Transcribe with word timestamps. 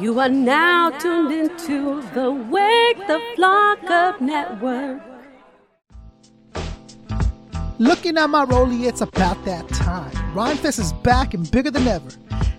You 0.00 0.18
are 0.18 0.28
now 0.28 0.90
tuned 0.90 1.30
into 1.30 2.02
the 2.14 2.32
Wake 2.32 3.06
the 3.06 3.22
Flock 3.36 3.78
Up 3.84 4.20
Network. 4.20 5.00
Looking 7.78 8.18
at 8.18 8.28
my 8.28 8.44
rollie, 8.44 8.88
it's 8.88 9.02
about 9.02 9.44
that 9.44 9.68
time. 9.68 10.10
Rhymefest 10.34 10.80
is 10.80 10.92
back 10.92 11.32
and 11.32 11.48
bigger 11.48 11.70
than 11.70 11.86
ever. 11.86 12.08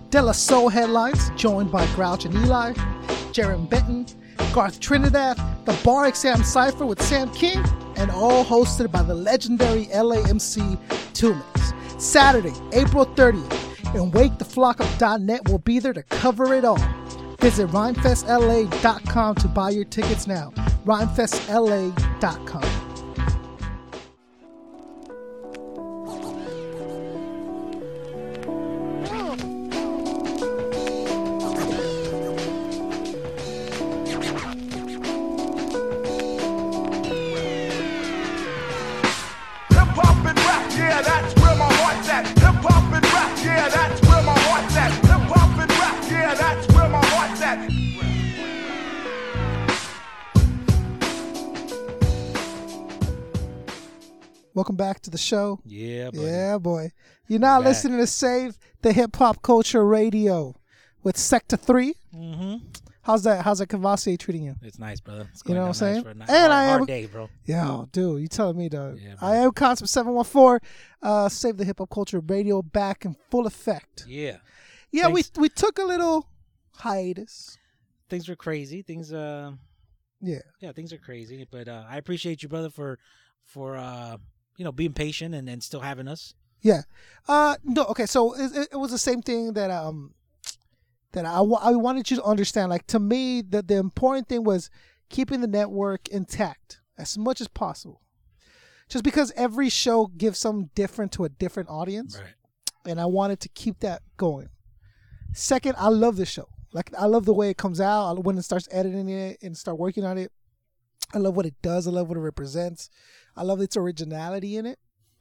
De 0.08 0.22
La 0.22 0.32
Soul 0.32 0.70
headlines, 0.70 1.30
joined 1.36 1.70
by 1.70 1.86
Grouch 1.94 2.24
and 2.24 2.34
Eligh, 2.36 2.72
Jaron 3.32 3.68
Benton, 3.68 4.06
Garth 4.54 4.80
Trinidad, 4.80 5.36
the 5.66 5.78
Bar 5.84 6.08
Exam 6.08 6.42
Cypher 6.42 6.86
with 6.86 7.02
Sam 7.02 7.30
King, 7.34 7.62
and 7.96 8.10
all 8.10 8.46
hosted 8.46 8.90
by 8.90 9.02
the 9.02 9.14
legendary 9.14 9.86
LAMC 9.86 10.78
Tumix. 11.12 12.00
Saturday, 12.00 12.54
April 12.72 13.04
30th, 13.04 13.94
and 13.94 14.10
WakeTheFlokUp.net 14.10 15.50
will 15.50 15.58
be 15.58 15.80
there 15.80 15.92
to 15.92 16.02
cover 16.04 16.54
it 16.54 16.64
all. 16.64 16.80
Visit 17.40 17.68
rhymefestla.com 17.68 19.34
to 19.36 19.48
buy 19.48 19.70
your 19.70 19.84
tickets 19.84 20.26
now. 20.26 20.52
rhymefestla.com. 20.84 22.75
show. 55.26 55.60
Yeah, 55.64 56.10
buddy. 56.10 56.26
Yeah, 56.26 56.58
boy. 56.58 56.92
You're 57.28 57.40
not 57.40 57.60
Back. 57.60 57.66
listening 57.68 57.98
to 57.98 58.06
Save 58.06 58.56
the 58.82 58.92
Hip 58.92 59.16
Hop 59.16 59.42
Culture 59.42 59.84
Radio 59.86 60.54
with 61.02 61.16
Sector 61.16 61.56
3. 61.56 61.94
Mm-hmm. 62.14 62.56
How's 63.02 63.22
that? 63.22 63.44
How's 63.44 63.58
that 63.60 63.68
Cavassier 63.68 64.18
treating 64.18 64.44
you? 64.44 64.56
It's 64.62 64.78
nice, 64.80 64.98
brother. 65.00 65.28
It's 65.32 65.42
You 65.46 65.54
know 65.54 65.60
what 65.62 65.66
I'm 65.68 65.74
saying? 65.74 65.94
nice 65.96 66.02
for 66.04 66.10
a 66.10 66.14
ni- 66.14 66.20
And 66.22 66.30
hard, 66.30 66.50
I 66.52 66.64
am- 66.64 66.70
hard 66.78 66.88
day, 66.88 67.06
bro. 67.06 67.28
Yo, 67.44 67.88
dude, 67.92 68.20
you 68.22 68.26
telling 68.28 68.56
me, 68.56 68.68
dog. 68.68 68.98
Yeah, 69.00 69.14
I 69.20 69.36
am 69.36 69.52
Concept 69.52 69.88
714. 69.90 70.58
Uh, 71.02 71.28
Save 71.28 71.56
the 71.56 71.64
Hip 71.64 71.78
Hop 71.78 71.90
Culture 71.90 72.20
Radio 72.20 72.62
back 72.62 73.04
in 73.04 73.14
full 73.30 73.46
effect. 73.46 74.04
Yeah, 74.08 74.38
Yeah, 74.90 75.08
we 75.08 75.22
we 75.36 75.48
took 75.48 75.78
a 75.78 75.84
little 75.84 76.28
hiatus. 76.80 77.58
things 78.08 78.28
were 78.28 78.36
crazy. 78.36 78.82
Things, 78.82 79.12
uh, 79.12 79.52
Yeah. 80.20 80.38
yeah, 80.60 80.72
things 80.72 80.92
are 80.92 80.98
crazy. 80.98 81.46
But 81.50 81.68
uh, 81.68 81.84
I 81.88 81.96
appreciate 81.98 82.42
you, 82.42 82.48
brother, 82.48 82.70
for 82.70 82.98
for 83.44 83.76
uh, 83.76 84.16
you 84.56 84.64
know, 84.64 84.72
being 84.72 84.92
patient 84.92 85.34
and, 85.34 85.48
and 85.48 85.62
still 85.62 85.80
having 85.80 86.08
us. 86.08 86.34
Yeah. 86.62 86.82
Uh 87.28 87.56
no, 87.64 87.84
okay, 87.84 88.06
so 88.06 88.34
it, 88.34 88.68
it- 88.72 88.76
was 88.76 88.90
the 88.90 88.98
same 88.98 89.22
thing 89.22 89.52
that 89.54 89.70
um 89.70 90.14
that 91.12 91.24
I, 91.24 91.38
I 91.40 91.70
wanted 91.72 92.10
you 92.10 92.16
to 92.18 92.22
understand 92.24 92.70
like 92.70 92.86
to 92.88 92.98
me 92.98 93.42
the 93.42 93.62
the 93.62 93.76
important 93.76 94.28
thing 94.28 94.44
was 94.44 94.70
keeping 95.08 95.40
the 95.40 95.46
network 95.46 96.08
intact 96.08 96.80
as 96.98 97.16
much 97.16 97.40
as 97.40 97.48
possible. 97.48 98.00
Just 98.88 99.04
because 99.04 99.32
every 99.36 99.68
show 99.68 100.06
gives 100.06 100.38
something 100.38 100.70
different 100.74 101.12
to 101.12 101.24
a 101.24 101.28
different 101.28 101.68
audience 101.68 102.16
Right. 102.18 102.34
and 102.90 103.00
I 103.00 103.06
wanted 103.06 103.40
to 103.40 103.48
keep 103.50 103.80
that 103.80 104.02
going. 104.16 104.48
Second, 105.32 105.74
I 105.78 105.88
love 105.88 106.16
the 106.16 106.26
show. 106.26 106.48
Like 106.72 106.90
I 106.98 107.06
love 107.06 107.24
the 107.26 107.34
way 107.34 107.50
it 107.50 107.56
comes 107.58 107.80
out. 107.80 108.08
I 108.08 108.12
when 108.20 108.38
it 108.38 108.42
starts 108.42 108.68
editing 108.70 109.08
it 109.08 109.38
and 109.42 109.56
start 109.56 109.78
working 109.78 110.04
on 110.04 110.18
it. 110.18 110.32
I 111.14 111.18
love 111.18 111.36
what 111.36 111.46
it 111.46 111.54
does. 111.62 111.86
I 111.86 111.90
love 111.90 112.08
what 112.08 112.16
it 112.18 112.20
represents. 112.20 112.90
I 113.36 113.42
love 113.42 113.60
its 113.60 113.76
originality 113.76 114.56
in 114.56 114.66
it. 114.66 114.78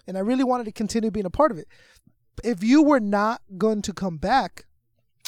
And 0.07 0.17
I 0.17 0.21
really 0.21 0.43
wanted 0.43 0.65
to 0.65 0.71
continue 0.71 1.11
being 1.11 1.25
a 1.25 1.31
part 1.31 1.51
of 1.51 1.57
it. 1.57 1.67
If 2.43 2.63
you 2.63 2.83
were 2.83 2.99
not 2.99 3.41
going 3.57 3.81
to 3.83 3.93
come 3.93 4.17
back, 4.17 4.65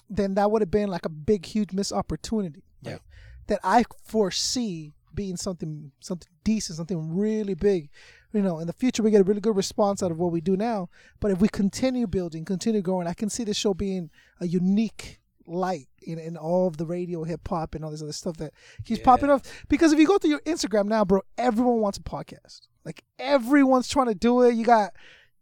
then 0.09 0.35
that 0.35 0.51
would 0.51 0.61
have 0.61 0.71
been 0.71 0.89
like 0.89 1.05
a 1.05 1.09
big, 1.09 1.45
huge 1.45 1.73
missed 1.73 1.91
opportunity. 1.91 2.63
Yeah. 2.81 2.93
right? 2.93 3.01
That 3.47 3.59
I 3.63 3.85
foresee 4.03 4.93
being 5.13 5.35
something 5.35 5.91
something 5.99 6.29
decent, 6.43 6.77
something 6.77 7.15
really 7.17 7.55
big. 7.55 7.89
You 8.33 8.41
know, 8.41 8.59
in 8.59 8.67
the 8.67 8.73
future 8.73 9.01
we 9.01 9.11
get 9.11 9.21
a 9.21 9.23
really 9.23 9.41
good 9.41 9.55
response 9.55 10.03
out 10.03 10.11
of 10.11 10.19
what 10.19 10.31
we 10.31 10.41
do 10.41 10.55
now. 10.55 10.89
But 11.19 11.31
if 11.31 11.39
we 11.39 11.47
continue 11.47 12.07
building, 12.07 12.45
continue 12.45 12.81
growing, 12.81 13.07
I 13.07 13.13
can 13.13 13.29
see 13.29 13.43
this 13.43 13.57
show 13.57 13.73
being 13.73 14.09
a 14.39 14.47
unique 14.47 15.19
light 15.47 15.87
in, 16.03 16.19
in 16.19 16.35
all 16.37 16.67
of 16.67 16.77
the 16.77 16.85
radio, 16.85 17.23
hip 17.23 17.47
hop, 17.47 17.73
and 17.73 17.83
all 17.83 17.91
this 17.91 18.01
other 18.03 18.11
stuff 18.11 18.37
that 18.37 18.53
keeps 18.85 19.01
popping 19.01 19.29
Yeah. 19.29 19.35
up. 19.35 19.45
Because 19.69 19.91
if 19.93 19.99
you 19.99 20.05
go 20.05 20.17
through 20.17 20.31
your 20.31 20.41
Instagram 20.41 20.85
now, 20.87 21.05
bro, 21.05 21.21
everyone 21.37 21.79
wants 21.79 21.97
a 21.97 22.01
podcast. 22.03 22.61
Like 22.85 23.03
everyone's 23.17 23.87
trying 23.87 24.07
to 24.07 24.15
do 24.15 24.41
it. 24.43 24.55
You 24.55 24.63
got 24.65 24.93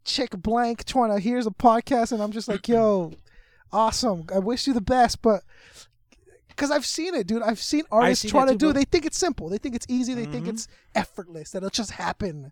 Chick 0.03 0.31
Blank 0.31 0.85
trying 0.85 1.11
to 1.13 1.19
here's 1.19 1.47
a 1.47 1.51
podcast, 1.51 2.11
and 2.11 2.21
I'm 2.21 2.31
just 2.31 2.47
like, 2.47 2.67
yo, 2.67 3.11
awesome. 3.71 4.25
I 4.33 4.39
wish 4.39 4.67
you 4.67 4.73
the 4.73 4.81
best, 4.81 5.21
but 5.21 5.43
because 6.47 6.71
I've 6.71 6.85
seen 6.85 7.13
it, 7.15 7.27
dude. 7.27 7.41
I've 7.41 7.59
seen 7.59 7.83
artists 7.91 8.21
seen 8.21 8.31
try 8.31 8.45
that 8.45 8.53
to 8.53 8.57
do 8.57 8.69
it. 8.69 8.73
They 8.73 8.85
think 8.85 9.05
it's 9.05 9.17
simple. 9.17 9.49
They 9.49 9.57
think 9.57 9.75
it's 9.75 9.85
easy. 9.89 10.13
They 10.13 10.25
think 10.25 10.45
Mhm. 10.45 10.49
it's 10.49 10.67
effortless. 10.93 11.51
That 11.51 11.57
it'll 11.59 11.69
just 11.69 11.91
happen. 11.91 12.51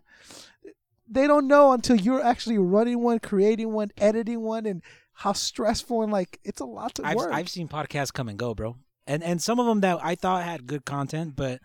They 1.08 1.26
don't 1.26 1.46
know 1.48 1.72
until 1.72 1.96
you're 1.96 2.22
actually 2.22 2.58
running 2.58 3.02
one, 3.02 3.18
creating 3.18 3.72
one, 3.72 3.90
editing 3.96 4.40
one, 4.40 4.66
and 4.66 4.82
how 5.14 5.32
stressful 5.32 6.02
and 6.02 6.12
like 6.12 6.40
it's 6.44 6.60
a 6.60 6.64
lot 6.64 6.94
to 6.96 7.06
I've 7.06 7.16
work. 7.16 7.32
I've 7.32 7.48
seen 7.48 7.68
podcasts 7.68 8.12
come 8.12 8.28
and 8.28 8.38
go, 8.38 8.54
bro, 8.54 8.76
and 9.06 9.22
and 9.22 9.40
some 9.40 9.58
of 9.60 9.66
them 9.66 9.80
that 9.80 9.98
I 10.02 10.14
thought 10.14 10.42
had 10.42 10.66
good 10.66 10.84
content, 10.84 11.36
but 11.36 11.60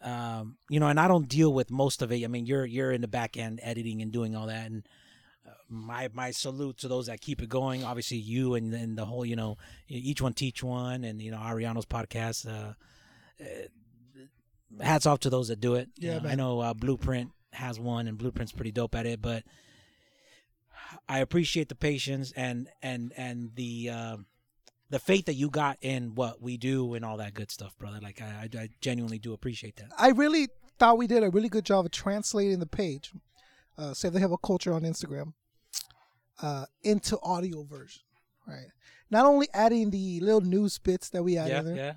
um, 0.00 0.56
you 0.68 0.80
know, 0.80 0.88
and 0.88 0.98
I 0.98 1.08
don't 1.08 1.28
deal 1.28 1.52
with 1.52 1.70
most 1.70 2.02
of 2.02 2.12
it. 2.12 2.24
I 2.24 2.28
mean, 2.28 2.46
you're 2.46 2.64
you're 2.64 2.92
in 2.92 3.00
the 3.00 3.08
back 3.08 3.36
end 3.36 3.60
editing 3.62 4.00
and 4.00 4.10
doing 4.12 4.34
all 4.34 4.46
that, 4.46 4.66
and 4.66 4.86
uh, 5.46 5.50
my 5.68 6.08
my 6.12 6.30
salute 6.30 6.78
to 6.78 6.88
those 6.88 7.06
that 7.06 7.20
keep 7.20 7.42
it 7.42 7.48
going. 7.48 7.84
Obviously, 7.84 8.16
you 8.18 8.54
and 8.54 8.72
then 8.72 8.94
the 8.94 9.04
whole, 9.04 9.24
you 9.24 9.36
know, 9.36 9.58
each 9.88 10.22
one 10.22 10.32
teach 10.32 10.62
one, 10.62 11.04
and 11.04 11.20
you 11.20 11.30
know, 11.30 11.38
Ariano's 11.38 11.86
podcast. 11.86 12.46
Uh, 12.48 12.72
uh, 13.40 14.82
hats 14.82 15.06
off 15.06 15.20
to 15.20 15.30
those 15.30 15.48
that 15.48 15.60
do 15.60 15.74
it. 15.74 15.88
You 15.96 16.10
Yeah, 16.10 16.18
know, 16.20 16.28
I 16.28 16.34
know 16.34 16.60
uh, 16.60 16.74
Blueprint 16.74 17.32
has 17.52 17.80
one, 17.80 18.06
and 18.06 18.18
Blueprint's 18.18 18.52
pretty 18.52 18.72
dope 18.72 18.94
at 18.94 19.06
it, 19.06 19.20
but. 19.20 19.44
I 21.08 21.18
appreciate 21.18 21.68
the 21.68 21.74
patience 21.74 22.32
and 22.36 22.68
and 22.82 23.12
and 23.16 23.50
the 23.54 23.90
um 23.90 24.26
the 24.90 24.98
faith 24.98 25.26
that 25.26 25.34
you 25.34 25.50
got 25.50 25.76
in 25.82 26.14
what 26.14 26.40
we 26.40 26.56
do 26.56 26.94
and 26.94 27.04
all 27.04 27.18
that 27.18 27.34
good 27.34 27.50
stuff, 27.50 27.76
brother. 27.78 27.98
Like 28.02 28.22
I, 28.22 28.48
I, 28.54 28.58
I 28.58 28.68
genuinely 28.80 29.18
do 29.18 29.34
appreciate 29.34 29.76
that. 29.76 29.88
I 29.98 30.10
really 30.10 30.48
thought 30.78 30.98
we 30.98 31.06
did 31.06 31.22
a 31.22 31.30
really 31.30 31.48
good 31.48 31.64
job 31.64 31.84
of 31.84 31.90
translating 31.90 32.58
the 32.58 32.66
page, 32.66 33.12
uh, 33.76 33.92
Save 33.92 34.14
the 34.14 34.20
Hip 34.20 34.30
Hop 34.30 34.42
Culture 34.42 34.72
on 34.72 34.82
Instagram, 34.82 35.34
uh, 36.40 36.64
into 36.82 37.18
audio 37.22 37.64
version. 37.64 38.02
Right. 38.46 38.68
Not 39.10 39.26
only 39.26 39.48
adding 39.52 39.90
the 39.90 40.20
little 40.20 40.40
news 40.40 40.78
bits 40.78 41.10
that 41.10 41.22
we 41.22 41.36
add 41.36 41.48
yeah, 41.48 41.58
in 41.60 41.64
there, 41.66 41.76
yeah, 41.76 41.92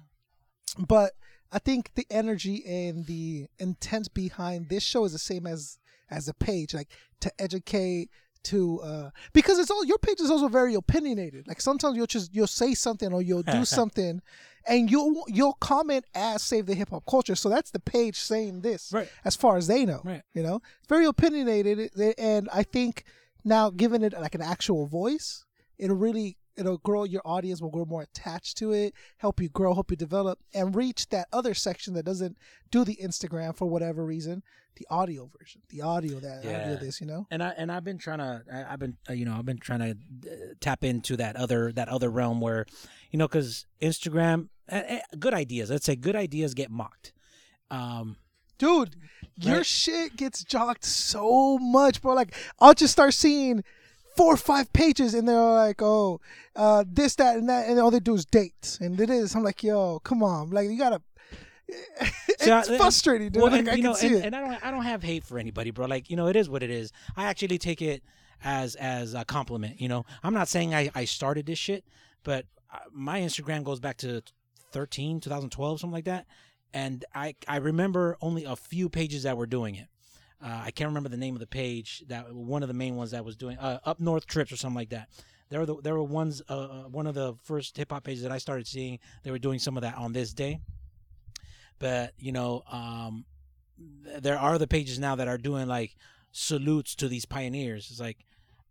but 0.77 1.13
I 1.51 1.59
think 1.59 1.91
the 1.95 2.05
energy 2.09 2.63
and 2.65 3.05
the 3.05 3.47
intent 3.57 4.13
behind 4.13 4.69
this 4.69 4.83
show 4.83 5.05
is 5.05 5.13
the 5.13 5.19
same 5.19 5.47
as 5.47 5.77
as 6.09 6.25
the 6.25 6.33
page, 6.33 6.73
like 6.73 6.89
to 7.21 7.31
educate, 7.39 8.09
to 8.45 8.79
uh 8.81 9.09
because 9.33 9.59
it's 9.59 9.69
all 9.71 9.85
your 9.85 9.97
page 9.99 10.19
is 10.19 10.31
also 10.31 10.47
very 10.47 10.73
opinionated. 10.75 11.47
Like 11.47 11.61
sometimes 11.61 11.95
you'll 11.95 12.07
just 12.07 12.33
you'll 12.33 12.47
say 12.47 12.73
something 12.73 13.13
or 13.13 13.21
you'll 13.21 13.43
do 13.43 13.65
something, 13.77 14.21
and 14.67 14.89
you'll 14.89 15.23
you'll 15.27 15.53
comment 15.53 16.05
as 16.15 16.41
Save 16.41 16.65
the 16.65 16.73
Hip 16.75 16.89
Hop 16.89 17.05
Culture. 17.05 17.35
So 17.35 17.49
that's 17.49 17.71
the 17.71 17.79
page 17.79 18.17
saying 18.19 18.61
this, 18.61 18.91
Right. 18.93 19.09
as 19.25 19.35
far 19.35 19.57
as 19.57 19.67
they 19.67 19.85
know. 19.85 20.01
Right. 20.03 20.23
You 20.33 20.43
know, 20.43 20.61
it's 20.79 20.87
very 20.87 21.05
opinionated, 21.05 21.91
and 22.17 22.49
I 22.53 22.63
think 22.63 23.03
now 23.43 23.69
giving 23.69 24.03
it 24.03 24.13
like 24.13 24.35
an 24.35 24.41
actual 24.41 24.85
voice, 24.87 25.45
it'll 25.77 25.95
really 25.97 26.37
it'll 26.57 26.77
grow 26.79 27.03
your 27.03 27.21
audience 27.25 27.61
will 27.61 27.69
grow 27.69 27.85
more 27.85 28.01
attached 28.01 28.57
to 28.57 28.71
it 28.71 28.93
help 29.17 29.39
you 29.41 29.49
grow 29.49 29.73
help 29.73 29.89
you 29.91 29.97
develop 29.97 30.39
and 30.53 30.75
reach 30.75 31.07
that 31.09 31.27
other 31.31 31.53
section 31.53 31.93
that 31.93 32.03
doesn't 32.03 32.37
do 32.71 32.83
the 32.83 32.97
instagram 33.03 33.55
for 33.55 33.65
whatever 33.67 34.05
reason 34.05 34.43
the 34.77 34.85
audio 34.89 35.29
version 35.37 35.61
the 35.69 35.81
audio 35.81 36.19
that 36.19 36.39
audio 36.39 36.51
Yeah. 36.51 36.75
this 36.75 37.01
you 37.01 37.07
know 37.07 37.27
and 37.29 37.43
I 37.43 37.49
and 37.57 37.71
I've 37.71 37.83
been 37.83 37.97
trying 37.97 38.19
to 38.19 38.43
I, 38.51 38.73
I've 38.73 38.79
been 38.79 38.97
uh, 39.09 39.13
you 39.13 39.25
know 39.25 39.33
I've 39.33 39.45
been 39.45 39.57
trying 39.57 39.79
to 39.79 39.91
uh, 40.31 40.35
tap 40.61 40.83
into 40.83 41.17
that 41.17 41.35
other 41.35 41.71
that 41.73 41.89
other 41.89 42.09
realm 42.09 42.39
where 42.39 42.65
you 43.11 43.19
know 43.19 43.27
because 43.27 43.65
Instagram 43.81 44.47
uh, 44.71 44.75
uh, 44.89 44.97
good 45.19 45.33
ideas 45.33 45.69
let's 45.69 45.85
say 45.85 45.95
good 45.95 46.15
ideas 46.15 46.53
get 46.53 46.71
mocked. 46.71 47.11
Um, 47.69 48.15
dude 48.57 48.95
your 49.37 49.63
shit 49.63 50.15
gets 50.17 50.43
jocked 50.43 50.83
so 50.85 51.57
much 51.57 52.01
bro 52.01 52.13
like 52.13 52.35
i'll 52.59 52.73
just 52.75 52.91
start 52.91 53.13
seeing 53.13 53.63
four 54.15 54.33
or 54.33 54.37
five 54.37 54.71
pages 54.73 55.13
and 55.13 55.27
they're 55.27 55.37
like 55.39 55.81
oh 55.81 56.19
uh 56.55 56.83
this 56.87 57.15
that 57.15 57.37
and 57.37 57.47
that 57.49 57.67
and 57.69 57.79
all 57.79 57.91
they 57.91 57.99
do 57.99 58.13
is 58.15 58.25
dates 58.25 58.79
and 58.79 58.99
it 58.99 59.09
is 59.09 59.35
i'm 59.35 59.43
like 59.43 59.63
yo 59.63 59.99
come 59.99 60.21
on 60.21 60.49
like 60.49 60.69
you 60.69 60.77
gotta 60.77 61.01
it's 62.27 62.43
See, 62.43 62.51
I- 62.51 62.63
frustrating 62.77 63.29
dude 63.29 63.41
Well, 63.41 63.51
like, 63.51 63.59
and, 63.61 63.69
i 63.69 63.73
can 63.75 63.83
know, 63.83 63.93
see 63.93 64.07
and, 64.07 64.15
it 64.17 64.25
and 64.25 64.35
I 64.35 64.41
don't, 64.41 64.65
I 64.65 64.71
don't 64.71 64.83
have 64.83 65.03
hate 65.03 65.23
for 65.23 65.39
anybody, 65.39 65.71
bro. 65.71 65.85
Like, 65.85 66.09
you 66.09 66.17
know, 66.17 66.27
it 66.27 66.35
is 66.35 66.49
what 66.49 66.63
it 66.63 66.69
is. 66.69 66.91
I 67.15 67.25
actually 67.25 67.57
take 67.59 67.81
it 67.81 68.03
as, 68.43 68.75
as 68.75 69.13
a 69.13 69.23
compliment. 69.23 69.79
You 69.79 69.87
know, 69.87 70.05
I'm 70.23 70.33
not 70.33 70.49
saying 70.49 70.73
I, 70.75 70.89
I 70.93 71.05
started 71.05 71.45
this 71.45 71.59
shit, 71.59 71.85
but 72.23 72.45
uh, 72.73 72.79
my 72.91 73.21
Instagram 73.21 73.63
goes 73.63 73.79
back 73.79 73.97
to 73.97 74.21
2013, 74.73 75.19
2012, 75.21 75.79
something 75.79 75.93
like 75.93 76.05
that. 76.05 76.25
And 76.73 77.03
I 77.13 77.35
I 77.47 77.57
remember 77.57 78.17
only 78.21 78.45
a 78.45 78.55
few 78.55 78.87
pages 78.89 79.23
that 79.23 79.35
were 79.37 79.45
doing 79.45 79.75
it. 79.75 79.87
Uh, 80.43 80.61
I 80.65 80.71
can't 80.71 80.87
remember 80.89 81.09
the 81.09 81.17
name 81.17 81.35
of 81.35 81.39
the 81.39 81.47
page 81.47 82.03
that 82.07 82.33
one 82.33 82.63
of 82.63 82.67
the 82.67 82.73
main 82.73 82.95
ones 82.95 83.11
that 83.11 83.23
was 83.23 83.35
doing 83.35 83.57
uh, 83.57 83.79
up 83.85 83.99
north 83.99 84.25
trips 84.25 84.51
or 84.51 84.57
something 84.57 84.75
like 84.75 84.89
that. 84.89 85.09
There 85.49 85.59
were 85.59 85.65
the, 85.65 85.75
there 85.81 85.93
were 85.93 86.03
ones 86.03 86.41
uh, 86.49 86.53
uh, 86.53 86.83
one 86.83 87.07
of 87.07 87.13
the 87.13 87.35
first 87.43 87.77
hip 87.77 87.91
hop 87.91 88.05
pages 88.05 88.23
that 88.23 88.31
I 88.31 88.37
started 88.37 88.67
seeing. 88.67 88.99
They 89.23 89.31
were 89.31 89.39
doing 89.39 89.59
some 89.59 89.77
of 89.77 89.83
that 89.83 89.97
on 89.97 90.13
this 90.13 90.33
day, 90.33 90.61
but 91.77 92.13
you 92.17 92.31
know, 92.31 92.63
um, 92.71 93.25
there 94.19 94.39
are 94.39 94.57
the 94.57 94.67
pages 94.67 94.97
now 94.97 95.15
that 95.15 95.27
are 95.27 95.37
doing 95.37 95.67
like 95.67 95.95
salutes 96.31 96.95
to 96.95 97.07
these 97.07 97.25
pioneers. 97.25 97.89
It's 97.91 97.99
like 97.99 98.25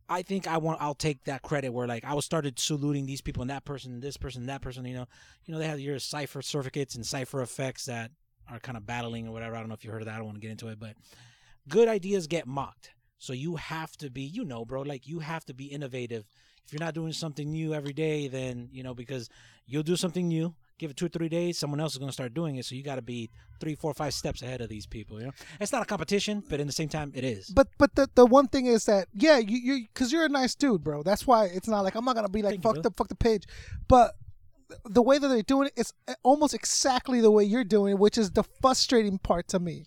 I 0.09 0.23
think 0.23 0.49
I 0.49 0.57
want 0.57 0.83
I'll 0.83 0.95
take 0.95 1.25
that 1.25 1.43
credit 1.43 1.73
where 1.73 1.87
like 1.87 2.05
I 2.05 2.15
was 2.15 2.25
started 2.25 2.59
saluting 2.59 3.07
these 3.07 3.21
people 3.21 3.43
and 3.43 3.51
that 3.51 3.65
person, 3.65 3.93
and 3.93 4.03
this 4.03 4.17
person, 4.17 4.43
and 4.43 4.49
that 4.49 4.61
person. 4.61 4.85
You 4.85 4.95
know, 4.95 5.07
you 5.45 5.53
know 5.53 5.61
they 5.61 5.69
have 5.69 5.79
your 5.79 6.01
cipher 6.01 6.43
certificates 6.43 6.97
and 6.97 7.07
cipher 7.07 7.43
effects 7.43 7.85
that 7.85 8.11
are 8.51 8.59
kind 8.59 8.77
of 8.77 8.85
battling 8.85 9.29
or 9.29 9.33
whatever. 9.33 9.55
I 9.55 9.61
don't 9.61 9.69
know 9.69 9.75
if 9.75 9.85
you 9.85 9.91
heard 9.93 10.03
of 10.03 10.07
that. 10.07 10.15
I 10.15 10.17
don't 10.17 10.27
want 10.27 10.37
to 10.37 10.41
get 10.41 10.51
into 10.51 10.69
it, 10.69 10.81
but 10.81 10.95
good 11.69 11.89
ideas 11.89 12.27
get 12.27 12.47
mocked. 12.47 12.91
So 13.19 13.33
you 13.33 13.57
have 13.57 13.93
to 13.99 14.11
be, 14.11 14.23
you 14.23 14.45
know, 14.45 14.65
bro, 14.65 14.83
like 14.83 15.07
you 15.07 15.19
have 15.19 15.45
to 15.47 15.55
be 15.55 15.67
innovative. 15.67 16.25
If 16.65 16.73
you're 16.73 16.81
not 16.81 16.95
doing 16.95 17.13
something 17.13 17.51
new 17.51 17.75
every 17.75 17.93
day, 17.93 18.29
then 18.29 18.69
you 18.73 18.83
know 18.83 18.95
because 18.95 19.29
you'll 19.67 19.83
do 19.83 19.97
something 19.97 20.29
new. 20.29 20.55
Give 20.79 20.91
it 20.91 20.97
two 20.97 21.07
or 21.07 21.11
three 21.11 21.29
days, 21.29 21.59
someone 21.59 21.81
else 21.81 21.93
is 21.93 21.99
going 21.99 22.09
to 22.09 22.13
start 22.13 22.33
doing 22.33 22.57
it. 22.57 22.65
So 22.65 22.75
you 22.75 22.83
got 22.83 22.95
to 22.95 23.03
be 23.03 23.29
three, 23.61 23.75
four, 23.75 23.93
five 23.93 24.15
steps 24.15 24.41
ahead 24.41 24.63
of 24.63 24.71
these 24.71 24.87
people. 24.87 25.21
You 25.21 25.27
know, 25.27 25.33
it's 25.61 25.73
not 25.73 25.83
a 25.83 25.85
competition, 25.85 26.43
but 26.49 26.61
in 26.61 26.67
the 26.67 26.73
same 26.73 26.89
time, 26.89 27.13
it 27.15 27.25
is. 27.25 27.51
But 27.51 27.69
but 27.77 27.95
the 27.95 28.09
the 28.15 28.25
one 28.25 28.49
thing 28.49 28.67
is 28.67 28.87
that 28.87 29.09
yeah, 29.13 29.39
you 29.39 29.59
you 29.59 29.87
because 29.93 30.13
you're 30.13 30.25
a 30.25 30.29
nice 30.29 30.55
dude, 30.55 30.83
bro. 30.83 31.03
That's 31.03 31.27
why 31.27 31.47
it's 31.47 31.69
not 31.69 31.83
like 31.83 31.95
I'm 31.97 32.05
not 32.05 32.15
gonna 32.15 32.29
be 32.29 32.43
like 32.43 32.53
Thank 32.53 32.65
you, 32.65 32.69
fuck 32.69 32.75
bro. 32.77 32.83
the 32.83 32.91
fuck 32.93 33.09
the 33.09 33.17
page, 33.17 33.45
but 33.89 34.15
the 34.85 35.03
way 35.03 35.19
that 35.19 35.29
they're 35.29 35.43
doing 35.43 35.69
it 35.69 35.73
is 35.77 35.93
eh, 36.09 36.15
almost 36.23 36.55
exactly 36.55 37.21
the 37.21 37.31
way 37.31 37.45
you're 37.45 37.65
doing 37.65 37.93
it, 37.93 37.99
which 37.99 38.17
is 38.17 38.31
the 38.31 38.45
frustrating 38.63 39.19
part 39.19 39.49
to 39.49 39.59
me. 39.59 39.85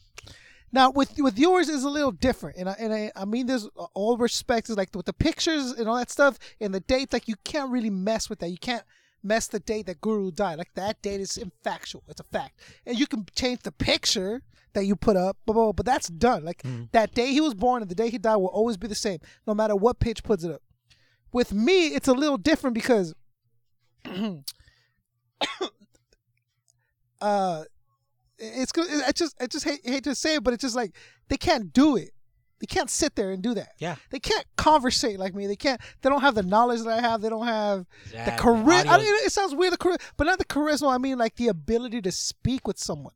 Now 0.74 0.90
with 0.90 1.14
with 1.20 1.38
yours 1.38 1.70
is 1.70 1.84
a 1.84 1.90
little 1.90 2.12
different, 2.12 2.58
and 2.58 2.68
I 2.68 2.76
and 2.80 2.92
I, 2.92 3.12
I 3.16 3.26
mean 3.26 3.46
there's 3.46 3.70
all 3.94 4.18
respect 4.18 4.70
is 4.70 4.76
like 4.76 4.90
with 4.96 5.06
the 5.06 5.14
pictures 5.14 5.72
and 5.72 5.88
all 5.88 5.96
that 5.98 6.10
stuff 6.10 6.40
and 6.60 6.74
the 6.74 6.80
dates, 6.80 7.14
like 7.14 7.28
you 7.28 7.36
can't 7.44 7.72
really 7.72 7.92
mess 7.92 8.28
with 8.28 8.40
that. 8.40 8.50
You 8.50 8.58
can't 8.58 8.84
mess 9.22 9.48
the 9.48 9.60
date 9.60 9.86
that 9.86 10.02
Guru 10.02 10.32
died. 10.32 10.58
Like 10.58 10.74
that 10.74 11.00
date 11.04 11.22
is 11.22 11.40
factual. 11.64 12.04
It's 12.08 12.20
a 12.20 12.24
fact, 12.24 12.60
and 12.88 13.00
you 13.00 13.06
can 13.06 13.26
change 13.36 13.60
the 13.62 13.72
picture 13.72 14.42
that 14.74 14.86
you 14.86 14.96
put 14.96 15.16
up, 15.16 15.38
blah, 15.46 15.54
blah, 15.54 15.64
blah, 15.66 15.74
but 15.74 15.86
that's 15.86 16.08
done. 16.08 16.44
Like 16.44 16.64
that 16.92 17.14
day 17.14 17.28
he 17.28 17.40
was 17.40 17.54
born 17.54 17.84
and 17.84 17.92
the 17.92 17.96
day 17.96 18.10
he 18.10 18.18
died 18.18 18.38
will 18.38 18.48
always 18.48 18.76
be 18.76 18.88
the 18.88 18.96
same, 18.96 19.20
no 19.46 19.54
matter 19.54 19.76
what 19.76 20.00
page 20.00 20.24
puts 20.24 20.44
it 20.44 20.52
up. 20.52 20.64
With 21.32 21.54
me, 21.54 21.90
it's 21.90 22.08
a 22.08 22.14
little 22.14 22.38
different 22.38 22.74
because 22.74 23.14
uh 27.22 27.64
it's 28.40 28.72
good 28.72 28.88
I 29.06 29.12
just 29.12 29.36
I 29.42 29.48
just 29.48 29.66
hate, 29.66 29.82
hate 29.84 30.04
to 30.06 30.16
say 30.16 30.36
it, 30.36 30.44
but 30.44 30.54
it's 30.54 30.62
just 30.62 30.76
like 30.76 30.96
they 31.30 31.38
can't 31.38 31.72
do 31.74 31.96
it. 31.98 32.12
They 32.60 32.68
can't 32.68 32.90
sit 32.90 33.16
there 33.16 33.32
and 33.32 33.44
do 33.44 33.54
that. 33.56 33.70
Yeah. 33.80 33.96
They 34.10 34.20
can't 34.20 34.46
conversate 34.56 35.20
like 35.20 35.36
me. 35.36 35.48
They 35.48 35.56
can't. 35.58 35.82
They 36.02 36.10
don't 36.10 36.22
have 36.22 36.36
the 36.36 36.44
knowledge 36.44 36.82
that 36.84 36.98
I 36.98 37.02
have. 37.02 37.22
They 37.22 37.28
don't 37.28 37.46
have 37.46 37.86
the 38.12 38.20
Exactly. 38.20 38.52
charisma. 38.52 38.86
Audio- 38.88 39.06
It 39.26 39.32
sounds 39.34 39.54
weird, 39.54 39.74
the 39.74 39.78
chari- 39.78 40.02
but 40.16 40.28
not 40.28 40.38
the 40.38 40.46
charisma. 40.46 40.94
I 40.94 40.98
mean, 40.98 41.18
like 41.18 41.36
the 41.36 41.50
ability 41.50 42.02
to 42.04 42.12
speak 42.12 42.66
with 42.66 42.78
someone 42.78 43.14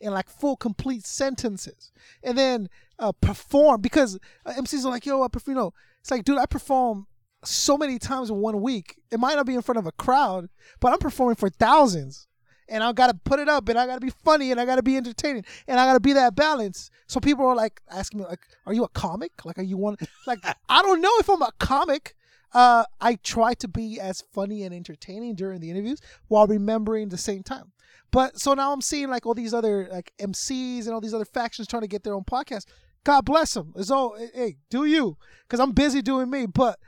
in 0.00 0.12
like 0.12 0.28
full, 0.28 0.56
complete 0.56 1.06
sentences, 1.06 1.92
and 2.24 2.36
then 2.36 2.68
uh, 2.98 3.12
perform. 3.20 3.80
Because 3.82 4.18
uh, 4.44 4.54
MCs 4.54 4.84
are 4.84 4.90
like, 4.90 5.06
"Yo, 5.06 5.22
I 5.22 5.28
perform." 5.28 5.56
You 5.56 5.62
know, 5.62 5.74
it's 6.00 6.10
like, 6.10 6.24
dude, 6.24 6.38
I 6.38 6.46
perform 6.46 7.06
so 7.44 7.78
many 7.78 8.00
times 8.00 8.30
in 8.30 8.36
one 8.38 8.60
week. 8.60 8.96
It 9.12 9.20
might 9.20 9.36
not 9.36 9.46
be 9.46 9.54
in 9.54 9.62
front 9.62 9.78
of 9.78 9.86
a 9.86 9.92
crowd, 9.92 10.48
but 10.80 10.92
I'm 10.92 10.98
performing 10.98 11.36
for 11.36 11.48
thousands. 11.50 12.26
And 12.68 12.84
I 12.84 12.92
gotta 12.92 13.14
put 13.14 13.40
it 13.40 13.48
up, 13.48 13.68
and 13.68 13.78
I 13.78 13.86
gotta 13.86 14.00
be 14.00 14.12
funny, 14.24 14.50
and 14.50 14.60
I 14.60 14.64
gotta 14.64 14.82
be 14.82 14.96
entertaining, 14.96 15.44
and 15.66 15.80
I 15.80 15.86
gotta 15.86 16.00
be 16.00 16.12
that 16.12 16.34
balance. 16.34 16.90
So 17.06 17.20
people 17.20 17.46
are 17.46 17.56
like 17.56 17.80
asking 17.90 18.20
me, 18.20 18.26
like, 18.26 18.40
"Are 18.66 18.74
you 18.74 18.84
a 18.84 18.88
comic? 18.88 19.44
Like, 19.44 19.58
are 19.58 19.62
you 19.62 19.76
one?" 19.76 19.96
Like, 20.26 20.40
I 20.68 20.82
don't 20.82 21.00
know 21.00 21.12
if 21.18 21.28
I'm 21.28 21.42
a 21.42 21.52
comic. 21.58 22.14
Uh, 22.52 22.84
I 23.00 23.16
try 23.16 23.54
to 23.54 23.68
be 23.68 24.00
as 24.00 24.22
funny 24.32 24.62
and 24.62 24.74
entertaining 24.74 25.34
during 25.34 25.60
the 25.60 25.70
interviews 25.70 26.00
while 26.28 26.46
remembering 26.46 27.08
the 27.08 27.18
same 27.18 27.42
time. 27.42 27.72
But 28.10 28.40
so 28.40 28.54
now 28.54 28.72
I'm 28.72 28.80
seeing 28.80 29.10
like 29.10 29.26
all 29.26 29.34
these 29.34 29.52
other 29.52 29.88
like 29.90 30.12
MCs 30.18 30.86
and 30.86 30.94
all 30.94 31.00
these 31.00 31.14
other 31.14 31.24
factions 31.24 31.68
trying 31.68 31.82
to 31.82 31.88
get 31.88 32.04
their 32.04 32.14
own 32.14 32.24
podcast. 32.24 32.64
God 33.04 33.24
bless 33.24 33.54
them. 33.54 33.72
It's 33.76 33.90
all 33.90 34.16
hey, 34.34 34.56
do 34.70 34.84
you? 34.84 35.16
Because 35.42 35.60
I'm 35.60 35.72
busy 35.72 36.02
doing 36.02 36.30
me. 36.30 36.46
But 36.46 36.78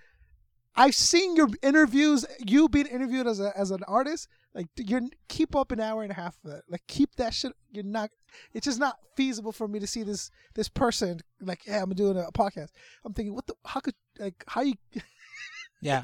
I've 0.74 0.94
seen 0.94 1.36
your 1.36 1.48
interviews. 1.62 2.24
You 2.46 2.68
being 2.68 2.86
interviewed 2.86 3.26
as 3.26 3.40
a 3.40 3.56
as 3.56 3.70
an 3.70 3.82
artist. 3.86 4.28
Like 4.54 4.66
you're 4.76 5.02
keep 5.28 5.54
up 5.54 5.70
an 5.70 5.80
hour 5.80 6.02
and 6.02 6.10
a 6.10 6.14
half 6.14 6.36
of 6.44 6.50
that. 6.50 6.62
Like 6.68 6.82
keep 6.88 7.14
that 7.16 7.34
shit. 7.34 7.52
You're 7.70 7.84
not. 7.84 8.10
It's 8.52 8.64
just 8.64 8.80
not 8.80 8.96
feasible 9.16 9.52
for 9.52 9.68
me 9.68 9.78
to 9.78 9.86
see 9.86 10.02
this 10.02 10.30
this 10.54 10.68
person 10.68 11.20
like 11.40 11.66
yeah 11.66 11.82
I'm 11.82 11.90
doing 11.94 12.16
a 12.16 12.32
podcast. 12.32 12.70
I'm 13.04 13.12
thinking 13.12 13.34
what 13.34 13.46
the 13.46 13.54
how 13.64 13.80
could 13.80 13.94
like 14.18 14.42
how 14.46 14.62
you 14.62 14.74
Yeah, 15.80 16.02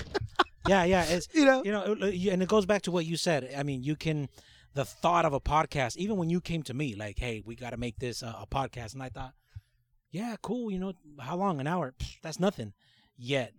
yeah, 0.67 0.85
yeah. 0.85 1.05
It's 1.05 1.29
you 1.35 1.45
know 1.45 1.63
you 1.65 1.73
know, 1.73 1.83
and 1.85 2.43
it 2.43 2.49
goes 2.49 2.67
back 2.67 2.83
to 2.83 2.91
what 2.91 3.05
you 3.05 3.17
said. 3.17 3.53
I 3.57 3.63
mean, 3.63 3.83
you 3.83 3.97
can 3.97 4.29
the 4.75 4.85
thought 4.85 5.25
of 5.25 5.33
a 5.33 5.41
podcast. 5.41 5.97
Even 5.97 6.17
when 6.17 6.31
you 6.31 6.41
came 6.41 6.63
to 6.65 6.75
me, 6.75 6.95
like, 6.95 7.19
hey, 7.19 7.43
we 7.45 7.57
got 7.57 7.71
to 7.71 7.77
make 7.77 7.99
this 7.99 8.23
a, 8.23 8.37
a 8.43 8.47
podcast, 8.47 8.95
and 8.95 9.03
I 9.03 9.09
thought, 9.09 9.35
yeah, 10.11 10.37
cool. 10.43 10.71
You 10.71 10.79
know, 10.79 10.93
how 11.19 11.37
long? 11.37 11.61
An 11.61 11.67
hour? 11.67 11.95
Pfft, 11.99 12.21
that's 12.23 12.41
nothing. 12.41 12.73
Yet, 13.17 13.53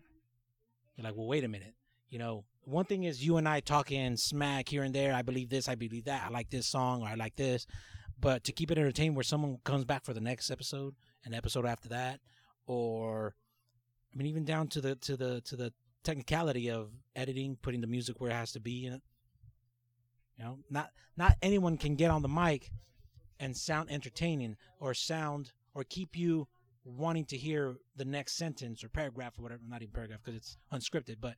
you're 0.95 1.03
like, 1.03 1.15
well, 1.15 1.27
wait 1.27 1.43
a 1.43 1.47
minute. 1.47 1.73
You 2.09 2.19
know, 2.19 2.45
one 2.67 2.83
thing 2.83 3.03
is 3.03 3.25
you 3.25 3.37
and 3.37 3.47
I 3.47 3.61
talking 3.61 4.17
smack 4.17 4.67
here 4.67 4.83
and 4.83 4.93
there. 4.93 5.13
I 5.13 5.21
believe 5.21 5.49
this. 5.49 5.69
I 5.69 5.75
believe 5.75 6.03
that. 6.05 6.25
I 6.27 6.29
like 6.29 6.49
this 6.49 6.67
song 6.67 7.01
or 7.01 7.07
I 7.07 7.13
like 7.13 7.37
this. 7.37 7.65
But 8.19 8.43
to 8.43 8.51
keep 8.51 8.71
it 8.71 8.77
entertaining, 8.77 9.15
where 9.15 9.23
someone 9.23 9.57
comes 9.63 9.85
back 9.85 10.03
for 10.03 10.13
the 10.13 10.19
next 10.19 10.51
episode, 10.51 10.93
an 11.23 11.33
episode 11.33 11.65
after 11.65 11.87
that, 11.89 12.19
or 12.65 13.35
I 14.13 14.17
mean, 14.17 14.27
even 14.27 14.43
down 14.43 14.67
to 14.69 14.81
the 14.81 14.95
to 14.95 15.15
the 15.15 15.39
to 15.41 15.55
the 15.55 15.71
technicality 16.03 16.69
of 16.69 16.89
editing, 17.15 17.57
putting 17.61 17.79
the 17.79 17.87
music 17.87 18.19
where 18.19 18.31
it 18.31 18.35
has 18.35 18.51
to 18.51 18.59
be. 18.59 18.71
You 18.71 18.99
know, 20.39 20.59
not 20.69 20.89
not 21.15 21.37
anyone 21.41 21.77
can 21.77 21.95
get 21.95 22.11
on 22.11 22.21
the 22.21 22.27
mic 22.27 22.71
and 23.39 23.55
sound 23.55 23.89
entertaining 23.89 24.57
or 24.79 24.93
sound 24.93 25.53
or 25.73 25.85
keep 25.85 26.17
you 26.17 26.49
wanting 26.83 27.25
to 27.25 27.37
hear 27.37 27.77
the 27.95 28.05
next 28.05 28.35
sentence 28.35 28.83
or 28.83 28.89
paragraph 28.89 29.39
or 29.39 29.43
whatever. 29.43 29.61
Not 29.65 29.83
even 29.83 29.93
paragraph 29.93 30.19
because 30.25 30.37
it's 30.37 30.57
unscripted, 30.73 31.17
but 31.21 31.35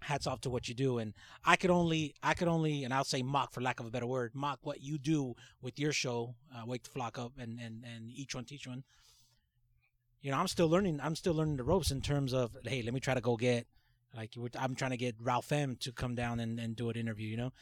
hats 0.00 0.26
off 0.26 0.40
to 0.42 0.50
what 0.50 0.68
you 0.68 0.74
do. 0.74 0.98
And 0.98 1.14
i 1.44 1.56
could 1.56 1.70
only 1.70 2.14
i 2.22 2.34
could 2.34 2.48
only 2.48 2.84
and 2.84 2.92
i'll 2.92 3.04
say 3.04 3.22
mock 3.22 3.52
for 3.52 3.60
lack 3.60 3.80
of 3.80 3.86
a 3.86 3.90
better 3.90 4.06
word 4.06 4.32
mock 4.34 4.58
what 4.62 4.82
you 4.82 4.98
do 4.98 5.34
with 5.62 5.78
your 5.78 5.92
show 5.92 6.34
uh, 6.54 6.64
wake 6.66 6.82
the 6.82 6.90
flock 6.90 7.18
up 7.18 7.32
and 7.38 7.58
and 7.58 7.84
and 7.84 8.10
each 8.10 8.34
one 8.34 8.44
teach 8.44 8.66
one. 8.66 8.84
You 10.20 10.30
know 10.30 10.38
i'm 10.38 10.48
still 10.48 10.68
learning 10.68 11.00
i'm 11.02 11.16
still 11.16 11.34
learning 11.34 11.56
the 11.56 11.64
ropes 11.64 11.90
in 11.90 12.00
terms 12.00 12.34
of 12.34 12.56
hey 12.64 12.82
let 12.82 12.92
me 12.92 13.00
try 13.00 13.14
to 13.14 13.20
go 13.20 13.36
get 13.36 13.66
like 14.16 14.34
i'm 14.58 14.74
trying 14.74 14.90
to 14.90 14.96
get 14.96 15.14
ralph 15.20 15.50
m 15.52 15.76
to 15.80 15.92
come 15.92 16.14
down 16.14 16.40
and, 16.40 16.58
and 16.60 16.76
do 16.76 16.90
an 16.90 16.96
interview 16.96 17.28
you 17.28 17.36
know? 17.36 17.52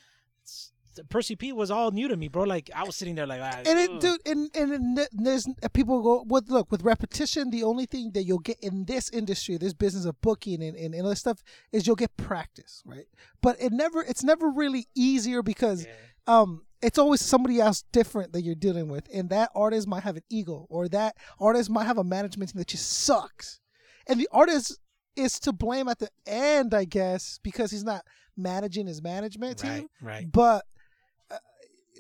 It's, 0.43 0.73
percy 1.09 1.37
p 1.37 1.53
was 1.53 1.71
all 1.71 1.91
new 1.91 2.09
to 2.09 2.17
me 2.17 2.29
bro. 2.29 2.45
Like 2.45 2.71
i 2.75 2.85
was 2.85 2.97
sitting 2.97 3.15
there 3.15 3.27
like 3.27 3.41
ah, 3.43 3.63
and 3.67 3.79
it, 3.79 4.01
dude, 4.01 4.21
and 4.27 4.51
and, 4.55 4.73
and 4.73 5.09
there's 5.13 5.47
people 5.73 6.03
go 6.03 6.25
with 6.27 6.49
look 6.49 6.71
with 6.71 6.83
repetition. 6.83 7.51
The 7.51 7.63
only 7.63 7.87
thing 7.87 8.13
that 8.13 8.25
you'll 8.25 8.39
get 8.39 8.59
in 8.61 8.85
this 8.85 9.11
industry, 9.11 9.57
this 9.57 9.75
business 9.75 10.05
of 10.05 10.21
booking 10.21 10.63
and 10.63 10.77
and, 10.77 10.95
and 10.95 11.07
other 11.07 11.15
stuff, 11.15 11.43
is 11.73 11.87
you'll 11.87 11.97
get 11.97 12.17
practice, 12.17 12.83
right? 12.85 13.07
But 13.41 13.57
it 13.61 13.73
never, 13.73 14.03
it's 14.03 14.25
never 14.25 14.49
really 14.51 14.87
easier 14.95 15.43
because 15.43 15.87
um, 16.27 16.63
it's 16.83 16.99
always 16.99 17.21
somebody 17.21 17.61
else 17.61 17.85
different 17.93 18.33
that 18.33 18.43
you're 18.43 18.55
dealing 18.55 18.89
with, 18.89 19.09
and 19.13 19.31
that 19.31 19.51
artist 19.55 19.89
might 19.89 20.03
have 20.03 20.17
an 20.17 20.23
ego, 20.29 20.67
or 20.69 20.89
that 20.89 21.17
artist 21.41 21.71
might 21.71 21.85
have 21.85 21.99
a 21.99 22.05
management 22.05 22.51
team 22.51 22.59
that 22.59 22.69
just 22.69 22.91
sucks, 22.91 23.61
and 24.07 24.21
the 24.21 24.29
artist 24.33 24.79
is 25.17 25.41
to 25.41 25.53
blame 25.53 25.89
at 25.89 25.99
the 25.99 26.09
end, 26.27 26.75
I 26.75 26.85
guess, 26.85 27.41
because 27.43 27.71
he's 27.71 27.85
not 27.85 28.05
managing 28.37 28.87
his 28.87 29.03
management 29.03 29.59
team. 29.59 29.89
Right 30.01 30.15
right. 30.15 30.33
But 30.33 30.65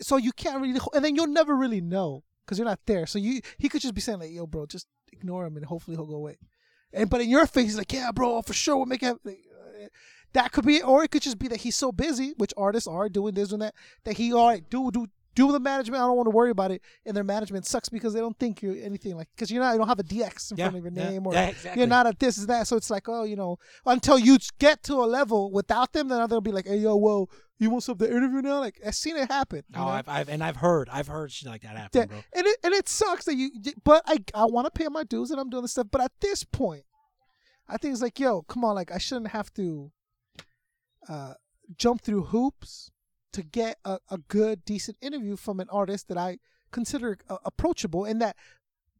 so 0.00 0.16
you 0.16 0.32
can't 0.32 0.60
really 0.60 0.78
and 0.94 1.04
then 1.04 1.14
you'll 1.14 1.26
never 1.26 1.54
really 1.54 1.80
know 1.80 2.24
because 2.44 2.58
you're 2.58 2.66
not 2.66 2.80
there. 2.86 3.06
So 3.06 3.18
you 3.18 3.40
he 3.58 3.68
could 3.68 3.80
just 3.80 3.94
be 3.94 4.00
saying 4.00 4.20
like 4.20 4.32
yo 4.32 4.46
bro 4.46 4.66
just 4.66 4.86
ignore 5.12 5.46
him 5.46 5.56
and 5.56 5.66
hopefully 5.66 5.96
he'll 5.96 6.06
go 6.06 6.14
away. 6.14 6.38
And 6.92 7.10
but 7.10 7.20
in 7.20 7.28
your 7.28 7.46
face 7.46 7.66
he's 7.66 7.78
like 7.78 7.92
yeah 7.92 8.10
bro 8.12 8.42
for 8.42 8.54
sure 8.54 8.76
we'll 8.76 8.86
make 8.86 9.02
it 9.02 9.16
like, 9.24 9.40
uh, 9.52 9.86
that 10.32 10.52
could 10.52 10.66
be 10.66 10.82
or 10.82 11.04
it 11.04 11.10
could 11.10 11.22
just 11.22 11.38
be 11.38 11.48
that 11.48 11.60
he's 11.60 11.76
so 11.76 11.92
busy 11.92 12.34
which 12.36 12.52
artists 12.56 12.86
are 12.86 13.08
doing 13.08 13.34
this 13.34 13.52
and 13.52 13.62
that 13.62 13.74
that 14.04 14.16
he 14.16 14.32
all 14.32 14.48
right 14.48 14.68
do 14.70 14.90
do 14.90 15.06
do 15.38 15.52
the 15.52 15.60
management. 15.60 16.02
I 16.02 16.06
don't 16.06 16.16
want 16.16 16.26
to 16.26 16.34
worry 16.34 16.50
about 16.50 16.72
it. 16.72 16.82
And 17.06 17.16
their 17.16 17.22
management 17.22 17.64
sucks 17.64 17.88
because 17.88 18.12
they 18.12 18.18
don't 18.18 18.36
think 18.38 18.60
you're 18.60 18.74
anything 18.82 19.16
like 19.16 19.28
because 19.36 19.52
you're 19.52 19.62
not 19.62 19.72
you 19.72 19.78
don't 19.78 19.86
have 19.86 20.00
a 20.00 20.04
dx 20.04 20.50
in 20.50 20.56
yeah, 20.56 20.64
front 20.64 20.78
of 20.78 20.82
your 20.82 20.92
yeah, 20.92 21.10
name 21.10 21.26
or 21.26 21.32
yeah, 21.32 21.46
exactly. 21.46 21.80
you're 21.80 21.88
not 21.88 22.08
at 22.08 22.18
this 22.18 22.38
is 22.38 22.46
that. 22.46 22.66
So 22.66 22.76
it's 22.76 22.90
like 22.90 23.08
oh 23.08 23.22
you 23.22 23.36
know 23.36 23.56
until 23.86 24.18
you 24.18 24.38
get 24.58 24.82
to 24.84 24.94
a 24.94 25.06
level 25.06 25.52
without 25.52 25.92
them 25.92 26.08
then 26.08 26.28
they'll 26.28 26.40
be 26.40 26.50
like 26.50 26.66
hey 26.66 26.78
yo 26.78 26.96
whoa 26.96 27.28
you 27.58 27.70
want 27.70 27.82
something 27.82 28.08
to 28.08 28.16
interview 28.16 28.40
now 28.40 28.60
like 28.60 28.80
i've 28.86 28.94
seen 28.94 29.16
it 29.16 29.30
happen 29.30 29.62
oh 29.74 29.78
know? 29.78 29.88
I've, 29.88 30.08
I've 30.08 30.28
and 30.28 30.42
i've 30.42 30.56
heard 30.56 30.88
i've 30.90 31.08
heard 31.08 31.32
shit 31.32 31.48
like 31.48 31.62
that 31.62 31.76
happen 31.76 32.08
bro 32.08 32.18
and 32.34 32.46
it 32.46 32.58
and 32.62 32.74
it 32.74 32.88
sucks 32.88 33.24
that 33.24 33.34
you 33.34 33.50
but 33.84 34.02
i 34.06 34.18
i 34.34 34.44
want 34.44 34.66
to 34.66 34.70
pay 34.70 34.88
my 34.88 35.04
dues 35.04 35.30
and 35.30 35.40
i'm 35.40 35.50
doing 35.50 35.62
this 35.62 35.72
stuff 35.72 35.88
but 35.90 36.00
at 36.00 36.12
this 36.20 36.44
point 36.44 36.84
i 37.68 37.76
think 37.76 37.92
it's 37.92 38.02
like 38.02 38.18
yo 38.18 38.42
come 38.42 38.64
on 38.64 38.74
like 38.74 38.92
i 38.92 38.98
shouldn't 38.98 39.28
have 39.28 39.52
to 39.54 39.90
uh 41.08 41.34
jump 41.76 42.00
through 42.00 42.24
hoops 42.24 42.90
to 43.32 43.42
get 43.42 43.78
a, 43.84 43.98
a 44.10 44.18
good, 44.18 44.64
decent 44.64 44.96
interview 45.00 45.36
from 45.36 45.60
an 45.60 45.68
artist 45.70 46.08
that 46.08 46.18
I 46.18 46.38
consider 46.70 47.18
uh, 47.28 47.36
approachable 47.44 48.04
and 48.04 48.20
that 48.20 48.36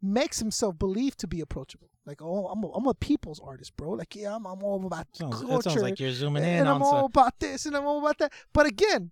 makes 0.03 0.39
himself 0.39 0.79
believe 0.79 1.17
to 1.19 1.27
be 1.27 1.41
approachable. 1.41 1.91
Like, 2.07 2.23
oh, 2.23 2.47
I'm 2.47 2.63
a, 2.65 2.71
I'm 2.73 2.87
a 2.87 2.95
people's 2.95 3.41
artist, 3.41 3.77
bro. 3.77 3.91
Like, 3.91 4.15
yeah, 4.17 4.35
I'm, 4.35 4.47
I'm 4.47 4.63
all 4.63 4.85
about 4.87 5.07
Sounds, 5.13 5.41
culture. 5.43 5.55
that 5.57 5.63
sounds 5.65 5.83
like 5.83 6.01
you're 6.01 6.13
zooming 6.13 6.43
in 6.43 6.61
and 6.61 6.69
I'm 6.69 6.83
all 6.83 7.05
about 7.07 7.39
this 7.39 7.67
and 7.67 7.77
I'm 7.77 7.85
all 7.85 7.99
about 7.99 8.19
that. 8.19 8.33
But 8.55 8.67
again, 8.67 9.11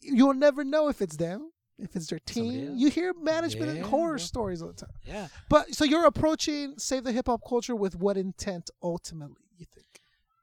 you'll 0.00 0.34
never 0.34 0.64
know 0.64 0.88
if 0.88 1.00
it's 1.00 1.16
them, 1.16 1.52
if 1.78 1.94
it's 1.94 2.08
their 2.08 2.18
team. 2.18 2.74
You 2.76 2.90
hear 2.90 3.14
management 3.14 3.70
and 3.70 3.78
Yeah, 3.78 3.86
horror 3.86 4.18
stories 4.18 4.60
all 4.62 4.68
the 4.68 4.74
time. 4.74 4.90
Yeah. 5.06 5.28
But 5.48 5.74
so 5.74 5.84
you're 5.84 6.06
approaching 6.06 6.74
save 6.78 7.04
the 7.04 7.12
hip 7.12 7.26
hop 7.28 7.42
culture 7.48 7.76
with 7.76 7.94
what 7.94 8.16
intent 8.16 8.70
ultimately? 8.82 9.36
You 9.56 9.66
think? 9.72 9.86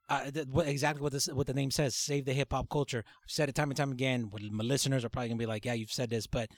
uh, 0.09 0.31
th- 0.31 0.47
what, 0.47 0.67
exactly 0.67 1.01
what 1.01 1.11
this 1.11 1.27
what 1.27 1.47
the 1.47 1.53
name 1.53 1.71
says. 1.71 1.93
Save 1.95 2.23
the 2.23 2.33
hip 2.33 2.53
hop 2.53 2.69
culture. 2.69 3.03
I've 3.05 3.29
said 3.31 3.49
it 3.49 3.55
time 3.55 3.69
and 3.71 3.75
time 3.77 3.91
again. 3.91 4.29
What 4.29 4.41
my 4.43 4.63
listeners 4.63 5.03
are 5.03 5.09
probably 5.09 5.27
gonna 5.29 5.39
be 5.39 5.45
like, 5.45 5.65
"Yeah, 5.65 5.73
you've 5.73 5.91
said 5.91 6.09
this," 6.09 6.27
but 6.27 6.49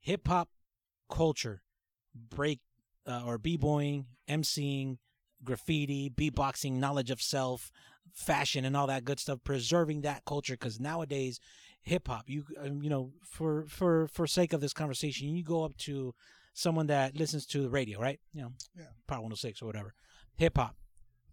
hip 0.00 0.28
hop 0.28 0.50
culture, 1.08 1.62
break 2.14 2.60
uh, 3.06 3.22
or 3.26 3.38
b 3.38 3.56
boying, 3.56 4.06
emceeing, 4.28 4.98
graffiti, 5.44 6.10
beatboxing, 6.10 6.72
knowledge 6.72 7.10
of 7.10 7.20
self, 7.20 7.70
fashion, 8.12 8.64
and 8.64 8.76
all 8.76 8.86
that 8.86 9.04
good 9.04 9.20
stuff. 9.20 9.38
Preserving 9.44 10.02
that 10.02 10.24
culture 10.24 10.54
because 10.54 10.80
nowadays, 10.80 11.40
hip 11.82 12.08
hop. 12.08 12.24
You 12.28 12.44
um, 12.58 12.82
you 12.82 12.90
know 12.90 13.12
for 13.24 13.66
for 13.66 14.08
for 14.08 14.26
sake 14.26 14.52
of 14.52 14.60
this 14.60 14.72
conversation, 14.72 15.28
you 15.28 15.44
go 15.44 15.64
up 15.64 15.76
to 15.78 16.14
someone 16.52 16.88
that 16.88 17.16
listens 17.16 17.46
to 17.46 17.62
the 17.62 17.70
radio, 17.70 18.00
right? 18.00 18.20
You 18.32 18.42
know, 18.42 18.52
Yeah. 18.76 18.84
Power 19.06 19.20
106 19.20 19.62
or 19.62 19.66
whatever. 19.66 19.94
Hip 20.36 20.56
hop 20.56 20.76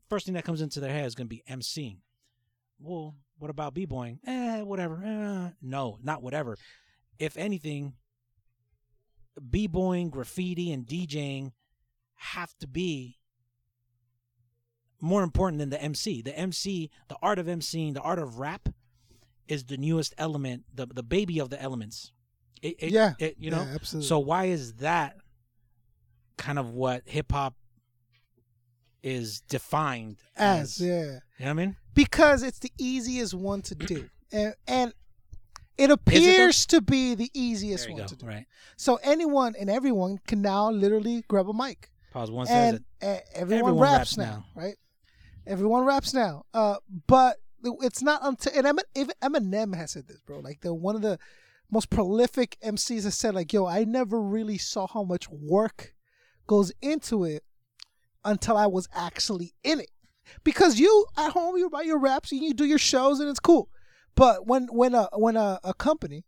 first 0.09 0.25
thing 0.25 0.35
that 0.35 0.45
comes 0.45 0.61
into 0.61 0.79
their 0.79 0.93
head 0.93 1.05
is 1.05 1.15
going 1.15 1.27
to 1.27 1.35
be 1.35 1.43
emceeing. 1.49 1.97
Well, 2.79 3.15
what 3.39 3.49
about 3.49 3.73
b-boying? 3.73 4.19
Eh, 4.25 4.61
whatever. 4.61 5.01
Eh, 5.03 5.49
no, 5.61 5.97
not 6.03 6.21
whatever. 6.21 6.57
If 7.19 7.37
anything, 7.37 7.93
b-boying, 9.41 10.09
graffiti, 10.09 10.71
and 10.71 10.85
DJing 10.85 11.51
have 12.15 12.53
to 12.59 12.67
be 12.67 13.17
more 14.99 15.21
important 15.23 15.59
than 15.59 15.69
the 15.69 15.81
MC. 15.81 16.21
The 16.21 16.37
MC, 16.37 16.89
the 17.07 17.17
art 17.21 17.37
of 17.39 17.45
emceeing, 17.45 17.93
the 17.93 18.01
art 18.01 18.19
of 18.19 18.39
rap, 18.39 18.69
is 19.47 19.65
the 19.65 19.77
newest 19.77 20.13
element, 20.17 20.63
the 20.73 20.85
the 20.87 21.03
baby 21.03 21.39
of 21.39 21.49
the 21.49 21.61
elements. 21.61 22.11
It, 22.61 22.75
it- 22.79 22.91
Yeah. 22.91 23.13
it, 23.19 23.35
you 23.37 23.51
know. 23.51 23.61
Yeah, 23.63 23.75
absolutely. 23.75 24.07
So 24.07 24.19
why 24.19 24.45
is 24.45 24.73
that 24.75 25.15
kind 26.37 26.57
of 26.59 26.71
what 26.71 27.03
hip 27.05 27.31
hop 27.31 27.53
is 29.03 29.41
defined 29.41 30.17
As 30.35 30.81
as? 30.81 30.81
yeah. 30.81 30.95
You 30.95 31.01
know 31.05 31.19
what 31.39 31.47
I 31.49 31.53
mean? 31.53 31.75
because 31.93 32.43
it's 32.43 32.59
the 32.59 32.71
easiest 32.77 33.33
one 33.33 33.61
to 33.63 33.75
do, 33.75 34.09
and 34.31 34.53
and 34.67 34.93
it 35.77 35.91
appears 35.91 36.65
to 36.67 36.81
be 36.81 37.15
the 37.15 37.29
easiest 37.33 37.89
one 37.89 37.99
go. 37.99 38.05
to 38.07 38.15
do. 38.15 38.25
Right. 38.25 38.45
So 38.77 38.99
anyone 39.03 39.55
and 39.59 39.69
everyone 39.69 40.19
can 40.27 40.41
now 40.41 40.69
literally 40.71 41.23
grab 41.27 41.49
a 41.49 41.53
mic, 41.53 41.91
Pause. 42.11 42.31
One 42.31 42.47
and 42.49 42.77
it. 42.77 42.83
uh, 43.05 43.19
everyone, 43.35 43.69
Everyone 43.69 43.79
raps, 43.79 43.93
raps 43.93 44.17
now, 44.17 44.23
now. 44.55 44.61
right? 44.61 44.75
Everyone 45.45 45.85
raps 45.85 46.13
now, 46.13 46.43
uh, 46.53 46.75
but 47.07 47.37
it's 47.63 48.01
not 48.01 48.21
until 48.23 48.53
and 48.55 48.79
Eminem 49.21 49.75
has 49.75 49.91
said 49.91 50.07
this, 50.07 50.19
bro. 50.21 50.39
Like 50.39 50.61
the 50.61 50.73
one 50.73 50.95
of 50.95 51.01
the 51.01 51.17
most 51.71 51.89
prolific 51.89 52.57
MCs 52.63 53.03
has 53.03 53.15
said, 53.15 53.35
like, 53.35 53.51
"Yo, 53.53 53.65
I 53.65 53.83
never 53.83 54.21
really 54.21 54.57
saw 54.57 54.87
how 54.87 55.03
much 55.03 55.29
work 55.29 55.93
goes 56.47 56.71
into 56.81 57.23
it 57.23 57.43
until 58.23 58.57
I 58.57 58.67
was 58.67 58.87
actually 58.93 59.53
in 59.63 59.79
it." 59.79 59.89
Because 60.43 60.79
you 60.79 61.05
at 61.17 61.31
home, 61.31 61.57
you 61.57 61.69
write 61.69 61.85
your 61.85 61.99
raps 61.99 62.31
and 62.31 62.41
you 62.41 62.53
do 62.53 62.65
your 62.65 62.77
shows 62.77 63.19
and 63.19 63.29
it's 63.29 63.39
cool, 63.39 63.69
but 64.17 64.47
when 64.47 64.65
when 64.65 64.95
a 64.95 65.07
when 65.13 65.37
a, 65.37 65.59
a 65.63 65.73
company, 65.75 66.25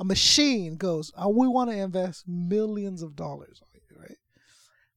a 0.00 0.04
machine 0.04 0.76
goes, 0.76 1.12
oh, 1.16 1.28
we 1.28 1.46
want 1.46 1.70
to 1.70 1.76
invest 1.76 2.26
millions 2.26 3.02
of 3.02 3.14
dollars 3.14 3.60
on 3.62 3.68
you, 3.74 4.00
right? 4.00 4.16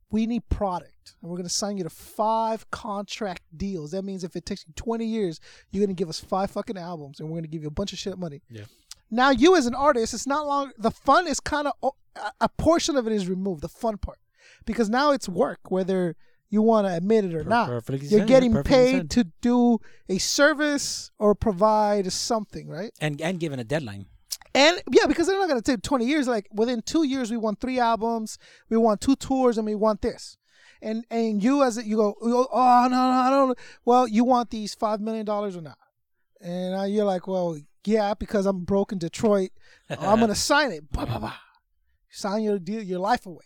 We 0.10 0.26
need 0.26 0.48
product, 0.50 1.16
and 1.22 1.30
we're 1.30 1.38
going 1.38 1.48
to 1.48 1.54
sign 1.54 1.78
you 1.78 1.84
to 1.84 1.90
five 1.90 2.72
contract 2.72 3.42
deals. 3.56 3.92
That 3.92 4.04
means 4.04 4.24
if 4.24 4.38
it 4.38 4.46
takes 4.46 4.66
you 4.66 4.74
20 4.78 5.06
years, 5.06 5.42
you're 5.72 5.86
going 5.86 5.94
to 5.94 6.00
give 6.00 6.08
us 6.08 6.20
five 6.20 6.50
fucking 6.52 6.78
albums, 6.78 7.20
and 7.20 7.28
we're 7.28 7.36
going 7.36 7.44
to 7.44 7.50
give 7.50 7.62
you 7.62 7.68
a 7.68 7.72
bunch 7.72 7.92
of 7.92 8.00
shit 8.00 8.18
money. 8.18 8.42
Yeah. 8.50 8.64
Now, 9.12 9.32
you 9.32 9.58
as 9.58 9.66
an 9.66 9.76
artist, 9.76 10.14
it's 10.14 10.26
not 10.26 10.48
long. 10.48 10.72
The 10.78 10.92
fun 10.92 11.28
is 11.28 11.42
kind 11.42 11.68
of 11.68 11.94
a 12.40 12.50
portion 12.50 12.96
of 12.96 13.08
it 13.08 13.14
is 13.14 13.28
removed. 13.28 13.62
The 13.62 13.70
fun 13.70 13.98
part, 13.98 14.20
because 14.66 14.90
now 14.90 15.12
it's 15.12 15.28
work, 15.28 15.60
whether 15.70 16.16
you 16.56 16.62
want 16.62 16.88
to 16.88 16.94
admit 16.96 17.26
it 17.26 17.34
or 17.36 17.44
Per- 17.44 17.50
not. 17.50 17.66
You're 18.12 18.26
getting 18.26 18.54
paid 18.64 19.10
to 19.16 19.22
do 19.42 19.80
a 20.16 20.18
service 20.18 21.12
or 21.20 21.36
provide 21.36 22.06
something, 22.12 22.66
right? 22.78 22.92
and 23.06 23.14
and 23.28 23.40
given 23.44 23.60
a 23.60 23.64
deadline. 23.64 24.06
And 24.54 24.82
yeah, 24.98 25.06
because 25.12 25.28
they're 25.28 25.38
not 25.44 25.50
gonna 25.50 25.62
take 25.72 25.82
twenty 25.82 26.06
years. 26.06 26.26
Like 26.36 26.48
within 26.62 26.82
two 26.82 27.04
years, 27.04 27.30
we 27.30 27.38
want 27.46 27.60
three 27.60 27.78
albums, 27.92 28.38
we 28.70 28.78
want 28.78 29.02
two 29.02 29.16
tours, 29.28 29.58
and 29.58 29.66
we 29.72 29.76
want 29.76 30.02
this. 30.02 30.38
And 30.82 30.98
and 31.10 31.44
you 31.44 31.62
as 31.68 31.78
a, 31.78 31.84
you 31.90 31.98
go, 32.04 32.16
oh 32.22 32.88
no, 32.90 33.00
no, 33.14 33.20
I 33.26 33.30
don't. 33.30 33.58
Well, 33.84 34.08
you 34.08 34.24
want 34.24 34.50
these 34.52 34.74
five 34.74 35.00
million 35.02 35.26
dollars 35.26 35.58
or 35.58 35.62
not? 35.62 35.78
And 36.40 36.94
you're 36.94 37.10
like, 37.14 37.28
well, 37.28 37.60
yeah, 37.86 38.14
because 38.14 38.46
I'm 38.46 38.64
broke 38.64 38.94
in 38.94 39.00
Detroit, 39.00 39.52
I'm 39.90 40.20
gonna 40.22 40.36
sign 40.52 40.72
it. 40.72 40.84
Bah, 40.92 41.06
bah, 41.06 41.20
bah. 41.20 41.38
Sign 42.10 42.44
your 42.44 42.60
deal, 42.60 42.82
your 42.82 43.00
life 43.00 43.26
away. 43.26 43.44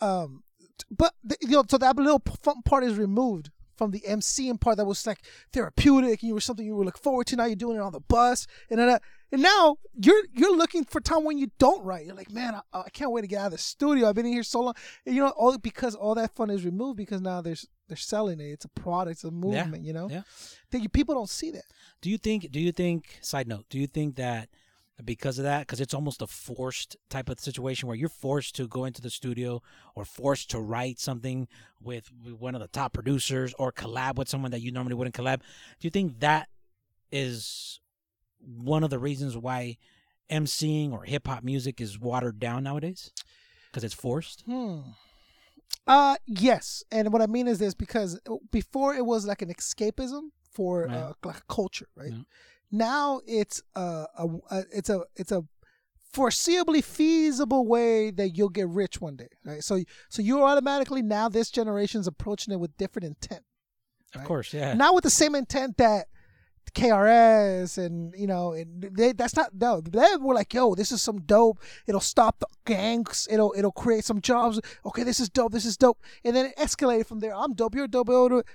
Um, 0.00 0.42
but 0.90 1.14
the, 1.22 1.36
you 1.40 1.50
know, 1.50 1.64
so 1.68 1.78
that 1.78 1.96
little 1.96 2.22
fun 2.42 2.62
part 2.62 2.84
is 2.84 2.96
removed 2.96 3.50
from 3.76 3.90
the 3.90 4.00
MCing 4.00 4.60
part 4.60 4.76
that 4.76 4.84
was 4.84 5.06
like 5.06 5.20
therapeutic 5.52 6.22
and 6.22 6.28
you 6.28 6.34
were 6.34 6.40
something 6.40 6.64
you 6.64 6.76
were 6.76 6.84
looking 6.84 7.02
forward 7.02 7.26
to. 7.28 7.36
Now 7.36 7.46
you're 7.46 7.56
doing 7.56 7.76
it 7.76 7.82
on 7.82 7.92
the 7.92 8.00
bus, 8.00 8.46
and 8.70 8.78
then, 8.78 8.88
uh, 8.88 8.98
and 9.32 9.42
now 9.42 9.76
you're 9.94 10.24
you're 10.32 10.56
looking 10.56 10.84
for 10.84 11.00
time 11.00 11.24
when 11.24 11.38
you 11.38 11.50
don't 11.58 11.84
write. 11.84 12.06
You're 12.06 12.14
like, 12.14 12.30
man, 12.30 12.54
I, 12.54 12.80
I 12.80 12.90
can't 12.90 13.10
wait 13.10 13.22
to 13.22 13.26
get 13.26 13.40
out 13.40 13.46
of 13.46 13.52
the 13.52 13.58
studio. 13.58 14.08
I've 14.08 14.14
been 14.14 14.26
in 14.26 14.32
here 14.32 14.42
so 14.42 14.60
long, 14.60 14.74
and, 15.06 15.14
you 15.14 15.22
know, 15.22 15.30
all 15.30 15.56
because 15.58 15.94
all 15.94 16.14
that 16.14 16.34
fun 16.34 16.50
is 16.50 16.64
removed 16.64 16.96
because 16.96 17.20
now 17.20 17.40
there's 17.40 17.66
they're 17.88 17.96
selling 17.96 18.40
it. 18.40 18.44
It's 18.44 18.64
a 18.64 18.68
product, 18.68 19.12
it's 19.12 19.24
a 19.24 19.30
movement. 19.30 19.84
You 19.84 19.94
know, 19.94 20.08
yeah. 20.10 20.22
that 20.70 20.80
you, 20.80 20.88
people 20.88 21.14
don't 21.14 21.30
see 21.30 21.50
that. 21.52 21.64
Do 22.00 22.10
you 22.10 22.18
think? 22.18 22.50
Do 22.52 22.60
you 22.60 22.72
think? 22.72 23.18
Side 23.20 23.48
note. 23.48 23.64
Do 23.70 23.78
you 23.78 23.86
think 23.86 24.16
that 24.16 24.48
because 25.04 25.38
of 25.38 25.44
that, 25.44 25.60
because 25.60 25.80
it's 25.80 25.94
almost 25.94 26.22
a 26.22 26.26
forced 26.26 26.96
type 27.10 27.28
of 27.28 27.40
situation 27.40 27.88
where 27.88 27.96
you're 27.96 28.08
forced 28.08 28.54
to 28.56 28.68
go 28.68 28.84
into 28.84 29.00
the 29.02 29.10
studio 29.10 29.60
or 29.94 30.04
forced 30.04 30.50
to 30.50 30.60
write 30.60 31.00
something 31.00 31.48
with, 31.82 32.10
one 32.38 32.54
of 32.54 32.60
the 32.60 32.68
top 32.68 32.92
producers 32.92 33.54
or 33.58 33.72
collab 33.72 34.16
with 34.16 34.28
someone 34.28 34.50
that 34.52 34.60
you 34.60 34.70
normally 34.70 34.94
wouldn't 34.94 35.14
collab? 35.16 35.38
Do 35.38 35.86
you 35.86 35.90
think 35.90 36.20
that 36.20 36.48
is 37.10 37.80
one 38.40 38.84
of 38.84 38.90
the 38.90 38.98
reasons 38.98 39.36
why 39.36 39.76
emceeing 40.30 40.92
or 40.92 41.04
hip 41.04 41.26
hop 41.26 41.42
music 41.42 41.80
is 41.80 41.98
watered 41.98 42.38
down 42.38 42.64
nowadays? 42.64 43.10
Because 43.70 43.84
it's 43.84 43.94
forced. 43.94 44.42
Hmm. 44.42 44.80
Uh 45.86 46.16
yes, 46.26 46.84
and 46.92 47.12
what 47.12 47.22
I 47.22 47.26
mean 47.26 47.48
is 47.48 47.58
this 47.58 47.74
because 47.74 48.20
before 48.52 48.94
it 48.94 49.04
was 49.04 49.26
like 49.26 49.42
an 49.42 49.48
escapism 49.52 50.28
for 50.52 50.84
Right. 50.86 50.94
uh, 50.96 51.12
like 51.24 51.46
culture, 51.48 51.88
right? 51.96 52.12
Yeah. 52.12 52.22
Now 52.72 53.20
it's 53.26 53.62
a, 53.74 54.06
a, 54.18 54.26
a 54.50 54.64
it's 54.72 54.88
a 54.88 55.02
it's 55.14 55.30
a 55.30 55.44
foreseeably 56.14 56.82
feasible 56.82 57.66
way 57.66 58.10
that 58.10 58.30
you'll 58.30 58.48
get 58.48 58.68
rich 58.68 59.00
one 59.00 59.16
day, 59.16 59.28
right? 59.44 59.62
So 59.62 59.80
so 60.08 60.22
you're 60.22 60.42
automatically 60.42 61.02
now 61.02 61.28
this 61.28 61.50
generation's 61.50 62.06
approaching 62.06 62.52
it 62.52 62.60
with 62.60 62.76
different 62.76 63.06
intent, 63.06 63.44
Of 64.14 64.24
course, 64.24 64.52
yeah. 64.52 64.74
not 64.74 64.94
with 64.94 65.04
the 65.04 65.10
same 65.10 65.34
intent 65.34 65.76
that 65.76 66.06
KRS 66.74 67.76
and 67.76 68.14
you 68.16 68.26
know 68.26 68.52
and 68.52 68.82
they 68.82 69.12
that's 69.12 69.36
not 69.36 69.50
no 69.54 69.82
they 69.82 70.16
were 70.18 70.34
like 70.34 70.54
yo 70.54 70.74
this 70.74 70.90
is 70.90 71.02
some 71.02 71.20
dope 71.20 71.58
it'll 71.86 72.00
stop 72.00 72.38
the 72.38 72.46
gangs 72.64 73.28
it'll 73.30 73.52
it'll 73.56 73.72
create 73.72 74.04
some 74.04 74.22
jobs 74.22 74.58
okay 74.86 75.02
this 75.02 75.20
is 75.20 75.28
dope 75.28 75.52
this 75.52 75.66
is 75.66 75.76
dope 75.76 75.98
and 76.24 76.34
then 76.34 76.46
it 76.46 76.56
escalated 76.56 77.04
from 77.04 77.20
there 77.20 77.34
I'm 77.34 77.52
dope 77.52 77.74
you're 77.74 77.88
dope 77.88 78.08
you're 78.08 78.28
dope. 78.28 78.46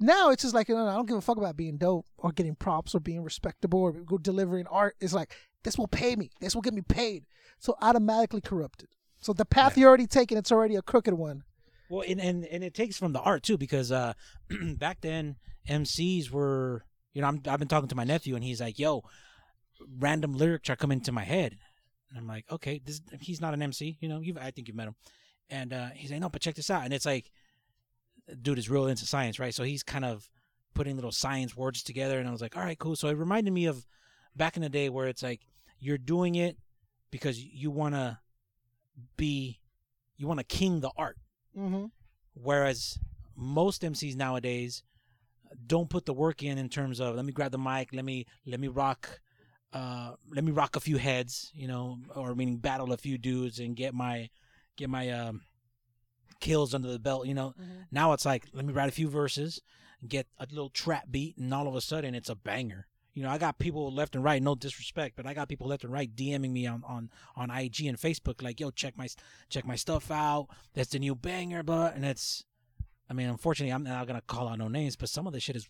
Now 0.00 0.30
it's 0.30 0.42
just 0.42 0.54
like 0.54 0.68
you 0.68 0.74
know, 0.74 0.86
I 0.86 0.94
don't 0.94 1.06
give 1.06 1.16
a 1.16 1.20
fuck 1.20 1.36
about 1.36 1.56
being 1.56 1.76
dope 1.76 2.06
or 2.16 2.32
getting 2.32 2.54
props 2.54 2.94
or 2.94 3.00
being 3.00 3.22
respectable 3.22 3.80
or 3.80 3.92
go 3.92 4.18
delivering 4.18 4.66
art. 4.66 4.96
It's 5.00 5.12
like 5.12 5.34
this 5.62 5.76
will 5.76 5.88
pay 5.88 6.16
me. 6.16 6.30
This 6.40 6.54
will 6.54 6.62
get 6.62 6.74
me 6.74 6.82
paid. 6.82 7.26
So 7.58 7.76
automatically 7.82 8.40
corrupted. 8.40 8.88
So 9.20 9.32
the 9.32 9.44
path 9.44 9.76
you're 9.76 9.88
already 9.88 10.06
taking 10.06 10.38
it's 10.38 10.50
already 10.50 10.76
a 10.76 10.82
crooked 10.82 11.14
one. 11.14 11.44
Well, 11.90 12.04
and, 12.08 12.20
and 12.20 12.44
and 12.46 12.64
it 12.64 12.72
takes 12.72 12.96
from 12.96 13.12
the 13.12 13.20
art 13.20 13.42
too, 13.42 13.58
because 13.58 13.90
uh, 13.90 14.14
back 14.76 15.00
then 15.00 15.36
MCs 15.68 16.30
were, 16.30 16.84
you 17.12 17.20
know, 17.20 17.28
I'm, 17.28 17.42
I've 17.48 17.58
been 17.58 17.68
talking 17.68 17.88
to 17.88 17.96
my 17.96 18.04
nephew, 18.04 18.36
and 18.36 18.44
he's 18.44 18.60
like, 18.60 18.78
"Yo, 18.78 19.02
random 19.98 20.32
lyrics 20.32 20.70
are 20.70 20.76
coming 20.76 21.00
to 21.02 21.12
my 21.12 21.24
head," 21.24 21.56
and 22.08 22.18
I'm 22.18 22.28
like, 22.28 22.44
"Okay, 22.50 22.80
this 22.84 23.00
he's 23.20 23.40
not 23.40 23.54
an 23.54 23.62
MC, 23.62 23.98
you 24.00 24.08
know, 24.08 24.20
you 24.20 24.36
I 24.40 24.52
think 24.52 24.68
you've 24.68 24.76
met 24.76 24.86
him," 24.86 24.94
and 25.50 25.72
uh, 25.72 25.88
he's 25.94 26.12
like, 26.12 26.20
"No, 26.20 26.28
but 26.28 26.40
check 26.40 26.54
this 26.54 26.70
out," 26.70 26.84
and 26.84 26.94
it's 26.94 27.06
like, 27.06 27.28
dude 28.40 28.58
is 28.58 28.70
real 28.70 28.86
into 28.86 29.06
science, 29.06 29.38
right? 29.38 29.54
So 29.54 29.62
he's 29.62 29.82
kind 29.82 30.04
of 30.04 30.28
putting 30.74 30.96
little 30.96 31.12
science 31.12 31.56
words 31.56 31.82
together, 31.82 32.18
and 32.18 32.28
I 32.28 32.32
was 32.32 32.40
like, 32.40 32.56
"All 32.56 32.62
right, 32.62 32.78
cool." 32.78 32.96
So 32.96 33.08
it 33.08 33.16
reminded 33.16 33.52
me 33.52 33.66
of 33.66 33.86
back 34.36 34.56
in 34.56 34.62
the 34.62 34.68
day 34.68 34.88
where 34.88 35.08
it's 35.08 35.22
like 35.22 35.40
you're 35.78 35.98
doing 35.98 36.34
it 36.34 36.56
because 37.10 37.42
you 37.42 37.70
want 37.70 37.94
to 37.94 38.18
be, 39.16 39.58
you 40.16 40.26
want 40.26 40.40
to 40.40 40.44
king 40.44 40.80
the 40.80 40.90
art. 40.96 41.16
mm-hmm. 41.56 41.86
Whereas 42.34 42.98
most 43.36 43.82
MCs 43.82 44.16
nowadays 44.16 44.82
don't 45.66 45.90
put 45.90 46.06
the 46.06 46.12
work 46.12 46.42
in 46.42 46.58
in 46.58 46.68
terms 46.68 47.00
of 47.00 47.16
let 47.16 47.24
me 47.24 47.32
grab 47.32 47.50
the 47.50 47.58
mic, 47.58 47.88
let 47.92 48.04
me 48.04 48.26
let 48.46 48.60
me 48.60 48.68
rock 48.68 49.20
uh, 49.72 50.12
let 50.32 50.44
me 50.44 50.52
rock 50.52 50.76
a 50.76 50.80
few 50.80 50.96
heads, 50.96 51.50
you 51.54 51.68
know, 51.68 51.98
or 52.14 52.34
meaning 52.34 52.56
battle 52.56 52.92
a 52.92 52.96
few 52.96 53.18
dudes 53.18 53.58
and 53.58 53.76
get 53.76 53.94
my 53.94 54.28
get 54.76 54.90
my 54.90 55.10
um, 55.10 55.42
kills 56.40 56.74
under 56.74 56.90
the 56.90 56.98
belt. 56.98 57.26
You 57.26 57.34
know, 57.34 57.54
mm-hmm. 57.60 57.82
now 57.90 58.12
it's 58.12 58.24
like 58.24 58.46
let 58.52 58.64
me 58.64 58.72
write 58.72 58.88
a 58.88 58.92
few 58.92 59.08
verses, 59.08 59.60
get 60.06 60.26
a 60.38 60.46
little 60.50 60.70
trap 60.70 61.06
beat, 61.10 61.36
and 61.36 61.52
all 61.52 61.68
of 61.68 61.74
a 61.74 61.80
sudden 61.80 62.14
it's 62.14 62.28
a 62.28 62.34
banger. 62.34 62.86
You 63.12 63.24
know, 63.24 63.30
I 63.30 63.38
got 63.38 63.58
people 63.58 63.92
left 63.92 64.14
and 64.14 64.22
right, 64.22 64.42
no 64.42 64.54
disrespect, 64.54 65.16
but 65.16 65.26
I 65.26 65.34
got 65.34 65.48
people 65.48 65.66
left 65.66 65.82
and 65.84 65.92
right 65.92 66.14
DMing 66.14 66.52
me 66.52 66.66
on 66.66 66.82
on 66.86 67.10
on 67.36 67.50
IG 67.50 67.86
and 67.86 67.98
Facebook 67.98 68.42
like, 68.42 68.60
"Yo, 68.60 68.70
check 68.70 68.96
my 68.96 69.08
check 69.48 69.66
my 69.66 69.76
stuff 69.76 70.10
out. 70.10 70.48
That's 70.74 70.90
the 70.90 70.98
new 70.98 71.14
banger." 71.14 71.62
But 71.62 71.96
and 71.96 72.04
it's, 72.04 72.44
I 73.08 73.14
mean, 73.14 73.28
unfortunately, 73.28 73.72
I'm 73.72 73.82
not 73.82 74.06
gonna 74.06 74.22
call 74.22 74.48
out 74.48 74.58
no 74.58 74.68
names, 74.68 74.96
but 74.96 75.08
some 75.08 75.26
of 75.26 75.32
the 75.32 75.40
shit 75.40 75.56
is 75.56 75.68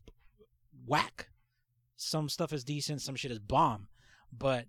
whack. 0.87 1.29
Some 1.97 2.29
stuff 2.29 2.53
is 2.53 2.65
decent, 2.65 3.03
some 3.03 3.17
shit 3.17 3.31
is 3.31 3.39
bomb, 3.39 3.89
but 4.33 4.67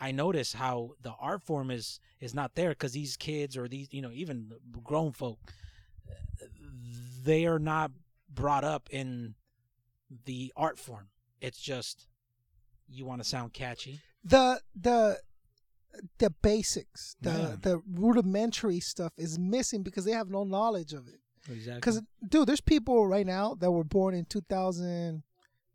I 0.00 0.12
notice 0.12 0.54
how 0.54 0.92
the 1.02 1.12
art 1.20 1.42
form 1.42 1.70
is 1.70 2.00
is 2.20 2.34
not 2.34 2.54
there 2.54 2.70
because 2.70 2.92
these 2.92 3.16
kids 3.16 3.56
or 3.56 3.68
these 3.68 3.88
you 3.92 4.00
know 4.02 4.10
even 4.12 4.50
grown 4.82 5.12
folk, 5.12 5.38
they 7.24 7.46
are 7.46 7.58
not 7.58 7.90
brought 8.32 8.64
up 8.64 8.88
in 8.90 9.34
the 10.24 10.52
art 10.56 10.78
form. 10.78 11.08
It's 11.40 11.60
just 11.60 12.06
you 12.88 13.04
want 13.04 13.22
to 13.22 13.28
sound 13.28 13.52
catchy. 13.52 14.00
the 14.24 14.60
the 14.74 15.18
the 16.18 16.30
basics, 16.42 17.16
the 17.20 17.30
Yeah. 17.30 17.56
the 17.60 17.82
rudimentary 17.92 18.80
stuff 18.80 19.12
is 19.16 19.38
missing 19.38 19.82
because 19.82 20.04
they 20.04 20.12
have 20.12 20.30
no 20.30 20.44
knowledge 20.44 20.92
of 20.92 21.08
it. 21.08 21.20
Exactly. 21.48 21.74
Because, 21.74 22.02
dude, 22.28 22.46
there's 22.48 22.60
people 22.60 23.06
right 23.08 23.26
now 23.26 23.54
that 23.54 23.70
were 23.72 23.82
born 23.84 24.14
in 24.14 24.24
2000, 24.26 25.22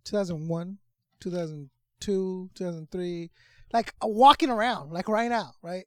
2001, 0.06 0.78
2002, 1.20 2.50
2003, 2.54 3.32
like 3.74 3.94
uh, 4.02 4.08
walking 4.08 4.50
around, 4.50 4.92
like 4.92 5.08
right 5.08 5.30
now, 5.30 5.54
right? 5.62 5.86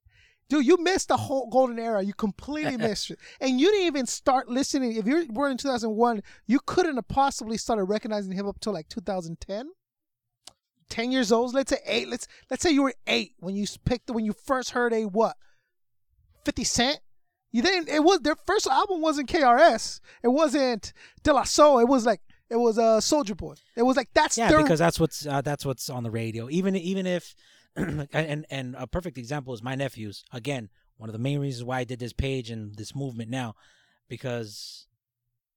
Dude, 0.48 0.66
you 0.66 0.78
missed 0.78 1.08
the 1.08 1.16
whole 1.16 1.48
golden 1.50 1.78
era. 1.78 2.02
You 2.02 2.14
completely 2.14 2.76
missed 2.78 3.10
it. 3.10 3.18
And 3.40 3.60
you 3.60 3.70
didn't 3.70 3.86
even 3.86 4.06
start 4.06 4.48
listening. 4.48 4.96
If 4.96 5.06
you 5.06 5.16
were 5.16 5.26
born 5.26 5.52
in 5.52 5.58
2001, 5.58 6.22
you 6.46 6.58
couldn't 6.64 6.96
have 6.96 7.08
possibly 7.08 7.58
started 7.58 7.84
recognizing 7.84 8.32
hip 8.32 8.46
hop 8.46 8.58
till 8.60 8.72
like 8.72 8.88
2010. 8.88 9.68
10 10.88 11.12
years 11.12 11.30
old, 11.30 11.52
let's 11.52 11.70
say 11.70 11.78
eight. 11.86 12.08
Let's 12.08 12.26
let's 12.50 12.62
say 12.62 12.70
you 12.70 12.82
were 12.82 12.94
eight 13.06 13.34
when 13.40 13.54
you 13.54 13.66
picked 13.84 14.10
when 14.10 14.24
you 14.24 14.32
first 14.32 14.70
heard 14.70 14.94
a 14.94 15.04
what? 15.04 15.36
50 16.46 16.64
Cent? 16.64 17.00
You 17.52 17.62
didn't. 17.62 17.88
It 17.88 18.02
was 18.02 18.20
their 18.20 18.36
first 18.46 18.66
album 18.66 19.00
wasn't 19.00 19.28
KRS. 19.28 20.00
It 20.22 20.28
wasn't 20.28 20.92
De 21.22 21.32
La 21.32 21.44
Soul. 21.44 21.78
It 21.78 21.88
was 21.88 22.06
like 22.06 22.20
it 22.50 22.56
was 22.56 22.78
a 22.78 22.82
uh, 22.82 23.00
Soulja 23.00 23.36
Boy. 23.36 23.54
It 23.76 23.82
was 23.82 23.96
like 23.96 24.08
that's 24.14 24.38
yeah, 24.38 24.48
their 24.48 24.62
because 24.62 24.78
that's 24.78 24.98
what's 24.98 25.26
uh, 25.26 25.42
that's 25.42 25.64
what's 25.64 25.90
on 25.90 26.02
the 26.02 26.10
radio. 26.10 26.48
Even 26.50 26.76
even 26.76 27.06
if 27.06 27.34
and 28.12 28.46
and 28.50 28.74
a 28.78 28.86
perfect 28.86 29.18
example 29.18 29.54
is 29.54 29.62
my 29.62 29.74
nephews. 29.74 30.24
Again, 30.32 30.68
one 30.96 31.08
of 31.08 31.12
the 31.12 31.18
main 31.18 31.38
reasons 31.38 31.64
why 31.64 31.78
I 31.80 31.84
did 31.84 32.00
this 32.00 32.12
page 32.12 32.50
and 32.50 32.74
this 32.74 32.94
movement 32.94 33.30
now, 33.30 33.54
because 34.08 34.86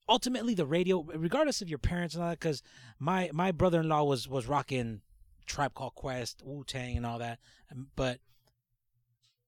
ultimately 0.07 0.53
the 0.53 0.65
radio, 0.65 1.03
regardless 1.03 1.61
of 1.61 1.69
your 1.69 1.79
parents 1.79 2.13
and 2.13 2.23
all 2.23 2.29
that, 2.29 2.39
because 2.39 2.61
my 2.99 3.29
my 3.33 3.51
brother 3.51 3.79
in 3.79 3.89
law 3.89 4.03
was 4.03 4.27
was 4.27 4.47
rocking 4.47 5.01
Tribe 5.45 5.73
Called 5.73 5.95
Quest, 5.95 6.43
Wu 6.45 6.63
Tang, 6.63 6.97
and 6.97 7.05
all 7.05 7.19
that, 7.19 7.39
um, 7.71 7.87
but 7.95 8.19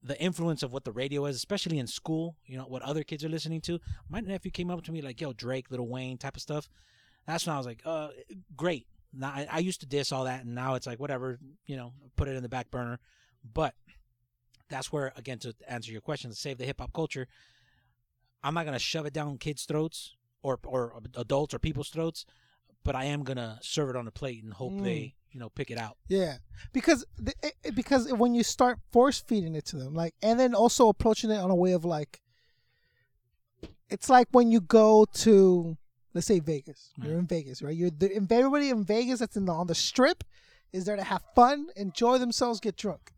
the 0.01 0.19
influence 0.21 0.63
of 0.63 0.73
what 0.73 0.83
the 0.83 0.91
radio 0.91 1.25
is, 1.25 1.35
especially 1.35 1.79
in 1.79 1.87
school, 1.87 2.35
you 2.45 2.57
know, 2.57 2.65
what 2.65 2.81
other 2.81 3.03
kids 3.03 3.23
are 3.23 3.29
listening 3.29 3.61
to. 3.61 3.79
My 4.09 4.19
nephew 4.19 4.51
came 4.51 4.69
up 4.69 4.83
to 4.83 4.91
me 4.91 5.01
like, 5.01 5.21
"Yo, 5.21 5.31
Drake, 5.31 5.69
Lil 5.69 5.87
Wayne, 5.87 6.17
type 6.17 6.35
of 6.35 6.41
stuff." 6.41 6.67
That's 7.25 7.45
when 7.45 7.55
I 7.55 7.57
was 7.57 7.67
like, 7.67 7.81
"Uh, 7.85 8.09
great." 8.55 8.87
Now 9.13 9.29
I, 9.29 9.47
I 9.51 9.59
used 9.59 9.79
to 9.81 9.85
diss 9.85 10.11
all 10.11 10.23
that, 10.25 10.43
and 10.45 10.55
now 10.55 10.75
it's 10.75 10.87
like 10.87 10.99
whatever, 10.99 11.37
you 11.65 11.75
know, 11.77 11.93
put 12.15 12.27
it 12.27 12.35
in 12.35 12.43
the 12.43 12.49
back 12.49 12.71
burner. 12.71 12.99
But 13.53 13.75
that's 14.69 14.91
where, 14.91 15.13
again, 15.15 15.39
to 15.39 15.53
answer 15.67 15.91
your 15.91 16.01
question, 16.01 16.29
to 16.31 16.35
save 16.35 16.57
the 16.57 16.65
hip 16.65 16.79
hop 16.79 16.93
culture, 16.93 17.27
I'm 18.43 18.53
not 18.53 18.65
gonna 18.65 18.79
shove 18.79 19.05
it 19.05 19.13
down 19.13 19.37
kids' 19.37 19.65
throats 19.65 20.15
or 20.41 20.59
or 20.65 20.93
adults 21.15 21.53
or 21.53 21.59
people's 21.59 21.89
throats, 21.89 22.25
but 22.83 22.95
I 22.95 23.05
am 23.05 23.23
gonna 23.23 23.59
serve 23.61 23.89
it 23.89 23.95
on 23.95 24.07
a 24.07 24.11
plate 24.11 24.43
and 24.43 24.53
hope 24.53 24.73
Mm. 24.73 24.83
they, 24.83 25.15
you 25.31 25.39
know, 25.39 25.49
pick 25.49 25.69
it 25.71 25.77
out. 25.77 25.97
Yeah, 26.07 26.37
because 26.73 27.05
the, 27.17 27.33
it, 27.43 27.53
it- 27.63 27.75
because 27.75 28.11
when 28.13 28.33
you 28.35 28.43
start 28.43 28.79
force 28.91 29.21
feeding 29.21 29.55
it 29.55 29.65
to 29.65 29.75
them, 29.77 29.93
like, 29.93 30.15
and 30.21 30.39
then 30.39 30.53
also 30.55 30.89
approaching 30.89 31.29
it 31.31 31.37
on 31.37 31.51
a 31.51 31.55
way 31.55 31.71
of 31.73 31.85
like, 31.85 32.21
it's 33.89 34.09
like 34.09 34.27
when 34.31 34.51
you 34.51 34.59
go 34.59 35.05
to, 35.13 35.77
let's 36.13 36.27
say 36.27 36.39
Vegas. 36.39 36.91
Hmm. 36.95 37.05
You're 37.05 37.19
in 37.19 37.27
Vegas, 37.27 37.61
right? 37.61 37.75
You're 37.75 37.91
the, 37.91 38.13
everybody 38.15 38.69
in 38.69 38.83
Vegas 38.83 39.19
that's 39.19 39.37
in 39.37 39.45
the, 39.45 39.53
on 39.53 39.67
the 39.67 39.75
strip 39.75 40.23
is 40.71 40.85
there 40.85 40.95
to 40.95 41.03
have 41.03 41.21
fun, 41.35 41.67
enjoy 41.75 42.17
themselves, 42.17 42.59
get 42.59 42.75
drunk. 42.75 43.11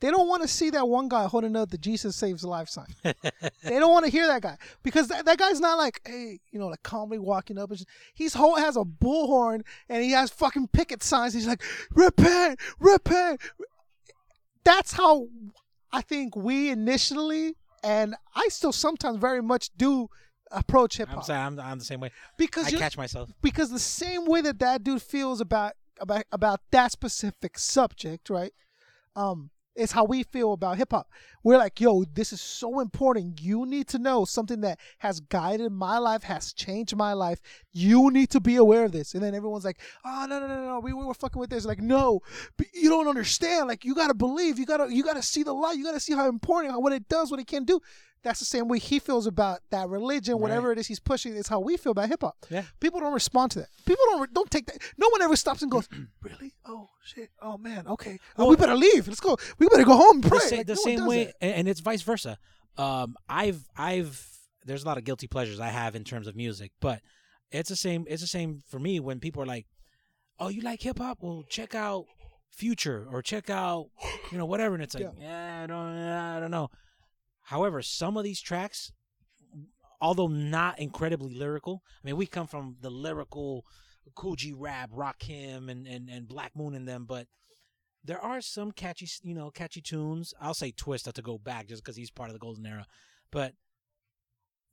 They 0.00 0.10
don't 0.10 0.28
want 0.28 0.42
to 0.42 0.48
see 0.48 0.70
that 0.70 0.88
one 0.88 1.08
guy 1.08 1.24
holding 1.24 1.56
up 1.56 1.70
the 1.70 1.78
Jesus 1.78 2.16
saves 2.16 2.42
a 2.42 2.48
life 2.48 2.68
sign. 2.68 2.94
they 3.02 3.78
don't 3.78 3.92
want 3.92 4.04
to 4.04 4.10
hear 4.10 4.26
that 4.26 4.42
guy 4.42 4.58
because 4.82 5.08
that, 5.08 5.24
that 5.24 5.38
guy's 5.38 5.60
not 5.60 5.78
like, 5.78 6.00
hey, 6.04 6.40
you 6.50 6.58
know, 6.58 6.66
like 6.66 6.82
calmly 6.82 7.18
walking 7.18 7.58
up. 7.58 7.70
Just, 7.70 7.86
he's 8.12 8.34
whole 8.34 8.56
has 8.56 8.76
a 8.76 8.80
bullhorn 8.80 9.62
and 9.88 10.02
he 10.02 10.10
has 10.10 10.30
fucking 10.30 10.68
picket 10.68 11.02
signs. 11.02 11.32
He's 11.32 11.46
like, 11.46 11.62
repent, 11.92 12.60
repent. 12.80 13.40
That's 14.64 14.92
how 14.92 15.28
I 15.92 16.02
think 16.02 16.34
we 16.34 16.70
initially, 16.70 17.54
and 17.82 18.14
I 18.34 18.48
still 18.48 18.72
sometimes 18.72 19.18
very 19.18 19.42
much 19.42 19.70
do 19.76 20.08
approach 20.54 20.96
hip 20.96 21.08
hop. 21.08 21.18
I'm 21.18 21.22
sorry, 21.24 21.40
I'm, 21.40 21.60
I'm 21.60 21.78
the 21.78 21.84
same 21.84 22.00
way. 22.00 22.10
because 22.38 22.66
I 22.66 22.70
you- 22.70 22.78
catch 22.78 22.96
myself. 22.96 23.30
because 23.42 23.70
the 23.70 23.78
same 23.78 24.24
way 24.26 24.40
that 24.42 24.58
that 24.60 24.84
dude 24.84 25.02
feels 25.02 25.40
about 25.40 25.72
about 26.00 26.24
about 26.32 26.60
that 26.70 26.92
specific 26.92 27.58
subject, 27.58 28.30
right? 28.30 28.52
Um, 29.16 29.50
is 29.76 29.90
how 29.90 30.04
we 30.04 30.22
feel 30.22 30.52
about 30.52 30.76
hip 30.76 30.92
hop. 30.92 31.08
We're 31.42 31.58
like, 31.58 31.80
yo, 31.80 32.04
this 32.04 32.32
is 32.32 32.40
so 32.40 32.78
important. 32.78 33.40
You 33.40 33.66
need 33.66 33.88
to 33.88 33.98
know 33.98 34.24
something 34.24 34.60
that 34.60 34.78
has 34.98 35.18
guided 35.18 35.72
my 35.72 35.98
life, 35.98 36.22
has 36.22 36.52
changed 36.52 36.94
my 36.96 37.12
life. 37.12 37.40
You 37.72 38.10
need 38.12 38.30
to 38.30 38.40
be 38.40 38.54
aware 38.54 38.84
of 38.84 38.92
this. 38.92 39.14
And 39.14 39.22
then 39.22 39.34
everyone's 39.34 39.64
like, 39.64 39.80
oh 40.04 40.26
no 40.28 40.38
no 40.38 40.46
no 40.46 40.64
no, 40.64 40.80
we, 40.80 40.92
we 40.92 41.04
were 41.04 41.14
fucking 41.14 41.40
with 41.40 41.50
this. 41.50 41.64
Like, 41.64 41.80
no, 41.80 42.20
but 42.56 42.68
you 42.72 42.88
don't 42.88 43.08
understand. 43.08 43.66
Like, 43.66 43.84
you 43.84 43.94
gotta 43.96 44.14
believe. 44.14 44.60
You 44.60 44.66
gotta 44.66 44.94
you 44.94 45.02
gotta 45.02 45.22
see 45.22 45.42
the 45.42 45.52
light. 45.52 45.76
You 45.76 45.84
gotta 45.84 46.00
see 46.00 46.14
how 46.14 46.28
important, 46.28 46.72
how, 46.72 46.80
what 46.80 46.92
it 46.92 47.08
does, 47.08 47.30
what 47.32 47.40
it 47.40 47.48
can 47.48 47.64
do. 47.64 47.80
That's 48.24 48.38
the 48.40 48.46
same 48.46 48.66
way 48.68 48.78
he 48.78 48.98
feels 48.98 49.26
about 49.26 49.60
that 49.70 49.88
religion, 49.88 50.38
whatever 50.40 50.72
it 50.72 50.78
is 50.78 50.86
he's 50.86 50.98
pushing. 50.98 51.36
Is 51.36 51.46
how 51.48 51.60
we 51.60 51.76
feel 51.76 51.92
about 51.92 52.08
hip 52.08 52.22
hop. 52.22 52.36
Yeah. 52.50 52.62
People 52.80 52.98
don't 53.00 53.12
respond 53.12 53.52
to 53.52 53.60
that. 53.60 53.68
People 53.86 54.02
don't 54.10 54.32
don't 54.34 54.50
take 54.50 54.66
that. 54.66 54.78
No 54.96 55.08
one 55.10 55.20
ever 55.22 55.36
stops 55.36 55.62
and 55.62 55.70
goes, 55.70 55.88
"Really? 56.22 56.54
Oh 56.66 56.88
shit! 57.04 57.30
Oh 57.40 57.58
man. 57.58 57.86
Okay. 57.86 58.18
Oh, 58.38 58.48
we 58.48 58.56
better 58.56 58.74
leave. 58.74 59.06
Let's 59.06 59.20
go. 59.20 59.36
We 59.58 59.68
better 59.68 59.84
go 59.84 59.94
home 59.96 60.16
and 60.16 60.24
pray." 60.26 60.38
the, 60.38 60.48
sa- 60.48 60.56
Like, 60.56 60.66
the 60.66 60.74
no 60.74 60.82
same 60.82 61.06
way 61.06 61.24
that. 61.26 61.44
and, 61.44 61.68
it's 61.68 61.80
vice 61.80 62.02
versa 62.02 62.38
um 62.76 63.14
i've 63.28 63.68
i've 63.76 64.26
there's 64.64 64.82
a 64.82 64.86
lot 64.86 64.98
of 64.98 65.04
guilty 65.04 65.28
pleasures 65.28 65.60
i 65.60 65.68
have 65.68 65.94
in 65.94 66.02
terms 66.02 66.26
of 66.26 66.34
music 66.34 66.72
but 66.80 67.00
it's 67.52 67.68
the 67.68 67.76
same 67.76 68.04
it's 68.08 68.20
the 68.20 68.26
same 68.26 68.62
for 68.68 68.80
me 68.80 68.98
when 68.98 69.20
people 69.20 69.40
are 69.40 69.46
like 69.46 69.66
oh 70.40 70.48
you 70.48 70.60
like 70.60 70.82
hip-hop 70.82 71.18
well 71.20 71.44
check 71.48 71.76
out 71.76 72.04
future 72.50 73.06
or 73.12 73.22
check 73.22 73.48
out 73.48 73.86
you 74.32 74.38
know 74.38 74.44
whatever 74.44 74.74
and 74.74 74.82
it's 74.82 74.94
like 74.94 75.06
yeah, 75.20 75.62
i 75.62 75.66
don't 75.68 75.96
i 75.96 76.40
don't 76.40 76.50
know 76.50 76.68
however 77.44 77.82
some 77.82 78.16
of 78.16 78.24
these 78.24 78.40
tracks 78.40 78.92
although 80.00 80.26
not 80.26 80.78
incredibly 80.78 81.34
lyrical 81.34 81.82
i 82.02 82.06
mean 82.06 82.16
we 82.16 82.26
come 82.26 82.46
from 82.46 82.76
the 82.80 82.90
lyrical 82.90 83.64
kool 84.14 84.36
g 84.36 84.52
rap 84.52 84.90
rakim 84.90 85.70
and, 85.70 85.86
and 85.86 86.08
and 86.08 86.28
black 86.28 86.54
moon 86.54 86.74
in 86.74 86.84
them 86.84 87.04
but 87.06 87.26
there 88.04 88.20
are 88.20 88.40
some 88.40 88.70
catchy, 88.70 89.08
you 89.22 89.34
know, 89.34 89.50
catchy 89.50 89.80
tunes. 89.80 90.34
I'll 90.40 90.54
say 90.54 90.72
Twista 90.72 91.12
to 91.12 91.22
go 91.22 91.38
back 91.38 91.68
just 91.68 91.82
because 91.82 91.96
he's 91.96 92.10
part 92.10 92.28
of 92.28 92.34
the 92.34 92.38
golden 92.38 92.66
era, 92.66 92.86
but 93.30 93.54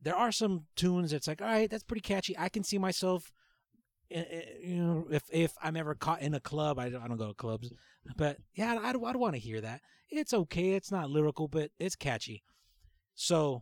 there 0.02 0.16
are 0.16 0.32
some 0.32 0.66
tunes 0.76 1.12
that's 1.12 1.28
like, 1.28 1.42
all 1.42 1.48
right, 1.48 1.70
that's 1.70 1.84
pretty 1.84 2.02
catchy. 2.02 2.38
I 2.38 2.50
can 2.50 2.64
see 2.64 2.78
myself, 2.78 3.32
eh, 4.10 4.24
eh, 4.30 4.42
you 4.64 4.76
know, 4.76 5.08
if 5.10 5.24
if 5.32 5.54
I'm 5.62 5.78
ever 5.78 5.96
caught 5.96 6.22
in 6.22 6.34
a 6.34 6.40
club, 6.40 6.78
I 6.78 6.90
don't, 6.90 7.02
I 7.02 7.08
don't 7.08 7.18
go 7.18 7.28
to 7.28 7.34
clubs, 7.34 7.72
but 8.18 8.38
yeah, 8.54 8.78
I, 8.82 8.90
I 8.90 8.98
would 8.98 9.16
want 9.16 9.36
to 9.36 9.40
hear 9.40 9.62
that. 9.62 9.82
It's 10.10 10.34
okay. 10.34 10.72
It's 10.72 10.92
not 10.92 11.10
lyrical, 11.10 11.48
but 11.48 11.72
it's 11.80 11.96
catchy. 11.96 12.44
So 13.22 13.62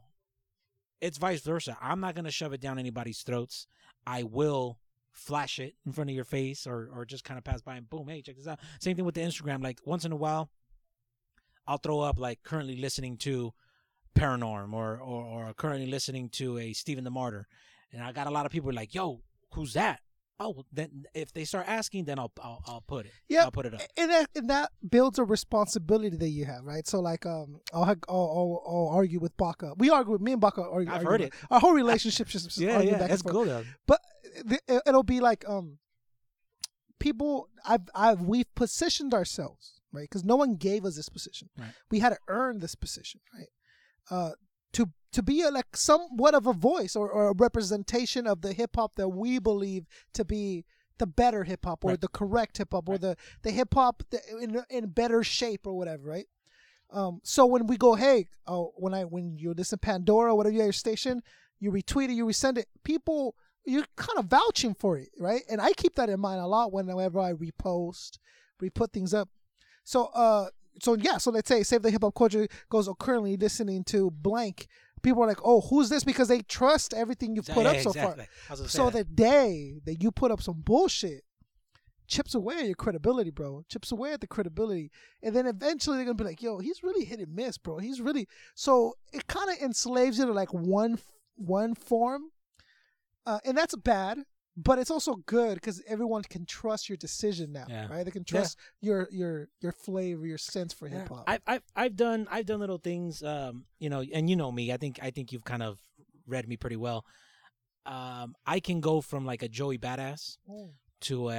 it's 1.01 1.17
vice 1.17 1.41
versa. 1.41 1.77
I'm 1.81 1.99
not 1.99 2.15
gonna 2.15 2.31
shove 2.31 2.53
it 2.53 2.61
down 2.61 2.79
anybody's 2.79 3.23
throats. 3.23 3.67
I 4.07 4.23
will 4.23 4.79
flash 5.11 5.59
it 5.59 5.75
in 5.85 5.91
front 5.91 6.09
of 6.09 6.15
your 6.15 6.23
face 6.23 6.65
or 6.65 6.89
or 6.95 7.03
just 7.03 7.25
kind 7.25 7.37
of 7.37 7.43
pass 7.43 7.61
by 7.61 7.75
and 7.75 7.89
boom, 7.89 8.07
hey, 8.07 8.21
check 8.21 8.37
this 8.37 8.47
out. 8.47 8.59
Same 8.79 8.95
thing 8.95 9.03
with 9.03 9.15
the 9.15 9.21
Instagram. 9.21 9.61
Like 9.61 9.81
once 9.83 10.05
in 10.05 10.13
a 10.13 10.15
while, 10.15 10.49
I'll 11.67 11.77
throw 11.77 11.99
up 11.99 12.17
like 12.17 12.41
currently 12.41 12.77
listening 12.77 13.17
to 13.17 13.53
Paranorm 14.17 14.71
or 14.71 14.97
or, 14.97 15.25
or 15.25 15.53
currently 15.53 15.87
listening 15.87 16.29
to 16.29 16.57
a 16.57 16.71
Stephen 16.71 17.03
the 17.03 17.11
Martyr, 17.11 17.45
and 17.91 18.01
I 18.01 18.13
got 18.13 18.27
a 18.27 18.31
lot 18.31 18.45
of 18.45 18.53
people 18.53 18.71
like, 18.71 18.95
yo, 18.95 19.23
who's 19.55 19.73
that? 19.73 19.99
Oh, 20.41 20.63
then 20.71 21.03
if 21.13 21.33
they 21.33 21.43
start 21.43 21.65
asking, 21.67 22.05
then 22.05 22.17
I'll 22.17 22.31
I'll, 22.41 22.63
I'll 22.65 22.83
put 22.87 23.05
it. 23.05 23.11
Yeah, 23.27 23.43
I'll 23.43 23.51
put 23.51 23.65
it 23.65 23.73
up. 23.73 23.81
and 23.97 24.09
that 24.09 24.29
and 24.35 24.49
that 24.49 24.71
builds 24.89 25.19
a 25.19 25.23
responsibility 25.25 26.15
that 26.15 26.29
you 26.29 26.45
have, 26.45 26.63
right? 26.63 26.87
So 26.87 27.01
like, 27.01 27.25
um, 27.25 27.59
I'll 27.73 27.83
I'll, 27.83 27.97
I'll, 28.09 28.63
I'll 28.65 28.89
argue 28.93 29.19
with 29.19 29.35
baka 29.35 29.73
We 29.77 29.89
argue 29.89 30.13
with 30.13 30.21
me 30.21 30.31
and 30.31 30.41
baka 30.41 30.61
Argue, 30.61 30.89
I've 30.89 31.05
argue 31.05 31.09
heard 31.09 31.21
it. 31.21 31.33
Our 31.51 31.59
whole 31.59 31.73
relationship 31.73 32.27
just 32.29 32.57
Yeah, 32.57 32.79
yeah, 32.81 32.97
that's 32.97 33.21
cool 33.21 33.45
though. 33.45 33.65
But 33.85 33.99
th- 34.47 34.61
it'll 34.87 35.03
be 35.03 35.19
like 35.19 35.43
um, 35.47 35.79
people 36.99 37.49
I've 37.65 37.89
I've 37.93 38.21
we've 38.21 38.53
positioned 38.55 39.13
ourselves 39.13 39.81
right 39.91 40.03
because 40.03 40.23
no 40.23 40.35
one 40.35 40.55
gave 40.55 40.85
us 40.85 40.95
this 40.95 41.09
position. 41.09 41.49
Right. 41.57 41.71
We 41.91 41.99
had 41.99 42.09
to 42.09 42.17
earn 42.27 42.59
this 42.59 42.75
position, 42.75 43.21
right? 43.33 43.49
Uh, 44.09 44.31
to 45.11 45.23
be 45.23 45.41
a, 45.41 45.49
like 45.49 45.75
somewhat 45.75 46.35
of 46.35 46.45
a 46.47 46.53
voice 46.53 46.95
or, 46.95 47.09
or 47.09 47.29
a 47.29 47.33
representation 47.33 48.27
of 48.27 48.41
the 48.41 48.53
hip 48.53 48.75
hop 48.75 48.95
that 48.95 49.09
we 49.09 49.39
believe 49.39 49.87
to 50.13 50.23
be 50.23 50.65
the 50.99 51.07
better 51.07 51.43
hip 51.43 51.65
hop 51.65 51.83
or 51.83 51.91
Right. 51.91 52.01
the 52.01 52.07
correct 52.09 52.57
hip 52.57 52.69
hop 52.71 52.89
or 52.89 52.97
the 52.97 53.15
the 53.41 53.51
hip 53.51 53.73
hop 53.73 54.03
in 54.41 54.63
in 54.69 54.87
better 54.89 55.23
shape 55.23 55.65
or 55.65 55.73
whatever, 55.77 56.03
right? 56.03 56.27
Um, 56.91 57.21
so 57.23 57.45
when 57.45 57.67
we 57.67 57.77
go, 57.77 57.95
hey, 57.95 58.27
oh, 58.47 58.73
when 58.75 58.93
I 58.93 59.03
when 59.03 59.37
you 59.37 59.53
listen 59.53 59.79
Pandora, 59.79 60.35
whatever 60.35 60.55
your 60.55 60.71
station, 60.71 61.21
you 61.59 61.71
retweet 61.71 62.09
it, 62.09 62.13
you 62.13 62.25
resend 62.25 62.57
it, 62.57 62.67
people 62.83 63.35
you're 63.65 63.85
kind 63.95 64.17
of 64.17 64.25
vouching 64.25 64.73
for 64.73 64.97
it, 64.97 65.09
right? 65.19 65.41
And 65.49 65.61
I 65.61 65.73
keep 65.73 65.95
that 65.95 66.09
in 66.09 66.19
mind 66.19 66.39
a 66.41 66.47
lot 66.47 66.71
whenever 66.71 67.19
I 67.19 67.33
repost, 67.33 68.17
we 68.59 68.69
put 68.69 68.91
things 68.91 69.13
up. 69.13 69.29
So 69.83 70.05
uh 70.07 70.49
so 70.81 70.95
yeah, 70.95 71.17
so 71.17 71.31
let's 71.31 71.47
say 71.49 71.63
Save 71.63 71.81
the 71.81 71.91
Hip 71.91 72.03
Hop 72.03 72.15
Culture 72.15 72.47
goes 72.69 72.87
oh, 72.87 72.95
currently 72.95 73.37
listening 73.37 73.83
to 73.85 74.11
blank. 74.11 74.67
People 75.01 75.23
are 75.23 75.27
like, 75.27 75.39
oh, 75.43 75.61
who's 75.61 75.89
this? 75.89 76.03
Because 76.03 76.27
they 76.27 76.41
trust 76.41 76.93
everything 76.93 77.35
you've 77.35 77.47
put 77.47 77.63
Yeah, 77.65 77.71
up 77.71 77.77
so 77.77 77.89
exactly. 77.91 78.25
far. 78.25 78.27
I 78.49 78.51
was 78.53 78.59
gonna 78.59 78.69
say 78.69 78.77
So 78.77 78.89
that. 78.89 78.97
the 78.97 79.03
day 79.03 79.79
that 79.85 80.01
you 80.03 80.11
put 80.11 80.31
up 80.31 80.41
some 80.41 80.61
bullshit, 80.61 81.23
chips 82.07 82.33
away 82.33 82.55
at 82.57 82.65
your 82.65 82.75
credibility, 82.75 83.29
bro. 83.29 83.63
Chips 83.69 83.91
away 83.91 84.13
at 84.13 84.21
the 84.21 84.27
credibility, 84.27 84.91
and 85.21 85.35
then 85.35 85.45
eventually 85.45 85.97
they're 85.97 86.05
gonna 86.05 86.15
be 86.15 86.23
like, 86.23 86.41
"Yo, 86.41 86.59
he's 86.59 86.81
really 86.83 87.05
hit 87.05 87.19
and 87.19 87.35
miss, 87.35 87.57
bro. 87.57 87.77
He's 87.77 88.01
really." 88.01 88.27
So 88.55 88.95
it 89.13 89.27
kind 89.27 89.49
of 89.49 89.57
enslaves 89.57 90.17
you 90.19 90.25
to 90.25 90.31
like 90.33 90.53
one 90.53 90.99
one 91.35 91.73
form, 91.75 92.31
uh, 93.25 93.39
and 93.45 93.57
that's 93.57 93.75
bad. 93.75 94.19
But 94.61 94.77
it's 94.77 94.91
also 94.91 95.15
good 95.25 95.55
because 95.55 95.81
everyone 95.87 96.23
can 96.23 96.45
trust 96.45 96.89
your 96.89 96.97
decision 96.97 97.53
now, 97.53 97.65
Yeah. 97.69 97.87
right? 97.87 98.03
They 98.03 98.11
can 98.11 98.25
Yeah. 98.27 98.39
trust 98.39 98.57
your 98.81 99.07
your 99.09 99.47
your 99.61 99.71
flavor, 99.71 100.25
your 100.27 100.37
sense 100.37 100.73
for 100.73 100.87
hip 100.89 101.07
hop. 101.07 101.23
I've, 101.27 101.41
I've 101.47 101.63
I've 101.75 101.95
done 101.95 102.27
I've 102.29 102.45
done 102.45 102.59
little 102.59 102.77
things, 102.79 103.23
um, 103.23 103.65
you 103.79 103.89
know, 103.89 104.01
and 104.13 104.29
you 104.29 104.35
know 104.35 104.51
me. 104.51 104.73
I 104.73 104.77
think 104.77 104.99
I 105.01 105.11
think 105.11 105.31
you've 105.31 105.45
kind 105.45 105.63
of 105.63 105.79
read 106.27 106.47
me 106.49 106.57
pretty 106.57 106.75
well. 106.75 107.05
Um, 107.85 108.35
I 108.45 108.59
can 108.59 108.81
go 108.81 108.99
from 109.01 109.25
like 109.25 109.41
a 109.43 109.47
Joey 109.47 109.77
Badass 109.77 110.37
Mm. 110.49 110.71
to 111.01 111.29
a 111.29 111.37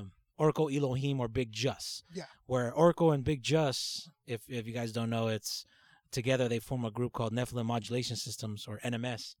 um, 0.00 0.12
Orko 0.40 0.72
Eloheem 0.72 1.18
or 1.18 1.28
Bigg 1.28 1.52
Jus. 1.52 2.02
Yeah. 2.14 2.24
Where 2.46 2.72
Orko 2.72 3.12
and 3.14 3.22
Bigg 3.22 3.42
Jus, 3.42 4.08
if 4.26 4.42
if 4.48 4.66
you 4.66 4.72
guys 4.72 4.92
don't 4.92 5.10
know, 5.10 5.28
it's 5.28 5.66
together 6.10 6.48
they 6.48 6.58
form 6.60 6.84
a 6.84 6.90
group 6.90 7.12
called 7.12 7.32
Nephilim 7.34 7.66
Modulation 7.66 8.16
Systems 8.16 8.66
or 8.66 8.78
NMS. 8.82 9.36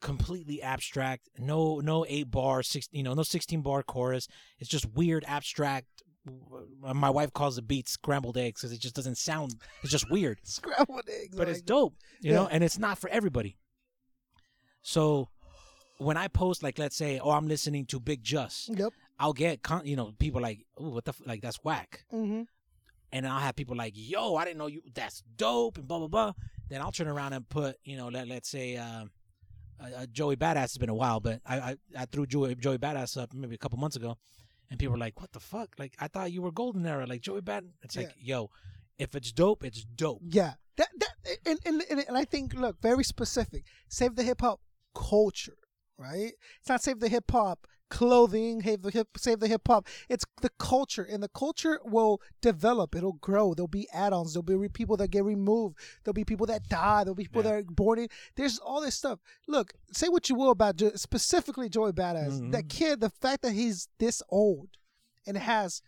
Completely 0.00 0.62
abstract, 0.62 1.28
no 1.38 1.80
no 1.80 2.06
eight 2.08 2.30
bar, 2.30 2.62
six 2.62 2.88
you 2.90 3.02
know 3.02 3.12
no 3.14 3.22
sixteen 3.22 3.60
bar 3.60 3.82
chorus. 3.82 4.28
It's 4.58 4.70
just 4.70 4.86
weird 4.94 5.24
abstract. 5.28 5.86
uh, 6.86 6.94
My 6.94 7.10
wife 7.10 7.32
calls 7.32 7.56
the 7.56 7.62
beats 7.62 7.92
scrambled 7.92 8.38
eggs 8.38 8.60
because 8.60 8.72
it 8.72 8.80
just 8.80 8.94
doesn't 8.94 9.18
sound. 9.18 9.56
It's 9.82 9.92
just 9.92 10.10
weird 10.10 10.38
Scrambled 10.44 11.08
eggs, 11.08 11.36
but 11.36 11.48
I 11.48 11.50
it's 11.52 11.60
dope, 11.62 11.94
you 12.20 12.32
know, 12.32 12.46
and 12.50 12.64
it's 12.64 12.78
not 12.78 12.96
for 12.98 13.10
everybody. 13.10 13.58
So 14.82 15.28
when 15.98 16.16
I 16.16 16.28
post, 16.28 16.62
like, 16.62 16.78
let's 16.78 16.96
say, 16.96 17.18
oh, 17.22 17.30
I'm 17.30 17.46
listening 17.46 17.84
to 17.86 18.00
Bigg 18.00 18.22
Jus. 18.24 18.70
Yep. 18.72 18.92
I'll 19.18 19.34
get, 19.34 19.62
con- 19.62 19.84
you 19.86 19.96
know, 19.96 20.12
people 20.18 20.40
like, 20.40 20.64
oh, 20.78 20.90
what 20.90 21.04
the, 21.04 21.10
f-? 21.10 21.20
like, 21.26 21.42
that's 21.42 21.58
whack. 21.62 22.04
hmm 22.10 22.42
And 23.12 23.28
I'll 23.28 23.40
have 23.40 23.54
people 23.54 23.76
like, 23.76 23.92
yo, 23.94 24.36
I 24.36 24.46
didn't 24.46 24.56
know 24.56 24.66
you, 24.66 24.80
that's 24.94 25.22
dope, 25.36 25.76
and 25.76 25.86
blah, 25.86 25.98
blah, 25.98 26.08
blah. 26.08 26.32
Then 26.70 26.80
I'll 26.80 26.90
turn 26.92 27.06
around 27.08 27.34
and 27.34 27.46
put, 27.46 27.76
you 27.84 27.98
know, 27.98 28.08
let, 28.08 28.28
let's 28.28 28.48
say, 28.48 28.78
um, 28.78 29.10
uh, 29.80 30.06
Joey 30.12 30.36
Badass, 30.36 30.64
it's 30.64 30.78
been 30.78 30.88
a 30.88 30.94
while, 30.94 31.20
but 31.20 31.40
I, 31.46 31.58
I, 31.58 31.76
I 31.98 32.04
threw 32.06 32.26
Joey, 32.26 32.54
Joey 32.54 32.78
Badass 32.78 33.20
up 33.20 33.32
maybe 33.34 33.54
a 33.54 33.58
couple 33.58 33.78
months 33.78 33.96
ago, 33.96 34.16
and 34.68 34.78
people 34.78 34.92
were 34.92 34.98
like, 34.98 35.20
what 35.20 35.32
the 35.32 35.40
fuck? 35.40 35.70
Like, 35.78 35.94
I 35.98 36.08
thought 36.08 36.32
you 36.32 36.42
were 36.42 36.52
golden 36.52 36.86
era, 36.86 37.06
like 37.06 37.20
Joey 37.20 37.40
Badass. 37.40 37.70
It's 37.82 37.96
like, 37.96 38.14
yo, 38.20 38.50
if 38.98 39.14
it's 39.14 39.32
dope, 39.32 39.64
it's 39.64 39.84
dope. 39.84 40.20
Yeah, 40.22 40.54
that 40.76 40.88
that 40.98 41.38
and 41.46 41.58
and, 41.64 41.82
and 41.90 42.04
and 42.08 42.16
I 42.16 42.24
think 42.24 42.54
look 42.54 42.80
very 42.80 43.04
specific. 43.04 43.64
Save 43.88 44.16
the 44.16 44.22
hip 44.22 44.40
hop 44.42 44.60
culture, 44.94 45.56
right? 45.98 46.32
It's 46.60 46.68
not 46.68 46.82
save 46.82 47.00
the 47.00 47.08
hip 47.08 47.30
hop 47.30 47.66
clothing, 47.90 48.62
save 48.62 48.82
the 48.82 48.90
hip, 48.90 49.08
save 49.16 49.40
the 49.40 49.48
hip 49.48 49.62
hop. 49.66 49.86
It's 50.08 50.24
the 50.40 50.50
culture, 50.58 51.02
and 51.02 51.22
the 51.22 51.28
culture 51.28 51.80
will 51.84 52.20
develop. 52.40 52.94
It'll 52.94 53.14
grow. 53.14 53.52
There'll 53.54 53.68
be 53.68 53.88
add-ons. 53.92 54.32
There'll 54.34 54.42
be 54.60 54.68
people 54.68 54.96
that 54.98 55.08
get 55.10 55.24
removed. 55.24 55.76
There'll 56.04 56.14
be 56.14 56.24
people 56.24 56.46
that 56.46 56.68
die. 56.68 57.04
There'll 57.04 57.14
be 57.14 57.24
people 57.24 57.42
Yeah. 57.44 57.50
that 57.50 57.54
are 57.58 57.62
born 57.64 57.98
in. 57.98 58.08
There's 58.36 58.58
all 58.58 58.80
this 58.80 58.94
stuff. 58.94 59.18
Look, 59.46 59.74
say 59.92 60.08
what 60.08 60.28
you 60.30 60.36
will 60.36 60.50
about 60.50 60.76
jo- 60.76 60.92
specifically 60.94 61.68
Joey 61.68 61.92
Badass. 61.92 62.40
Mhm. 62.40 62.52
That 62.52 62.68
kid, 62.68 63.00
the 63.00 63.10
fact 63.10 63.42
that 63.42 63.52
he's 63.52 63.88
this 63.98 64.22
old 64.30 64.68
and 65.26 65.36
has 65.36 65.82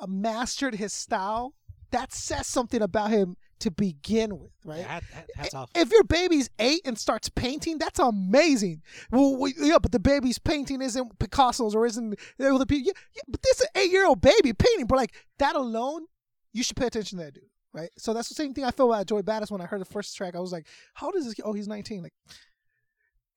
uh, 0.00 0.06
mastered 0.06 0.74
his 0.76 0.92
style, 0.92 1.54
that 1.90 2.12
says 2.12 2.46
something 2.46 2.82
about 2.82 3.10
him 3.10 3.36
to 3.60 3.70
begin 3.70 4.38
with, 4.38 4.52
right? 4.64 4.80
Hat, 4.80 5.02
hat, 5.12 5.26
hats 5.34 5.54
off. 5.54 5.70
If 5.74 5.90
your 5.90 6.04
baby's 6.04 6.48
eight 6.58 6.82
and 6.84 6.98
starts 6.98 7.28
painting, 7.28 7.78
that's 7.78 7.98
amazing. 7.98 8.82
Well, 9.10 9.36
we, 9.36 9.54
yeah, 9.58 9.78
but 9.80 9.92
the 9.92 9.98
baby's 9.98 10.38
painting 10.38 10.82
isn't 10.82 11.18
Picasso's 11.18 11.74
or 11.74 11.86
isn't 11.86 12.10
the 12.38 12.66
people. 12.66 12.86
Yeah, 12.86 12.92
yeah, 13.14 13.22
but 13.28 13.42
this 13.42 13.60
is 13.60 13.62
an 13.62 13.82
eight-year-old 13.82 14.20
baby 14.20 14.52
painting, 14.52 14.86
but 14.86 14.96
like 14.96 15.14
that 15.38 15.56
alone, 15.56 16.06
you 16.52 16.62
should 16.62 16.76
pay 16.76 16.86
attention 16.86 17.18
to 17.18 17.24
that 17.24 17.34
dude, 17.34 17.44
right? 17.72 17.90
So 17.98 18.14
that's 18.14 18.28
the 18.28 18.34
same 18.34 18.54
thing 18.54 18.64
I 18.64 18.70
felt 18.70 18.90
about 18.90 19.06
Joey 19.06 19.22
Badass 19.22 19.50
when 19.50 19.60
I 19.60 19.66
heard 19.66 19.80
the 19.80 19.86
first 19.86 20.16
track. 20.16 20.34
I 20.36 20.40
was 20.40 20.52
like, 20.52 20.66
how 20.94 21.10
does 21.10 21.26
this? 21.26 21.34
Oh, 21.44 21.52
he's 21.52 21.68
19. 21.68 22.02
Like, 22.02 22.14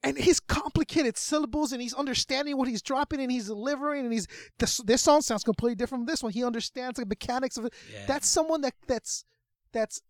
and 0.03 0.17
his 0.17 0.39
complicated 0.39 1.17
syllables 1.17 1.71
and 1.71 1.81
he's 1.81 1.93
understanding 1.93 2.57
what 2.57 2.67
he's 2.67 2.81
dropping 2.81 3.21
and 3.21 3.31
he's 3.31 3.47
delivering 3.47 4.03
and 4.03 4.11
he's 4.11 4.27
this 4.57 4.77
this 4.77 5.01
song 5.01 5.21
sounds 5.21 5.43
completely 5.43 5.75
different 5.75 6.01
from 6.01 6.05
this 6.07 6.23
one. 6.23 6.31
He 6.31 6.43
understands 6.43 6.99
the 6.99 7.05
mechanics 7.05 7.57
of 7.57 7.65
it. 7.65 7.73
Yeah. 7.93 8.05
That's 8.07 8.27
someone 8.27 8.61
that 8.61 8.73
that's 8.87 9.25
that's 9.73 10.01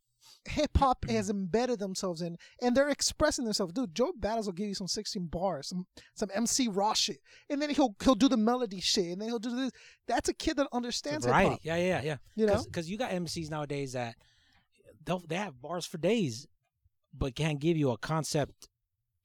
hip 0.46 0.72
hop 0.78 1.06
has 1.08 1.30
embedded 1.30 1.80
themselves 1.80 2.22
in 2.22 2.36
and 2.62 2.76
they're 2.76 2.90
expressing 2.90 3.46
themselves. 3.46 3.74
Dude, 3.74 3.94
Joey 3.94 4.12
Badass 4.20 4.46
will 4.46 4.54
give 4.54 4.68
you 4.68 4.74
some 4.74 4.88
16 4.88 5.28
bars, 5.28 5.68
some 5.68 5.86
some 6.16 6.30
MC 6.34 6.68
Raw 6.68 6.94
shit. 6.94 7.20
And 7.50 7.62
then 7.62 7.70
he'll 7.70 7.96
he'll 8.04 8.16
do 8.16 8.28
the 8.28 8.38
melody 8.38 8.80
shit 8.80 9.06
and 9.06 9.22
then 9.22 9.30
he'll 9.30 9.40
do 9.40 9.56
this. 9.56 9.72
That's 10.08 10.30
a 10.30 10.34
kid 10.34 10.58
that 10.58 10.68
understands 10.74 11.26
hip 11.26 11.34
hop. 11.34 11.60
Yeah, 11.64 11.76
yeah, 11.78 12.02
yeah. 12.02 12.18
You 12.36 12.48
know? 12.48 12.64
because 12.64 12.90
you 12.90 12.98
got 12.98 13.12
MCs 13.12 13.50
nowadays 13.52 13.94
that 13.94 14.16
they'll 15.06 15.20
they 15.28 15.36
have 15.36 15.62
bars 15.62 15.86
for 15.86 15.98
days, 15.98 16.48
but 17.14 17.36
can't 17.36 17.60
give 17.60 17.78
you 17.78 17.92
a 17.92 17.98
concept. 17.98 18.68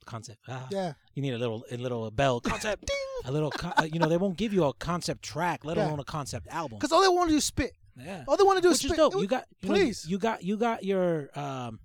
Concept. 0.05 0.39
Ah, 0.49 0.69
Yeah. 0.71 0.93
You 1.15 1.23
need 1.23 1.35
a 1.35 1.39
little 1.39 1.65
a 1.71 1.77
little 1.77 2.11
bell 2.13 2.41
concept. 2.41 2.89
a 3.25 3.33
little, 3.33 3.51
con- 3.51 3.73
uh, 3.77 3.89
you 3.93 3.99
know, 3.99 4.09
they 4.09 4.17
won't 4.19 4.37
give 4.37 4.53
you 4.53 4.65
a 4.65 4.73
concept 4.75 5.23
track, 5.25 5.65
let 5.65 5.77
Yeah. 5.77 5.89
alone 5.89 5.99
a 5.99 6.05
concept 6.05 6.47
album. 6.49 6.79
Because 6.79 6.93
all 6.93 7.03
they 7.03 7.09
want 7.09 7.29
to 7.29 7.33
do 7.33 7.39
is 7.39 7.45
spit. 7.45 7.73
Yeah, 7.99 8.25
All 8.29 8.37
they 8.37 8.45
want 8.45 8.59
to 8.59 8.63
do 8.63 8.69
which 8.69 8.85
is 8.85 8.91
is 8.91 8.97
dope. 8.97 9.15
It- 9.15 9.21
You 9.23 9.27
got, 9.27 9.45
you 9.63 9.69
know, 9.69 9.75
please. 9.75 10.07
you 10.09 10.19
got, 10.19 10.43
you 10.43 10.57
got 10.57 10.85
your. 10.85 11.31
um 11.39 11.81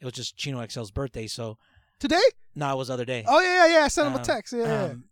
It 0.00 0.04
was 0.04 0.14
just 0.14 0.36
Chino 0.36 0.60
XL's 0.60 0.90
birthday, 0.90 1.26
so 1.26 1.58
today? 1.98 2.20
no, 2.54 2.72
it 2.72 2.76
was 2.76 2.88
the 2.88 2.94
other 2.94 3.04
day. 3.04 3.24
Oh 3.26 3.40
yeah, 3.40 3.66
yeah, 3.66 3.78
yeah. 3.78 3.84
I 3.84 3.88
sent 3.88 4.08
him 4.08 4.14
a 4.14 4.18
Um, 4.18 4.22
text. 4.24 4.52
Yeah, 4.52 4.64
yeah. 4.64 4.84
um, 4.92 5.04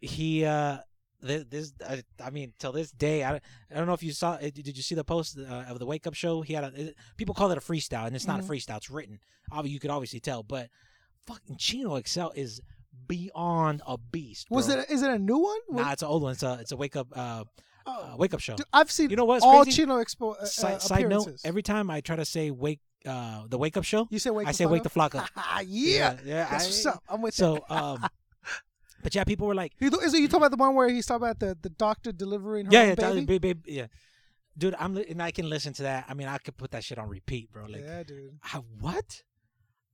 he 0.00 0.44
uh 0.44 0.78
th- 1.26 1.46
this 1.48 1.72
I, 1.88 2.02
I 2.22 2.30
mean 2.30 2.52
till 2.58 2.72
this 2.72 2.90
day 2.92 3.24
I, 3.24 3.36
I 3.36 3.74
don't 3.74 3.86
know 3.86 3.94
if 3.94 4.02
you 4.02 4.12
saw 4.12 4.34
it 4.34 4.54
did 4.54 4.76
you 4.76 4.82
see 4.82 4.94
the 4.94 5.04
post 5.04 5.38
uh, 5.38 5.64
of 5.68 5.78
the 5.78 5.86
wake 5.86 6.06
up 6.06 6.12
show 6.14 6.42
he 6.42 6.52
had 6.52 6.64
a 6.64 6.88
it, 6.88 6.96
people 7.16 7.34
call 7.34 7.50
it 7.50 7.56
a 7.58 7.62
freestyle 7.62 8.06
and 8.06 8.14
it's 8.14 8.26
not 8.26 8.38
Mhm. 8.40 8.44
a 8.44 8.52
freestyle 8.52 8.76
it's 8.76 8.90
written 8.90 9.18
obviously 9.50 9.72
you 9.72 9.80
could 9.80 9.90
obviously 9.90 10.20
tell 10.20 10.42
but 10.42 10.68
fucking 11.26 11.56
Chino 11.56 11.98
XL 12.00 12.28
is 12.34 12.60
beyond 13.08 13.80
a 13.86 13.96
beast 13.96 14.48
Was 14.50 14.68
it? 14.68 14.90
Is 14.90 15.02
it 15.02 15.10
a 15.10 15.18
new 15.18 15.38
one? 15.38 15.58
nah 15.70 15.92
it's 15.92 16.02
an 16.02 16.08
old 16.08 16.22
one 16.22 16.32
it's 16.32 16.42
a 16.42 16.58
it's 16.60 16.72
a 16.72 16.76
wake 16.76 16.94
up 16.94 17.08
uh, 17.16 17.44
Oh. 17.86 18.10
uh 18.12 18.16
wake 18.16 18.34
up 18.34 18.40
show 18.40 18.56
Dude, 18.56 18.66
I've 18.72 18.90
seen 18.90 19.10
you 19.10 19.16
know 19.16 19.24
what's 19.26 19.44
all 19.44 19.62
crazy? 19.62 19.82
Chino 19.82 20.02
expo 20.02 20.34
uh, 20.40 20.44
side, 20.44 20.82
side 20.82 21.08
note 21.08 21.28
every 21.44 21.62
time 21.62 21.88
I 21.90 22.00
try 22.00 22.16
to 22.16 22.24
say 22.24 22.50
wake 22.50 22.80
uh 23.06 23.44
the 23.48 23.58
wake 23.58 23.76
up 23.76 23.84
show 23.84 24.08
you 24.10 24.18
say 24.18 24.30
wake. 24.30 24.48
I 24.48 24.52
say 24.52 24.66
wake 24.66 24.82
the 24.82 24.88
Flock 24.90 25.14
up 25.14 25.28
up. 25.36 25.62
yeah, 25.66 26.16
yeah 26.24 26.48
That's 26.50 26.64
I- 26.64 26.66
what's 26.66 26.86
up. 26.86 27.02
I'm 27.08 27.22
with 27.22 27.38
you. 27.38 27.44
so 27.44 27.64
um 27.70 28.04
but 29.02 29.14
yeah 29.14 29.22
people 29.24 29.46
were 29.46 29.54
like 29.54 29.72
you. 29.78 29.88
Is 30.02 30.14
it 30.14 30.20
you 30.20 30.26
talking 30.26 30.38
about 30.44 30.50
the 30.50 30.56
one 30.56 30.74
where 30.74 30.88
he's 30.88 31.06
talking 31.06 31.22
about 31.24 31.38
the, 31.38 31.56
the 31.62 31.68
doctor 31.70 32.10
delivering 32.10 32.66
her 32.66 32.72
yeah, 32.72 32.82
yeah, 32.84 32.94
baby? 32.96 33.20
baby? 33.24 33.52
baby, 33.52 33.72
yeah. 33.72 33.86
Dude, 34.58 34.74
I'm 34.78 34.94
li- 34.94 35.06
and 35.10 35.22
I 35.22 35.30
can 35.30 35.48
listen 35.50 35.72
to 35.74 35.82
that. 35.82 36.06
I 36.08 36.14
mean, 36.14 36.26
I 36.28 36.38
could 36.38 36.56
put 36.56 36.70
that 36.72 36.82
shit 36.82 36.98
on 36.98 37.08
repeat, 37.10 37.52
bro. 37.52 37.66
Like, 37.66 37.82
yeah, 37.84 38.02
dude. 38.02 38.38
I, 38.42 38.56
what? 38.80 39.22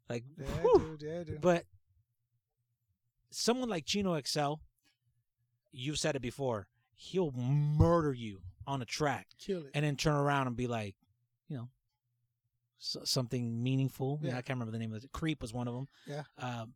Like, 0.08 0.22
Yeah, 0.38 0.46
whew. 0.62 0.96
dude. 0.98 1.02
Yeah, 1.10 1.22
dude. 1.24 1.40
but 1.40 1.64
someone 3.30 3.68
like 3.68 3.84
Chino 3.86 4.18
XL, 4.24 4.54
you've 5.72 5.98
said 5.98 6.16
it 6.16 6.22
before. 6.22 6.68
He'll 7.02 7.32
murder 7.32 8.12
you 8.12 8.38
on 8.64 8.80
a 8.80 8.84
track 8.84 9.26
Kill 9.40 9.62
it. 9.62 9.70
and 9.74 9.84
then 9.84 9.96
turn 9.96 10.14
around 10.14 10.46
and 10.46 10.56
be 10.56 10.68
like, 10.68 10.94
you 11.48 11.56
know, 11.56 11.68
s 12.80 12.96
something 13.04 13.60
meaningful. 13.60 14.20
Yeah. 14.22 14.30
Yeah. 14.30 14.38
I 14.38 14.42
can't 14.42 14.56
remember 14.56 14.70
the 14.70 14.78
name 14.78 14.92
of 14.94 15.02
it. 15.02 15.10
Creep 15.12 15.42
was 15.42 15.52
one 15.52 15.66
of 15.66 15.74
them. 15.74 15.88
Yeah. 16.06 16.22
Um, 16.38 16.74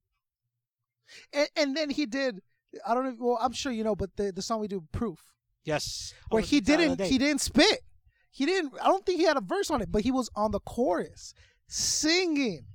and, 1.32 1.48
and 1.56 1.76
then 1.76 1.90
he 1.90 2.06
did. 2.06 2.40
I 2.84 2.94
don't 2.94 3.04
know. 3.04 3.16
Well, 3.18 3.38
I'm 3.40 3.52
sure 3.52 3.70
you 3.70 3.84
know, 3.84 3.94
but 3.94 4.16
the 4.16 4.32
the 4.32 4.42
song 4.42 4.60
we 4.60 4.66
do, 4.66 4.82
"Proof," 4.90 5.20
yes. 5.64 6.12
where 6.30 6.42
Oh, 6.42 6.44
he 6.44 6.58
it's 6.58 6.66
the 6.66 6.74
other 6.74 6.88
didn't 6.96 7.06
he 7.08 7.18
didn't 7.18 7.40
spit. 7.40 7.82
He 8.32 8.44
didn't. 8.44 8.72
I 8.82 8.88
don't 8.88 9.06
think 9.06 9.20
he 9.20 9.26
had 9.26 9.36
a 9.36 9.40
verse 9.40 9.70
on 9.70 9.80
it, 9.80 9.92
but 9.92 10.02
he 10.02 10.10
was 10.10 10.28
on 10.34 10.50
the 10.50 10.60
chorus 10.60 11.34
singing. 11.68 12.66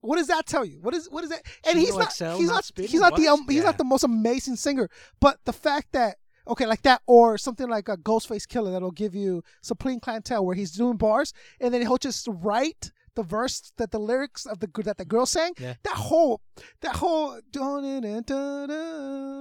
What 0.00 0.16
does 0.16 0.28
that 0.28 0.46
tell 0.46 0.64
you? 0.64 0.80
What 0.80 0.94
is 0.94 1.10
what 1.10 1.24
is 1.24 1.30
that? 1.30 1.42
And 1.68 1.78
he's 1.78 1.94
not 1.96 2.12
XL 2.12 2.36
he's 2.38 2.48
not 2.48 2.70
not 2.76 2.88
he's 2.88 3.00
not 3.00 3.16
the 3.16 3.28
um, 3.28 3.46
he's 3.48 3.64
not 3.64 3.76
the 3.76 3.84
most 3.84 4.04
amazing 4.04 4.56
singer, 4.56 4.88
but 5.20 5.38
the 5.44 5.52
fact 5.52 5.92
that 5.92 6.16
okay, 6.48 6.66
like 6.66 6.82
that 6.82 7.02
or 7.06 7.38
something 7.38 7.68
like 7.68 7.88
a 7.88 7.96
Ghostface 7.96 8.46
Killah 8.46 8.72
that'll 8.72 8.90
give 8.90 9.14
you 9.14 9.42
Supreme 9.60 10.00
Clientele 10.00 10.44
where 10.44 10.56
he's 10.56 10.72
doing 10.72 10.96
bars 10.96 11.32
and 11.60 11.72
then 11.72 11.82
he'll 11.82 11.98
just 11.98 12.28
write 12.30 12.90
the 13.14 13.22
verse 13.24 13.72
that 13.78 13.90
the 13.90 13.98
lyrics 13.98 14.46
of 14.46 14.60
the 14.60 14.68
that 14.84 14.96
the 14.96 15.04
girl 15.04 15.26
sang. 15.26 15.52
Yeah. 15.58 15.74
That 15.82 15.94
whole 15.94 16.40
that 16.82 16.96
whole 16.96 17.40
dun 17.50 18.00
dun 18.02 18.68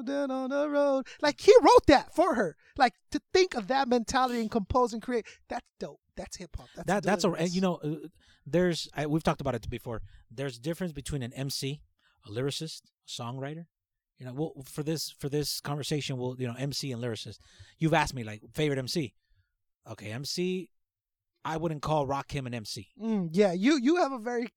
dun 0.05 0.31
on 0.31 0.49
the 0.49 0.67
road. 0.67 1.05
Like 1.21 1.39
he 1.39 1.53
wrote 1.61 1.85
that 1.87 2.13
for 2.13 2.35
her. 2.35 2.55
Like 2.75 2.93
to 3.11 3.21
think 3.33 3.53
of 3.55 3.67
that 3.67 3.87
mentality 3.87 4.41
and 4.41 4.49
compose 4.49 4.93
and 4.93 5.01
create. 5.01 5.27
That's 5.47 5.65
dope. 5.79 5.99
That's 6.15 6.37
hip 6.37 6.55
hop. 6.57 6.69
That's 6.75 6.87
that 6.87 7.03
that's 7.03 7.23
a 7.23 7.31
and 7.31 7.51
you 7.51 7.61
know 7.61 7.79
there's 8.47 8.89
I, 8.95 9.05
we've 9.05 9.23
talked 9.23 9.41
about 9.41 9.53
it 9.55 9.69
before 9.69 10.01
there's 10.31 10.57
a 10.57 10.61
difference 10.61 10.93
between 10.93 11.21
an 11.21 11.33
mc 11.33 11.81
a 12.25 12.29
lyricist 12.29 12.81
a 13.05 13.21
songwriter 13.21 13.65
you 14.17 14.25
know 14.25 14.33
well 14.33 14.53
for 14.65 14.83
this 14.83 15.11
for 15.19 15.29
this 15.29 15.59
conversation 15.61 16.17
we'll 16.17 16.35
you 16.39 16.47
know 16.47 16.55
mc 16.57 16.91
and 16.91 17.01
lyricist 17.03 17.37
you've 17.77 17.93
asked 17.93 18.13
me 18.13 18.23
like 18.23 18.41
favorite 18.53 18.79
mc 18.79 19.13
okay 19.89 20.11
mc 20.11 20.69
i 21.45 21.55
wouldn't 21.57 21.81
call 21.81 22.07
rakim 22.07 22.45
an 22.47 22.53
mc 22.53 22.87
Mm, 23.01 23.29
yeah, 23.31 23.51
you 23.53 23.77
you 23.81 23.97
have 23.97 24.11
a 24.11 24.19
very 24.19 24.47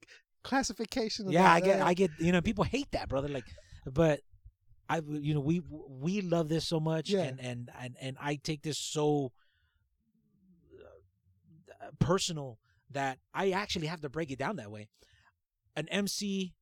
classification. 0.43 1.27
Of 1.27 1.33
yeah 1.33 1.43
that. 1.45 1.53
i 1.57 1.61
get 1.61 1.81
Uh, 1.81 1.87
i 1.87 1.95
get 1.95 2.11
you 2.19 2.33
know 2.33 2.41
people 2.41 2.65
hate 2.65 2.91
that 2.93 3.09
brother 3.09 3.29
like 3.29 3.45
but 3.87 4.21
i 4.89 5.01
you 5.07 5.35
know 5.35 5.41
we 5.41 5.61
we 6.07 6.21
love 6.23 6.49
this 6.49 6.67
so 6.67 6.81
much 6.81 7.11
Yeah. 7.11 7.25
and 7.25 7.41
and 7.41 7.71
and, 7.79 7.97
and 8.01 8.17
i 8.21 8.37
take 8.37 8.63
this 8.63 8.79
so 8.79 9.33
uh, 11.81 11.91
personal 11.99 12.59
that 12.91 13.19
i 13.35 13.51
actually 13.51 13.87
have 13.87 14.01
to 14.01 14.09
break 14.09 14.31
it 14.31 14.39
down 14.39 14.57
that 14.57 14.71
way 14.71 14.89
an 15.77 15.87
mc 15.89 16.55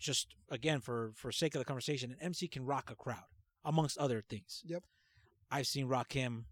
just 0.00 0.34
again 0.50 0.80
for 0.80 1.12
for 1.14 1.30
sake 1.30 1.54
of 1.54 1.60
the 1.60 1.64
conversation 1.64 2.10
an 2.10 2.16
mc 2.20 2.48
can 2.48 2.64
rock 2.64 2.90
a 2.90 2.96
crowd 2.96 3.22
amongst 3.64 3.96
other 3.98 4.22
things 4.28 4.62
Yep. 4.66 4.82
i've 5.50 5.66
seen 5.66 5.86
rakim 5.86 6.44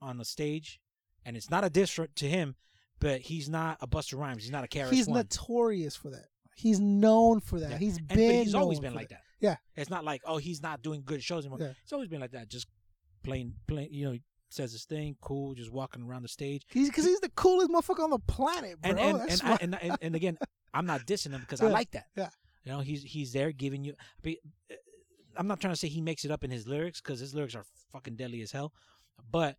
on 0.00 0.16
the 0.18 0.24
stage 0.24 0.80
and 1.24 1.36
it's 1.36 1.50
not 1.50 1.64
a 1.64 1.70
diss 1.70 1.98
to 2.14 2.28
him 2.28 2.54
but 3.00 3.20
he's 3.22 3.48
not 3.48 3.76
a 3.80 3.86
busta 3.86 4.16
rhymes 4.18 4.42
he's 4.44 4.52
not 4.52 4.64
a 4.64 4.68
KRS 4.68 4.90
He's 4.92 5.08
one 5.08 5.18
notorious 5.18 5.96
for 5.96 6.10
that. 6.10 6.26
He's 6.54 6.78
known 6.78 7.40
for 7.40 7.58
that. 7.58 7.70
Yeah. 7.72 7.78
He's 7.78 7.96
And- 7.96 8.08
been. 8.08 8.28
but 8.28 8.44
he's 8.44 8.54
always 8.54 8.78
been 8.78 8.94
like 8.94 9.08
that. 9.08 9.22
Yeah. 9.40 9.56
It's 9.74 9.90
not 9.90 10.04
like 10.04 10.20
oh 10.24 10.36
he's 10.36 10.62
not 10.62 10.82
doing 10.82 11.02
good 11.04 11.22
shows 11.22 11.44
anymore. 11.44 11.58
Yeah. 11.60 11.72
It's 11.82 11.92
always 11.92 12.08
been 12.08 12.20
like 12.20 12.30
that. 12.32 12.48
Just 12.48 12.68
playing, 13.24 13.54
playing. 13.66 13.92
You 13.92 14.12
know, 14.12 14.18
says 14.50 14.70
his 14.72 14.84
thing, 14.84 15.16
cool, 15.20 15.54
just 15.54 15.72
walking 15.72 16.02
around 16.02 16.22
the 16.22 16.28
stage. 16.28 16.62
He's 16.68 16.88
because 16.90 17.06
he's 17.06 17.20
the 17.20 17.30
coolest 17.30 17.70
motherfucker 17.70 18.04
on 18.04 18.10
the 18.10 18.18
planet, 18.20 18.80
bro. 18.80 18.90
And 18.90 19.00
and 19.00 19.30
and, 19.30 19.40
I, 19.42 19.58
and, 19.60 19.78
and 19.82 19.96
and 20.02 20.14
again, 20.14 20.38
I'm 20.74 20.86
not 20.86 21.04
dissing 21.06 21.30
him 21.32 21.40
because 21.40 21.60
I 21.62 21.68
like 21.68 21.90
that. 21.92 22.04
Yeah. 22.16 22.28
You 22.64 22.72
know, 22.72 22.80
he's 22.80 23.02
he's 23.02 23.32
there 23.32 23.52
giving 23.52 23.84
you. 23.84 23.94
uh, 24.26 24.30
I'm 25.36 25.46
not 25.46 25.60
trying 25.60 25.72
to 25.72 25.78
say 25.78 25.88
he 25.88 26.00
makes 26.00 26.24
it 26.24 26.30
up 26.30 26.44
in 26.44 26.50
his 26.50 26.66
lyrics 26.68 27.00
because 27.00 27.18
his 27.20 27.34
lyrics 27.34 27.54
are 27.54 27.64
fucking 27.92 28.16
deadly 28.16 28.42
as 28.42 28.52
hell. 28.52 28.72
But 29.30 29.56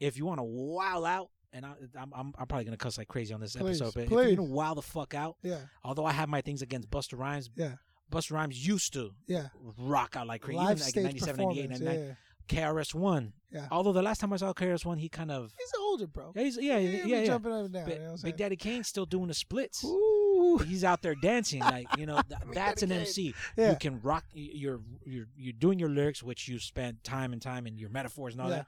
if 0.00 0.16
you 0.16 0.26
want 0.26 0.38
to 0.38 0.44
wow 0.44 1.04
out, 1.04 1.30
and 1.52 1.64
I, 1.64 1.74
I'm, 2.00 2.12
I'm 2.14 2.32
I'm 2.38 2.46
probably 2.46 2.64
gonna 2.64 2.76
cuss 2.76 2.98
like 2.98 3.08
crazy 3.08 3.32
on 3.32 3.40
this 3.40 3.54
Please, 3.54 3.80
episode, 3.80 3.94
but 3.94 4.02
if 4.04 4.08
please. 4.08 4.26
you're 4.28 4.36
gonna 4.36 4.48
wow 4.50 4.74
the 4.74 4.82
fuck 4.82 5.14
out, 5.14 5.36
yeah, 5.42 5.60
although 5.84 6.04
I 6.04 6.12
have 6.12 6.28
my 6.28 6.40
things 6.40 6.62
against 6.62 6.90
Busta 6.90 7.18
Rhymes, 7.18 7.50
yeah, 7.54 7.74
Busta 8.10 8.32
Rhymes 8.32 8.66
used 8.66 8.92
to 8.94 9.10
yeah. 9.26 9.48
rock 9.78 10.16
out 10.16 10.26
like 10.26 10.42
crazy. 10.42 10.58
Live 10.58 10.70
Even 10.78 10.82
like 10.82 10.88
stage 10.90 11.04
97, 11.04 11.36
98, 11.48 11.62
performance. 11.62 11.80
99. 11.80 12.06
Yeah, 12.08 12.14
KRS 12.72 12.94
One. 12.94 13.32
yeah. 13.52 13.68
Although 13.70 13.92
the 13.92 14.02
last 14.02 14.20
time 14.20 14.32
I 14.32 14.36
saw 14.36 14.52
KRS 14.52 14.84
One, 14.84 14.98
he 14.98 15.08
kind 15.08 15.30
of 15.30 15.52
He's 15.58 15.72
older, 15.80 16.06
bro. 16.06 16.32
yeah, 16.34 16.42
he's, 16.42 16.56
yeah, 16.56 16.78
yeah, 16.78 16.90
yeah, 17.04 17.20
yeah. 17.20 17.24
jumping 17.24 17.52
up 17.52 17.64
and 17.66 17.72
down. 17.72 17.88
You 17.88 17.98
know 18.00 18.16
Big? 18.22 18.36
Daddy 18.36 18.56
Kane's 18.56 18.88
still 18.88 19.06
doing 19.06 19.28
the 19.28 19.34
splits. 19.34 19.84
Ooh, 19.84 20.23
He's 20.66 20.84
out 20.84 21.02
there 21.02 21.14
dancing, 21.14 21.60
like 21.60 21.86
you 21.98 22.06
know. 22.06 22.20
th- 22.28 22.40
that's 22.52 22.82
an 22.82 22.92
MC. 22.92 23.34
Yeah. 23.56 23.70
You 23.70 23.76
can 23.76 24.00
rock. 24.02 24.24
You're 24.32 24.80
you're 25.04 25.26
you're 25.36 25.52
doing 25.52 25.78
your 25.78 25.88
lyrics, 25.88 26.22
which 26.22 26.48
you 26.48 26.58
spent 26.58 27.02
time 27.04 27.32
and 27.32 27.40
time 27.42 27.66
and 27.66 27.78
your 27.78 27.90
metaphors 27.90 28.34
and 28.34 28.42
all 28.42 28.48
Yeah. 28.50 28.56
that, 28.56 28.66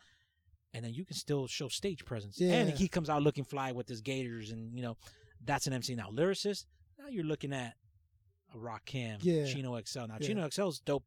and 0.75 0.85
then 0.85 0.95
you 0.95 1.05
can 1.05 1.17
still 1.17 1.47
show 1.47 1.69
stage 1.69 2.05
presence. 2.05 2.41
Yeah. 2.41 2.55
And 2.55 2.71
he 2.71 2.89
comes 2.89 3.09
out 3.11 3.23
looking 3.23 3.45
fly 3.45 3.73
with 3.73 3.89
his 3.89 4.01
gators, 4.01 4.51
and 4.51 4.75
you 4.77 4.83
know, 4.83 4.97
that's 5.45 5.67
an 5.67 5.73
MC. 5.73 5.95
Now 5.95 6.11
lyricist. 6.13 6.67
Now 6.99 7.09
you're 7.09 7.25
looking 7.25 7.53
at 7.53 7.75
a 8.55 8.57
Rakim, 8.59 9.19
Yeah. 9.23 9.45
Chino 9.47 9.81
XL. 9.81 10.07
Now 10.07 10.17
Yeah. 10.21 10.27
Chino 10.27 10.47
XL's 10.49 10.81
dope 10.81 11.05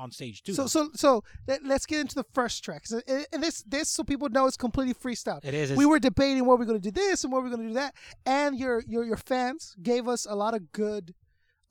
on 0.00 0.10
stage 0.10 0.42
too. 0.42 0.54
So 0.54 0.66
so 0.66 0.90
so 0.94 1.22
let, 1.46 1.62
us 1.64 1.86
get 1.86 2.00
into 2.00 2.14
the 2.14 2.24
first 2.32 2.64
track. 2.64 2.86
So, 2.86 3.00
and 3.06 3.26
and 3.32 3.42
this 3.42 3.62
this 3.62 3.88
so 3.88 4.02
people 4.02 4.28
know 4.28 4.46
it's 4.46 4.56
completely 4.56 4.94
freestyle. 4.94 5.44
it 5.44 5.54
is. 5.54 5.72
we 5.72 5.86
were 5.86 5.98
debating 5.98 6.44
what 6.46 6.58
we're 6.58 6.64
going 6.64 6.80
to 6.80 6.90
do 6.90 6.92
this 6.92 7.24
and 7.24 7.32
what 7.32 7.42
we're 7.42 7.50
going 7.50 7.62
to 7.62 7.68
do 7.68 7.74
that, 7.74 7.94
and 8.26 8.58
your 8.58 8.82
your 8.86 9.04
your 9.04 9.16
fans 9.16 9.76
gave 9.82 10.08
us 10.08 10.26
a 10.26 10.34
lot 10.34 10.54
of 10.54 10.72
good 10.72 11.14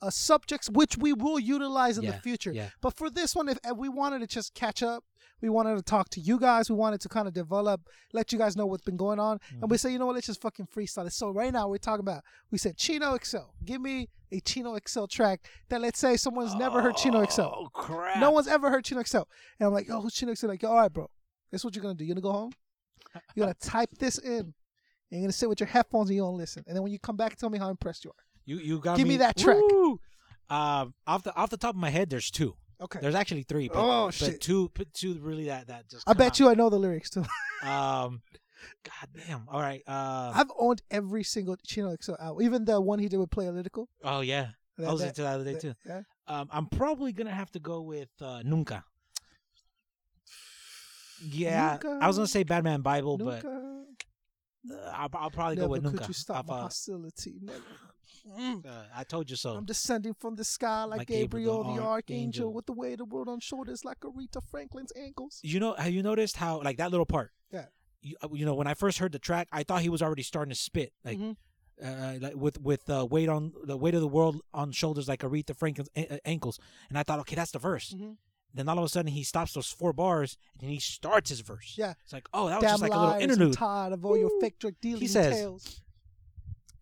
uh, 0.02 0.10
subjects 0.10 0.68
which 0.70 0.96
we 0.98 1.12
will 1.12 1.38
utilize 1.38 1.98
in 1.98 2.04
the 2.06 2.12
future. 2.20 2.52
yeah. 2.52 2.68
But 2.80 2.96
for 2.96 3.10
this 3.10 3.34
one, 3.34 3.48
if, 3.48 3.58
if 3.64 3.76
we 3.76 3.88
wanted 3.88 4.20
to 4.20 4.26
just 4.26 4.54
catch 4.54 4.82
up, 4.82 5.04
we 5.42 5.48
wanted 5.48 5.76
to 5.76 5.82
talk 5.82 6.10
to 6.10 6.20
you 6.20 6.38
guys. 6.38 6.68
We 6.68 6.76
wanted 6.76 7.00
to 7.02 7.08
kind 7.08 7.26
of 7.26 7.32
develop, 7.34 7.80
let 8.12 8.30
you 8.32 8.38
guys 8.38 8.56
know 8.56 8.66
what's 8.66 8.82
been 8.84 8.96
going 8.96 9.18
on, 9.18 9.32
and 9.50 9.60
Mm-hmm. 9.62 9.70
we 9.70 9.78
say, 9.78 9.90
you 9.90 9.98
know 9.98 10.06
what, 10.06 10.14
let's 10.14 10.26
just 10.26 10.40
fucking 10.42 10.66
freestyle 10.74 11.06
it. 11.06 11.12
So 11.12 11.30
right 11.30 11.52
now 11.52 11.68
we're 11.68 11.78
talking 11.78 12.00
about. 12.00 12.22
We 12.50 12.58
said 12.58 12.76
Chino 12.76 13.16
XL. 13.22 13.38
Give 13.64 13.80
me 13.80 14.08
a 14.32 14.40
Chino 14.40 14.76
XL 14.86 15.06
track 15.06 15.40
that 15.70 15.80
let's 15.80 15.98
say 15.98 16.16
someone's 16.16 16.54
never 16.54 16.80
heard 16.82 16.96
Chino 16.96 17.24
XL. 17.24 17.40
Oh 17.42 17.68
crap! 17.72 18.18
No 18.20 18.30
one's 18.30 18.48
ever 18.48 18.70
heard 18.70 18.84
Chino 18.84 19.02
XL. 19.02 19.16
And 19.58 19.66
I'm 19.66 19.72
like, 19.72 19.86
oh, 19.90 20.00
who's 20.02 20.14
Chino 20.14 20.34
XL? 20.34 20.48
Like, 20.48 20.62
all 20.64 20.76
right, 20.76 20.92
bro. 20.92 21.08
This 21.50 21.62
is 21.62 21.64
what 21.64 21.74
you're 21.74 21.82
gonna 21.82 21.94
do. 21.94 22.04
You're 22.04 22.14
gonna 22.14 22.22
go 22.22 22.32
home. 22.32 22.52
You're 23.34 23.44
gonna 23.46 23.54
type 23.60 23.90
this 23.98 24.18
in. 24.18 24.30
And 24.40 24.52
you're 25.10 25.22
gonna 25.22 25.32
sit 25.32 25.48
with 25.48 25.58
your 25.58 25.66
headphones 25.66 26.10
and 26.10 26.16
you're 26.16 26.26
gonna 26.26 26.36
listen. 26.36 26.62
And 26.66 26.76
then 26.76 26.82
when 26.82 26.92
you 26.92 26.98
come 27.00 27.16
back, 27.16 27.36
tell 27.36 27.50
me 27.50 27.58
how 27.58 27.70
impressed 27.70 28.04
you 28.04 28.10
are. 28.10 28.24
You 28.50 28.58
you 28.58 28.78
got 28.80 28.96
Give 28.96 29.06
me 29.06 29.18
that 29.18 29.36
track. 29.36 29.56
Woo! 29.56 30.00
Um, 30.48 30.92
off 31.06 31.22
the 31.22 31.32
off 31.36 31.50
the 31.50 31.56
top 31.56 31.74
of 31.76 31.80
my 31.80 31.90
head, 31.90 32.10
there's 32.10 32.30
two. 32.32 32.56
Okay. 32.80 32.98
There's 33.00 33.14
actually 33.14 33.44
three. 33.44 33.68
But, 33.68 33.76
Oh, 33.78 34.06
but 34.06 34.14
shit. 34.14 34.40
two, 34.40 34.70
but 34.74 34.92
two 34.92 35.14
really 35.20 35.44
that 35.44 35.68
that 35.68 35.88
just. 35.88 36.02
I 36.08 36.14
bet 36.14 36.32
out. 36.32 36.40
you 36.40 36.48
I 36.48 36.54
know 36.54 36.68
the 36.68 36.78
lyrics 36.78 37.10
too. 37.10 37.24
Um, 37.62 38.22
God 38.84 39.08
damn. 39.26 39.46
All 39.48 39.60
right. 39.60 39.82
Uh, 39.86 40.32
I've 40.34 40.50
owned 40.58 40.80
every 40.90 41.22
single 41.22 41.56
Chino 41.64 41.94
XL 42.02 42.14
album, 42.18 42.42
even 42.42 42.64
the 42.64 42.80
one 42.80 42.98
he 42.98 43.06
did 43.08 43.18
with 43.18 43.30
Play 43.30 43.44
Playalitical. 43.46 43.86
oh 44.02 44.20
yeah. 44.22 44.48
I 44.78 44.82
That- 44.82 44.92
was 44.92 45.00
that- 45.02 45.08
into 45.08 45.22
that 45.22 45.28
the 45.28 45.34
other 45.34 45.44
day 45.44 45.52
that- 45.52 45.60
too. 45.60 45.74
Yeah. 45.86 46.00
Um, 46.26 46.48
I'm 46.50 46.66
probably 46.66 47.12
gonna 47.12 47.30
have 47.42 47.50
to 47.52 47.60
go 47.60 47.82
with 47.82 48.08
uh, 48.20 48.42
Nunca. 48.44 48.82
Yeah, 51.22 51.76
I 52.00 52.06
was 52.06 52.16
gonna 52.16 52.26
say 52.28 52.44
Batman 52.44 52.80
Bible, 52.80 53.18
but 53.18 53.44
Nunca, 53.44 53.84
uh, 54.72 54.90
I'll, 54.94 55.10
I'll 55.14 55.30
probably 55.30 55.56
never 55.56 55.66
go 55.66 55.72
with 55.72 55.82
Nunca. 55.82 55.98
could 55.98 56.00
Nunca. 56.02 56.10
you 56.10 56.14
stop 56.14 56.48
my 56.48 56.54
uh, 56.54 56.62
hostility. 56.62 57.34
Never. 57.42 57.58
Mm. 58.26 58.66
uh, 58.66 58.82
I 58.94 59.04
told 59.04 59.30
you 59.30 59.36
so. 59.36 59.54
I'm 59.54 59.64
descending 59.64 60.14
from 60.14 60.34
the 60.36 60.44
sky 60.44 60.84
like, 60.84 60.98
Like 60.98 61.08
Gabriel, 61.08 61.58
Gabriel, 61.62 61.62
the 61.76 61.82
archangel, 61.82 61.90
archangel. 61.90 62.52
with 62.52 62.66
the 62.66 62.72
weight 62.72 62.92
of 62.94 62.98
the 62.98 63.04
world 63.06 63.28
on 63.28 63.40
shoulders 63.40 63.84
like 63.84 64.00
Aretha 64.00 64.42
Franklin's 64.50 64.92
ankles. 64.96 65.40
You 65.42 65.60
know, 65.60 65.74
have 65.74 65.92
you 65.92 66.02
noticed 66.02 66.36
how 66.36 66.60
like 66.62 66.76
that 66.78 66.90
little 66.90 67.06
part? 67.06 67.32
Yeah. 67.52 67.66
You, 68.02 68.16
uh, 68.22 68.28
you 68.32 68.44
know, 68.46 68.54
when 68.54 68.66
I 68.66 68.74
first 68.74 68.98
heard 68.98 69.12
the 69.12 69.18
track, 69.18 69.48
I 69.52 69.62
thought 69.62 69.82
he 69.82 69.88
was 69.88 70.02
already 70.02 70.22
starting 70.22 70.50
to 70.50 70.58
spit, 70.58 70.92
like, 71.04 71.18
Mhm. 71.18 71.36
uh, 71.84 72.18
like 72.20 72.34
with 72.36 72.60
with 72.60 72.88
uh, 72.88 73.06
weight 73.10 73.28
on 73.28 73.52
the 73.64 73.76
weight 73.76 73.94
of 73.94 74.00
the 74.00 74.08
world 74.08 74.40
on 74.54 74.72
shoulders 74.72 75.08
like 75.08 75.20
Aretha 75.20 75.54
Franklin's 75.56 75.90
a- 75.96 76.26
ankles, 76.26 76.58
and 76.88 76.98
I 76.98 77.02
thought, 77.02 77.18
okay, 77.20 77.36
that's 77.36 77.50
the 77.52 77.58
verse. 77.58 77.92
Mhm. 77.94 78.16
Then 78.52 78.68
all 78.68 78.78
of 78.78 78.84
a 78.84 78.88
sudden 78.88 79.12
he 79.12 79.22
stops 79.22 79.52
those 79.52 79.68
four 79.70 79.92
bars 79.92 80.36
and 80.60 80.68
he 80.70 80.80
starts 80.80 81.30
his 81.30 81.38
verse. 81.40 81.74
Yeah. 81.78 81.94
it's 82.02 82.12
like, 82.12 82.26
oh, 82.34 82.48
that 82.48 82.56
was 82.56 82.62
Damn 82.62 82.70
just 82.72 82.82
like 82.82 82.90
a 82.92 82.94
little 82.96 83.10
lies, 83.10 83.22
I'm 83.22 83.30
interlude. 83.30 83.52
tired 83.54 83.92
of 83.92 84.04
all 84.04 84.16
your 84.16 84.40
fake 84.40 84.58
drug 84.58 84.74
dealing 84.80 85.00
He 85.02 85.06
says- 85.06 85.32
tales. 85.34 85.82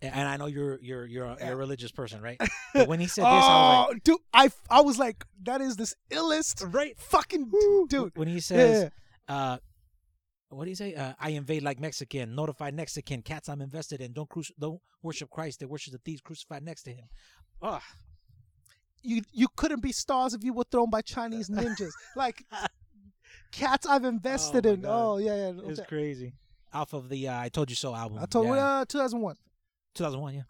And 0.00 0.28
I 0.28 0.36
know 0.36 0.46
you're 0.46 0.78
you're 0.80 1.06
you're 1.06 1.24
a, 1.24 1.36
you're 1.40 1.52
a 1.54 1.56
religious 1.56 1.90
person, 1.90 2.20
right? 2.22 2.40
But 2.74 2.86
when 2.88 3.00
he 3.00 3.06
said 3.08 3.24
this, 3.24 3.44
I 3.44 3.58
was 3.58 3.86
oh, 3.90 3.98
dude, 4.04 4.18
I, 4.32 4.50
I 4.70 4.80
was 4.82 4.98
like, 4.98 5.24
that 5.42 5.60
is 5.60 5.74
this 5.76 5.94
illest 6.10 6.72
right, 6.72 6.96
fucking 6.98 7.50
dude. 7.88 8.16
When 8.16 8.28
he 8.28 8.34
Yeah, 8.34 8.40
says, 8.40 8.90
uh, 9.26 9.58
what 10.50 10.64
do 10.64 10.70
you 10.70 10.76
say? 10.76 10.94
Uh, 10.94 11.14
I 11.18 11.30
invade 11.30 11.62
like 11.62 11.80
Mexican, 11.80 12.34
notify 12.36 12.70
Mexican, 12.70 13.22
cats 13.22 13.48
I'm 13.48 13.60
invested 13.60 14.00
in. 14.00 14.12
Don't 14.12 14.28
cruci- 14.28 14.52
don't 14.58 14.80
worship 15.02 15.30
Christ. 15.30 15.58
They 15.60 15.66
worship 15.66 15.92
the 15.92 15.98
thieves 16.04 16.20
crucified 16.20 16.62
next 16.62 16.84
to 16.84 16.92
him. 16.92 17.06
Oh, 17.60 17.80
you 19.02 19.22
you 19.32 19.48
couldn't 19.56 19.82
be 19.82 19.90
stars 19.92 20.32
if 20.34 20.44
you 20.44 20.52
were 20.52 20.64
thrown 20.70 20.90
by 20.90 21.02
Chinese 21.02 21.48
ninjas. 21.48 21.90
like 22.16 22.44
cats 23.50 23.86
I've 23.86 24.04
invested 24.04 24.66
Oh 24.66 24.72
in. 24.72 24.80
God. 24.82 25.04
Oh 25.14 25.18
yeah, 25.18 25.34
yeah. 25.34 25.52
it's 25.70 25.80
okay. 25.80 25.88
crazy. 25.88 26.34
Off 26.72 26.92
of 26.92 27.08
the 27.08 27.28
uh, 27.28 27.40
I 27.40 27.48
Told 27.48 27.70
You 27.70 27.76
So 27.76 27.94
album. 27.94 28.18
I 28.20 28.26
told 28.26 28.46
you 28.46 28.54
yeah. 28.54 28.80
uh, 28.80 28.84
2001. 28.84 29.36
2001, 29.98 30.34
yeah. 30.34 30.42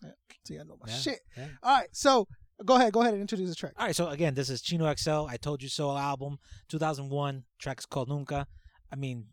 See, 0.47 0.59
I 0.59 0.63
know 0.63 0.77
my 0.81 0.91
Yeah, 0.93 0.99
shit. 0.99 1.21
yeah. 1.37 1.47
All 1.63 1.77
right, 1.77 1.89
so 1.93 2.27
go 2.65 2.77
ahead, 2.77 2.93
go 2.93 3.01
ahead 3.01 3.15
and 3.15 3.21
introduce 3.21 3.49
the 3.51 3.55
track. 3.57 3.73
All 3.79 3.87
right, 3.87 3.97
so 3.97 4.09
again, 4.09 4.35
this 4.35 4.49
is 4.51 4.63
Chino 4.63 4.93
XL. 4.95 5.27
I 5.29 5.37
Told 5.37 5.63
You 5.63 5.69
So 5.69 5.97
album, 5.97 6.39
2001. 6.69 7.45
Track 7.59 7.79
is 7.81 7.87
called 7.87 8.09
Nunca. 8.09 8.47
I 8.93 8.97
mean, 8.97 9.27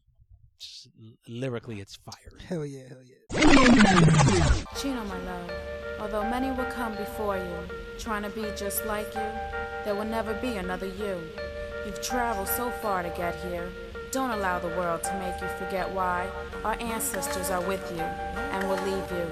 just 0.59 0.87
lyrically, 1.27 1.79
it's 1.81 1.95
fire. 1.97 2.31
Hell 2.47 2.65
yeah, 2.65 2.87
hell 2.89 3.03
yeah. 3.03 4.49
Chino, 4.79 5.03
my 5.05 5.19
love, 5.23 5.51
although 5.99 6.23
many 6.29 6.49
will 6.51 6.71
come 6.71 6.95
before 6.95 7.37
you, 7.37 7.57
trying 7.99 8.23
to 8.23 8.29
be 8.29 8.45
just 8.55 8.85
like 8.85 9.13
you, 9.15 9.29
there 9.83 9.95
will 9.95 10.05
never 10.05 10.33
be 10.35 10.55
another 10.57 10.87
you. 10.87 11.21
You've 11.85 12.01
traveled 12.01 12.47
so 12.47 12.71
far 12.81 13.03
to 13.03 13.09
get 13.09 13.35
here. 13.43 13.69
Don't 14.11 14.31
allow 14.31 14.59
the 14.59 14.69
world 14.69 15.03
to 15.03 15.13
make 15.19 15.39
you 15.41 15.47
forget 15.59 15.89
why 15.91 16.27
our 16.63 16.75
ancestors 16.79 17.49
are 17.49 17.61
with 17.61 17.83
you 17.91 17.99
and 17.99 18.67
will 18.69 18.81
leave 18.85 19.11
you. 19.11 19.27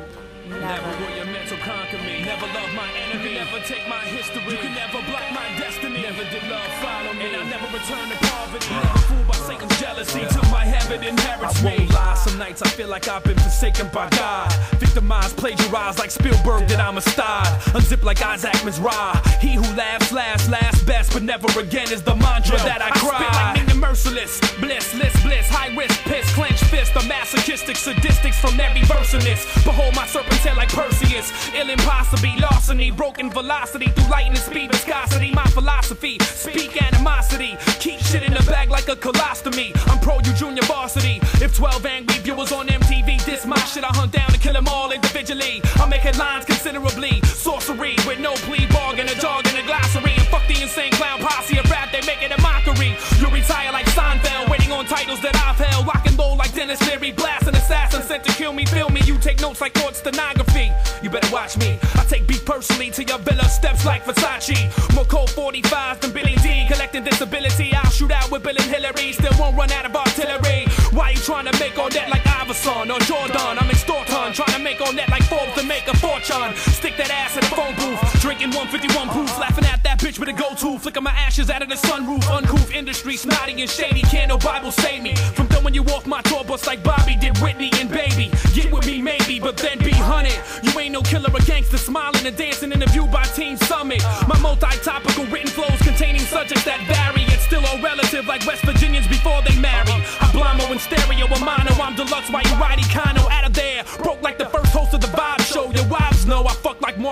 Never. 0.49 0.59
Never 0.59 0.91
will 0.99 1.15
your 1.15 1.25
mental 1.25 1.57
conquer 1.63 1.97
me. 2.03 2.19
Never 2.25 2.45
love 2.47 2.73
my 2.75 2.89
enemy. 3.07 3.31
You 3.31 3.39
never 3.39 3.59
take 3.63 3.87
my 3.87 4.03
history. 4.11 4.43
You 4.51 4.57
can 4.57 4.75
never 4.75 4.99
block 5.07 5.23
my 5.31 5.47
destiny. 5.57 6.01
Never 6.01 6.23
did 6.27 6.43
love 6.51 6.67
follow 6.83 7.13
me. 7.13 7.31
And 7.31 7.35
I 7.37 7.49
never 7.49 7.67
return 7.71 8.09
to 8.11 8.17
poverty. 8.27 8.73
Never 8.75 8.99
fooled 9.07 9.27
by 9.27 9.35
Satan's 9.35 9.79
jealousy. 9.79 10.19
Till 10.27 10.51
my 10.51 10.65
heaven 10.65 11.01
inherits 11.01 11.63
I 11.63 11.65
won't 11.65 11.89
lie, 11.91 12.15
some 12.15 12.37
nights 12.37 12.61
I 12.61 12.67
feel 12.67 12.89
like 12.89 13.07
I've 13.07 13.23
been 13.23 13.39
forsaken 13.39 13.87
by 13.93 14.09
God. 14.09 14.51
Victimized, 14.79 15.37
plagiarized 15.37 15.99
like 15.99 16.11
Spielberg, 16.11 16.67
that 16.67 16.81
I'm 16.81 16.97
a 16.97 17.01
star. 17.01 17.45
Unzipped 17.73 18.03
like 18.03 18.21
Isaac 18.21 18.51
Mizrahi. 18.67 19.39
He 19.39 19.53
who 19.55 19.63
laughs 19.77 20.11
last, 20.11 20.49
last 20.49 20.85
best, 20.85 21.13
but 21.13 21.23
never 21.23 21.47
again 21.57 21.89
is 21.89 22.03
the 22.03 22.15
mantra 22.15 22.57
that 22.57 22.81
I 22.81 22.89
cry. 22.99 23.23
spit 23.23 23.31
like 23.31 23.67
Nina 23.67 23.79
Merciless, 23.79 24.39
bliss, 24.59 24.93
bliss, 24.93 25.15
bliss, 25.23 25.47
high 25.49 25.73
risk, 25.75 25.99
piss, 26.03 26.27
clenched 26.33 26.65
fist. 26.65 26.93
The 26.93 27.03
masochistic 27.07 27.77
sadistics 27.77 28.35
from 28.35 28.59
every 28.59 28.83
verse 28.83 29.13
in 29.13 29.21
this. 29.21 29.45
Behold 29.63 29.95
my 29.95 30.05
serpent's 30.05 30.32
head 30.39 30.57
like 30.57 30.69
Perseus. 30.69 31.31
Ill 31.53 31.69
impossibly, 31.69 32.35
larceny, 32.39 32.91
broken 32.91 33.29
velocity 33.29 33.87
through 33.87 34.09
lightning 34.09 34.35
speed, 34.35 34.71
viscosity. 34.71 35.31
My 35.31 35.45
philosophy, 35.45 36.17
speak 36.19 36.81
animosity. 36.81 37.57
Keep 37.79 37.99
shit 37.99 38.23
in 38.23 38.33
the 38.33 38.43
bag 38.43 38.69
like 38.69 38.87
a 38.87 38.95
colostomy. 38.95 39.71
I'm 39.89 39.99
pro 39.99 40.15
you 40.19 40.33
junior 40.33 40.63
varsity. 40.63 41.19
If 41.43 41.55
12 41.57 41.85
angry 41.85 42.17
viewers 42.19 42.51
on 42.51 42.67
MTV 42.67 43.25
diss 43.25 43.45
my 43.45 43.59
shit, 43.59 43.83
I 43.83 43.87
hunt 43.87 44.11
down 44.11 44.31
and 44.31 44.41
kill 44.41 44.53
them 44.53 44.67
all 44.67 44.91
individually. 44.91 45.61
I 45.75 45.85
make 45.87 46.01
headlines 46.01 46.45
considerably. 46.45 47.21
Sorcery 47.21 47.95
with 48.07 48.19
no 48.19 48.33
plea 48.47 48.65
bargain, 48.67 49.07
a 49.09 49.15
dog 49.15 49.45
and 49.47 49.57
a 49.57 49.63
glossary. 49.63 50.13
And 50.15 50.27
fuck 50.27 50.47
the 50.47 50.61
insane 50.61 50.91
clown 50.93 51.19
posse 51.19 51.57
of 51.57 51.69
rap, 51.69 51.91
they 51.91 52.01
make 52.07 52.21
it 52.23 52.31
a 52.31 52.41
mockery. 52.41 52.95
You 53.19 53.27
retire 53.27 53.71
like 53.71 53.85
Seinfeld, 53.87 54.49
waiting 54.49 54.71
on 54.71 54.85
titles 54.85 55.21
that 55.21 55.35
I've 55.35 55.57
held. 55.57 55.85
Rock 55.85 56.05
and 56.05 56.12
roll 56.12 56.12
like 56.12 56.12
Denis 56.53 56.79
Leary, 56.87 57.11
blast 57.11 57.47
an 57.47 57.55
assassin 57.55 58.01
sent 58.03 58.23
to 58.25 58.31
kill 58.33 58.53
me. 58.53 58.65
Feel 58.65 58.89
me, 58.89 59.01
you 59.05 59.17
take 59.17 59.41
notes 59.41 59.59
like 59.59 59.73
court 59.73 59.95
stenography. 59.95 60.71
You 61.01 61.09
better 61.09 61.31
watch 61.33 61.57
me. 61.57 61.79
I 61.95 62.05
take 62.05 62.27
beef 62.27 62.45
personally 62.45 62.91
to 62.91 63.03
your 63.03 63.17
villa 63.19 63.45
steps 63.49 63.85
like 63.85 64.03
Versace. 64.05 64.69
More 64.95 65.05
cold 65.05 65.29
45s 65.29 66.01
than 66.01 66.11
Billy 66.11 66.35
Dee. 66.43 66.65
Collecting 66.67 67.03
disability, 67.03 67.73
I'll 67.73 67.89
shoot 67.89 68.11
out 68.11 68.29
with 68.31 68.43
Bill 68.43 68.55
and 68.55 68.69
Hillary. 68.69 69.13
Still 69.13 69.33
won't 69.39 69.57
run 69.57 69.71
out 69.71 69.85
of 69.85 69.95
artillery. 69.95 70.65
Why 70.91 71.11
you 71.11 71.17
trying 71.17 71.45
to 71.51 71.59
make 71.59 71.77
all 71.77 71.89
that 71.89 72.09
like 72.09 72.25
Iverson 72.27 72.91
or 72.91 72.99
Jordan? 72.99 73.57
I'm 73.57 73.69
in 73.69 73.75
Storton, 73.75 74.33
trying 74.33 74.55
to 74.55 74.59
make 74.59 74.79
all 74.79 74.93
that 74.93 75.09
like 75.09 75.23
Forbes 75.23 75.53
to 75.55 75.63
make 75.65 75.87
a 75.87 75.97
fortune. 75.97 76.53
Stick 76.55 76.97
that 76.97 77.09
ass 77.09 77.33
in 77.35 77.41
the 77.41 77.55
phone 77.55 77.73
booth, 77.75 77.99
drinking 78.33 78.57
151 78.57 79.09
proofs, 79.09 79.37
laughing 79.37 79.65
at 79.65 79.83
that 79.83 79.99
bitch 79.99 80.17
with 80.17 80.29
a 80.29 80.33
go-to. 80.33 80.79
Flicking 80.79 81.03
my 81.03 81.11
ashes 81.11 81.49
out 81.51 81.61
of 81.61 81.69
the 81.69 81.75
sunroof, 81.75 82.25
uncouth 82.35 82.71
industry, 82.71 83.15
snotty 83.15 83.61
and 83.61 83.69
shady. 83.69 84.01
Can't 84.01 84.29
no 84.29 84.37
Bible 84.37 84.71
save 84.71 85.03
me 85.03 85.13
from 85.35 85.47
throwing 85.47 85.73
you 85.73 85.83
off 85.93 86.07
my 86.07 86.21
tour 86.21 86.43
bus 86.43 86.65
like 86.65 86.83
Bobby 86.83 87.15
did 87.15 87.37
Whitney 87.37 87.69
and 87.79 87.89
Baby. 87.89 88.31
Get 88.53 88.71
with 88.71 88.87
me 88.87 89.01
maybe, 89.01 89.39
but 89.39 89.57
then 89.57 89.77
be 89.79 89.91
hunted. 89.91 90.39
You 90.63 90.71
ain't 90.79 90.93
no 90.93 91.01
killer 91.01 91.29
or 91.29 91.45
gangster, 91.45 91.77
smiling 91.77 92.25
and 92.25 92.35
dancing 92.35 92.71
in 92.71 92.79
the 92.79 92.87
view 92.87 93.05
by 93.05 93.23
Team 93.37 93.55
Summit. 93.57 94.01
My 94.27 94.39
multi-topical 94.39 95.25
written 95.25 95.51
flows 95.51 95.81
containing 95.83 96.21
subjects 96.21 96.65
that 96.65 96.81
vary. 96.89 97.23
It's 97.29 97.43
still 97.43 97.63
all 97.67 97.81
relative, 97.81 98.25
like 98.25 98.45
West 98.47 98.65
Virginians 98.65 99.07
before 99.07 99.41
they 99.45 99.55
marry. 99.59 99.93
I 100.21 100.25
blamo 100.33 100.71
in 100.71 100.79
stereo, 100.79 101.27
a 101.27 101.39
mono. 101.39 101.73
I'm 101.77 101.95
deluxe, 101.95 102.31
white 102.31 102.49
Roddy 102.57 102.83
Kano 102.89 103.22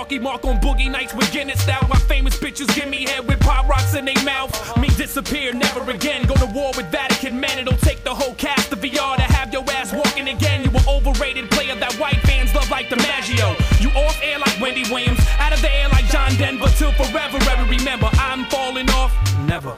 Marky 0.02 0.18
Mark 0.18 0.44
on 0.46 0.58
Boogie 0.58 0.90
Nights 0.90 1.14
with 1.14 1.32
Guinness. 1.32 1.64
That 1.66 1.88
My 1.88 1.96
famous 1.96 2.36
bitches 2.36 2.74
give 2.74 2.90
me 2.90 3.04
head 3.04 3.28
with 3.28 3.40
pop 3.40 3.70
rocks 3.70 3.94
in 3.94 4.04
their 4.04 4.24
mouth. 4.26 4.52
Me 4.76 4.88
disappear, 4.98 5.54
never 5.54 5.88
again. 5.92 6.26
Go 6.26 6.34
to 6.34 6.48
war 6.48 6.72
with 6.76 6.88
Vatican 6.88 7.40
men. 7.40 7.60
It'll 7.60 7.78
take 7.78 8.04
the 8.04 8.10
whole 8.10 8.34
cast 8.34 8.74
of 8.74 8.80
VR 8.80 9.16
to 9.18 9.22
have 9.22 9.54
your 9.54 9.64
ass 9.70 9.94
walking 9.94 10.30
again. 10.30 10.64
You 10.64 10.72
were 10.72 10.82
overrated 10.90 11.52
player 11.52 11.76
that 11.76 11.94
white 12.00 12.20
fans 12.22 12.52
love 12.56 12.72
like 12.72 12.88
DiMaggio. 12.88 13.54
You 13.80 13.92
off 13.92 14.20
air 14.24 14.40
like 14.40 14.60
Wendy 14.60 14.90
Williams, 14.90 15.20
out 15.38 15.54
of 15.54 15.62
the 15.62 15.72
air 15.72 15.88
like 15.90 16.06
John 16.06 16.34
Denver 16.34 16.70
till 16.78 16.92
forever. 16.94 17.38
Ever 17.38 17.70
remember, 17.70 18.10
I'm 18.14 18.46
falling 18.46 18.90
off. 18.90 19.14
Never 19.46 19.78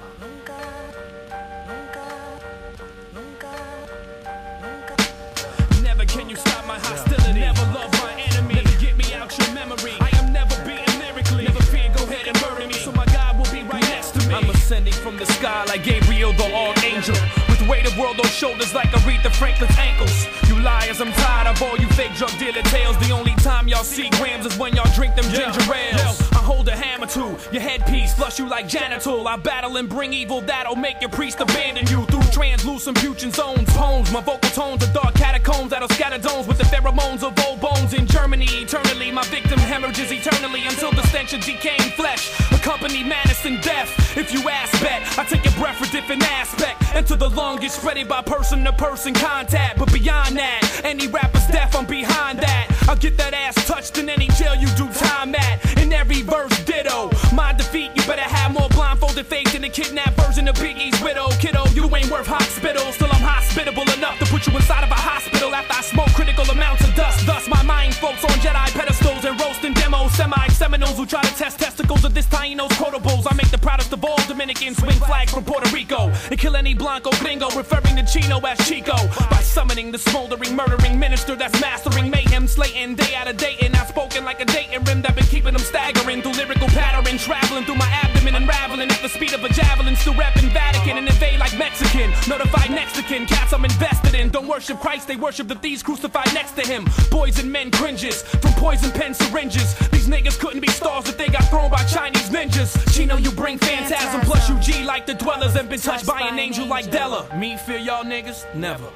sky 15.44 15.66
like 15.66 15.84
Gabriel, 15.84 16.32
the 16.32 16.46
archangel. 16.56 17.43
The 17.64 17.70
weight 17.70 17.88
of 17.88 17.98
world 17.98 18.20
on 18.20 18.26
shoulders 18.26 18.74
like 18.76 18.90
Aretha 18.90 19.32
Franklin's 19.32 19.78
ankles. 19.78 20.28
You 20.50 20.60
liars, 20.60 21.00
I'm 21.00 21.14
tired 21.14 21.48
of 21.48 21.62
all 21.62 21.78
you 21.78 21.88
fake 21.96 22.14
drug 22.16 22.38
dealer 22.38 22.62
tales. 22.64 22.98
The 22.98 23.12
only 23.12 23.34
time 23.36 23.70
y'all 23.70 23.86
see 23.86 24.10
grams 24.20 24.46
is 24.46 24.58
when 24.58 24.76
y'all 24.76 24.92
drink 24.94 25.16
them 25.16 25.24
ginger 25.32 25.74
ales. 25.74 26.22
I 26.34 26.44
hold 26.44 26.68
a 26.68 26.76
hammer 26.76 27.08
to 27.08 27.38
your 27.54 27.62
headpiece, 27.62 28.14
flush 28.16 28.38
you 28.38 28.50
like 28.50 28.68
janitor. 28.68 29.16
I 29.26 29.38
battle 29.38 29.78
and 29.78 29.88
bring 29.88 30.12
evil 30.12 30.42
that'll 30.42 30.76
make 30.76 31.00
your 31.00 31.10
priest 31.10 31.40
abandon 31.40 31.88
you 31.88 32.06
through 32.08 32.24
translucent 32.34 32.98
putrid 32.98 33.34
zones. 33.34 33.70
Poems, 33.70 34.12
my 34.12 34.20
vocal 34.20 34.50
tones 34.50 34.84
are 34.84 34.92
dark 34.92 35.14
catacombs 35.16 35.70
that'll 35.70 35.88
scatter 35.88 36.18
domes 36.18 36.46
with 36.48 36.58
the 36.58 36.66
pheromones 36.66 37.24
of 37.24 37.32
old 37.46 37.62
bones 37.62 37.94
in 37.94 38.06
Germany. 38.08 38.48
Eternally, 38.50 39.10
my 39.10 39.24
victim 39.28 39.58
hemorrhages 39.60 40.12
eternally 40.12 40.64
until 40.68 40.92
the 40.92 41.04
stench 41.08 41.34
of 41.34 41.40
decaying 41.46 41.92
flesh. 41.96 42.38
Accompany 42.52 43.04
madness 43.06 43.46
and 43.46 43.62
death. 43.62 43.90
If 44.18 44.34
you 44.34 44.50
ask 44.50 44.72
bet, 44.82 45.02
I 45.18 45.24
take 45.24 45.46
your 45.46 45.54
breath 45.54 45.78
for 45.78 45.90
different 45.92 46.24
aspect. 46.24 46.84
Enter 46.94 47.16
the 47.16 47.30
longest, 47.54 47.82
spreaded 47.82 48.08
by 48.08 48.22
person 48.24 48.64
to 48.64 48.74
person 48.74 49.14
contact. 49.14 49.78
But 49.78 49.94
beyond 49.94 50.38
that, 50.38 50.82
any 50.84 51.06
rapper's 51.08 51.46
death, 51.48 51.76
I'm 51.76 51.86
behind 51.86 52.40
that. 52.40 52.66
I'll 52.90 52.96
get 52.96 53.16
that 53.18 53.34
ass 53.34 53.54
touched 53.68 54.00
in 54.00 54.10
any 54.10 54.28
jail 54.30 54.56
you 54.56 54.68
do 54.74 54.90
time 54.90 55.36
at. 55.36 55.78
In 55.78 55.94
every 55.94 56.24
verse, 56.24 56.58
ditto. 56.66 57.12
My 57.32 57.54
defeat, 57.54 57.92
you 57.94 58.02
better 58.10 58.26
have 58.26 58.52
more 58.54 58.70
blindfolded 58.70 59.28
faith 59.28 59.54
than 59.54 59.62
the 59.62 59.70
kidnapped 59.70 60.20
version 60.20 60.48
of 60.48 60.56
Biggie's 60.56 61.00
widow. 61.04 61.30
Kiddo, 61.38 61.66
you 61.78 61.86
ain't 61.96 62.10
worth 62.10 62.26
hospital. 62.26 62.92
Still, 62.92 63.12
I'm 63.12 63.22
hospitable 63.22 63.86
enough 63.94 64.18
to 64.18 64.26
put 64.26 64.48
you 64.48 64.56
inside 64.56 64.84
of 64.84 64.90
a 64.90 64.98
hospital 64.98 65.54
after 65.54 65.74
I 65.78 65.82
smoke 65.82 66.12
critical 66.18 66.50
amounts 66.50 66.84
of 66.88 66.96
dust. 66.96 67.24
Thus, 67.28 67.48
my 67.48 67.62
mind 67.62 67.94
floats 67.94 68.24
on 68.24 68.36
Jedi 68.42 68.66
pedestals 68.74 69.26
and 69.26 69.40
roasting 69.40 69.74
demos. 69.94 70.14
Semi 70.14 70.48
Seminoles 70.50 70.98
who 70.98 71.06
try 71.06 71.22
to 71.22 71.36
test 71.36 71.60
testicles 71.60 72.06
of 72.06 72.14
this 72.14 72.26
Taino's 72.28 72.72
quotables. 72.78 73.26
I 73.30 73.36
make 73.36 73.50
the 73.50 73.58
proudest 73.58 73.92
of 73.94 74.04
all 74.06 74.18
Dominicans 74.28 74.78
swing 74.78 75.00
flags 75.10 75.34
from 75.34 75.44
Puerto 75.44 75.70
Rico 75.74 76.12
and 76.30 76.40
kill 76.40 76.56
any 76.56 76.74
Blanco 76.74 77.10
gringo 77.20 77.50
referring 77.50 77.96
to 77.96 78.06
Chino 78.06 78.40
as 78.42 78.58
Chico 78.68 78.96
by 79.30 79.42
summoning 79.42 79.92
the 79.92 79.98
smoldering, 79.98 80.56
murdering 80.56 81.00
minister 81.00 81.36
that's 81.36 81.60
mastering 81.60 82.10
mayhem, 82.10 82.48
slating 82.48 82.96
day 82.96 83.16
out 83.16 83.28
of 83.28 83.38
day. 83.38 83.56
And 83.62 83.76
I've 83.76 83.88
spoken 83.88 84.24
like 84.24 84.42
a 84.42 84.46
dating 84.46 84.84
rim 84.84 85.02
that 85.02 85.16
been 85.16 85.26
keeping 85.26 85.54
them 85.54 85.62
staggering 85.62 86.22
through 86.22 86.34
lyrical 86.34 86.68
pattern, 86.68 87.18
traveling 87.18 87.66
through 87.66 87.76
my 87.76 87.90
abdomen, 88.04 88.36
unraveling 88.36 88.90
at 88.90 89.02
the 89.02 89.10
speed 89.10 89.34
of 89.34 89.44
a 89.44 89.50
javelin. 89.50 89.96
Still 89.96 90.16
rapping 90.16 90.50
Vatican 90.50 90.98
and 90.98 91.08
invade 91.08 91.40
like 91.40 91.58
Mexican. 91.58 92.12
Notified 92.28 92.70
Mexican 92.70 93.26
cats 93.26 93.54
I'm 93.54 93.66
invested 93.66 94.16
in. 94.16 94.30
Don't 94.30 94.48
worship 94.48 94.80
Christ, 94.80 95.08
they 95.08 95.16
worship 95.16 95.48
the 95.48 95.56
thieves 95.56 95.82
crucified 95.82 96.34
next 96.34 96.54
to 96.54 96.68
him. 96.68 96.86
Boys 97.10 97.40
and 97.40 97.52
men 97.52 97.72
cringes 97.72 98.22
from 98.22 98.54
poison 98.54 98.92
pen 98.92 99.14
syringes. 99.14 99.76
These 99.92 100.08
niggas 100.08 100.40
couldn't 100.40 100.62
be 100.62 100.68
stars 100.68 101.08
if 101.08 101.18
they 101.18 101.28
got 101.28 101.44
thrown 101.50 101.70
by 101.70 101.84
Chinese 101.86 102.30
ninjas. 102.30 102.72
Chino, 102.94 103.18
you 103.18 103.32
bring 103.32 103.58
phantasm, 103.58 104.22
plus 104.22 104.50
you 104.50 104.60
G 104.60 104.84
like 104.84 105.06
the 105.06 105.14
dwellers 105.14 105.56
and 105.56 105.70
been 105.70 105.80
touched 105.80 106.06
by 106.06 106.22
an 106.22 106.40
angel 106.40 106.66
like 106.66 106.90
Della. 106.92 107.28
Me 107.38 107.58
fear 107.58 107.78
y'all 107.78 108.04
niggas? 108.04 108.54
Never. 108.56 108.90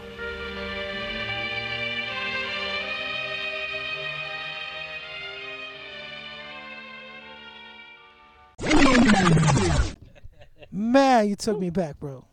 Man, 10.71 11.27
you 11.27 11.35
took 11.35 11.59
me 11.59 11.69
back, 11.69 11.99
bro. 11.99 12.23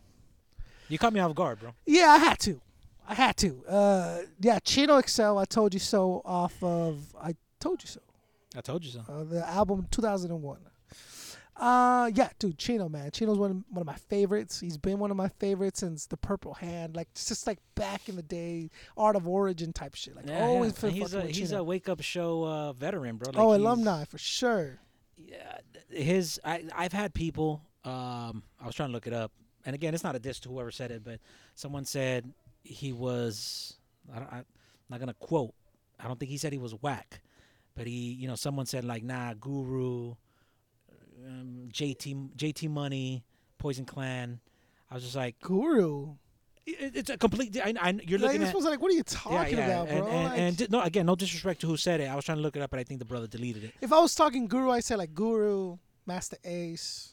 You 0.88 0.98
caught 0.98 1.12
me 1.12 1.20
off 1.20 1.34
guard, 1.34 1.60
bro. 1.60 1.70
Yeah, 1.86 2.10
I 2.10 2.18
had 2.18 2.38
to. 2.40 2.60
I 3.08 3.14
had 3.14 3.36
to. 3.38 3.64
Uh, 3.66 4.18
yeah, 4.40 4.58
Chino 4.58 5.00
XL. 5.00 5.38
I 5.38 5.44
told 5.44 5.72
you 5.72 5.80
so. 5.80 6.22
Off 6.24 6.62
of 6.62 6.98
I 7.20 7.34
told 7.58 7.82
you 7.82 7.88
so. 7.88 8.00
I 8.56 8.60
told 8.60 8.84
you 8.84 8.90
so. 8.90 9.00
Uh, 9.08 9.24
the 9.24 9.46
album 9.48 9.86
2001. 9.90 10.58
Uh, 11.56 12.10
yeah, 12.14 12.30
dude, 12.40 12.58
Chino, 12.58 12.88
man. 12.88 13.10
Chino's 13.12 13.38
one 13.38 13.50
of, 13.52 13.56
one 13.70 13.80
of 13.82 13.86
my 13.86 13.94
favorites. 13.94 14.58
He's 14.58 14.76
been 14.76 14.98
one 14.98 15.12
of 15.12 15.16
my 15.16 15.28
favorites 15.28 15.80
since 15.80 16.06
the 16.06 16.16
Purple 16.16 16.54
Hand, 16.54 16.96
like 16.96 17.08
just 17.14 17.46
like 17.46 17.58
back 17.76 18.08
in 18.08 18.16
the 18.16 18.22
day, 18.22 18.70
Art 18.96 19.14
of 19.14 19.28
Origin 19.28 19.72
type 19.72 19.94
shit. 19.94 20.16
Like 20.16 20.26
Yeah, 20.26 20.44
always 20.44 20.74
yeah. 20.82 20.90
he's 20.90 21.14
a 21.14 21.22
he's 21.22 21.50
Chino. 21.50 21.60
a 21.60 21.64
wake 21.64 21.88
up 21.88 22.02
show 22.02 22.44
uh, 22.44 22.72
veteran, 22.72 23.16
bro. 23.18 23.30
Like 23.30 23.38
oh, 23.40 23.54
alumni 23.54 24.04
for 24.04 24.18
sure. 24.18 24.80
Yeah, 25.16 25.58
his 25.90 26.40
I 26.44 26.64
I've 26.74 26.92
had 26.92 27.14
people. 27.14 27.62
Um, 27.84 28.42
I 28.60 28.66
was 28.66 28.74
trying 28.74 28.88
to 28.88 28.92
look 28.92 29.06
it 29.06 29.12
up, 29.12 29.30
and 29.64 29.74
again, 29.76 29.94
it's 29.94 30.02
not 30.02 30.16
a 30.16 30.18
diss 30.18 30.40
to 30.40 30.48
whoever 30.48 30.72
said 30.72 30.90
it, 30.90 31.04
but 31.04 31.20
someone 31.54 31.84
said 31.84 32.28
he 32.64 32.92
was. 32.92 33.76
I 34.12 34.18
don't, 34.18 34.32
I'm 34.32 34.44
not 34.90 34.98
gonna 34.98 35.14
quote. 35.14 35.54
I 36.00 36.08
don't 36.08 36.18
think 36.18 36.32
he 36.32 36.36
said 36.36 36.52
he 36.52 36.58
was 36.58 36.72
whack, 36.82 37.20
but 37.76 37.86
he, 37.86 38.12
you 38.12 38.28
know, 38.28 38.34
someone 38.34 38.66
said 38.66 38.84
like, 38.84 39.02
nah, 39.02 39.34
Guru, 39.34 40.14
um, 41.26 41.68
JT, 41.72 42.36
JT 42.36 42.70
Money, 42.70 43.24
Poison 43.58 43.84
Clan. 43.84 44.40
I 44.90 44.94
was 44.94 45.02
just 45.04 45.16
like, 45.16 45.38
Guru. 45.40 46.14
It, 46.66 46.96
it's 46.96 47.10
a 47.10 47.18
complete. 47.18 47.58
I, 47.62 47.74
I, 47.80 47.90
you're 48.06 48.18
Like, 48.18 48.28
looking 48.28 48.40
this 48.40 48.50
at. 48.50 48.54
was 48.54 48.64
like, 48.64 48.80
what 48.80 48.90
are 48.90 48.94
you 48.94 49.02
talking 49.02 49.58
about, 49.58 49.88
and, 49.88 49.98
bro? 50.00 50.08
And, 50.08 50.24
Like, 50.24 50.38
and 50.38 50.56
di- 50.56 50.66
no, 50.70 50.80
again, 50.80 51.04
no 51.06 51.14
disrespect 51.14 51.60
to 51.60 51.66
who 51.66 51.76
said 51.76 52.00
it. 52.00 52.04
I 52.08 52.14
was 52.16 52.24
trying 52.24 52.38
to 52.38 52.42
look 52.42 52.56
it 52.56 52.62
up, 52.62 52.70
but 52.70 52.80
I 52.80 52.84
think 52.84 53.00
the 53.00 53.04
brother 53.04 53.26
deleted 53.26 53.64
it. 53.64 53.74
if 53.82 53.92
I 53.92 54.00
was 54.00 54.14
talking 54.14 54.46
Guru, 54.46 54.70
I 54.70 54.80
say 54.80 54.96
like 54.96 55.14
Guru, 55.14 55.76
Masta 56.06 56.38
Ace. 56.44 57.10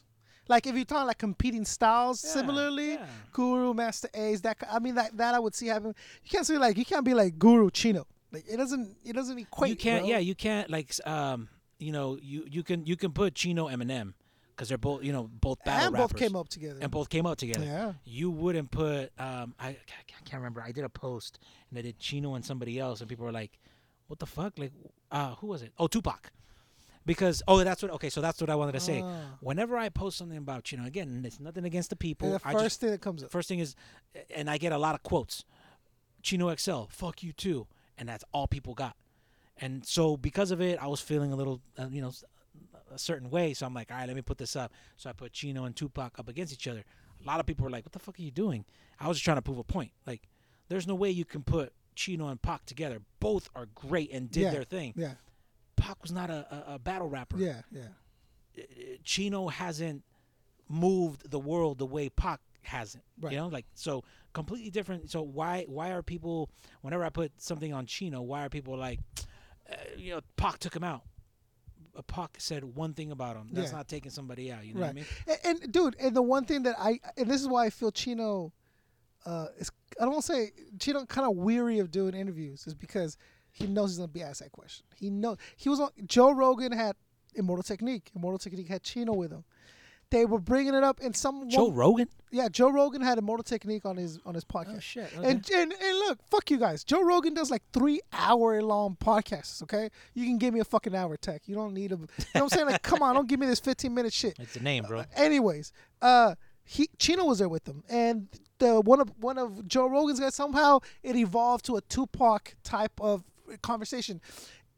Like 0.48 0.66
if 0.66 0.74
you're 0.74 0.84
talking 0.84 1.06
like 1.06 1.18
competing 1.18 1.64
styles, 1.64 2.24
Yeah, 2.24 2.30
similarly, 2.32 2.92
yeah. 2.94 3.06
Guru, 3.32 3.74
Masta 3.74 4.08
Ace. 4.14 4.40
That 4.40 4.56
I 4.70 4.78
mean 4.78 4.94
that 4.96 5.16
that 5.16 5.34
I 5.34 5.38
would 5.38 5.54
see 5.54 5.66
happen. 5.66 5.94
You 6.24 6.30
can't 6.30 6.46
say 6.46 6.56
like 6.58 6.76
you 6.78 6.84
can't 6.84 7.04
be 7.04 7.14
like 7.14 7.38
Guru 7.38 7.70
Chino. 7.70 8.06
Like 8.32 8.44
it 8.48 8.56
doesn't 8.56 8.96
it 9.04 9.12
doesn't 9.12 9.38
equate. 9.38 9.70
you 9.70 9.76
can't. 9.76 10.02
bro. 10.02 10.10
Yeah, 10.10 10.18
you 10.18 10.34
can't. 10.34 10.70
Like, 10.70 10.94
um, 11.06 11.48
you 11.78 11.92
know, 11.92 12.18
you 12.20 12.46
you 12.50 12.62
can 12.62 12.86
you 12.86 12.96
can 12.96 13.12
put 13.12 13.34
Chino 13.34 13.68
Eminem 13.68 14.14
because 14.62 14.68
they're 14.68 14.78
both 14.78 15.04
you 15.04 15.12
know 15.12 15.28
both 15.32 15.62
battle 15.64 15.88
and 15.88 15.94
rappers 15.94 16.12
both 16.12 16.18
came 16.18 16.36
up 16.36 16.48
together. 16.48 16.78
and 16.80 16.90
both 16.90 17.08
came 17.08 17.26
up 17.26 17.36
together. 17.36 17.64
Yeah. 17.64 17.92
You 18.04 18.30
wouldn't 18.30 18.70
put. 18.70 19.12
Um, 19.18 19.54
I, 19.58 19.68
I 19.68 19.76
can't 20.24 20.40
remember. 20.40 20.62
I 20.62 20.72
did 20.72 20.84
a 20.84 20.88
post 20.88 21.38
and 21.70 21.78
I 21.78 21.82
did 21.82 21.98
Chino 21.98 22.34
and 22.34 22.44
somebody 22.44 22.78
else, 22.78 23.00
and 23.00 23.08
people 23.08 23.26
were 23.26 23.32
like, 23.32 23.58
"What 24.06 24.18
the 24.18 24.26
fuck? 24.26 24.58
Like, 24.58 24.72
uh, 25.10 25.34
who 25.36 25.48
was 25.48 25.62
it? 25.62 25.72
Oh, 25.78 25.86
Tupac." 25.86 26.32
Because 27.04 27.42
oh, 27.48 27.62
that's 27.64 27.82
what. 27.82 27.90
Okay, 27.92 28.08
so 28.08 28.20
that's 28.20 28.40
what 28.40 28.48
I 28.48 28.54
wanted 28.54 28.72
to 28.72 28.80
say. 28.80 29.02
Ah. 29.04 29.36
Whenever 29.40 29.76
I 29.76 29.88
post 29.88 30.16
something 30.16 30.38
about 30.38 30.64
Chino, 30.64 30.86
again, 30.86 31.22
it's 31.26 31.40
nothing 31.40 31.64
against 31.64 31.90
the 31.90 31.96
people. 31.96 32.28
And 32.28 32.36
the 32.36 32.40
first 32.40 32.64
just, 32.64 32.80
thing 32.80 32.90
that 32.90 33.00
comes 33.00 33.24
up. 33.24 33.30
First 33.30 33.48
thing 33.48 33.58
is, 33.58 33.74
and 34.34 34.48
I 34.48 34.56
get 34.56 34.72
a 34.72 34.78
lot 34.78 34.94
of 34.94 35.02
quotes. 35.02 35.44
Chino 36.22 36.54
XL, 36.54 36.84
fuck 36.88 37.24
you 37.24 37.32
too, 37.32 37.66
and 37.98 38.08
that's 38.08 38.24
all 38.32 38.46
people 38.46 38.74
got. 38.74 38.96
And 39.58 39.84
so 39.86 40.16
because 40.16 40.50
of 40.50 40.60
it, 40.60 40.78
I 40.82 40.86
was 40.86 41.00
feeling 41.00 41.32
a 41.32 41.36
little, 41.36 41.60
uh, 41.78 41.86
you 41.90 42.00
know, 42.00 42.12
a 42.92 42.98
certain 42.98 43.30
way. 43.30 43.54
So 43.54 43.66
I'm 43.66 43.74
like, 43.74 43.90
all 43.90 43.98
right, 43.98 44.06
let 44.06 44.16
me 44.16 44.22
put 44.22 44.38
this 44.38 44.56
up. 44.56 44.72
So 44.96 45.10
I 45.10 45.12
put 45.12 45.32
Chino 45.32 45.64
and 45.64 45.76
Tupac 45.76 46.18
up 46.18 46.28
against 46.28 46.52
each 46.52 46.68
other. 46.68 46.84
A 47.22 47.26
lot 47.26 47.40
of 47.40 47.46
people 47.46 47.64
were 47.64 47.70
like, 47.70 47.84
what 47.84 47.92
the 47.92 47.98
fuck 47.98 48.18
are 48.18 48.22
you 48.22 48.30
doing? 48.30 48.64
I 48.98 49.08
was 49.08 49.18
just 49.18 49.24
trying 49.24 49.36
to 49.36 49.42
prove 49.42 49.58
a 49.58 49.64
point. 49.64 49.92
Like, 50.06 50.28
there's 50.68 50.86
no 50.86 50.94
way 50.94 51.10
you 51.10 51.24
can 51.24 51.42
put 51.42 51.72
Chino 51.94 52.28
and 52.28 52.40
Pac 52.40 52.64
together. 52.66 53.00
Both 53.20 53.48
are 53.54 53.66
great 53.74 54.10
and 54.12 54.30
did 54.30 54.42
yeah, 54.44 54.50
their 54.50 54.64
thing. 54.64 54.94
Yeah, 54.96 55.12
Pac 55.76 56.02
was 56.02 56.12
not 56.12 56.30
a, 56.30 56.64
a, 56.70 56.74
a 56.74 56.78
battle 56.78 57.08
rapper. 57.08 57.36
yeah, 57.38 57.62
yeah. 57.70 58.64
Chino 59.04 59.48
hasn't 59.48 60.02
moved 60.68 61.30
the 61.30 61.38
world 61.38 61.78
the 61.78 61.86
way 61.86 62.08
Pac 62.08 62.40
hasn't. 62.62 63.04
Right. 63.20 63.32
You 63.32 63.38
know, 63.38 63.48
like 63.48 63.66
so 63.74 64.04
completely 64.32 64.70
different. 64.70 65.10
So 65.10 65.22
why 65.22 65.64
why 65.68 65.90
are 65.90 66.02
people 66.02 66.50
whenever 66.80 67.04
I 67.04 67.10
put 67.10 67.32
something 67.40 67.72
on 67.72 67.86
Chino, 67.86 68.22
why 68.22 68.44
are 68.44 68.48
people 68.48 68.76
like, 68.76 69.00
uh, 69.70 69.74
you 69.96 70.14
know, 70.14 70.20
Pac 70.36 70.58
took 70.58 70.74
him 70.74 70.84
out? 70.84 71.02
Uh, 71.96 72.02
Pac 72.02 72.36
said 72.38 72.64
one 72.64 72.94
thing 72.94 73.10
about 73.10 73.36
him. 73.36 73.48
That's 73.52 73.70
Yeah. 73.70 73.78
not 73.78 73.88
taking 73.88 74.10
somebody 74.10 74.50
out. 74.50 74.64
You 74.64 74.74
know 74.74 74.80
right. 74.80 74.94
what 74.94 75.04
I 75.28 75.34
mean? 75.34 75.38
And, 75.44 75.62
and 75.62 75.72
dude, 75.72 75.96
and 76.00 76.16
the 76.16 76.22
one 76.22 76.44
thing 76.44 76.62
that 76.64 76.76
I 76.78 77.00
and 77.16 77.28
this 77.28 77.40
is 77.40 77.48
why 77.48 77.66
I 77.66 77.70
feel 77.70 77.90
Chino 77.92 78.52
uh 79.26 79.46
is 79.58 79.70
I 80.00 80.04
don't 80.04 80.12
want 80.12 80.24
to 80.24 80.32
say 80.32 80.52
Chino 80.78 81.04
kind 81.06 81.26
of 81.28 81.36
weary 81.36 81.78
of 81.78 81.90
doing 81.90 82.14
interviews 82.14 82.66
is 82.66 82.74
because 82.74 83.16
he 83.50 83.66
knows 83.66 83.90
he's 83.90 83.98
gonna 83.98 84.08
be 84.08 84.22
asked 84.22 84.40
that 84.40 84.52
question. 84.52 84.86
He 84.96 85.10
knows 85.10 85.36
he 85.56 85.68
was 85.68 85.80
on 85.80 85.90
Joe 86.06 86.32
Rogan 86.32 86.72
had 86.72 86.96
Immortal 87.34 87.62
Technique. 87.62 88.10
Immortal 88.16 88.38
Technique 88.38 88.68
had 88.68 88.82
Chino 88.82 89.12
with 89.12 89.30
him. 89.30 89.44
They 90.12 90.26
were 90.26 90.38
bringing 90.38 90.74
it 90.74 90.84
up 90.84 91.00
in 91.00 91.14
some 91.14 91.48
Joe 91.48 91.64
one- 91.64 91.74
Rogan. 91.74 92.08
yeah, 92.30 92.48
Joe 92.50 92.70
Rogan 92.70 93.00
had 93.00 93.16
a 93.16 93.20
Immortal 93.20 93.44
Technique 93.44 93.86
on 93.86 93.96
his 93.96 94.20
on 94.26 94.34
his 94.34 94.44
podcast. 94.44 94.76
Oh 94.76 94.80
shit. 94.80 95.10
And, 95.14 95.24
and 95.24 95.72
and 95.72 95.98
look, 96.00 96.18
fuck 96.30 96.50
you 96.50 96.58
guys. 96.58 96.84
Joe 96.84 97.02
Rogan 97.02 97.32
does 97.32 97.50
like 97.50 97.62
three 97.72 98.00
hour 98.12 98.60
long 98.62 98.94
podcasts. 99.00 99.62
Okay, 99.62 99.88
you 100.12 100.26
can 100.26 100.36
give 100.36 100.52
me 100.52 100.60
a 100.60 100.64
fucking 100.64 100.94
hour 100.94 101.16
tech. 101.16 101.42
You 101.46 101.54
don't 101.54 101.72
need 101.72 101.92
a. 101.92 101.94
You 101.94 102.00
know 102.00 102.06
what 102.34 102.42
I'm 102.42 102.48
saying? 102.50 102.66
Like, 102.66 102.82
come 102.90 103.00
on, 103.02 103.14
don't 103.14 103.26
give 103.26 103.40
me 103.40 103.46
this 103.46 103.58
15 103.60 103.94
minute 103.94 104.12
shit. 104.12 104.36
it's 104.38 104.54
a 104.54 104.62
name, 104.62 104.84
bro. 104.84 105.04
Anyways, 105.16 105.72
uh, 106.02 106.34
he 106.62 106.90
Chino 106.98 107.24
was 107.24 107.38
there 107.38 107.48
with 107.48 107.64
them, 107.64 107.82
and 107.88 108.28
the 108.58 108.82
one 108.82 109.00
of 109.00 109.10
one 109.18 109.38
of 109.38 109.66
Joe 109.66 109.88
Rogan's 109.88 110.20
guys 110.20 110.34
somehow 110.34 110.80
it 111.02 111.16
evolved 111.16 111.64
to 111.66 111.76
a 111.76 111.80
Tupac 111.80 112.54
type 112.62 113.00
of 113.00 113.24
conversation, 113.62 114.20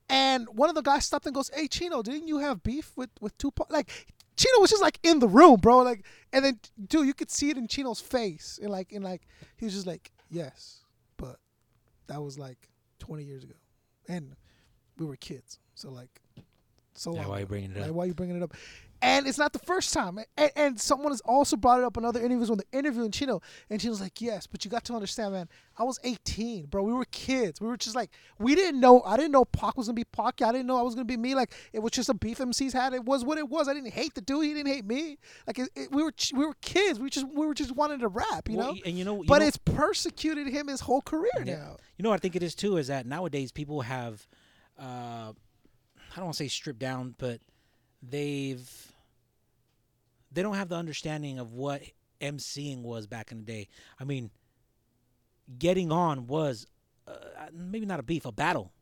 and 0.09 0.47
one 0.49 0.69
of 0.69 0.77
the 0.77 0.83
guys 0.83 1.05
stopped 1.07 1.27
and 1.27 1.35
goes, 1.35 1.51
"Hey, 1.53 1.67
Chino, 1.67 2.03
didn't 2.03 2.29
you 2.29 2.39
have 2.39 2.63
beef 2.63 2.93
with 2.97 3.11
with 3.21 3.37
Tupac?" 3.37 3.71
Like. 3.73 3.91
Chino 4.37 4.61
was 4.61 4.71
just 4.71 4.83
like 4.83 4.99
in 5.03 5.19
the 5.21 5.29
room, 5.29 5.57
bro. 5.61 5.79
Like, 5.79 6.05
and 6.33 6.45
then, 6.45 6.59
dude, 6.89 7.07
you 7.07 7.15
could 7.15 7.31
see 7.31 7.51
it 7.51 7.57
in 7.57 7.69
Chino's 7.69 8.01
face, 8.01 8.59
and 8.63 8.71
like, 8.71 8.93
and 8.93 9.05
like, 9.05 9.23
he 9.57 9.65
was 9.67 9.75
just 9.75 9.87
like, 9.87 10.11
"Yes, 10.31 10.81
but 11.17 11.37
that 12.09 12.21
was 12.23 12.39
like 12.39 12.69
20 12.99 13.23
years 13.25 13.45
ago, 13.45 13.55
and 14.09 14.35
we 14.99 15.07
were 15.07 15.17
kids, 15.17 15.59
so 15.75 15.91
like, 15.91 16.21
so 16.95 17.13
Yeah, 17.15 17.21
long 17.23 17.31
why 17.31 17.39
you 17.41 17.47
bringing 17.47 17.71
it 17.73 17.79
Like, 17.81 17.91
up? 17.91 17.95
why 17.95 18.05
are 18.05 18.07
you 18.07 18.15
bringing 18.15 18.37
it 18.37 18.43
up? 18.43 18.55
And 19.05 19.27
it's 19.27 19.39
not 19.39 19.53
the 19.53 19.59
first 19.59 19.93
time. 19.93 20.19
And, 20.37 20.51
and 20.57 20.81
someone 20.81 21.13
has 21.13 21.21
also 21.23 21.57
brought 21.57 21.79
it 21.79 21.85
up 21.85 21.97
in 21.97 22.05
other 22.05 22.21
interviews 22.21 22.49
when 22.49 22.59
they're 22.59 22.79
interviewing 22.81 23.11
Chino. 23.11 23.43
And 23.71 23.81
Chino's 23.81 24.01
like, 24.01 24.21
yes, 24.21 24.47
but 24.47 24.65
you 24.65 24.71
got 24.71 24.85
to 24.85 24.95
understand, 24.95 25.33
man, 25.35 25.49
I 25.77 25.83
was 25.85 25.99
18, 26.05 26.67
bro. 26.67 26.83
We 26.83 26.93
were 26.93 27.05
kids. 27.07 27.61
We 27.61 27.67
were 27.69 27.77
just 27.77 27.95
like, 27.95 28.11
we 28.39 28.55
didn't 28.55 28.81
know. 28.81 29.03
I 29.03 29.17
didn't 29.17 29.33
know 29.33 29.45
Pac 29.45 29.77
was 29.77 29.87
going 29.89 29.97
to 29.97 30.01
be 30.01 30.05
Pac. 30.05 30.41
I 30.43 30.53
didn't 30.53 30.67
know 30.67 30.79
I 30.79 30.83
was 30.83 30.95
going 30.95 31.07
to 31.07 31.13
be 31.13 31.17
me. 31.17 31.35
Like, 31.35 31.53
it 31.73 31.81
was 31.81 31.93
just 31.93 32.09
a 32.09 32.15
beef 32.15 32.39
MCs 32.39 32.73
had. 32.73 32.95
It 32.95 33.05
was 33.05 33.25
what 33.25 33.37
it 33.39 33.49
was. 33.49 33.69
I 33.69 33.75
didn't 33.75 33.93
hate 33.93 34.15
the 34.15 34.21
dude. 34.21 34.45
He 34.45 34.55
didn't 34.55 34.73
hate 34.73 34.85
me. 34.87 35.19
Like, 35.47 35.59
it, 35.59 35.69
it- 35.77 35.91
we 35.93 36.03
were 36.03 36.13
we 36.35 36.47
were 36.47 36.55
kids. 36.63 36.99
We 36.99 37.11
just 37.11 37.29
we 37.29 37.47
were 37.47 37.55
just 37.55 37.73
wanting 37.73 37.99
to 38.01 38.09
rap, 38.09 38.49
you 38.49 38.57
Well, 38.57 38.75
know? 38.75 38.81
and 38.87 38.99
you 38.99 39.05
know, 39.05 39.19
you 39.23 39.29
but 39.29 39.41
know- 39.41 39.47
it's 39.47 39.59
persecuted 39.59 40.47
him 40.49 40.69
his 40.69 40.81
whole 40.81 41.03
career 41.03 41.31
Yeah. 41.45 41.57
now. 41.57 41.77
You 41.99 42.03
know 42.05 42.09
what 42.11 42.17
I 42.17 42.19
think 42.19 42.37
it 42.37 42.43
is 42.43 42.55
too 42.55 42.77
is 42.79 42.87
that 42.87 43.05
nowadays 43.07 43.53
people 43.53 43.83
have, 43.83 44.27
uh, 44.81 44.83
I 45.33 46.17
don't 46.17 46.25
want 46.25 46.35
to 46.37 46.45
say 46.45 46.49
stripped 46.49 46.79
down, 46.81 47.15
but 47.19 47.41
they've 48.03 48.93
they 50.35 50.43
don't 50.43 50.57
have 50.57 50.69
the 50.69 50.77
understanding 50.77 51.39
of 51.39 51.53
what 51.53 51.83
emceeing 52.21 52.83
was 52.83 53.07
back 53.07 53.33
in 53.33 53.39
the 53.39 53.45
day. 53.45 53.69
I 53.99 54.05
mean, 54.05 54.31
getting 55.59 55.93
on 55.93 56.27
was 56.27 56.67
uh, 57.07 57.13
maybe 57.53 57.87
not 57.87 58.01
a 58.01 58.03
beef, 58.03 58.25
a 58.25 58.33
battle. 58.33 58.73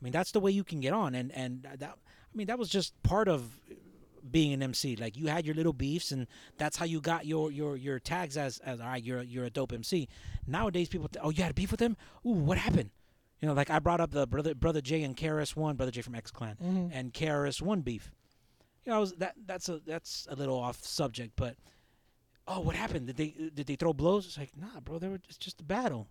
I 0.00 0.04
mean, 0.04 0.12
that's 0.12 0.32
the 0.32 0.40
way 0.40 0.50
you 0.50 0.64
can 0.64 0.80
get 0.80 0.92
on, 0.92 1.14
and 1.14 1.30
and 1.32 1.62
that 1.78 1.90
I 1.92 2.36
mean 2.36 2.46
that 2.48 2.58
was 2.58 2.68
just 2.68 3.00
part 3.02 3.28
of 3.28 3.60
being 4.30 4.52
an 4.52 4.62
MC. 4.62 4.96
Like 4.96 5.16
you 5.16 5.28
had 5.28 5.46
your 5.46 5.54
little 5.54 5.72
beefs, 5.72 6.10
and 6.12 6.26
that's 6.58 6.76
how 6.76 6.84
you 6.84 7.00
got 7.00 7.24
your 7.26 7.50
your 7.52 7.76
your 7.76 7.98
tags 7.98 8.36
as 8.36 8.58
as 8.58 8.80
all 8.80 8.86
right, 8.88 9.02
you're 9.02 9.20
a- 9.20 9.24
you're 9.24 9.44
a 9.44 9.50
dope 9.50 9.72
MC. 9.72 10.08
Nowadays, 10.46 10.88
people, 10.88 11.08
th- 11.08 11.24
oh, 11.24 11.30
you 11.30 11.42
had 11.42 11.52
a 11.52 11.54
beef 11.54 11.70
with 11.70 11.80
him? 11.80 11.96
Ooh, 12.26 12.30
what 12.30 12.58
happened? 12.58 12.90
You 13.40 13.48
know, 13.48 13.54
like 13.54 13.70
I 13.70 13.78
brought 13.78 14.00
up 14.00 14.10
the 14.10 14.26
brother 14.26 14.54
brother 14.54 14.80
J 14.80 15.02
and 15.02 15.16
KRS 15.16 15.56
One, 15.56 15.76
brother 15.76 15.92
J 15.92 16.02
from 16.02 16.14
X 16.14 16.30
Clan, 16.30 16.56
and 16.92 17.12
KRS 17.14 17.62
One 17.62 17.80
beef. 17.80 18.12
You 18.84 18.90
know, 18.90 18.96
I 18.96 19.00
was 19.00 19.12
that 19.14 19.34
that's 19.46 19.68
a 19.68 19.80
that's 19.86 20.26
a 20.30 20.34
little 20.34 20.58
off 20.58 20.84
subject, 20.84 21.34
but 21.36 21.56
oh, 22.48 22.60
what 22.60 22.74
happened? 22.74 23.06
Did 23.06 23.16
they 23.16 23.34
did 23.54 23.66
they 23.66 23.76
throw 23.76 23.92
blows? 23.92 24.26
It's 24.26 24.38
like 24.38 24.56
nah, 24.56 24.80
bro. 24.80 24.98
They 24.98 25.08
were 25.08 25.20
it's 25.28 25.36
just 25.36 25.60
a 25.60 25.64
battle. 25.64 26.08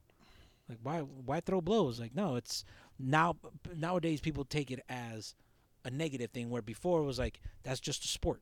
Like 0.70 0.80
why 0.82 1.00
why 1.00 1.42
throw 1.42 1.62
blows? 1.62 2.00
Like 2.00 2.16
no, 2.16 2.36
it's 2.36 2.64
now 2.98 3.36
nowadays 3.76 4.22
people 4.22 4.46
take 4.46 4.72
it 4.72 4.80
as 4.88 5.36
a 5.84 5.90
negative 5.90 6.32
thing 6.32 6.50
where 6.50 6.62
before 6.62 7.02
it 7.02 7.06
was 7.06 7.20
like 7.20 7.42
that's 7.64 7.80
just 7.80 8.06
a 8.06 8.08
sport. 8.08 8.42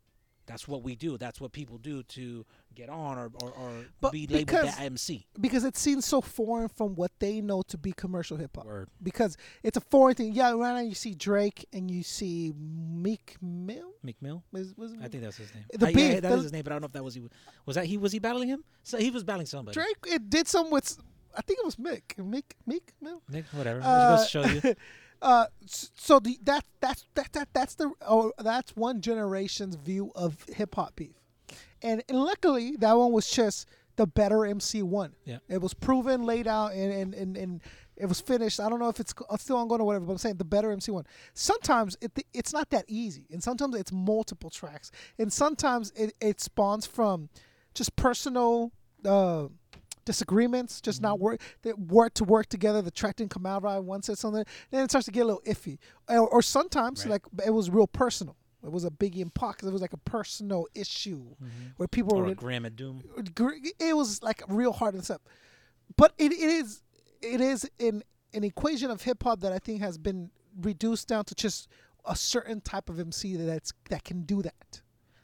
That's 0.50 0.68
what 0.68 0.82
we 0.82 0.96
do. 0.96 1.16
That's 1.16 1.40
what 1.40 1.52
people 1.52 1.78
do 1.78 2.02
to 2.02 2.44
get 2.74 2.90
on 2.90 3.20
or 3.20 3.30
or, 3.44 3.52
or 3.52 3.86
But 4.02 4.12
be 4.12 4.26
labeled 4.26 4.48
because- 4.48 4.76
that 4.76 4.82
MC. 4.82 5.28
because 5.40 5.64
it 5.64 5.78
seems 5.78 6.06
so 6.06 6.22
foreign 6.22 6.70
from 6.70 6.96
what 6.96 7.12
they 7.20 7.40
know 7.40 7.62
to 7.68 7.78
be 7.78 7.92
commercial 7.94 8.36
hip 8.36 8.56
hop. 8.58 8.66
Because 9.04 9.38
it's 9.62 9.78
a 9.78 9.82
foreign 9.82 10.16
thing. 10.16 10.34
Yeah, 10.34 10.50
right 10.54 10.74
now 10.74 10.80
you 10.80 10.96
see 10.96 11.14
Drake 11.14 11.66
and 11.72 11.92
you 11.92 12.02
see 12.02 12.52
Meek 12.58 13.38
Mill. 13.42 13.92
McMill. 14.04 14.42
Was, 14.52 14.74
was 14.76 14.94
I 15.04 15.08
think 15.08 15.22
that's 15.24 15.38
his 15.38 15.54
name. 15.54 15.66
The 15.72 15.86
yeah, 15.86 15.92
beef, 15.96 16.14
yeah, 16.16 16.20
that 16.22 16.32
is 16.32 16.38
the- 16.38 16.44
his 16.44 16.52
name, 16.54 16.64
but 16.64 16.72
I 16.72 16.76
don't 16.76 16.82
know 16.82 16.88
if 16.88 16.94
that 16.94 17.04
was 17.04 17.14
he. 17.14 17.22
Was 17.68 17.76
that 17.76 17.86
he? 17.86 17.98
Was 17.98 18.12
he 18.12 18.18
battling 18.20 18.50
him? 18.50 18.64
So 18.82 18.98
he 18.98 19.12
was 19.12 19.24
battling 19.24 19.46
somebody. 19.46 19.76
Drake. 19.76 19.98
It 20.08 20.30
did 20.32 20.48
some 20.48 20.72
with. 20.72 20.98
I 21.38 21.42
think 21.44 21.60
it 21.60 21.66
was 21.66 21.76
Mick. 21.76 22.18
Meek 22.18 22.56
Meek 22.66 22.92
Mill. 23.00 23.22
Nick, 23.30 23.46
whatever. 23.52 23.82
Uh, 23.84 24.18
Just 24.18 24.34
goes 24.34 24.44
to 24.48 24.62
show 24.62 24.68
you. 24.70 24.76
Uh, 25.22 25.46
so 25.66 26.20
the 26.20 26.38
that 26.44 26.64
that's 26.80 27.06
that, 27.16 27.32
that 27.34 27.50
that's 27.54 27.76
the 27.76 27.92
oh 28.08 28.32
that's 28.40 28.76
one 28.76 29.02
generation's 29.02 29.76
view 29.76 30.12
of 30.16 30.46
hip 30.48 30.76
hop 30.76 30.96
beef, 30.96 31.16
and, 31.82 32.04
and 32.08 32.18
luckily 32.18 32.76
that 32.78 32.94
one 32.94 33.12
was 33.12 33.30
just 33.30 33.68
the 33.98 34.08
better 34.08 34.46
MC 34.46 34.82
one. 34.82 35.14
Yeah. 35.26 35.40
it 35.50 35.62
was 35.62 35.74
proven, 35.74 36.24
laid 36.24 36.48
out, 36.48 36.72
and 36.72 36.94
and 36.94 37.14
and, 37.14 37.36
and 37.38 37.62
it 37.98 38.06
was 38.06 38.22
finished. 38.22 38.62
I 38.62 38.70
don't 38.70 38.80
know 38.80 38.88
if 38.88 39.00
it's 39.02 39.14
still 39.40 39.58
ongoing 39.58 39.82
or 39.82 39.86
whatever, 39.86 40.06
but 40.06 40.14
I'm 40.14 40.18
saying 40.18 40.38
the 40.38 40.46
better 40.46 40.72
MC 40.72 40.92
one. 40.92 41.06
Sometimes 41.34 41.98
it 42.00 42.12
it's 42.34 42.54
not 42.54 42.70
that 42.70 42.86
easy, 42.88 43.26
and 43.30 43.44
sometimes 43.44 43.76
it's 43.76 43.92
multiple 43.92 44.50
tracks, 44.50 44.90
and 45.18 45.32
sometimes 45.32 45.92
it 45.98 46.14
it 46.22 46.40
spawns 46.40 46.86
from 46.86 47.30
just 47.74 47.96
personal. 47.98 48.72
Uh, 49.04 49.48
disagreements, 50.10 50.82
just 50.82 51.02
not 51.02 51.16
mm-hmm. 51.16 51.24
work 51.24 51.42
that 51.62 51.78
work 51.78 52.14
to 52.16 52.24
work 52.24 52.48
together. 52.48 52.82
The 52.82 52.90
track 52.92 53.18
didn't 53.18 53.30
come 53.30 53.46
out 53.46 53.62
right. 53.62 53.78
One 53.78 54.02
said 54.02 54.18
something, 54.18 54.44
then 54.72 54.84
it 54.84 54.90
starts 54.90 55.06
to 55.06 55.12
get 55.12 55.22
a 55.22 55.26
little 55.26 55.44
iffy. 55.46 55.78
Or, 56.08 56.28
or 56.28 56.42
sometimes 56.42 57.06
Right. 57.06 57.12
like 57.12 57.46
it 57.46 57.52
was 57.52 57.70
real 57.70 57.86
personal. 57.88 58.36
It 58.64 58.72
was 58.72 58.86
a 58.86 58.90
Biggie 58.90 59.32
Pac. 59.34 59.60
'cause 59.60 59.70
It 59.70 59.72
was 59.72 59.82
like 59.82 59.94
a 59.94 59.98
personal 59.98 60.66
issue 60.74 61.22
mm-hmm. 61.22 61.68
where 61.78 61.88
people 61.88 62.18
or 62.18 62.24
were 62.24 62.32
a 62.32 62.36
Graham 62.36 62.66
and 62.66 62.76
Doom. 62.76 63.04
Uh, 63.18 63.50
it 63.80 63.96
was 63.96 64.24
like 64.24 64.42
real 64.48 64.74
hard 64.74 64.96
and 64.96 65.04
stuff. 65.04 65.22
But 65.96 66.14
it, 66.18 66.32
it 66.32 66.40
is 66.40 66.82
it 67.22 67.42
is 67.42 67.70
an 67.80 68.04
an 68.34 68.44
equation 68.44 68.90
of 68.92 69.04
hip 69.04 69.24
hop 69.24 69.42
that 69.42 69.52
I 69.52 69.60
think 69.60 69.82
has 69.82 69.98
been 69.98 70.32
reduced 70.60 71.08
down 71.08 71.26
to 71.26 71.36
just 71.36 71.68
a 72.06 72.16
certain 72.16 72.62
type 72.62 72.90
of 72.90 73.00
MC 73.00 73.36
that's 73.36 73.74
that 73.90 74.04
can 74.04 74.24
do 74.24 74.42
that. 74.42 74.82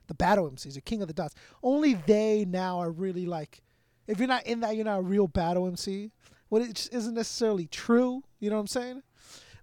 The 0.08 0.14
battle 0.14 0.50
MCs, 0.50 0.76
the 0.76 0.82
king 0.82 1.02
of 1.02 1.08
the 1.08 1.14
dots. 1.16 1.34
Only 1.64 1.96
they 1.96 2.46
now 2.46 2.80
are 2.80 2.92
really 2.92 3.26
like 3.26 3.64
If 4.08 4.20
you're 4.20 4.28
not 4.28 4.46
in 4.46 4.60
that, 4.62 4.76
you're 4.76 4.86
not 4.86 5.00
a 5.00 5.04
real 5.04 5.28
battle 5.28 5.68
MC. 5.68 6.12
What 6.50 6.62
it 6.62 6.74
just 6.74 6.94
isn't 6.94 7.14
necessarily 7.14 7.68
true. 7.68 8.24
You 8.40 8.50
know 8.50 8.58
what 8.58 8.62
I'm 8.62 8.68
saying? 8.68 9.04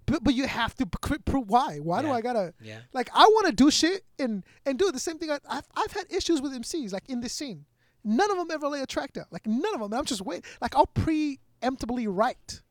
But 0.06 0.24
but 0.24 0.34
you 0.34 0.46
have 0.46 0.74
to 0.76 0.86
pr- 0.86 1.14
prove 1.24 1.48
why. 1.48 1.78
Why 1.78 2.02
do 2.02 2.10
I 2.10 2.20
gotta? 2.20 2.54
Yeah. 2.60 2.78
Like 2.92 3.08
I 3.14 3.22
want 3.24 3.46
to 3.46 3.52
do 3.52 3.70
shit 3.70 4.04
and 4.18 4.44
and 4.66 4.78
do 4.78 4.90
the 4.90 4.98
same 4.98 5.18
thing. 5.18 5.30
I, 5.30 5.38
I've 5.48 5.66
I've 5.76 5.92
had 5.92 6.12
issues 6.12 6.42
with 6.42 6.52
MCs 6.52 6.92
like 6.92 7.08
in 7.08 7.20
this 7.20 7.32
scene. 7.32 7.66
None 8.04 8.30
of 8.30 8.36
them 8.36 8.50
ever 8.50 8.66
lay 8.66 8.80
a 8.82 8.86
track 8.86 9.12
down. 9.12 9.26
Like 9.30 9.46
none 9.46 9.74
of 9.74 9.80
them. 9.80 9.94
I'm 9.94 10.04
just 10.04 10.22
waiting. 10.22 10.44
Like 10.60 10.74
I'll 10.74 10.88
preemptively 10.88 12.06
write 12.08 12.62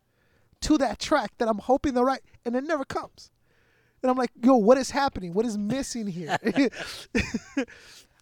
to 0.62 0.78
that 0.78 1.00
track 1.00 1.32
that 1.38 1.48
I'm 1.48 1.58
hoping 1.60 1.94
to 1.94 2.04
write, 2.04 2.22
and 2.46 2.56
it 2.56 2.66
never 2.66 2.84
comes. 2.84 3.32
And 4.04 4.10
I'm 4.12 4.18
like, 4.18 4.32
yo, 4.44 4.56
what 4.56 4.78
is 4.78 4.92
happening? 4.92 5.34
What 5.34 5.46
is 5.46 5.58
missing 5.58 6.08
here? 6.08 6.38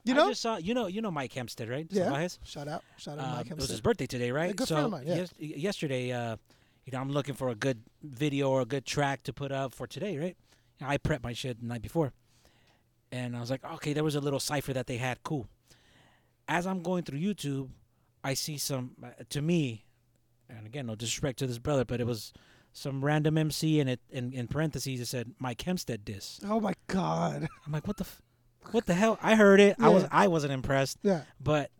you 0.09 0.15
know? 0.15 0.25
I 0.27 0.29
just 0.29 0.41
saw 0.41 0.57
you 0.57 0.73
know 0.73 0.87
you 0.87 1.01
know 1.01 1.11
Mike 1.11 1.33
Hempstead 1.33 1.69
right? 1.69 1.87
yeah. 1.89 2.27
Shout 2.43 2.67
out. 2.67 2.83
Shout 2.97 3.17
out, 3.19 3.25
Uh, 3.25 3.27
Mike 3.27 3.35
Hempstead. 3.47 3.51
it 3.51 3.61
was 3.61 3.69
his 3.69 3.81
birthday 3.81 4.05
today, 4.07 4.31
right? 4.31 4.55
good 4.55 4.67
so 4.67 4.75
friend 4.75 4.85
of 4.85 4.91
mine, 4.91 5.03
yeah. 5.07 5.15
yes- 5.15 5.33
yesterday, 5.39 6.11
uh, 6.11 6.35
you 6.85 6.91
know, 6.93 6.99
I'm 6.99 7.11
looking 7.11 7.35
for 7.35 7.49
a 7.49 7.55
good 7.55 7.81
video 8.03 8.49
or 8.49 8.61
a 8.61 8.65
good 8.65 8.85
track 8.85 9.23
to 9.23 9.33
put 9.33 9.51
up 9.51 9.73
for 9.73 9.87
today, 9.87 10.17
right? 10.17 10.37
I 10.81 10.97
prepped 10.97 11.23
my 11.23 11.33
shit 11.33 11.59
the 11.59 11.65
night 11.67 11.81
before, 11.81 12.13
and 13.11 13.35
I 13.35 13.39
was 13.41 13.49
like, 13.49 13.63
okay, 13.75 13.93
there 13.93 14.03
was 14.03 14.15
a 14.15 14.21
little 14.21 14.39
cipher 14.39 14.73
that 14.73 14.87
they 14.87 14.97
had, 14.97 15.21
cool. 15.23 15.47
As 16.47 16.65
I'm 16.65 16.81
going 16.81 17.03
through 17.03 17.19
YouTube, 17.19 17.69
I 18.23 18.33
see 18.33 18.57
some, 18.57 18.91
uh, 19.03 19.09
to 19.29 19.41
me, 19.41 19.85
and 20.49 20.65
again, 20.65 20.87
no 20.87 20.95
disrespect 20.95 21.39
to 21.39 21.47
this 21.47 21.59
brother, 21.59 21.85
but 21.85 21.99
it 22.01 22.07
was 22.07 22.33
some 22.71 23.03
random 23.03 23.37
MC, 23.37 23.79
and 23.79 23.89
it 23.89 23.99
in, 24.09 24.31
in 24.33 24.47
parentheses 24.47 24.99
it 24.99 25.05
said 25.07 25.31
Mike 25.37 25.61
Hempstead 25.61 26.05
diss. 26.05 26.39
Oh 26.45 26.59
my 26.59 26.73
god. 26.87 27.47
I'm 27.65 27.71
like, 27.71 27.85
what 27.87 27.97
the, 27.97 28.03
f- 28.05 28.21
what 28.71 28.85
the 28.85 28.93
hell? 28.93 29.17
I 29.21 29.35
heard 29.35 29.59
it. 29.59 29.75
I 29.79 29.89
was 29.89 30.05
I 30.11 30.27
wasn't 30.27 30.53
impressed 30.53 30.97
Yeah. 31.03 31.21
but 31.39 31.71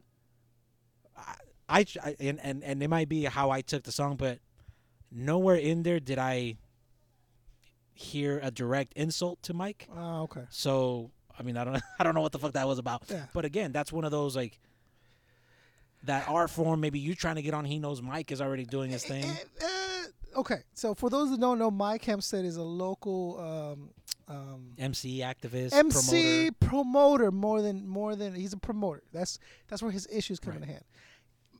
I, 1.18 1.36
I, 1.82 1.86
I 2.04 2.16
and, 2.20 2.40
and 2.42 2.64
and 2.64 2.82
it 2.84 2.88
might 2.90 3.10
be 3.10 3.24
how 3.26 3.50
I 3.52 3.62
took 3.62 3.84
the 3.84 3.92
song, 3.92 4.16
but 4.16 4.40
nowhere 5.12 5.56
in 5.56 5.84
there 5.84 6.00
did 6.00 6.18
I 6.18 6.58
hear 7.94 8.40
a 8.42 8.50
direct 8.50 8.94
insult 8.94 9.42
to 9.44 9.54
Mike. 9.54 9.88
Oh, 9.96 10.24
okay. 10.24 10.46
So 10.50 11.12
I 11.38 11.44
mean, 11.44 11.58
I 11.58 11.64
don't 11.64 11.76
I 12.00 12.04
don't 12.04 12.16
know 12.16 12.22
what 12.22 12.32
the 12.32 12.40
fuck 12.40 12.54
that 12.54 12.68
was 12.68 12.80
about. 12.80 13.04
Yeah. 13.10 13.26
But 13.34 13.46
again, 13.46 13.72
that's 13.72 13.92
one 13.92 14.04
of 14.06 14.12
those 14.12 14.36
like 14.36 14.60
that 16.04 16.28
art 16.30 16.50
form. 16.50 16.80
Maybe 16.80 16.98
you 17.00 17.14
trying 17.14 17.36
to 17.36 17.42
get 17.42 17.54
on. 17.54 17.66
He 17.66 17.78
knows 17.78 18.02
Mike 18.02 18.32
is 18.32 18.42
already 18.42 18.66
doing 18.66 18.90
his 18.90 19.04
thing. 19.04 19.26
Eh, 19.26 19.36
eh, 19.62 19.66
okay, 20.40 20.64
so 20.74 20.94
for 20.94 21.10
those 21.10 21.32
that 21.32 21.40
don't 21.40 21.60
know, 21.60 21.72
Mike 21.72 22.04
Hempstead 22.04 22.46
is 22.46 22.58
a 22.58 22.64
local 22.64 23.40
um, 23.40 23.90
um, 24.28 24.74
MC 24.78 25.20
activist, 25.20 25.74
MC 25.74 26.52
promoter. 26.60 27.26
promoter. 27.30 27.32
more 27.32 27.62
than 27.62 27.88
more 27.88 28.16
than 28.16 28.36
he's 28.36 28.54
a 28.54 28.58
promoter. 28.58 29.04
That's 29.12 29.40
that's 29.68 29.82
where 29.82 29.92
his 29.92 30.08
issues 30.12 30.40
come 30.40 30.56
in 30.56 30.64
hand. 30.64 30.84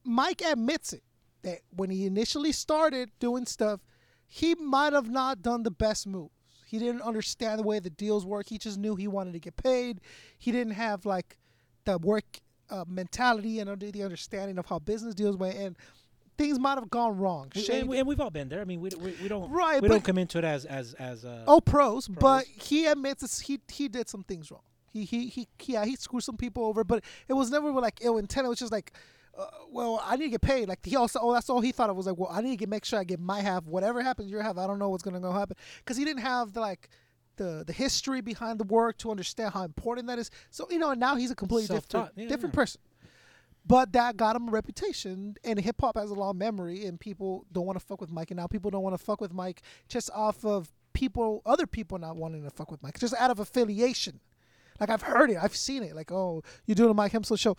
Mike 0.04 0.42
admits 0.42 0.94
it 0.94 1.04
that 1.44 1.60
when 1.76 1.90
he 1.90 2.06
initially 2.06 2.52
started 2.52 3.10
doing 3.20 3.46
stuff, 3.46 3.82
he 4.28 4.56
might 4.56 4.94
have 4.94 5.10
not 5.10 5.42
done 5.42 5.64
the 5.64 5.72
best 5.72 6.08
moves. 6.08 6.32
He 6.66 6.78
didn't 6.78 7.02
understand 7.02 7.60
the 7.60 7.64
way 7.64 7.80
the 7.80 7.90
deals 7.90 8.26
work. 8.26 8.48
He 8.48 8.60
just 8.60 8.78
knew 8.78 8.96
he 8.96 9.08
wanted 9.08 9.34
to 9.34 9.40
get 9.40 9.56
paid. 9.56 10.02
He 10.38 10.52
didn't 10.52 10.74
have 10.74 11.06
like 11.06 11.38
the 11.86 11.98
work 11.98 12.40
uh, 12.70 12.86
mentality 12.88 13.60
and 13.60 13.80
the 13.80 14.04
understanding 14.04 14.60
of 14.60 14.68
how 14.68 14.78
business 14.78 15.16
deals 15.16 15.36
went, 15.36 15.58
and 15.58 15.76
things 16.40 16.58
might 16.58 16.78
have 16.82 16.90
gone 16.90 17.18
wrong. 17.18 17.52
Shady- 17.54 17.82
and, 17.82 17.94
and 17.94 18.08
we've 18.08 18.20
all 18.20 18.32
been 18.32 18.50
there. 18.50 18.62
I 18.62 18.66
mean, 18.66 18.82
we, 18.82 18.90
we, 18.98 19.14
we 19.22 19.28
don't 19.28 19.52
Right, 19.52 19.82
we 19.82 19.88
don't 19.90 20.04
come 20.04 20.18
into 20.18 20.38
it 20.40 20.44
as 20.44 20.66
as 20.66 20.96
as 20.96 21.26
uh, 21.26 21.44
Oh, 21.46 21.60
pros, 21.62 22.08
but 22.08 22.46
he 22.46 22.88
admits 22.88 23.22
it's, 23.22 23.40
he 23.42 23.60
he 23.68 23.88
did 23.88 24.08
some 24.10 24.24
things 24.24 24.50
wrong. 24.50 24.62
He 24.92 25.06
he 25.06 25.28
he 25.28 25.48
yeah 25.66 25.86
he 25.86 25.96
screwed 25.96 26.24
some 26.24 26.38
people 26.38 26.64
over, 26.66 26.84
but 26.84 27.04
it 27.28 27.34
was 27.34 27.52
never 27.52 27.70
like 27.74 28.00
ill 28.02 28.18
intent. 28.18 28.46
It 28.46 28.50
was 28.50 28.60
just 28.60 28.72
like, 28.72 28.94
uh, 29.38 29.46
well, 29.72 30.02
I 30.04 30.16
need 30.16 30.26
to 30.26 30.32
get 30.32 30.42
paid. 30.42 30.68
Like 30.68 30.84
he 30.84 30.96
also 30.96 31.20
oh 31.22 31.34
that's 31.34 31.50
all 31.50 31.62
he 31.62 31.72
thought 31.72 31.90
it 31.90 31.96
was 31.96 32.08
like. 32.08 32.18
Well, 32.18 32.30
I 32.32 32.42
need 32.42 32.52
to 32.52 32.58
get 32.58 32.70
make 32.70 32.86
sure 32.86 33.00
I 33.00 33.04
get 33.04 33.20
my 33.20 33.42
half. 33.42 33.66
Whatever 33.66 34.02
happens, 34.02 34.32
your 34.32 34.42
half. 34.42 34.58
I 34.58 34.66
don't 34.66 34.80
know 34.80 34.90
what's 34.90 35.04
gonna 35.04 35.20
go 35.20 35.32
happen 35.32 35.58
because 35.80 35.98
he 35.98 36.06
didn't 36.06 36.24
have 36.24 36.54
the 36.54 36.62
like. 36.62 36.90
The, 37.36 37.64
the 37.66 37.72
history 37.72 38.20
behind 38.20 38.60
the 38.60 38.66
work 38.66 38.98
to 38.98 39.12
understand 39.12 39.54
how 39.54 39.64
important 39.64 40.08
that 40.08 40.20
is. 40.20 40.30
So 40.50 40.68
you 40.70 40.78
know, 40.78 40.94
now 40.94 41.16
he's 41.16 41.32
a 41.32 41.36
completely 41.36 41.68
different 41.74 41.90
Self-taught, 41.90 42.12
yeah, 42.18 42.28
different 42.28 42.54
yeah. 42.54 42.62
person. 42.62 42.82
But 43.66 43.94
that 43.94 44.18
got 44.18 44.36
him 44.36 44.48
a 44.48 44.52
reputation, 44.52 45.36
and 45.44 45.60
hip 45.60 45.82
hop 45.82 45.98
has 45.98 46.10
a 46.10 46.16
long 46.16 46.38
memory, 46.38 46.86
and 46.86 47.00
people 47.00 47.46
don't 47.52 47.66
want 47.66 47.80
to 47.80 47.86
fuck 47.86 48.02
with 48.02 48.12
Mike, 48.12 48.32
and 48.32 48.40
now 48.40 48.48
people 48.48 48.72
don't 48.72 48.84
want 48.84 48.98
to 48.98 49.04
fuck 49.04 49.22
with 49.22 49.34
Mike 49.34 49.62
just 49.88 50.10
off 50.12 50.44
of 50.44 50.72
people, 50.94 51.42
other 51.46 51.68
people 51.68 51.98
not 51.98 52.16
wanting 52.16 52.44
to 52.44 52.50
fuck 52.50 52.72
with 52.72 52.82
Mike, 52.82 53.00
just 53.00 53.14
out 53.16 53.32
of 53.32 53.40
affiliation. 53.40 54.20
Like 54.80 54.90
I've 54.90 55.02
heard 55.02 55.30
it, 55.30 55.38
I've 55.42 55.56
seen 55.56 55.84
it. 55.84 55.96
Like, 55.96 56.12
oh, 56.12 56.42
you're 56.66 56.76
doing 56.76 56.90
a 56.90 56.94
Mike 56.94 57.12
Hempstead 57.12 57.38
show, 57.38 57.56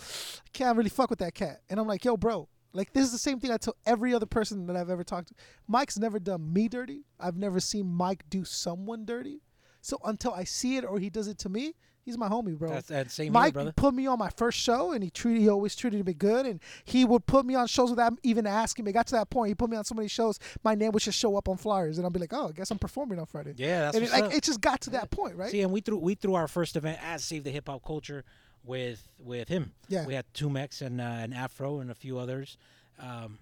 can't 0.53 0.77
really 0.77 0.91
fuck 0.91 1.11
with 1.11 1.19
that 1.21 1.35
cat, 1.35 1.61
and 1.69 1.79
I'm 1.79 1.87
like, 1.87 2.05
yo, 2.05 2.17
bro, 2.17 2.49
like 2.73 2.93
this 2.93 3.05
is 3.05 3.13
the 3.13 3.19
same 3.19 3.41
thing 3.41 3.51
I 3.51 3.57
tell 3.57 3.77
every 3.87 4.15
other 4.15 4.27
person 4.27 4.67
that 4.67 4.77
I've 4.77 4.91
ever 4.91 5.05
talked 5.05 5.29
to. 5.29 5.35
Mike's 5.67 5.99
never 5.99 6.19
done 6.19 6.53
me 6.53 6.69
dirty. 6.69 7.05
I've 7.19 7.37
never 7.37 7.61
seen 7.61 7.87
Mike 7.87 8.25
do 8.31 8.45
someone 8.45 9.05
dirty. 9.05 9.43
So 9.81 9.99
until 10.05 10.33
I 10.33 10.45
see 10.45 10.77
it 10.77 10.85
or 10.85 10.99
he 10.99 11.11
does 11.11 11.27
it 11.27 11.39
to 11.39 11.49
me, 11.49 11.75
he's 12.11 12.19
my 12.19 12.29
homie, 12.29 12.59
bro. 12.59 12.69
That's- 12.69 12.87
that's 12.87 13.15
same 13.15 13.27
here, 13.27 13.33
Mike 13.33 13.55
brother. 13.55 13.73
put 13.77 13.95
me 13.95 14.07
on 14.07 14.19
my 14.19 14.31
first 14.31 14.59
show, 14.59 14.93
and 14.93 15.03
he 15.03 15.11
treated 15.11 15.41
he 15.41 15.49
always 15.49 15.75
treated 15.77 16.05
me 16.05 16.13
good, 16.13 16.47
and 16.47 16.61
he 16.85 17.05
would 17.05 17.27
put 17.27 17.47
me 17.47 17.55
on 17.55 17.67
shows 17.67 17.91
without 17.91 18.15
even 18.23 18.47
asking 18.47 18.85
me. 18.85 18.91
It 18.91 18.95
got 18.95 19.07
to 19.09 19.15
that 19.15 19.31
point, 19.31 19.49
he 19.49 19.55
put 19.55 19.71
me 19.71 19.77
on 19.77 19.85
so 19.85 19.95
many 19.95 20.09
shows, 20.09 20.39
my 20.65 20.75
name 20.75 20.93
would 20.93 21.03
just 21.03 21.19
show 21.19 21.37
up 21.37 21.49
on 21.49 21.57
flyers, 21.57 21.99
and 21.99 22.07
I'd 22.07 22.13
be 22.13 22.21
like, 22.21 22.33
oh, 22.33 22.49
I 22.49 22.53
guess 22.53 22.71
I'm 22.71 22.79
performing 22.79 23.19
on 23.19 23.27
Friday. 23.27 23.55
Yeah, 23.57 23.81
that's 23.83 23.97
and 23.97 24.05
it, 24.07 24.13
like 24.13 24.25
up. 24.25 24.35
it 24.35 24.43
just 24.43 24.61
got 24.61 24.81
to 24.83 24.91
that 24.91 25.11
point, 25.11 25.37
right? 25.37 25.51
See, 25.51 25.63
and 25.63 25.73
we 25.73 25.81
threw 25.81 25.97
we 25.99 26.15
threw 26.15 26.35
our 26.35 26.49
first 26.49 26.77
event 26.77 26.99
as 27.03 27.23
Save 27.25 27.45
the 27.45 27.51
Hip 27.51 27.69
Hop 27.69 27.85
Culture 27.85 28.25
with 28.65 29.09
with 29.19 29.49
him. 29.49 29.73
Yeah. 29.89 30.05
we 30.07 30.15
had 30.15 30.27
Tumex 30.35 30.83
and 30.83 31.01
uh, 31.01 31.05
and 31.05 31.33
Afro 31.33 31.81
and 31.81 31.91
a 31.91 31.95
few 31.95 32.19
others. 32.19 32.57
Um, 32.99 33.39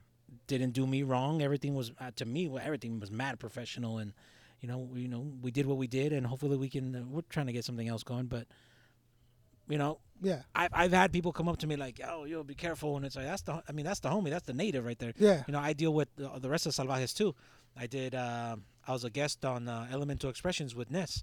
didn't 0.47 0.71
do 0.71 0.87
me 0.87 1.03
wrong. 1.03 1.43
Everything 1.43 1.75
was 1.75 1.91
uh, 2.01 2.11
to 2.17 2.25
me. 2.25 2.49
well, 2.49 2.63
Everything 2.65 3.01
was 3.01 3.11
mad 3.11 3.39
professional, 3.41 3.99
and 3.99 4.13
you 4.61 4.69
know, 4.69 4.79
we, 4.79 5.03
you 5.03 5.09
know, 5.09 5.33
we 5.41 5.51
did 5.51 5.67
what 5.67 5.77
we 5.77 5.87
did, 5.87 6.13
and 6.13 6.27
hopefully 6.27 6.57
we 6.57 6.69
can. 6.69 6.95
Uh, 6.95 7.03
we're 7.09 7.23
trying 7.29 7.47
to 7.47 7.53
get 7.53 7.65
something 7.65 7.89
else 7.89 8.03
going, 8.03 8.27
but 8.27 8.47
you 9.69 9.79
know, 9.79 9.99
yeah, 10.23 10.43
I've 10.55 10.71
I've 10.73 10.93
had 10.93 11.13
people 11.13 11.33
come 11.33 11.49
up 11.49 11.59
to 11.59 11.67
me 11.67 11.77
like, 11.77 12.01
"Oh, 12.07 12.25
yo, 12.25 12.43
be 12.43 12.55
careful," 12.55 12.97
and 12.97 13.05
it's 13.07 13.17
like 13.17 13.27
that's 13.27 13.43
the 13.43 13.63
I 13.69 13.73
mean 13.73 13.85
that's 13.85 14.01
the 14.01 14.09
homie, 14.09 14.31
that's 14.31 14.47
the 14.47 14.55
native 14.55 14.85
right 14.85 14.99
there. 14.99 15.13
Yeah. 15.17 15.43
You 15.47 15.53
know, 15.53 15.61
I 15.61 15.73
deal 15.73 15.95
with 15.95 16.09
the, 16.17 16.31
the 16.41 16.49
rest 16.49 16.67
of 16.67 16.73
Salvajes 16.73 17.15
too. 17.15 17.35
I 17.77 17.87
did. 17.87 18.15
Uh, 18.15 18.57
I 18.87 18.93
was 18.93 19.05
a 19.05 19.11
guest 19.11 19.45
on 19.45 19.69
uh, 19.69 19.87
Elemental 19.93 20.31
Expressions 20.31 20.75
with 20.75 20.91
Ness. 20.91 21.23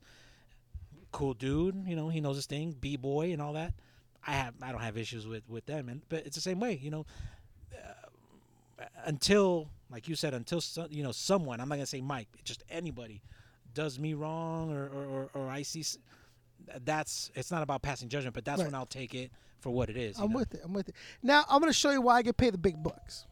Cool 1.11 1.33
dude. 1.33 1.87
You 1.87 1.95
know, 1.95 2.09
he 2.09 2.21
knows 2.21 2.35
his 2.35 2.45
thing. 2.45 2.75
B 2.79 2.95
boy 2.95 3.31
and 3.31 3.41
all 3.41 3.53
that. 3.53 3.73
I 4.25 4.31
have 4.31 4.53
I 4.61 4.71
don't 4.71 4.81
have 4.81 4.97
issues 4.97 5.27
with 5.27 5.49
with 5.49 5.65
them, 5.65 5.89
and 5.89 6.01
but 6.07 6.25
it's 6.25 6.35
the 6.35 6.41
same 6.41 6.59
way. 6.59 6.79
You 6.81 6.91
know, 6.91 7.05
uh, 7.73 8.04
until 9.05 9.69
like 9.89 10.07
you 10.07 10.15
said, 10.15 10.33
until 10.33 10.61
so, 10.61 10.87
you 10.89 11.03
know 11.03 11.11
someone. 11.11 11.59
I'm 11.59 11.69
not 11.69 11.75
gonna 11.75 11.85
say 11.85 12.01
Mike. 12.01 12.27
Just 12.43 12.63
anybody 12.69 13.21
does 13.73 13.99
me 13.99 14.13
wrong 14.13 14.71
or 14.71 14.85
or, 14.87 15.05
or, 15.05 15.29
or 15.33 15.49
I 15.49 15.61
see. 15.63 15.83
That's 16.83 17.31
it's 17.35 17.51
not 17.51 17.63
about 17.63 17.81
passing 17.81 18.09
judgment, 18.09 18.33
but 18.33 18.45
that's 18.45 18.59
Right. 18.59 18.67
when 18.67 18.75
I'll 18.75 18.85
take 18.85 19.13
it 19.13 19.31
for 19.59 19.69
what 19.69 19.89
it 19.89 19.97
is. 19.97 20.17
I'm 20.19 20.31
know? 20.31 20.39
with 20.39 20.53
it. 20.55 20.61
I'm 20.63 20.73
with 20.73 20.89
it. 20.89 20.95
Now 21.21 21.45
I'm 21.49 21.59
gonna 21.59 21.73
show 21.73 21.91
you 21.91 22.01
why 22.01 22.17
I 22.17 22.21
get 22.21 22.37
paid 22.37 22.53
the 22.53 22.57
big 22.57 22.81
bucks. 22.81 23.25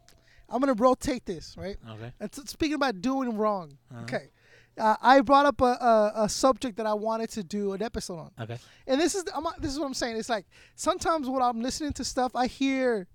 I'm 0.49 0.59
gonna 0.59 0.73
rotate 0.73 1.25
this, 1.25 1.55
right? 1.57 1.77
Okay. 1.89 2.11
And 2.19 2.29
s- 2.37 2.49
speaking 2.49 2.75
about 2.75 3.01
doing 3.01 3.35
wrong, 3.37 3.77
Uh-huh. 3.91 4.03
okay. 4.03 4.29
Uh, 4.77 4.95
I 5.01 5.21
brought 5.21 5.45
up 5.45 5.61
a, 5.61 5.65
a, 5.65 6.11
a 6.23 6.29
subject 6.29 6.77
that 6.77 6.87
I 6.87 6.95
wanted 6.95 7.29
to 7.31 7.43
do 7.43 7.73
an 7.73 7.81
episode 7.83 8.17
on. 8.19 8.31
Okay. 8.41 8.57
and 8.87 8.99
this 8.99 9.13
is 9.15 9.23
I'm, 9.33 9.45
this 9.59 9.71
is 9.71 9.79
what 9.79 9.85
I'm 9.85 9.93
saying. 9.93 10.17
It's 10.17 10.29
like 10.29 10.45
sometimes 10.75 11.29
when 11.29 11.41
I'm 11.41 11.61
listening 11.61 11.93
to 11.93 12.03
stuff, 12.03 12.35
I 12.35 12.47
hear, 12.47 13.07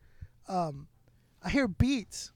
um, 0.49 0.87
I 1.43 1.51
hear 1.51 1.69
beats 1.69 2.33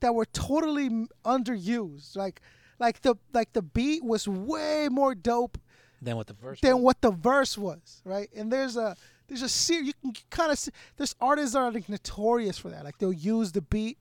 that 0.00 0.14
were 0.14 0.26
totally 0.26 0.88
underused. 1.24 2.16
Like, 2.16 2.40
like 2.78 3.00
the 3.02 3.16
like 3.32 3.52
the 3.52 3.62
beat 3.62 4.04
was 4.04 4.26
way 4.28 4.88
more 4.90 5.14
dope 5.14 5.58
Then 6.02 6.16
what 6.16 6.26
the 6.26 6.34
verse? 6.34 6.60
than 6.60 6.76
was? 6.76 6.82
what 6.82 7.00
the 7.00 7.10
verse 7.10 7.56
was, 7.58 8.02
right? 8.04 8.28
And 8.36 8.50
there's 8.52 8.76
a 8.76 8.96
there's 9.28 9.42
a 9.42 9.48
series 9.48 9.88
you 9.88 9.94
can 10.02 10.12
kind 10.30 10.52
of 10.52 10.58
see. 10.58 10.70
There's 10.96 11.14
artists 11.20 11.52
that 11.54 11.60
are 11.60 11.72
like 11.72 11.88
notorious 11.88 12.58
for 12.58 12.70
that. 12.70 12.84
Like 12.84 12.98
they'll 12.98 13.12
use 13.12 13.52
the 13.52 13.62
beat, 13.62 13.98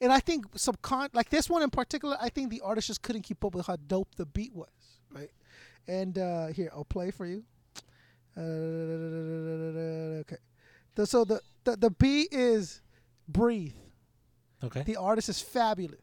and 0.00 0.12
I 0.12 0.20
think 0.20 0.50
subcon 0.52 1.08
like 1.14 1.30
this 1.30 1.48
one 1.48 1.62
in 1.62 1.70
particular, 1.70 2.16
I 2.20 2.28
think 2.28 2.50
the 2.50 2.60
artist 2.60 2.88
just 2.88 3.02
couldn't 3.02 3.22
keep 3.22 3.44
up 3.44 3.54
with 3.54 3.66
how 3.66 3.76
dope 3.86 4.14
the 4.16 4.26
beat 4.26 4.52
was, 4.54 4.68
right? 5.10 5.30
And 5.86 6.18
uh 6.18 6.48
here 6.48 6.70
I'll 6.74 6.84
play 6.84 7.10
for 7.10 7.24
you. 7.26 7.44
Uh, 8.36 8.40
okay, 10.20 10.36
the, 10.94 11.06
so 11.06 11.24
the, 11.24 11.40
the 11.64 11.76
the 11.76 11.90
beat 11.90 12.28
is 12.32 12.82
"Breathe." 13.28 13.72
Okay. 14.64 14.82
The 14.82 14.96
artist 14.96 15.28
is 15.28 15.36
Fabolous. 15.42 15.94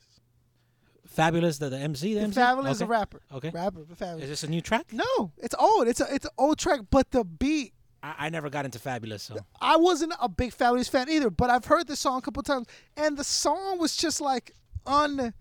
Fabolous, 1.15 1.59
the, 1.59 1.69
the 1.69 1.77
MC, 1.77 2.13
the, 2.13 2.19
The 2.19 2.25
MC? 2.25 2.39
Fabolous 2.39 2.71
is 2.71 2.81
a 2.81 2.83
Okay. 2.85 2.91
rapper. 2.91 3.21
Okay. 3.33 3.49
Rapper, 3.51 3.81
Fabolous. 3.95 4.21
Is 4.23 4.29
this 4.29 4.43
a 4.43 4.47
new 4.49 4.61
track? 4.61 4.91
No, 4.91 5.31
it's 5.37 5.55
old. 5.57 5.87
It's 5.87 6.01
a 6.01 6.13
it's 6.13 6.25
an 6.25 6.31
old 6.37 6.57
track, 6.57 6.79
but 6.89 7.11
the 7.11 7.23
beat 7.23 7.73
I, 8.01 8.15
I 8.17 8.29
never 8.29 8.49
got 8.49 8.65
into 8.65 8.79
Fabolous, 8.79 9.21
so 9.21 9.37
I 9.61 9.77
wasn't 9.77 10.13
a 10.21 10.27
big 10.29 10.51
Fabolous 10.53 10.89
fan 10.89 11.09
either, 11.09 11.29
but 11.29 11.49
I've 11.49 11.65
heard 11.65 11.87
the 11.87 11.95
song 11.95 12.17
a 12.17 12.21
couple 12.21 12.43
times, 12.43 12.67
and 12.97 13.17
the 13.17 13.23
song 13.23 13.77
was 13.79 13.95
just 13.95 14.19
like 14.19 14.51
un, 14.87 15.33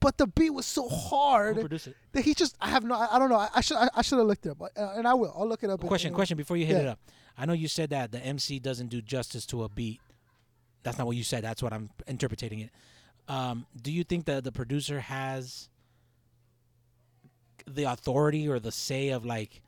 but 0.00 0.18
the 0.18 0.26
beat 0.26 0.50
was 0.50 0.66
so 0.66 0.88
hard 0.88 1.56
Who 1.56 1.62
produced 1.62 1.88
it? 1.88 1.96
that 2.12 2.24
he 2.24 2.34
just 2.34 2.56
I 2.60 2.68
have 2.68 2.84
no 2.84 2.94
I, 2.94 3.08
I 3.16 3.18
don't 3.18 3.30
know 3.30 3.36
I, 3.36 3.48
I 3.54 3.60
should 3.60 3.76
I, 3.78 3.88
I 3.94 4.02
should 4.02 4.18
have 4.18 4.26
looked 4.26 4.44
it 4.46 4.50
up, 4.50 4.62
uh, 4.62 4.68
and 4.96 5.06
I 5.08 5.14
will 5.14 5.32
I'll 5.36 5.48
look 5.48 5.62
it 5.64 5.70
up. 5.70 5.80
question, 5.80 6.08
and- 6.08 6.14
question 6.14 6.36
before 6.36 6.56
you 6.56 6.66
hit 6.66 6.76
it 6.76 6.86
up. 6.86 6.98
I 7.40 7.46
know 7.46 7.52
you 7.52 7.68
said 7.68 7.90
that 7.90 8.10
the 8.12 8.18
MC 8.20 8.58
doesn't 8.58 8.88
do 8.88 9.00
justice 9.00 9.46
to 9.46 9.62
a 9.62 9.68
beat. 9.68 10.00
That's 10.82 10.98
not 10.98 11.06
what 11.06 11.16
you 11.16 11.24
said. 11.24 11.44
That's 11.44 11.62
what 11.62 11.72
I'm 11.72 11.90
interpreting 12.06 12.60
it. 12.60 12.70
Um, 13.28 13.66
do 13.80 13.92
you 13.92 14.04
think 14.04 14.24
that 14.26 14.44
the 14.44 14.52
producer 14.52 15.00
has 15.00 15.68
the 17.66 17.84
authority 17.84 18.48
or 18.48 18.58
the 18.58 18.72
say 18.72 19.10
of 19.10 19.26
like, 19.26 19.60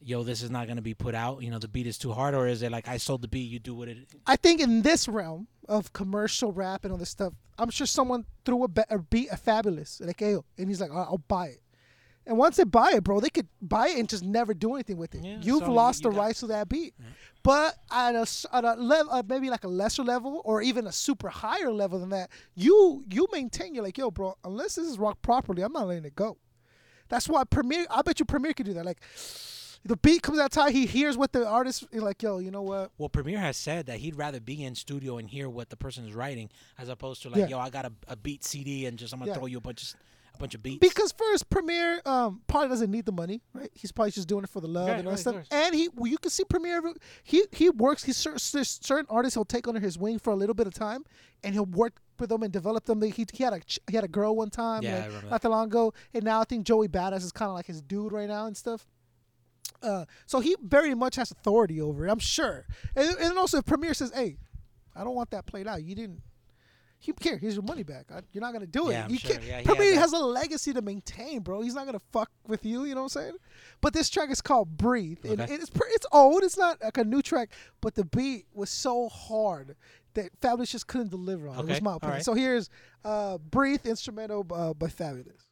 yo, 0.00 0.22
this 0.22 0.42
is 0.42 0.50
not 0.50 0.68
gonna 0.68 0.82
be 0.82 0.94
put 0.94 1.14
out? 1.14 1.42
You 1.42 1.50
know, 1.50 1.58
the 1.58 1.68
beat 1.68 1.86
is 1.86 1.98
too 1.98 2.12
hard, 2.12 2.34
or 2.34 2.46
is 2.46 2.62
it 2.62 2.72
like 2.72 2.88
I 2.88 2.96
sold 2.96 3.22
the 3.22 3.28
beat, 3.28 3.50
you 3.50 3.58
do 3.58 3.74
what 3.74 3.88
it? 3.88 3.98
I 4.26 4.36
think 4.36 4.60
in 4.60 4.82
this 4.82 5.06
realm 5.08 5.48
of 5.68 5.92
commercial 5.92 6.52
rap 6.52 6.84
and 6.84 6.92
all 6.92 6.98
this 6.98 7.10
stuff, 7.10 7.34
I'm 7.58 7.70
sure 7.70 7.86
someone 7.86 8.24
threw 8.44 8.64
a, 8.64 8.68
be- 8.68 8.82
a 8.90 8.98
beat 8.98 9.28
a 9.30 9.36
Fabolous 9.36 10.04
like 10.04 10.20
hey, 10.20 10.36
and 10.58 10.68
he's 10.68 10.80
like, 10.80 10.90
"All 10.90 10.96
right, 10.96 11.06
I'll 11.08 11.18
buy 11.18 11.48
it. 11.48 11.60
And 12.26 12.38
once 12.38 12.56
they 12.56 12.64
buy 12.64 12.92
it, 12.94 13.04
bro, 13.04 13.20
they 13.20 13.28
could 13.28 13.48
buy 13.60 13.88
it 13.88 13.98
and 13.98 14.08
just 14.08 14.24
never 14.24 14.54
do 14.54 14.74
anything 14.74 14.96
with 14.96 15.14
it. 15.14 15.22
Yeah, 15.22 15.36
You've 15.42 15.64
so 15.64 15.72
lost 15.72 16.04
you 16.04 16.10
the 16.10 16.16
rights 16.16 16.40
to 16.40 16.46
that 16.48 16.68
beat. 16.68 16.94
But 17.42 17.76
at 17.90 18.14
a, 18.14 18.26
at 18.54 18.64
a 18.64 18.74
level, 18.74 19.12
uh, 19.12 19.22
maybe 19.28 19.50
like 19.50 19.64
a 19.64 19.68
lesser 19.68 20.02
level 20.02 20.40
or 20.46 20.62
even 20.62 20.86
a 20.86 20.92
super 20.92 21.28
higher 21.28 21.70
level 21.70 21.98
than 21.98 22.08
that, 22.10 22.30
you 22.54 23.04
you 23.10 23.26
maintain. 23.32 23.74
You're 23.74 23.84
like, 23.84 23.98
yo, 23.98 24.10
bro, 24.10 24.36
unless 24.44 24.76
this 24.76 24.86
is 24.86 24.98
rock 24.98 25.20
properly, 25.20 25.62
I'm 25.62 25.72
not 25.72 25.86
letting 25.86 26.06
it 26.06 26.16
go. 26.16 26.38
That's 27.10 27.28
why 27.28 27.44
Premier. 27.44 27.84
I 27.90 28.00
bet 28.00 28.18
you 28.18 28.24
Premier 28.24 28.54
could 28.54 28.64
do 28.64 28.72
that. 28.72 28.86
Like, 28.86 29.02
the 29.84 29.96
beat 29.96 30.22
comes 30.22 30.38
out 30.38 30.52
tight. 30.52 30.72
He 30.72 30.86
hears 30.86 31.18
what 31.18 31.32
the 31.32 31.46
artist 31.46 31.84
is 31.92 32.02
like. 32.02 32.22
Yo, 32.22 32.38
you 32.38 32.50
know 32.50 32.62
what? 32.62 32.92
Well, 32.96 33.10
Premier 33.10 33.38
has 33.38 33.58
said 33.58 33.84
that 33.86 33.98
he'd 33.98 34.16
rather 34.16 34.40
be 34.40 34.64
in 34.64 34.74
studio 34.74 35.18
and 35.18 35.28
hear 35.28 35.50
what 35.50 35.68
the 35.68 35.76
person 35.76 36.06
is 36.08 36.14
writing 36.14 36.48
as 36.78 36.88
opposed 36.88 37.20
to 37.22 37.28
like, 37.28 37.40
Yeah. 37.40 37.48
yo, 37.48 37.58
I 37.58 37.68
got 37.68 37.84
a, 37.84 37.92
a 38.08 38.16
beat 38.16 38.42
CD 38.42 38.86
and 38.86 38.98
just 38.98 39.12
I'm 39.12 39.18
gonna 39.18 39.32
Yeah. 39.32 39.36
throw 39.36 39.44
you 39.46 39.58
a 39.58 39.60
bunch 39.60 39.82
of 39.82 39.94
a 40.34 40.38
bunch 40.38 40.54
of 40.54 40.62
beats. 40.62 40.80
Because 40.80 41.12
first, 41.12 41.48
Premier 41.48 42.00
um, 42.04 42.42
probably 42.46 42.68
doesn't 42.68 42.90
need 42.90 43.04
the 43.06 43.12
money, 43.12 43.42
right? 43.52 43.70
He's 43.74 43.92
probably 43.92 44.10
just 44.10 44.28
doing 44.28 44.44
it 44.44 44.50
for 44.50 44.60
the 44.60 44.68
love 44.68 44.88
Right, 44.88 44.98
and 44.98 45.06
all 45.08 45.14
that 45.14 45.20
stuff. 45.20 45.36
And 45.50 45.74
he, 45.74 45.88
well, 45.94 46.10
you 46.10 46.18
can 46.18 46.30
see 46.30 46.44
Premier. 46.44 46.82
He 47.22 47.44
he 47.52 47.70
works. 47.70 48.04
He's 48.04 48.16
cer- 48.16 48.38
cer- 48.38 48.64
certain 48.64 49.06
artists 49.08 49.34
he'll 49.34 49.44
take 49.44 49.68
under 49.68 49.80
his 49.80 49.98
wing 49.98 50.18
for 50.18 50.32
a 50.32 50.36
little 50.36 50.54
bit 50.54 50.66
of 50.66 50.74
time, 50.74 51.04
and 51.42 51.54
he'll 51.54 51.66
work 51.66 52.00
with 52.18 52.30
them 52.30 52.42
and 52.42 52.52
develop 52.52 52.84
them. 52.84 53.00
He, 53.02 53.26
he 53.32 53.44
had 53.44 53.52
a 53.52 53.60
he 53.88 53.94
had 53.94 54.04
a 54.04 54.08
girl 54.08 54.36
one 54.36 54.50
time, 54.50 54.82
Yeah, 54.82 55.02
I 55.04 55.06
remember 55.06 55.28
not 55.30 55.42
that 55.42 55.48
long 55.48 55.66
ago, 55.66 55.92
and 56.12 56.24
now 56.24 56.40
I 56.40 56.44
think 56.44 56.64
Joey 56.66 56.88
Badass 56.88 57.22
is 57.22 57.32
kind 57.32 57.48
of 57.48 57.54
like 57.54 57.66
his 57.66 57.80
dude 57.82 58.12
right 58.12 58.28
now 58.28 58.46
and 58.46 58.56
stuff. 58.56 58.86
Uh, 59.82 60.04
so 60.26 60.40
he 60.40 60.56
very 60.62 60.94
much 60.94 61.16
has 61.16 61.30
authority 61.30 61.80
over 61.80 62.06
it, 62.06 62.10
I'm 62.10 62.18
sure. 62.18 62.66
And, 62.96 63.16
and 63.18 63.38
also, 63.38 63.58
if 63.58 63.66
Premier 63.66 63.92
says, 63.94 64.12
"Hey, 64.14 64.38
I 64.96 65.04
don't 65.04 65.14
want 65.14 65.30
that 65.30 65.46
played 65.46 65.66
out. 65.68 65.82
You 65.82 65.94
didn't." 65.94 66.22
He 67.04 67.12
care. 67.12 67.36
Here's 67.36 67.54
your 67.54 67.62
money 67.62 67.82
back. 67.82 68.06
I, 68.10 68.20
you're 68.32 68.40
not 68.40 68.52
gonna 68.54 68.66
do 68.66 68.88
it. 68.88 68.96
I'm 68.96 69.10
you 69.10 69.18
sure. 69.18 69.32
can't. 69.32 69.44
Yeah, 69.44 69.58
he 69.60 69.64
Premier 69.66 69.92
has 69.94 70.12
has 70.12 70.12
a 70.14 70.18
legacy 70.24 70.72
to 70.72 70.80
maintain, 70.80 71.40
bro. 71.40 71.60
He's 71.60 71.74
not 71.74 71.84
gonna 71.84 72.00
fuck 72.12 72.30
with 72.46 72.64
you. 72.64 72.84
You 72.84 72.94
know 72.94 73.02
what 73.02 73.16
I'm 73.16 73.22
saying? 73.22 73.36
But 73.82 73.92
this 73.92 74.08
track 74.08 74.30
is 74.30 74.40
called 74.40 74.76
"Breathe," 74.78 75.18
and 75.24 75.40
Okay. 75.40 75.54
it's 75.54 75.68
pre- 75.68 75.90
it's 75.90 76.06
old. 76.12 76.42
It's 76.42 76.56
not 76.56 76.82
like 76.82 76.96
a 76.96 77.04
new 77.04 77.20
track, 77.20 77.50
but 77.82 77.94
the 77.94 78.04
beat 78.04 78.46
was 78.54 78.70
so 78.70 79.08
hard 79.10 79.76
that 80.14 80.40
Fabolous 80.40 80.70
just 80.70 80.86
couldn't 80.86 81.10
deliver 81.10 81.48
on. 81.48 81.56
it. 81.58 81.62
It 81.62 81.66
was 81.68 81.82
my 81.82 81.96
opinion. 81.96 82.14
right. 82.16 82.24
So 82.24 82.32
here's 82.34 82.70
uh, 83.04 83.36
"Breathe" 83.38 83.84
instrumental 83.84 84.46
uh, 84.50 84.72
by 84.72 84.86
Fabolous. 84.86 85.42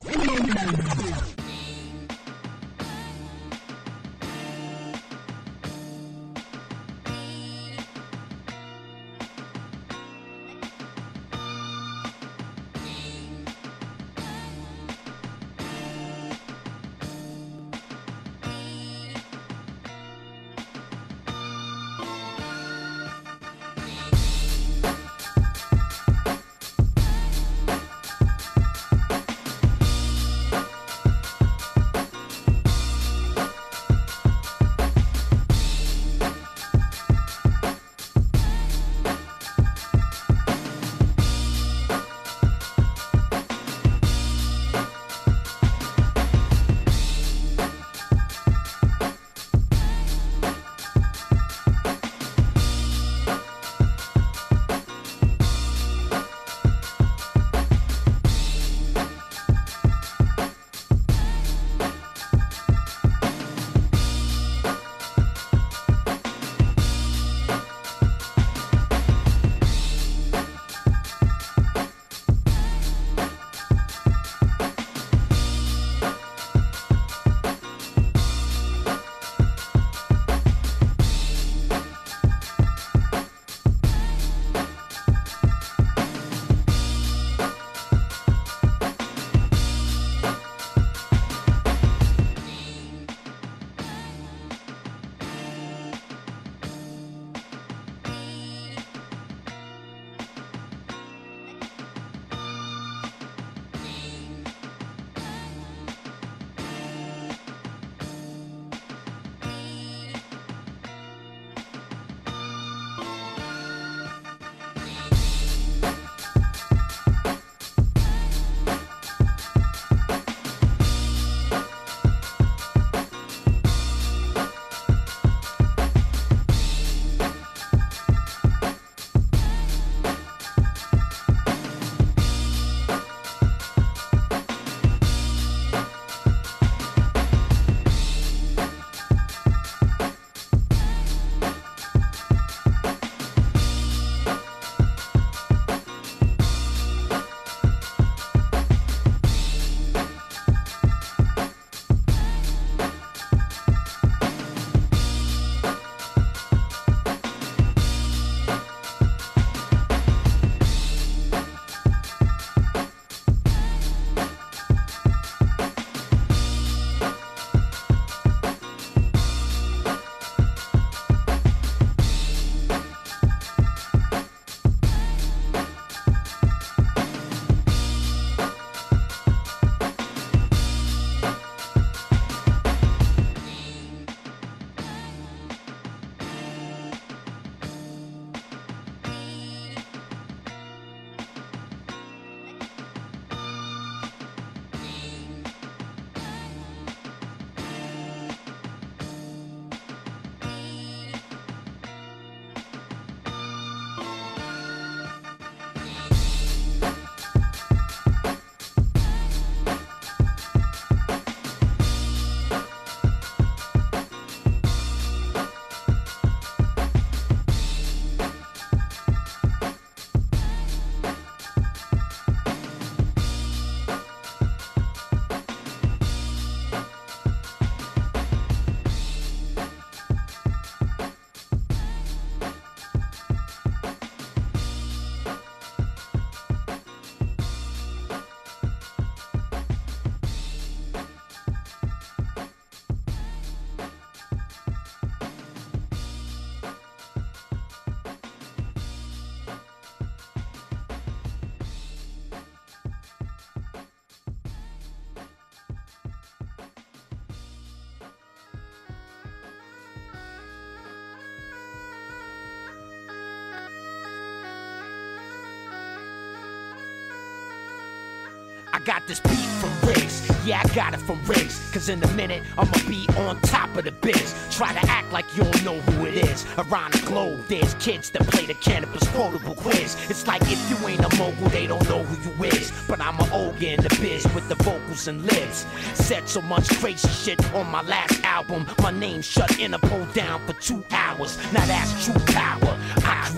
Got 268.85 269.07
this 269.07 269.21
beat 269.21 269.49
from 269.61 269.71
Riggs. 269.89 270.29
Yeah, 270.45 270.61
I 270.65 270.75
got 270.75 270.93
it 270.93 271.01
from 271.01 271.25
Riggs. 271.25 271.71
Cause 271.73 271.89
in 271.89 272.03
a 272.03 272.13
minute, 272.15 272.43
I'ma 272.59 272.73
be 272.89 273.09
on 273.17 273.41
top 273.43 273.77
of 273.77 273.85
the 273.85 273.93
biz. 273.93 274.35
Try 274.51 274.73
to 274.73 274.91
act 274.91 275.13
like 275.13 275.25
you 275.37 275.45
don't 275.45 275.65
know 275.65 275.81
who 275.81 276.07
it 276.07 276.15
is. 276.15 276.45
Around 276.59 276.95
the 276.95 277.07
globe, 277.07 277.45
there's 277.47 277.75
kids 277.75 278.11
that 278.11 278.27
play 278.27 278.47
the 278.47 278.55
Canibus 278.55 279.07
quotable 279.15 279.55
quiz. 279.55 279.97
It's 280.11 280.27
like 280.27 280.43
if 280.43 280.59
you 280.69 280.89
ain't 280.89 281.01
a 281.01 281.17
mogul, 281.17 281.49
they 281.51 281.69
don't 281.69 281.89
know 281.89 282.03
who 282.03 282.17
you 282.29 282.45
is. 282.53 282.73
But 282.89 283.01
I'm 283.01 283.21
a 283.21 283.31
ogre 283.33 283.67
in 283.67 283.81
the 283.83 283.97
biz 284.01 284.25
with 284.35 284.49
the 284.49 284.57
vocals 284.57 285.07
and 285.07 285.23
lips. 285.23 285.65
Said 285.95 286.29
so 286.29 286.41
much 286.43 286.69
crazy 286.81 287.07
shit 287.09 287.55
on 287.55 287.71
my 287.71 287.83
last 287.83 288.25
album. 288.25 288.67
My 288.83 288.91
name 288.91 289.23
shut 289.23 289.51
Interpol 289.51 290.13
down 290.13 290.45
for 290.45 290.55
two 290.55 290.83
hours. 290.91 291.39
Now 291.53 291.65
that's 291.67 292.05
true 292.05 292.21
power. 292.35 292.79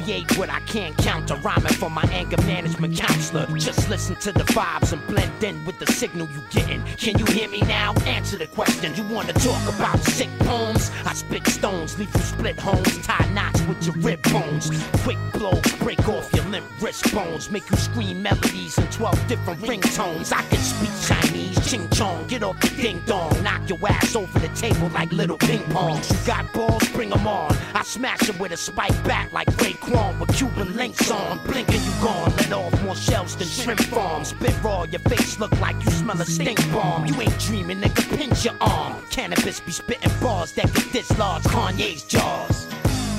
Create 0.05 0.37
what 0.37 0.51
I 0.51 0.61
can't 0.61 0.95
counter. 0.99 1.35
Rhyming 1.37 1.73
for 1.73 1.89
my 1.89 2.03
anger 2.13 2.37
management 2.43 2.95
counselor. 2.95 3.47
Just 3.57 3.89
listen 3.89 4.17
to 4.17 4.33
the 4.33 4.45
vibes 4.53 4.93
and 4.93 5.05
blend 5.07 5.43
in 5.43 5.65
with 5.65 5.79
the 5.79 5.87
signal 5.87 6.29
you 6.29 6.43
getting. 6.51 6.85
Can 6.99 7.19
you 7.19 7.25
hear 7.25 7.49
me 7.49 7.63
now? 7.63 7.95
Answer 8.05 8.37
the 8.37 8.47
question. 8.47 8.95
You 8.97 9.05
wanna 9.05 9.33
talk 9.33 9.67
about 9.75 9.99
sick 10.01 10.29
poems? 10.41 10.91
I 11.07 11.15
spit 11.15 11.47
stones, 11.47 11.99
leave 11.99 12.15
you 12.15 12.21
split 12.21 12.59
homes, 12.59 12.99
tie 13.07 13.27
knots 13.33 13.63
with 13.69 13.85
your 13.85 13.95
rib 13.97 14.23
bones. 14.23 14.71
Quick 15.03 15.19
blow, 15.33 15.61
break 15.81 16.09
off 16.09 16.33
your 16.35 16.45
limp 16.47 16.67
wrist 16.81 17.13
bones, 17.15 17.51
make 17.51 17.69
you 17.71 17.77
scream 17.77 18.23
melodies 18.23 18.79
in 18.79 18.87
12 18.89 19.27
different 19.27 19.61
ringtones. 19.63 20.33
I 20.33 20.43
can 20.43 20.59
speak 20.59 20.91
Chinese, 21.07 21.71
ching 21.71 21.89
chong, 21.91 22.27
get 22.27 22.43
off 22.43 22.61
the 22.61 22.69
ding 22.81 23.03
dong, 23.07 23.31
knock 23.43 23.69
your 23.69 23.79
ass 23.89 24.17
over 24.17 24.39
the 24.39 24.49
table 24.49 24.89
like 24.95 25.13
little 25.13 25.39
ping 25.39 25.63
pongs. 25.75 26.11
You 26.11 26.27
got 26.27 26.53
balls, 26.53 26.89
bring 26.91 27.13
'em 27.13 27.27
on. 27.27 27.57
I 27.75 27.83
smash 27.83 28.29
'em 28.29 28.39
with 28.39 28.53
a 28.53 28.57
spike 28.57 29.03
back 29.05 29.33
like 29.33 29.49
Raekwon 29.57 30.19
with 30.19 30.35
Cuban 30.37 30.77
links 30.77 31.11
on. 31.11 31.39
Blinking 31.47 31.83
you 31.83 31.93
gone, 32.03 32.33
let 32.37 32.53
off 32.53 32.83
more 32.83 32.97
shells 32.97 33.37
than 33.37 33.49
shrimp 33.49 33.81
farms. 33.85 34.29
Spit 34.29 34.55
raw, 34.63 34.85
your 34.85 35.01
face 35.01 35.39
look 35.39 35.53
like 35.61 35.77
you 35.85 35.91
smell 35.91 36.21
a 36.21 36.27
stink 36.27 36.61
bomb. 36.73 37.07
You 37.07 37.21
ain't 37.21 37.39
dreaming, 37.39 37.81
nigga, 37.81 38.17
pinch 38.17 38.45
your 38.45 38.55
arm. 38.61 38.95
Canibus 39.11 39.65
be 39.65 39.73
spitting 39.73 40.13
bars 40.21 40.53
that 40.53 40.73
get 40.73 40.93
dislodge 40.93 41.43
Kanye's 41.45 42.03
jaws. 42.03 42.64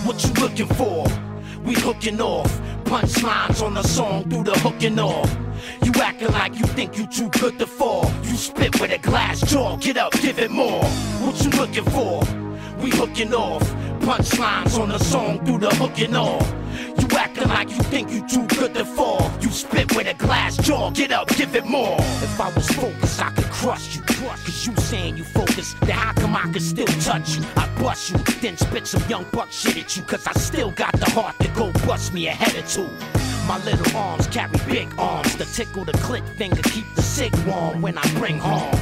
What 0.05 0.23
you 0.23 0.33
looking 0.33 0.67
for? 0.67 1.07
We 1.63 1.73
hooking 1.73 2.21
off. 2.21 2.61
Punchlines 2.83 3.63
on 3.65 3.73
the 3.73 3.81
song 3.81 4.29
through 4.29 4.43
the 4.43 4.53
hooking 4.59 4.99
off. 4.99 5.35
You 5.83 5.91
acting 5.99 6.31
like 6.31 6.53
you 6.59 6.67
think 6.67 6.95
you 6.95 7.07
too 7.07 7.27
good 7.29 7.57
to 7.57 7.65
fall. 7.65 8.11
You 8.21 8.35
spit 8.35 8.79
with 8.79 8.91
a 8.91 8.99
glass 8.99 9.41
jaw. 9.51 9.77
Get 9.77 9.97
up, 9.97 10.13
give 10.21 10.37
it 10.37 10.51
more. 10.51 10.83
What 11.23 11.43
you 11.43 11.49
looking 11.59 11.85
for? 11.85 12.23
We 12.83 12.91
hooking 12.91 13.33
off. 13.33 13.63
Punchlines 14.01 14.79
on 14.79 14.89
the 14.89 14.99
song 14.99 15.43
through 15.43 15.57
the 15.57 15.73
hooking 15.73 16.15
off. 16.15 16.53
You 16.99 17.17
acting 17.17 17.49
like 17.49 17.71
you 17.71 17.79
think 17.85 18.11
you 18.11 18.27
too 18.27 18.45
good 18.45 18.75
to 18.75 18.85
fall. 18.85 19.14
Spit 19.55 19.95
with 19.95 20.05
a 20.05 20.13
glass 20.15 20.57
jaw. 20.57 20.91
Get 20.91 21.13
up, 21.13 21.29
give 21.29 21.55
it 21.55 21.65
more. 21.65 21.95
If 21.97 22.41
I 22.41 22.49
was 22.49 22.67
focused, 22.71 23.21
I 23.21 23.29
could 23.31 23.45
crush 23.45 23.95
you. 23.95 24.01
Cause 24.01 24.67
you 24.67 24.75
saying 24.75 25.15
you 25.15 25.23
focused, 25.23 25.79
then 25.79 25.95
how 25.95 26.11
come 26.11 26.35
I 26.35 26.41
can 26.41 26.59
still 26.59 26.85
touch 26.85 27.37
you? 27.37 27.43
I 27.55 27.69
bust 27.79 28.11
you, 28.11 28.17
then 28.41 28.57
spit 28.57 28.85
some 28.85 29.07
young 29.09 29.25
buck 29.31 29.49
shit 29.51 29.77
at 29.77 29.95
you. 29.95 30.03
Cause 30.03 30.27
I 30.27 30.33
still 30.33 30.71
got 30.71 30.91
the 30.99 31.09
heart 31.11 31.39
to 31.39 31.47
go 31.49 31.71
bust 31.87 32.13
me 32.13 32.27
a 32.27 32.31
head 32.31 32.53
or 32.61 32.67
two. 32.67 32.89
My 33.47 33.57
little 33.63 33.97
arms 33.97 34.27
carry 34.27 34.59
big 34.67 34.93
arms. 34.99 35.37
The 35.37 35.45
tickle 35.45 35.85
the 35.85 35.93
click 35.93 36.25
finger 36.37 36.61
keep 36.63 36.85
the 36.95 37.01
sick 37.01 37.33
warm 37.47 37.81
when 37.81 37.97
I 37.97 38.13
bring 38.15 38.37
home. 38.37 38.75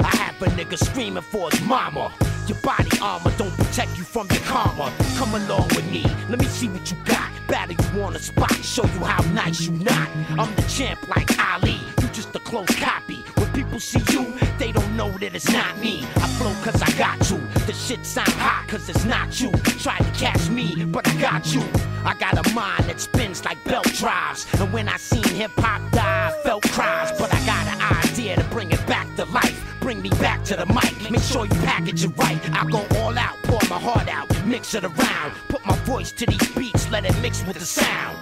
I 0.00 0.16
have 0.16 0.40
a 0.40 0.46
nigga 0.46 0.78
screaming 0.78 1.22
for 1.22 1.50
his 1.50 1.60
mama. 1.62 2.10
Your 2.46 2.58
body 2.62 2.88
armor 3.02 3.32
don't 3.36 3.54
protect 3.58 3.98
you 3.98 4.04
from 4.04 4.28
your 4.30 4.42
karma. 4.44 4.90
Come 5.16 5.34
along 5.34 5.68
with 5.68 5.90
me, 5.90 6.02
let 6.30 6.38
me 6.38 6.46
see 6.46 6.68
what 6.68 6.90
you 6.90 6.96
got. 7.04 7.23
Battle 7.54 7.76
you 7.94 8.02
on 8.02 8.14
the 8.14 8.18
spot, 8.18 8.52
show 8.64 8.82
you 8.82 9.04
how 9.04 9.22
nice 9.30 9.60
you 9.60 9.70
not. 9.70 10.08
I'm 10.30 10.52
the 10.56 10.62
champ 10.62 11.08
like 11.08 11.30
Ali, 11.38 11.78
you 12.02 12.08
just 12.08 12.34
a 12.34 12.40
close 12.40 12.74
copy. 12.80 13.22
When 13.36 13.48
people 13.52 13.78
see 13.78 14.02
you, 14.12 14.34
they 14.58 14.72
don't 14.72 14.96
know 14.96 15.08
that 15.18 15.36
it's 15.36 15.48
not 15.52 15.78
me. 15.78 16.02
I 16.16 16.26
flow 16.36 16.52
cause 16.64 16.82
I 16.82 16.90
got 16.98 17.30
you. 17.30 17.38
The 17.64 17.72
shit 17.72 18.04
sound 18.04 18.32
hot 18.32 18.66
cause 18.66 18.88
it's 18.88 19.04
not 19.04 19.40
you. 19.40 19.52
Try 19.78 19.98
to 19.98 20.10
catch 20.18 20.48
me, 20.48 20.84
but 20.86 21.06
I 21.06 21.14
got 21.20 21.54
you. 21.54 21.62
I 22.04 22.14
got 22.14 22.44
a 22.44 22.54
mind 22.54 22.86
that 22.86 22.98
spins 23.00 23.44
like 23.44 23.62
belt 23.62 23.86
drives. 23.92 24.48
And 24.58 24.72
when 24.72 24.88
I 24.88 24.96
seen 24.96 25.22
hip 25.22 25.52
hop 25.56 25.92
die, 25.92 26.32
I 26.34 26.42
felt 26.42 26.64
cries. 26.64 27.12
But 27.16 27.32
I 27.32 27.38
got 27.46 27.68
an 27.68 27.80
idea 28.04 28.34
to 28.34 28.44
bring 28.50 28.72
it 28.72 28.84
back 28.88 29.06
to 29.14 29.26
life. 29.26 29.64
Bring 29.80 30.02
me 30.02 30.10
back 30.10 30.42
to 30.46 30.56
the 30.56 30.66
mic. 30.66 31.08
Make 31.08 31.22
sure 31.22 31.44
you 31.46 31.54
package 31.62 32.04
it 32.04 32.16
right. 32.16 32.40
I 32.52 32.68
go 32.68 32.84
all 32.98 33.16
out, 33.16 33.33
my 33.74 33.80
heart 33.80 34.08
out, 34.08 34.46
mix 34.46 34.74
it 34.74 34.84
around. 34.84 35.32
Put 35.48 35.64
my 35.66 35.76
voice 35.78 36.12
to 36.12 36.26
these 36.26 36.48
beats, 36.54 36.88
let 36.90 37.04
it 37.04 37.16
mix 37.20 37.44
with 37.44 37.58
the 37.58 37.66
sound. 37.66 38.16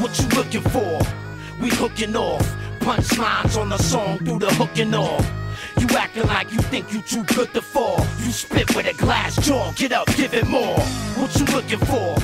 What 0.00 0.16
you 0.18 0.28
looking 0.28 0.62
for? 0.74 1.00
We 1.60 1.70
hooking 1.70 2.14
off. 2.14 2.46
Punchlines 2.78 3.60
on 3.60 3.70
the 3.70 3.78
song 3.78 4.18
through 4.18 4.38
the 4.38 4.52
hooking 4.54 4.94
off. 4.94 5.28
You 5.78 5.88
acting 5.96 6.26
like 6.26 6.52
you 6.52 6.60
think 6.60 6.92
you 6.92 7.02
too 7.02 7.24
good 7.24 7.52
to 7.54 7.62
fall. 7.62 7.98
You 8.20 8.30
spit 8.30 8.76
with 8.76 8.86
a 8.86 8.94
glass 8.94 9.34
jaw. 9.44 9.72
Get 9.72 9.90
up, 9.90 10.06
give 10.14 10.34
it 10.34 10.46
more. 10.46 10.78
What 11.18 11.34
you 11.36 11.46
looking 11.46 11.80
for? 11.80 12.16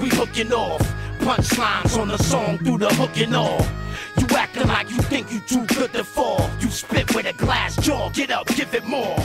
We 0.00 0.08
hooking 0.08 0.52
off. 0.52 0.82
Punchlines 1.20 1.96
on 1.96 2.08
the 2.08 2.18
song 2.18 2.58
through 2.58 2.78
the 2.78 2.92
hooking 2.94 3.34
off. 3.34 3.70
You 4.18 4.26
acting 4.36 4.66
like 4.66 4.90
you 4.90 5.00
think 5.02 5.30
you 5.30 5.38
too 5.40 5.64
good 5.66 5.92
to 5.92 6.02
fall. 6.02 6.50
You 6.58 6.70
spit 6.70 7.14
with 7.14 7.26
a 7.26 7.34
glass 7.34 7.76
jaw. 7.76 8.10
Get 8.10 8.32
up, 8.32 8.48
give 8.48 8.74
it 8.74 8.84
more. 8.84 9.16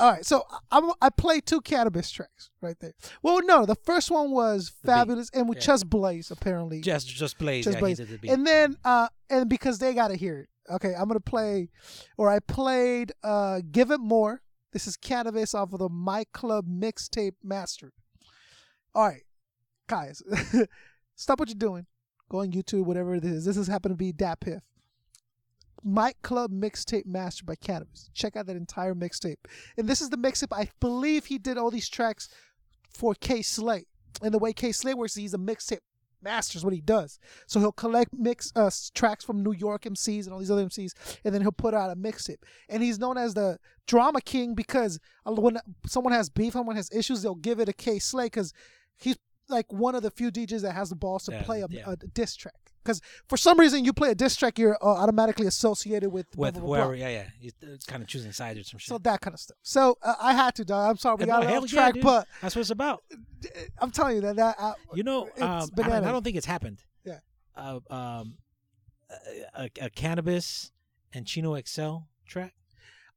All 0.00 0.12
right, 0.12 0.24
so 0.24 0.44
I, 0.70 0.92
I 1.02 1.10
played 1.10 1.44
two 1.44 1.60
Canibus 1.60 2.12
tracks 2.12 2.50
right 2.60 2.78
there. 2.80 2.94
Well, 3.22 3.40
no, 3.44 3.66
the 3.66 3.74
first 3.74 4.10
one 4.10 4.30
was 4.30 4.72
Fabolous, 4.86 5.28
and 5.34 5.48
with 5.48 5.58
yeah. 5.58 5.64
Just 5.64 5.90
Blaze 5.90 6.30
apparently. 6.30 6.80
Just 6.80 7.08
just 7.08 7.38
plays. 7.38 7.64
Just 7.64 7.76
yeah, 7.76 7.80
Blaze, 7.80 7.98
the 7.98 8.18
beat. 8.18 8.30
and 8.30 8.46
then 8.46 8.76
uh, 8.84 9.08
and 9.28 9.48
because 9.48 9.78
they 9.78 9.94
gotta 9.94 10.14
hear 10.14 10.40
it. 10.40 10.48
Okay, 10.72 10.94
I'm 10.94 11.08
gonna 11.08 11.20
play, 11.20 11.70
or 12.16 12.28
I 12.28 12.38
played 12.38 13.12
uh, 13.24 13.60
"Give 13.72 13.90
It 13.90 14.00
More." 14.00 14.42
This 14.72 14.86
is 14.86 14.96
Canibus 14.96 15.54
off 15.54 15.72
of 15.72 15.80
the 15.80 15.88
My 15.88 16.24
Club 16.32 16.66
mixtape 16.68 17.32
mastered. 17.42 17.92
All 18.94 19.08
right, 19.08 19.22
guys, 19.88 20.22
stop 21.16 21.40
what 21.40 21.48
you're 21.48 21.56
doing. 21.56 21.86
Go 22.28 22.40
on 22.40 22.52
YouTube, 22.52 22.84
whatever 22.84 23.14
it 23.14 23.24
is. 23.24 23.46
This 23.46 23.56
has 23.56 23.66
happened 23.66 23.94
to 23.94 23.96
be 23.96 24.12
Dat 24.12 24.40
Piff. 24.40 24.62
Mic 25.84 26.20
Club 26.22 26.50
mixtape 26.50 27.06
mastered 27.06 27.46
by 27.46 27.54
Canibus. 27.56 28.10
Check 28.14 28.36
out 28.36 28.46
that 28.46 28.56
entire 28.56 28.94
mixtape. 28.94 29.36
And 29.76 29.88
this 29.88 30.00
is 30.00 30.10
the 30.10 30.16
mixtape. 30.18 30.48
I 30.56 30.70
believe 30.80 31.26
he 31.26 31.38
did 31.38 31.56
all 31.58 31.70
these 31.70 31.88
tracks 31.88 32.28
for 32.90 33.14
Kay 33.14 33.42
Slay. 33.42 33.86
And 34.22 34.32
the 34.34 34.38
way 34.38 34.52
Kay 34.52 34.72
Slay 34.72 34.94
works, 34.94 35.12
is 35.12 35.22
he's 35.22 35.34
a 35.34 35.38
mixtape 35.38 35.78
master 36.20 36.58
is 36.58 36.64
what 36.64 36.74
he 36.74 36.80
does. 36.80 37.18
So 37.46 37.60
he'll 37.60 37.70
collect 37.70 38.12
mix 38.12 38.52
uh, 38.56 38.70
tracks 38.94 39.24
from 39.24 39.42
New 39.42 39.52
York 39.52 39.82
MCs 39.82 40.24
and 40.24 40.32
all 40.32 40.40
these 40.40 40.50
other 40.50 40.64
MCs, 40.66 40.90
and 41.24 41.32
then 41.32 41.42
he'll 41.42 41.52
put 41.52 41.74
out 41.74 41.90
a 41.92 41.96
mixtape. 41.96 42.42
And 42.68 42.82
he's 42.82 42.98
known 42.98 43.16
as 43.16 43.34
the 43.34 43.58
drama 43.86 44.20
king 44.20 44.54
because 44.54 44.98
when 45.24 45.58
someone 45.86 46.12
has 46.12 46.28
beef, 46.28 46.54
someone 46.54 46.74
has 46.76 46.90
issues, 46.92 47.22
they'll 47.22 47.36
give 47.36 47.60
it 47.60 47.66
to 47.66 47.72
Kay 47.72 48.00
Slay 48.00 48.26
because 48.26 48.52
he's 48.96 49.16
like 49.48 49.72
one 49.72 49.94
of 49.94 50.02
the 50.02 50.10
few 50.10 50.30
DJs 50.32 50.62
that 50.62 50.72
has 50.72 50.90
the 50.90 50.96
balls 50.96 51.24
to 51.26 51.32
Yeah, 51.32 51.42
play 51.44 51.62
a, 51.62 51.66
yeah. 51.70 51.84
a 51.92 51.96
diss 51.96 52.34
track. 52.34 52.67
Because 52.88 53.02
for 53.28 53.36
some 53.36 53.60
reason 53.60 53.84
you 53.84 53.92
play 53.92 54.12
a 54.12 54.14
diss 54.14 54.34
track, 54.34 54.58
you're 54.58 54.78
uh, 54.82 54.86
automatically 54.86 55.46
associated 55.46 56.10
with 56.10 56.24
with 56.34 56.36
blah, 56.36 56.50
blah, 56.52 56.60
blah, 56.60 56.66
blah. 56.68 56.76
whoever, 56.86 56.94
yeah, 56.94 57.26
yeah, 57.42 57.50
uh, 57.62 57.76
kind 57.86 58.02
of 58.02 58.08
choosing 58.08 58.32
sides 58.32 58.58
or 58.58 58.64
some 58.64 58.78
shit. 58.78 58.88
So 58.88 58.96
that 58.96 59.20
kind 59.20 59.34
of 59.34 59.40
stuff. 59.40 59.58
So 59.62 59.98
uh, 60.02 60.14
I 60.18 60.32
had 60.32 60.54
to, 60.54 60.64
dog. 60.64 60.88
I'm 60.88 60.96
sorry, 60.96 61.16
we 61.18 61.26
got 61.26 61.44
no, 61.44 61.58
off 61.58 61.68
track, 61.68 61.96
yeah, 61.96 62.02
but 62.02 62.26
that's 62.40 62.56
what 62.56 62.62
it's 62.62 62.70
about. 62.70 63.02
I'm 63.78 63.90
telling 63.90 64.16
you 64.16 64.22
that 64.22 64.36
that 64.36 64.56
uh, 64.58 64.72
You 64.94 65.02
know, 65.02 65.28
um, 65.38 65.68
I, 65.76 65.82
mean, 65.82 65.92
I 65.92 66.10
don't 66.10 66.24
think 66.24 66.38
it's 66.38 66.46
happened. 66.46 66.82
Yeah. 67.04 67.18
Uh, 67.54 67.80
um, 67.90 68.38
a, 69.10 69.64
a, 69.64 69.70
a 69.82 69.90
Canibus 69.90 70.70
and 71.12 71.26
Chino 71.26 71.60
XL 71.60 71.96
track. 72.26 72.54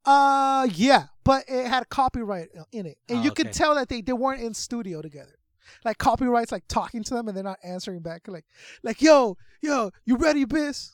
Uh, 0.04 0.68
yeah, 0.74 1.06
but 1.24 1.44
it 1.48 1.66
had 1.66 1.88
Copywrite 1.88 2.48
in 2.72 2.84
it, 2.84 2.98
and 3.08 3.20
Oh, 3.20 3.22
you 3.22 3.30
could 3.30 3.54
tell 3.54 3.74
that 3.76 3.88
they, 3.88 4.02
they 4.02 4.12
weren't 4.12 4.42
in 4.42 4.52
studio 4.52 5.00
together. 5.00 5.38
Like 5.84 5.98
copyrights, 5.98 6.52
like 6.52 6.64
talking 6.68 7.02
to 7.04 7.14
them, 7.14 7.28
and 7.28 7.36
they're 7.36 7.44
not 7.44 7.58
answering 7.64 8.00
back. 8.00 8.28
Like, 8.28 8.44
like, 8.82 9.00
yo, 9.02 9.36
yo, 9.60 9.90
you 10.04 10.16
ready, 10.16 10.44
Biz? 10.44 10.92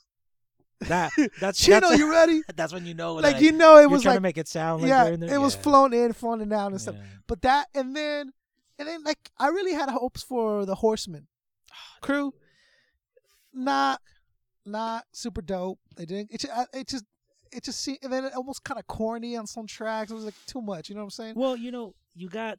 That 0.83 1.11
that's 1.41 1.59
Chino, 1.59 1.81
that's, 1.81 1.99
you 1.99 2.11
ready? 2.11 2.43
that's 2.55 2.73
when 2.73 2.87
you 2.87 2.95
know, 2.95 3.15
Like, 3.15 3.35
like, 3.35 3.43
you 3.43 3.53
know, 3.53 3.79
it 3.79 3.91
was 3.91 4.03
trying 4.03 4.13
like, 4.13 4.19
to 4.19 4.23
make 4.23 4.39
it 4.39 4.47
sound 4.49 4.83
like 4.83 4.89
yeah, 4.89 5.05
they're 5.05 5.15
in 5.15 5.21
there. 5.21 5.35
it 5.35 5.39
was 5.39 5.55
Yeah. 5.57 5.61
flown 5.63 5.93
in, 5.93 6.13
flown 6.13 6.53
out, 6.53 6.71
and 6.73 6.81
stuff. 6.81 6.95
Yeah. 6.97 7.05
But 7.27 7.43
that, 7.43 7.67
and 7.75 7.97
then, 7.97 8.33
and 8.79 8.87
then, 8.87 9.03
like, 9.03 9.19
I 9.39 9.49
really 9.49 9.73
had 9.73 9.89
hopes 9.89 10.23
for 10.23 10.65
the 10.65 10.77
Horsemen 10.77 11.27
ah, 11.73 11.99
crew. 12.01 12.33
Not, 13.53 14.01
not 14.65 15.05
super 15.13 15.43
dope. 15.43 15.79
They 15.97 16.05
didn't. 16.07 16.31
It, 16.33 16.41
ju- 16.43 16.49
I- 16.55 16.67
it 16.73 16.87
just, 16.89 17.05
it 17.51 17.65
just 17.65 17.81
seemed, 17.81 17.99
and 18.03 18.13
then 18.13 18.25
it 18.27 18.35
almost 18.35 18.63
kind 18.63 18.79
of 18.79 18.87
corny 18.87 19.37
on 19.37 19.47
some 19.47 19.67
tracks. 19.67 20.11
It 20.11 20.15
was 20.15 20.25
like 20.25 20.35
too 20.47 20.61
much. 20.61 20.89
You 20.89 20.95
know 20.95 21.01
what 21.01 21.07
I'm 21.07 21.11
saying? 21.11 21.35
Well, 21.37 21.57
you 21.57 21.73
know, 21.73 21.95
you 22.15 22.29
got 22.29 22.59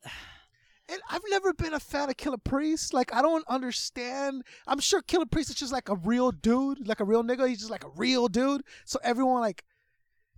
And 0.92 1.00
I've 1.10 1.22
never 1.30 1.54
been 1.54 1.74
a 1.74 1.80
fan 1.80 2.10
of 2.10 2.18
Killah 2.18 2.44
Priest. 2.44 2.94
Like 2.94 3.14
I 3.14 3.22
don't 3.22 3.46
understand. 3.48 4.44
I'm 4.68 4.80
sure 4.80 5.02
Killah 5.02 5.30
Priest 5.30 5.50
is 5.50 5.56
just 5.56 5.72
like 5.74 5.90
a 5.90 5.96
real 5.96 6.32
dude, 6.32 6.88
like 6.88 7.00
a 7.00 7.06
real 7.06 7.24
nigga. 7.24 7.48
He's 7.48 7.60
just 7.60 7.72
like 7.72 7.84
a 7.84 7.90
real 7.96 8.28
dude. 8.28 8.62
So 8.86 9.00
everyone 9.04 9.42
like 9.42 9.64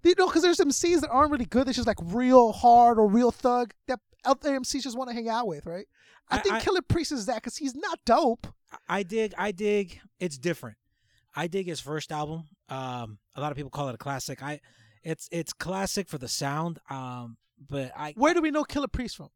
You 0.04 0.14
know, 0.18 0.28
because 0.28 0.42
there's 0.42 0.58
some 0.58 0.70
MCs 0.70 1.02
that 1.02 1.10
aren't 1.10 1.32
really 1.32 1.46
good. 1.46 1.66
They're 1.68 1.74
just 1.74 1.88
like 1.88 2.00
real 2.04 2.52
hard 2.52 2.98
or 3.00 3.08
real 3.08 3.32
thug 3.32 3.74
that 3.88 4.00
other 4.26 4.60
MCs 4.60 4.84
just 4.84 4.98
want 4.98 5.10
to 5.10 5.14
hang 5.16 5.30
out 5.30 5.48
with, 5.48 5.66
right? 5.66 5.88
I, 6.30 6.38
I- 6.38 6.40
think 6.42 6.56
I- 6.56 6.60
Killah 6.62 6.88
Priest 6.88 7.12
is 7.12 7.26
that 7.28 7.36
because 7.36 7.58
he's 7.58 7.76
not 7.76 8.00
dope. 8.06 8.48
I 8.88 9.04
dig. 9.04 9.34
I 9.38 9.52
dig. 9.52 10.00
It's 10.20 10.38
different. 10.38 10.78
I 11.36 11.48
dig 11.48 11.68
his 11.68 11.80
first 11.80 12.12
album. 12.12 12.48
Um, 12.70 13.20
a 13.36 13.42
lot 13.42 13.52
of 13.52 13.58
people 13.58 13.70
call 13.70 13.90
it 13.90 13.96
a 13.96 13.98
classic. 13.98 14.42
I, 14.44 14.60
it's 15.04 15.28
it's 15.32 15.52
classic 15.54 16.08
for 16.10 16.18
the 16.18 16.28
sound. 16.28 16.80
Um, 16.90 17.38
but 17.70 17.92
I 17.98 18.14
Where 18.18 18.34
do 18.34 18.42
we 18.42 18.52
know 18.52 18.64
Killah 18.64 18.92
Priest 18.92 19.18
from? 19.18 19.30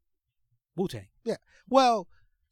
Wu 0.76 0.88
Tang 0.88 1.08
Yeah. 1.24 1.38
Well, 1.70 2.08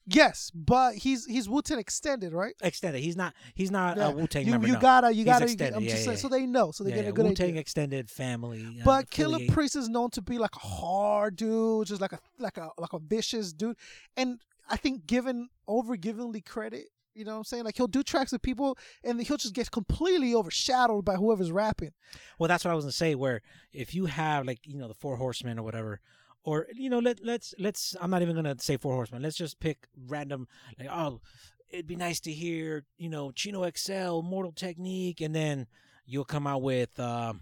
yes, 0.06 0.52
but 0.54 0.96
he's 0.96 1.26
he's 1.26 1.48
Wu 1.50 1.62
Tang 1.62 1.80
extended, 1.80 2.34
right? 2.34 2.54
extended. 2.62 3.02
He's 3.02 3.16
not. 3.16 3.34
He's 3.56 3.72
not 3.72 3.98
Yeah. 3.98 4.10
a 4.10 4.12
Wu 4.12 4.28
Tang 4.28 4.46
you, 4.46 4.52
member. 4.52 4.68
You 4.68 4.74
no. 4.74 4.80
gotta, 4.80 5.10
you 5.12 5.18
He's 5.18 5.26
gotta. 5.26 5.46
extended, 5.46 5.76
I'm 5.78 5.84
yeah, 5.84 5.90
just 5.92 6.02
yeah, 6.02 6.06
saying, 6.08 6.18
so 6.18 6.28
they 6.30 6.46
know, 6.46 6.72
so 6.72 6.84
they 6.84 6.92
get 6.92 7.08
a 7.08 7.12
good 7.12 7.26
Wu 7.26 7.34
Tang 7.36 7.58
extended 7.58 8.10
family. 8.10 8.66
uh, 8.82 8.84
But 8.86 9.10
Killah. 9.10 9.48
Priest 9.52 9.76
is 9.76 9.90
known 9.90 10.10
to 10.12 10.22
be 10.22 10.38
like 10.38 10.56
a 10.56 10.60
hard 10.60 11.36
dude, 11.36 11.88
just 11.88 12.02
like 12.02 12.14
a 12.14 12.20
like 12.40 12.58
a 12.58 12.70
like 12.78 12.94
a 12.94 13.00
vicious 13.00 13.54
dude. 13.54 13.78
And 14.18 14.40
I 14.70 14.78
think 14.78 15.06
given 15.06 15.50
over 15.68 15.96
givingly 15.98 16.42
credit, 16.42 16.86
you 17.14 17.26
know 17.26 17.32
what 17.34 17.38
I'm 17.40 17.44
saying? 17.44 17.64
Like 17.66 17.78
he'll 17.78 17.88
do 17.88 18.02
tracks 18.02 18.32
with 18.32 18.42
people 18.42 18.78
and 19.04 19.22
he'll 19.22 19.38
just 19.38 19.54
get 19.54 19.70
completely 19.70 20.34
overshadowed 20.34 21.06
by 21.06 21.16
whoever's 21.16 21.52
rapping. 21.52 21.92
Well, 22.40 22.48
that's 22.48 22.66
what 22.66 22.72
I 22.72 22.76
was 22.76 22.86
gonna 22.86 22.92
say. 22.94 23.14
Where 23.16 23.42
if 23.72 23.94
you 23.94 24.06
have 24.08 24.46
like 24.48 24.60
you 24.66 24.78
know 24.78 24.88
the 24.88 24.94
Four 24.96 25.18
Horsemen 25.18 25.60
or 25.60 25.64
whatever, 25.64 26.00
or 26.44 26.68
you 26.74 26.90
know 26.90 27.00
let 27.00 27.24
let's 27.24 27.54
let's 27.60 27.96
I'm 28.02 28.10
not 28.10 28.22
even 28.22 28.36
gonna 28.36 28.56
say 28.60 28.78
Four 28.78 28.94
Horsemen. 28.96 29.22
Let's 29.22 29.38
just 29.38 29.60
pick 29.60 29.88
random 30.08 30.48
like 30.80 30.90
oh 30.92 31.22
it'd 31.70 31.88
be 31.88 31.96
nice 31.96 32.20
to 32.22 32.32
hear 32.32 32.86
you 32.98 33.10
know 33.10 33.32
Chino 33.32 33.70
XL, 33.70 34.22
Mortal 34.22 34.52
Technique, 34.52 35.22
and 35.22 35.34
then 35.36 35.68
you'll 36.06 36.26
come 36.26 36.46
out 36.48 36.62
with 36.62 37.00
uh, 37.00 37.34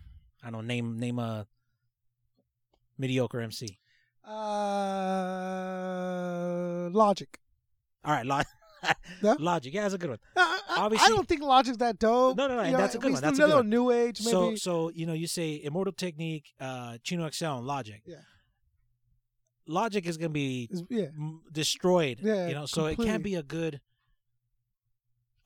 I 0.44 0.50
don't 0.50 0.54
know 0.54 0.62
name 0.62 1.00
name 1.00 1.20
a 1.20 1.46
mediocre 2.98 3.40
MC. 3.42 3.80
Uh, 5.22 6.90
Logic. 6.92 7.40
All 8.06 8.14
right, 8.14 8.26
Log- 8.26 8.46
Yeah? 9.22 9.36
Logic. 9.40 9.74
Yeah, 9.74 9.84
that's 9.84 9.94
a 9.94 9.98
good 9.98 10.10
one. 10.12 10.20
I, 10.36 10.60
I- 10.70 10.86
I 11.06 11.10
don't 11.10 11.28
think 11.28 11.42
Logic's 11.42 11.78
that 11.78 12.00
dope. 12.00 12.36
No, 12.38 12.48
no, 12.48 12.56
no, 12.58 12.64
You 12.64 12.72
know, 12.72 12.78
that's 12.78 12.96
a 12.96 12.98
good 13.00 13.12
one. 13.14 13.22
That's 13.22 13.38
a 13.40 13.44
a 13.44 13.48
good 13.48 13.56
one. 13.58 13.70
new 13.70 13.92
age, 13.92 14.20
maybe. 14.22 14.32
So 14.32 14.56
so 14.56 14.90
you 14.90 15.06
know 15.06 15.14
you 15.14 15.28
say 15.28 15.62
Immortal 15.64 15.94
Technique, 15.94 16.54
uh, 16.60 16.98
Chino 17.04 17.30
XL, 17.30 17.46
and 17.46 17.68
Logic. 17.68 18.02
Yeah. 18.06 18.16
Logic 19.68 20.06
is 20.06 20.18
gonna 20.18 20.30
be 20.30 20.70
yeah. 20.90 21.06
m- 21.16 21.42
destroyed. 21.52 22.20
Yeah, 22.22 22.48
you 22.48 22.54
know, 22.54 22.66
so 22.66 22.86
it 22.88 22.98
can't 22.98 23.24
be 23.24 23.36
a 23.36 23.44
good. 23.44 23.80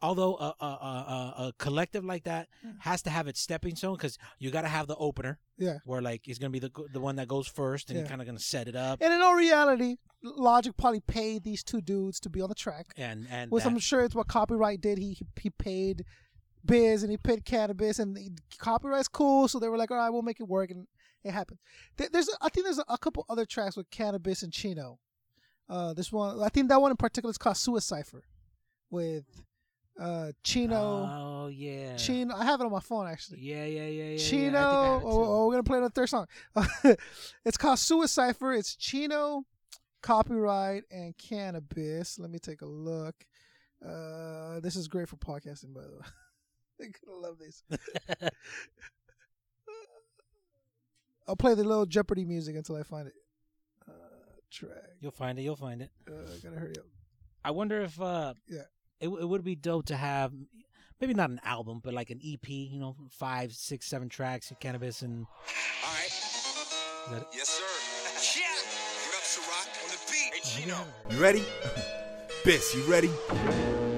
Although 0.02 0.36
a 0.36 0.56
a, 0.60 0.66
a, 0.66 0.68
a, 0.68 1.48
a 1.48 1.54
collective 1.58 2.04
like 2.06 2.26
that 2.26 2.48
has 2.80 3.02
to 3.04 3.10
have 3.10 3.28
its 3.28 3.40
stepping 3.40 3.76
stone 3.76 3.96
because 3.96 4.18
you 4.40 4.52
got 4.52 4.62
to 4.62 4.68
have 4.68 4.88
the 4.88 4.96
opener 4.98 5.40
Yeah. 5.58 5.78
where 5.86 6.02
like 6.02 6.28
it's 6.28 6.38
gonna 6.38 6.52
be 6.52 6.60
the 6.60 6.72
the 6.92 7.00
one 7.00 7.16
that 7.16 7.28
goes 7.28 7.48
first 7.48 7.90
and 7.90 7.96
Yeah. 7.98 8.02
you're 8.04 8.10
kind 8.10 8.22
of 8.22 8.28
gonna 8.28 8.40
set 8.40 8.68
it 8.68 8.76
up 8.76 9.00
And 9.02 9.14
in 9.14 9.22
all 9.22 9.36
reality, 9.36 9.98
Logic 10.22 10.76
probably 10.78 11.00
paid 11.00 11.44
these 11.44 11.64
two 11.64 11.82
dudes 11.82 12.20
to 12.22 12.30
be 12.30 12.42
on 12.42 12.50
the 12.50 12.56
track. 12.56 12.88
and 12.98 13.26
and 13.32 13.50
Which 13.52 13.64
that- 13.64 13.70
I'm 13.72 13.80
sure 13.80 14.04
it's 14.04 14.14
what 14.16 14.28
Copywrite 14.28 14.82
did. 14.82 14.98
He 14.98 15.18
he 15.40 15.50
paid 15.50 16.04
Biz 16.66 17.04
and 17.04 17.12
he 17.12 17.18
paid 17.18 17.46
Canibus, 17.46 18.00
and 18.00 18.16
the 18.18 18.32
Copywrite's 18.58 19.08
cool. 19.08 19.48
So 19.48 19.60
they 19.60 19.70
were 19.70 19.78
like, 19.78 19.92
all 19.92 19.98
right, 19.98 20.10
we'll 20.10 20.24
make 20.24 20.40
it 20.40 20.48
work, 20.48 20.72
and 20.72 20.88
it 21.26 21.32
happened. 21.32 21.60
There- 21.98 22.10
There's 22.12 22.30
I 22.42 22.50
think 22.50 22.66
there's 22.66 22.80
a, 22.88 22.98
couple 22.98 23.26
other 23.30 23.46
tracks 23.46 23.76
with 23.76 23.90
Canibus 23.90 24.44
and 24.44 24.54
Chino. 24.54 25.00
Uh, 25.68 25.94
this 25.94 26.12
one 26.12 26.42
I 26.42 26.50
think 26.50 26.70
that 26.70 26.80
one 26.82 26.92
in 26.92 26.98
particular 26.98 27.32
is 27.32 27.38
called 27.38 27.58
Suicide 27.58 28.06
with 28.92 29.26
uh 30.00 30.32
Chino. 30.44 30.76
Oh 30.78 31.48
yeah. 31.48 31.96
Chino, 31.96 32.36
I 32.36 32.46
have 32.46 32.62
it 32.62 32.66
on 32.66 32.72
my 32.72 32.80
phone 32.80 33.08
actually. 33.08 33.40
Yeah, 33.42 33.66
yeah, 33.66 33.82
yeah, 33.82 33.88
yeah. 33.88 34.12
yeah. 34.12 34.18
Chino. 34.18 34.58
I 34.60 34.62
I 34.62 35.02
oh, 35.02 35.02
oh, 35.04 35.48
we're 35.48 35.54
gonna 35.54 35.64
play 35.64 35.78
another 35.80 35.92
third 35.92 36.10
song. 36.10 36.28
it's 37.46 37.58
called 37.58 37.80
Suicide 37.80 38.36
It's 38.42 38.76
Chino, 38.76 39.46
Copywrite, 40.04 40.84
and 40.92 41.18
Canibus. 41.18 42.20
Let 42.20 42.30
me 42.30 42.40
take 42.40 42.62
a 42.62 42.68
look. 42.68 43.16
Uh, 43.84 44.60
this 44.60 44.76
is 44.76 44.88
great 44.88 45.10
for 45.10 45.18
podcasting, 45.18 45.74
by 45.74 45.82
the 45.82 45.92
way. 45.92 46.06
They're 46.80 46.92
gonna 47.06 47.20
love 47.20 47.38
this. 47.40 47.64
I'll 51.28 51.36
play 51.36 51.54
the 51.56 51.64
little 51.64 51.86
Jeopardy 51.86 52.26
music 52.26 52.56
until 52.56 52.76
I 52.76 52.84
find 52.84 53.08
it. 53.08 53.14
Uh, 53.88 53.92
track. 54.52 54.72
You'll 55.02 55.12
find 55.12 55.40
it. 55.40 55.42
You'll 55.42 55.56
find 55.56 55.82
it. 55.82 55.90
Uh, 56.08 56.12
gotta 56.44 56.56
hurry 56.60 56.78
up. 56.78 56.86
I 57.44 57.52
wonder 57.52 57.82
if 57.82 58.00
uh 58.02 58.34
Yeah. 58.48 58.62
it 59.00 59.08
it 59.10 59.28
would 59.28 59.44
be 59.44 59.56
dope 59.56 59.86
to 59.88 59.96
have 59.96 60.32
maybe 61.02 61.14
not 61.14 61.30
an 61.30 61.40
album 61.44 61.80
but 61.84 61.94
like 61.94 62.10
an 62.10 62.20
EP, 62.24 62.48
you 62.50 62.80
know, 62.80 62.96
five, 63.12 63.54
six, 63.54 63.86
seven 63.88 64.10
tracks 64.10 64.52
of 64.52 64.60
Canibus 64.60 65.02
and 65.02 65.26
All 65.26 65.94
right. 65.94 66.06
is 66.08 67.12
that 67.12 67.22
it? 67.22 67.28
Yes, 67.34 67.50
sir. 67.50 68.40
Yeah. 68.40 68.46
What 69.06 69.16
up, 69.16 69.24
Ciroc? 69.24 69.84
On 69.84 69.90
the 69.92 70.12
beat. 70.12 70.34
Hey, 70.34 70.62
Chino. 70.62 70.78
You 71.10 71.22
ready? 71.22 71.44
Biss, 72.44 72.76
you 72.76 72.84
ready? 72.92 73.10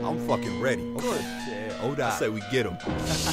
I'm 0.06 0.26
fucking 0.28 0.62
ready. 0.62 0.94
Good. 0.94 1.22
Yeah. 1.22 1.74
Hold 1.80 2.00
on. 2.00 2.12
I 2.12 2.16
say 2.16 2.30
we 2.30 2.42
get 2.52 2.66
him. 2.66 2.78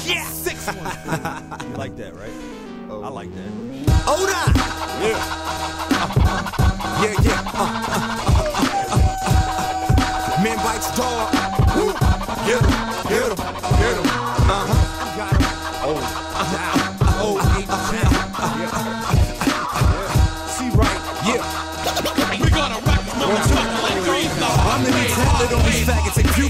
Yeah. 0.05 0.25
Six 0.29 0.67
one. 0.67 0.75
You 1.69 1.75
like 1.77 1.95
that, 1.97 2.15
right? 2.15 2.31
Oh. 2.87 3.01
I 3.03 3.09
like 3.09 3.33
that. 3.33 3.49
Hold 4.05 4.29
on. 4.29 4.53
Yeah. 5.01 5.17
yeah, 7.01 7.15
yeah. 7.23 7.41
Uh, 7.53 7.65
uh, 7.65 7.97
uh, 7.97 8.61
uh, 8.61 9.01
uh. 10.37 10.43
Man 10.43 10.57
bites 10.57 10.89
dog. 10.95 11.24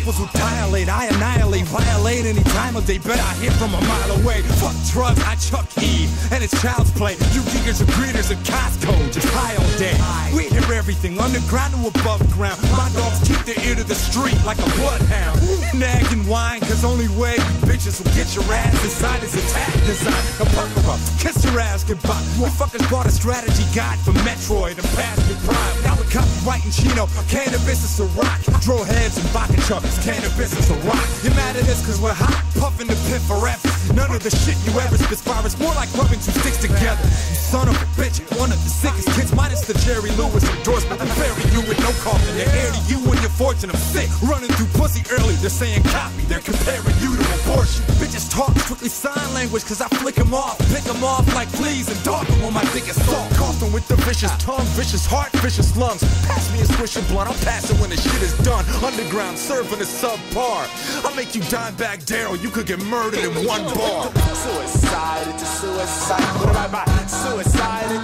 Who 0.05 0.27
dilate. 0.37 0.87
I 0.87 1.07
annihilate, 1.07 1.65
violate 1.65 2.25
any 2.25 2.43
time 2.53 2.77
of 2.77 2.85
day. 2.85 2.99
Bet 2.99 3.19
I 3.19 3.33
hit 3.41 3.51
from 3.53 3.73
a 3.73 3.81
mile 3.81 4.11
away. 4.21 4.43
Fuck 4.61 4.77
drugs, 4.93 5.19
I 5.25 5.33
chuck 5.35 5.65
E, 5.81 6.07
and 6.31 6.43
it's 6.43 6.53
child's 6.61 6.91
play. 6.91 7.13
You 7.33 7.41
geekers 7.49 7.81
and 7.81 7.89
greeters 7.97 8.29
at 8.29 8.37
Costco, 8.45 8.93
just 9.11 9.27
high 9.33 9.57
all 9.57 9.73
day. 9.81 9.97
We 10.37 10.45
hear 10.47 10.71
everything, 10.77 11.17
underground 11.17 11.73
to 11.73 11.89
above 11.89 12.21
ground. 12.31 12.61
My 12.77 12.87
dogs 12.93 13.17
keep 13.27 13.41
their 13.49 13.57
ear 13.65 13.75
to 13.75 13.83
the 13.83 13.95
street 13.95 14.37
like 14.45 14.59
a 14.59 14.69
bloodhound. 14.77 15.41
Nag 15.73 16.05
and 16.13 16.27
whine, 16.29 16.61
cause 16.61 16.85
only 16.85 17.09
way 17.17 17.41
bitches 17.65 17.97
will 17.97 18.13
get 18.13 18.29
your 18.37 18.45
ass 18.53 18.77
inside 18.85 19.23
is 19.23 19.33
attack 19.33 19.73
design. 19.89 20.23
A 20.39 20.45
pucker 20.53 20.85
up, 20.85 21.01
kiss 21.17 21.43
your 21.43 21.59
ass 21.59 21.83
goodbye. 21.83 22.21
We 22.37 22.45
fuckers 22.53 22.85
bought 22.91 23.07
a 23.07 23.11
strategy 23.11 23.65
guide 23.73 23.97
for 24.05 24.13
Metroid 24.21 24.77
and 24.77 24.87
passed 24.93 25.25
me 25.27 25.35
prime. 25.43 25.75
Now 25.81 25.97
we're 25.97 26.13
copyrighting 26.13 26.71
Chino. 26.71 27.09
Canibus 27.25 27.81
is 27.83 27.99
a 27.99 28.05
rock. 28.13 28.39
Draw 28.61 28.83
heads 28.85 29.17
and 29.17 29.27
vodka 29.33 29.59
chuckers. 30.03 30.23
Canibus 30.23 30.59
is 30.59 30.69
a 30.71 30.75
rock. 30.87 31.07
You're 31.23 31.35
mad 31.35 31.55
at 31.55 31.63
us 31.69 31.85
cause 31.85 31.99
we're 32.01 32.13
hot. 32.13 32.43
Puffing 32.59 32.87
the 32.87 32.95
pit 33.07 33.21
forever. 33.21 33.69
None 33.93 34.11
of 34.11 34.23
the 34.23 34.29
shit 34.29 34.57
you 34.65 34.79
ever 34.79 34.97
spit 34.97 35.19
fire. 35.19 35.45
It's 35.45 35.59
more 35.59 35.73
like 35.75 35.91
rubbing 35.93 36.19
two 36.19 36.31
sticks 36.31 36.57
together. 36.57 37.01
You 37.03 37.35
son 37.35 37.69
of 37.69 37.75
a 37.75 37.85
bitch. 38.19 38.39
One 38.39 38.51
of 38.51 38.61
the 38.63 38.69
sickest 38.69 39.07
kids. 39.15 39.33
Minus 39.35 39.61
the 39.67 39.73
Jerry 39.85 40.11
Lewis 40.15 40.43
endorsement. 40.57 41.01
I'm 41.01 41.07
burying 41.19 41.51
you 41.51 41.61
with 41.67 41.79
no 41.79 41.91
coffin. 42.03 42.35
They're 42.35 42.49
heir 42.49 42.71
to 42.71 42.81
you 42.87 42.99
and 42.99 43.19
your 43.21 43.33
fortune. 43.35 43.69
I'm 43.69 43.77
sick. 43.77 44.09
Running 44.21 44.49
through 44.55 44.71
pussy 44.79 45.03
early. 45.11 45.35
They're 45.35 45.49
saying 45.49 45.83
copy. 45.83 46.23
They're 46.27 46.43
comparing 46.43 46.95
you 46.99 47.15
to 47.15 47.25
abortion. 47.43 47.83
Bitches 47.99 48.29
talk 48.31 48.55
strictly 48.59 48.89
sign 48.89 49.33
language 49.33 49.65
cause 49.65 49.81
I 49.81 49.87
flick 49.99 50.15
them 50.15 50.33
off. 50.33 50.57
Pick 50.73 50.83
them 50.83 51.03
off 51.03 51.25
like 51.33 51.47
fleas 51.49 51.89
and 51.89 51.99
dog 52.03 52.27
them 52.27 52.43
on 52.45 52.53
my 52.53 52.65
biggest 52.73 53.03
salt. 53.05 53.29
Cough 53.35 53.59
them 53.59 53.71
with 53.71 53.87
the 53.87 53.95
vicious 54.07 54.31
tongue, 54.37 54.65
vicious 54.75 55.05
heart, 55.05 55.31
vicious 55.43 55.75
lungs. 55.77 56.03
Pass 56.27 56.51
me 56.53 56.61
a 56.61 56.65
swish 56.77 56.95
of 56.95 57.07
blood. 57.09 57.27
I'll 57.27 57.41
pass 57.45 57.69
it 57.69 57.79
when 57.79 57.89
the 57.89 57.97
shit 57.97 58.21
is 58.21 58.35
done. 58.43 58.65
Underground, 58.83 59.37
serving 59.37 59.79
a 59.79 59.87
subpar. 59.87 60.67
I'll 61.05 61.15
make 61.15 61.35
you 61.35 61.41
Dimebag 61.41 62.05
Darrell. 62.05 62.35
You 62.35 62.49
could 62.49 62.67
get 62.67 62.83
murdered 62.85 63.23
in 63.23 63.33
one 63.45 63.63
bar. 63.75 64.11
Suicide 64.35 65.27
into 65.27 65.45
suicide. 65.45 66.21
What 66.39 66.49
am 66.49 66.57
I 66.57 66.67
by? 66.67 66.95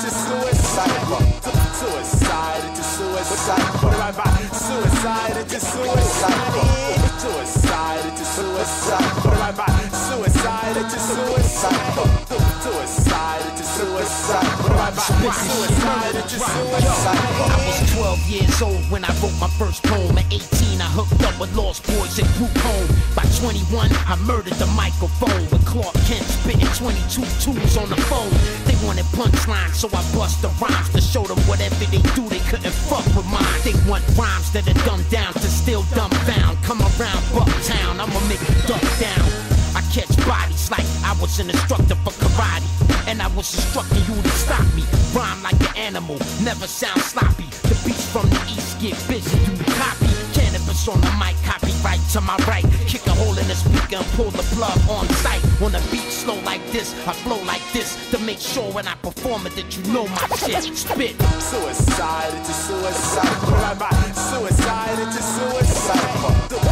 Suicide 0.02 0.18
into 0.18 1.54
suicide. 1.78 1.78
Suicide 1.78 2.66
into 2.66 2.82
suicide. 2.82 3.62
What 3.84 3.93
am 3.93 4.02
I 4.02 4.12
by? 4.12 4.34
Suicide 4.49 5.38
into 5.38 5.60
suicide. 5.60 7.22
Suicide 7.22 8.06
into 8.10 8.26
suicide. 8.26 9.14
What 9.22 9.38
am 9.38 9.43
I 9.43 9.52
by? 9.52 9.70
Suicide 9.93 10.78
into 10.78 10.97
suicide. 10.97 11.93
Suicide 12.66 13.45
into 13.45 13.64
suicide. 13.64 14.49
What 14.66 14.72
am 14.72 14.80
I 14.80 14.89
by? 14.89 15.02
Suicide 15.38 16.16
into 16.16 16.39
suicide. 16.39 17.22
I 17.38 17.62
was 17.68 17.93
12 17.93 18.20
years 18.26 18.62
old 18.64 18.82
when 18.89 19.06
I 19.06 19.14
wrote 19.22 19.38
my 19.39 19.49
first 19.62 19.84
poem. 19.84 20.18
At 20.18 20.26
18, 20.34 20.82
I 20.82 20.89
hooked 20.97 21.22
up 21.22 21.39
with 21.39 21.54
Lost 21.56 21.84
Boyz 21.84 22.18
and 22.18 22.28
group 22.41 22.58
home. 22.58 22.89
By 23.16 23.26
21, 23.38 23.89
I 24.10 24.16
murdered 24.26 24.58
the 24.58 24.66
microphone 24.74 25.45
with 25.54 25.64
Clark 25.68 25.93
Kent 26.10 26.26
spitting 26.26 26.66
22 26.74 27.22
twos 27.38 27.78
on 27.78 27.88
the 27.89 28.02
phone. 28.10 28.34
Wanted 28.92 29.06
punchlines, 29.16 29.76
so 29.76 29.88
I 29.88 30.04
bust 30.12 30.42
the 30.42 30.50
rhymes 30.60 30.89
to 30.89 31.00
show 31.00 31.24
them 31.24 31.39
whatever 31.48 31.76
they 31.86 32.04
do, 32.12 32.28
they 32.28 32.44
couldn't 32.52 32.74
fuck 32.74 33.06
with 33.16 33.26
mine. 33.32 33.62
They 33.64 33.72
want 33.89 34.04
rhymes 34.20 34.52
that 34.52 34.68
are 34.68 34.86
dumbed 34.86 35.10
down 35.10 35.32
to 35.32 35.48
still 35.48 35.84
dumbfound. 35.96 36.62
Come 36.62 36.82
around 36.82 37.24
Bucktown, 37.32 38.04
I'ma 38.04 38.20
make 38.28 38.42
you 38.44 38.56
duck 38.68 38.84
down. 39.00 39.28
I 39.80 39.82
catch 39.96 40.12
bodies 40.28 40.70
like 40.70 40.84
I 41.06 41.16
was 41.22 41.39
an 41.39 41.50
instructor 41.50 41.96
for 42.04 42.12
karate. 42.20 42.68
And 43.08 43.22
I 43.22 43.28
was 43.28 43.56
instructing 43.56 44.04
you 44.14 44.22
to 44.22 44.30
stop 44.30 44.68
me. 44.76 44.84
Rhyme 45.16 45.42
like 45.42 45.62
an 45.62 45.78
animal, 45.78 46.18
never 46.44 46.68
sound 46.68 47.00
sloppy. 47.00 47.48
The 47.72 47.80
beats 47.86 48.12
from 48.12 48.30
the 48.30 48.42
east 48.52 48.82
get 48.82 49.00
busy, 49.08 49.39
you 49.39 49.64
copy. 49.72 50.11
Canibus 50.72 50.88
on 50.93 51.01
the 51.01 51.11
mic, 51.19 51.36
Copywrite 51.43 52.11
to 52.13 52.22
my 52.22 52.38
right. 52.47 52.63
Kick 52.88 53.05
a 53.07 53.11
hole 53.11 53.38
in 53.38 53.47
the 53.47 53.55
speaker 53.55 53.97
and 53.97 54.05
pull 54.15 54.32
the 54.32 54.43
plug 54.55 54.78
on 54.89 55.07
sight. 55.09 55.41
When 55.59 55.72
the 55.72 55.82
beat 55.91 56.09
slow 56.11 56.39
like 56.41 56.61
this, 56.72 56.93
I 57.07 57.13
flow 57.13 57.41
like 57.43 57.61
this 57.74 57.97
to 58.11 58.19
make 58.19 58.39
sure 58.39 58.72
when 58.72 58.88
I 58.88 58.95
perform 58.95 59.47
it 59.47 59.55
that 59.55 59.76
you 59.78 59.84
know 59.93 60.07
my 60.07 60.28
shit. 60.38 60.63
Spit. 60.76 61.15
Suicide 61.41 62.34
into 62.34 62.53
suicide. 62.53 63.28
Suicide 64.15 64.99
into 64.99 65.22
suicide. 65.22 66.32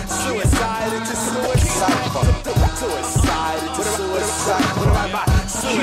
Suicide 0.08 0.92
into 0.92 1.16
suicide. 1.16 2.10
Suicide 2.80 3.62
into 3.62 3.84
suicide. 3.84 4.80
I'm 5.70 5.78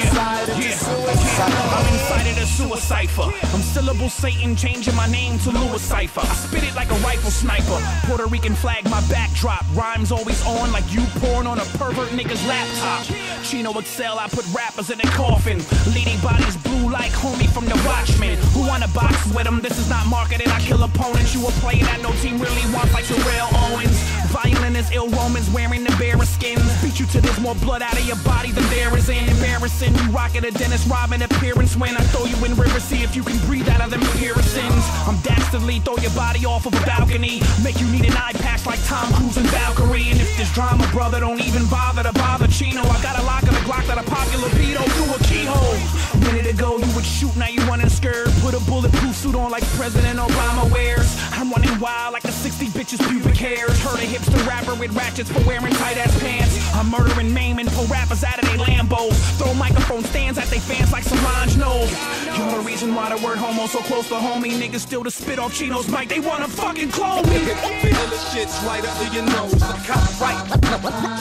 inside 1.94 2.28
of 2.28 2.36
the 2.36 2.46
suicide 2.46 3.08
cipher. 3.08 3.32
I'm 3.54 3.62
syllable 3.62 4.10
Satan, 4.10 4.56
changing 4.56 4.96
my 4.96 5.08
name 5.08 5.40
to 5.40 5.52
Lewis 5.52 5.82
Cipher. 5.82 6.22
I 6.22 6.36
spit 6.36 6.64
it 6.64 6.76
like 6.76 6.90
a 6.92 7.00
rifle 7.06 7.32
sniper. 7.32 7.80
Puerto 8.04 8.26
Rican 8.26 8.56
flag, 8.56 8.84
my 8.90 9.02
backdrop. 9.08 9.66
Rhymes 9.74 10.12
always 10.12 10.46
on 10.46 10.72
like 10.72 10.92
you 10.92 11.04
porn 11.22 11.48
on 11.48 11.60
a 11.60 11.66
pervert 11.78 12.10
nigga's 12.10 12.44
laptop. 12.48 13.06
Chino 13.44 13.72
XL, 13.72 14.20
I 14.20 14.28
put 14.28 14.46
rappers 14.54 14.90
in 14.90 15.00
a 15.00 15.10
coffin. 15.16 15.60
Leading 15.94 16.20
bodies 16.20 16.58
blue 16.58 16.90
like 16.90 17.12
homie 17.12 17.50
from 17.50 17.66
the 17.66 17.78
Watchmen. 17.86 18.38
Who 18.54 18.68
wanna 18.68 18.88
box 18.90 19.16
with 19.34 19.48
him? 19.48 19.62
This 19.62 19.78
is 19.80 19.90
not 19.90 20.08
marketing. 20.08 20.50
I 20.50 20.60
kill 20.60 20.84
opponents. 20.84 21.34
You 21.34 21.48
a 21.48 21.52
player 21.64 21.84
that 21.86 22.02
no 22.02 22.12
team 22.24 22.40
really 22.40 22.66
wants 22.74 22.94
like 22.94 23.06
Terrell 23.06 23.50
Owens. 23.68 24.00
Violent 24.36 24.76
as 24.76 24.92
ill 24.92 25.10
Romans 25.10 25.50
wearing 25.52 25.84
the 25.84 25.96
bearer 25.98 26.26
skins. 26.26 26.66
Beat 26.82 27.00
you 27.00 27.06
to 27.08 27.22
there's 27.22 27.40
more 27.40 27.56
blood 27.56 27.82
out 27.82 27.94
of 27.94 28.06
your 28.06 28.20
body 28.24 28.52
than 28.52 28.68
there 28.70 28.96
is 28.98 29.08
in. 29.10 29.24
Embarrassing. 29.30 29.77
You 29.78 30.10
rockin' 30.10 30.44
a 30.44 30.50
Dennis 30.50 30.88
Rodman 30.88 31.22
appearance 31.22 31.78
when 31.78 31.96
I 31.96 32.02
throw 32.10 32.26
you 32.26 32.36
in 32.46 32.56
river. 32.56 32.80
See 32.80 33.04
if 33.04 33.16
you 33.16 33.22
can 33.22 33.38
breathe 33.46 33.70
out 33.70 33.80
of 33.80 33.92
them 33.92 34.02
appearances. 34.02 34.74
I'm 35.06 35.20
dastardly. 35.22 35.80
Throw 35.82 35.98
your 35.98 36.12
body 36.12 36.46
off 36.46 36.66
of 36.66 36.74
a 36.74 36.82
balcony. 36.84 37.42
Make 37.64 37.80
you 37.80 37.86
need 37.92 38.06
an 38.06 38.18
eye 38.18 38.34
patch 38.42 38.66
like 38.66 38.84
Tom 38.86 39.14
Cruise 39.14 39.38
and 39.38 39.46
Valkyrie. 39.48 40.10
And 40.10 40.20
if 40.20 40.36
this 40.36 40.52
drama, 40.52 40.88
brother, 40.92 41.20
don't 41.20 41.40
even 41.46 41.68
bother 41.68 42.02
to 42.02 42.12
bother 42.14 42.48
Chino. 42.48 42.82
I 42.82 43.02
got 43.04 43.20
a 43.22 43.24
lock 43.24 43.44
of 43.44 43.50
the 43.50 43.64
Glock 43.70 43.86
that 43.86 44.00
a 44.00 44.04
popular 44.10 44.50
pedo 44.58 44.82
through 44.98 45.14
a 45.14 45.20
keyhole. 45.30 45.78
A 46.14 46.34
minute 46.34 46.48
ago 46.52 46.80
you 46.80 46.96
would 46.96 47.06
shoot, 47.06 47.36
now 47.38 47.48
you 47.48 47.62
running 47.70 47.90
scared. 47.90 48.30
Put 48.42 48.56
a 48.56 48.60
bulletproof 48.66 49.16
suit 49.16 49.36
on 49.36 49.52
like 49.52 49.64
President 49.78 50.18
Obama 50.18 50.72
wears. 50.72 51.16
I'm 51.34 51.52
running 51.52 51.80
wild 51.80 52.14
like 52.14 52.26
the 52.58 52.66
60 52.66 52.80
bitches 52.80 53.10
pubic 53.10 53.38
hairs. 53.38 53.80
Heard 53.82 54.00
a 54.00 54.08
hipster 54.08 54.46
rapper 54.48 54.76
with 54.76 54.96
ratchets 54.96 55.32
for 55.32 55.46
wearing 55.48 55.74
tight 55.74 55.98
ass 55.98 56.18
pants. 56.20 56.58
I'm 56.74 56.90
murdering, 56.90 57.34
maiming, 57.34 57.68
pull 57.68 57.86
rappers 57.88 58.24
out 58.24 58.42
of 58.42 58.46
their 58.50 58.58
Lambos. 58.58 59.14
Throw 59.38 59.54
microphone 59.54 60.04
stands 60.04 60.38
at 60.38 60.48
they 60.48 60.60
fans 60.60 60.92
like 60.92 61.04
Solange 61.04 61.58
knows. 61.58 61.92
You're 62.38 62.52
the 62.52 62.64
reason 62.66 62.96
why 62.96 63.16
the 63.16 63.26
word 63.26 63.38
homo 63.38 63.68
so 63.68 63.80
close 63.80 64.08
to 64.10 64.16
homie. 64.16 64.58
Niggas 64.58 64.82
still 64.82 65.04
to 65.04 65.12
spit 65.12 65.40
off 65.40 65.54
Chino's 65.54 65.90
mic. 65.90 66.10
They 66.10 66.20
wanna 66.20 66.48
fucking 66.48 66.92
clone 66.92 67.24
me. 67.30 67.40
Vanilla 67.40 68.18
shit's 68.34 68.58
right 68.64 68.84
under 68.86 69.14
your 69.14 69.26
nose. 69.26 69.52
The 69.54 69.78
cop 69.86 70.22
right. 70.22 70.38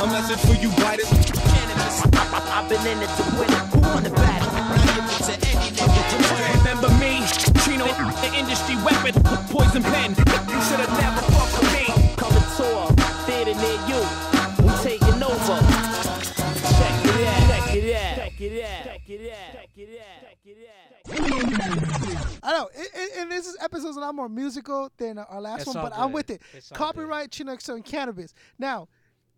A 0.03 0.07
message 0.07 0.41
for 0.41 0.57
you 0.61 0.71
biters. 0.83 1.11
I've 2.57 2.69
been 2.69 2.81
in 2.87 3.03
it 3.03 3.11
to 3.17 3.25
win 3.37 3.51
it. 3.51 3.65
Who 3.73 3.81
won 3.81 4.03
the 4.03 4.11
battle? 4.11 4.47
Remember 6.67 6.89
me, 6.99 7.25
Chino, 7.65 7.87
the 7.87 8.31
industry 8.35 8.36
weapon, 8.87 9.15
poison 9.51 9.83
pen. 9.83 10.11
You 10.11 10.61
should 10.63 10.81
have 10.81 10.95
never 11.03 11.21
fucked 11.35 11.59
with 11.59 11.73
me. 11.75 12.15
Coming 12.17 12.47
tour, 12.57 12.87
theater 13.27 13.55
near 13.59 13.79
you. 13.91 14.01
We 14.63 14.73
taking 14.83 15.23
over. 15.23 15.59
Check 16.79 17.05
it 17.05 17.27
out. 17.27 17.49
Check 17.51 17.75
it 17.75 17.95
out. 17.95 18.17
Check 18.17 18.41
it 18.41 18.63
out. 18.63 18.85
Check 18.87 19.09
it 19.11 19.33
out. 19.33 19.53
Check 19.53 19.71
it 19.77 19.91
out. 20.01 20.23
Check 20.23 20.39
it 20.47 20.69
out. 20.69 22.41
I 22.43 22.53
know, 22.53 22.69
it, 22.75 22.89
it, 22.95 23.11
and 23.19 23.31
this 23.31 23.47
is 23.47 23.57
episode's 23.61 23.97
a 23.97 24.01
lot 24.01 24.15
more 24.15 24.29
musical 24.29 24.91
than 24.99 25.19
our 25.19 25.41
last 25.41 25.63
It's 25.63 25.67
one, 25.69 25.77
all 25.79 25.83
but 25.91 25.99
I'm 25.99 26.13
with 26.13 26.31
it. 26.31 26.43
It's 26.55 26.71
Copywrite 26.71 27.31
Chino 27.33 27.57
XL 27.57 27.73
and 27.75 27.85
Canibus. 27.85 28.33
Now, 28.59 28.89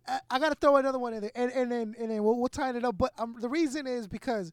I, 0.07 0.19
I 0.29 0.39
got 0.39 0.49
to 0.49 0.55
throw 0.55 0.77
another 0.77 0.99
one 0.99 1.13
in 1.13 1.21
there, 1.21 1.31
and 1.35 1.51
and 1.51 1.71
then 1.71 1.95
and 1.99 2.11
then 2.11 2.23
we'll, 2.23 2.37
we'll 2.37 2.49
tie 2.49 2.69
it 2.75 2.85
up. 2.85 2.97
But 2.97 3.13
um, 3.17 3.35
the 3.39 3.49
reason 3.49 3.87
is 3.87 4.07
because 4.07 4.51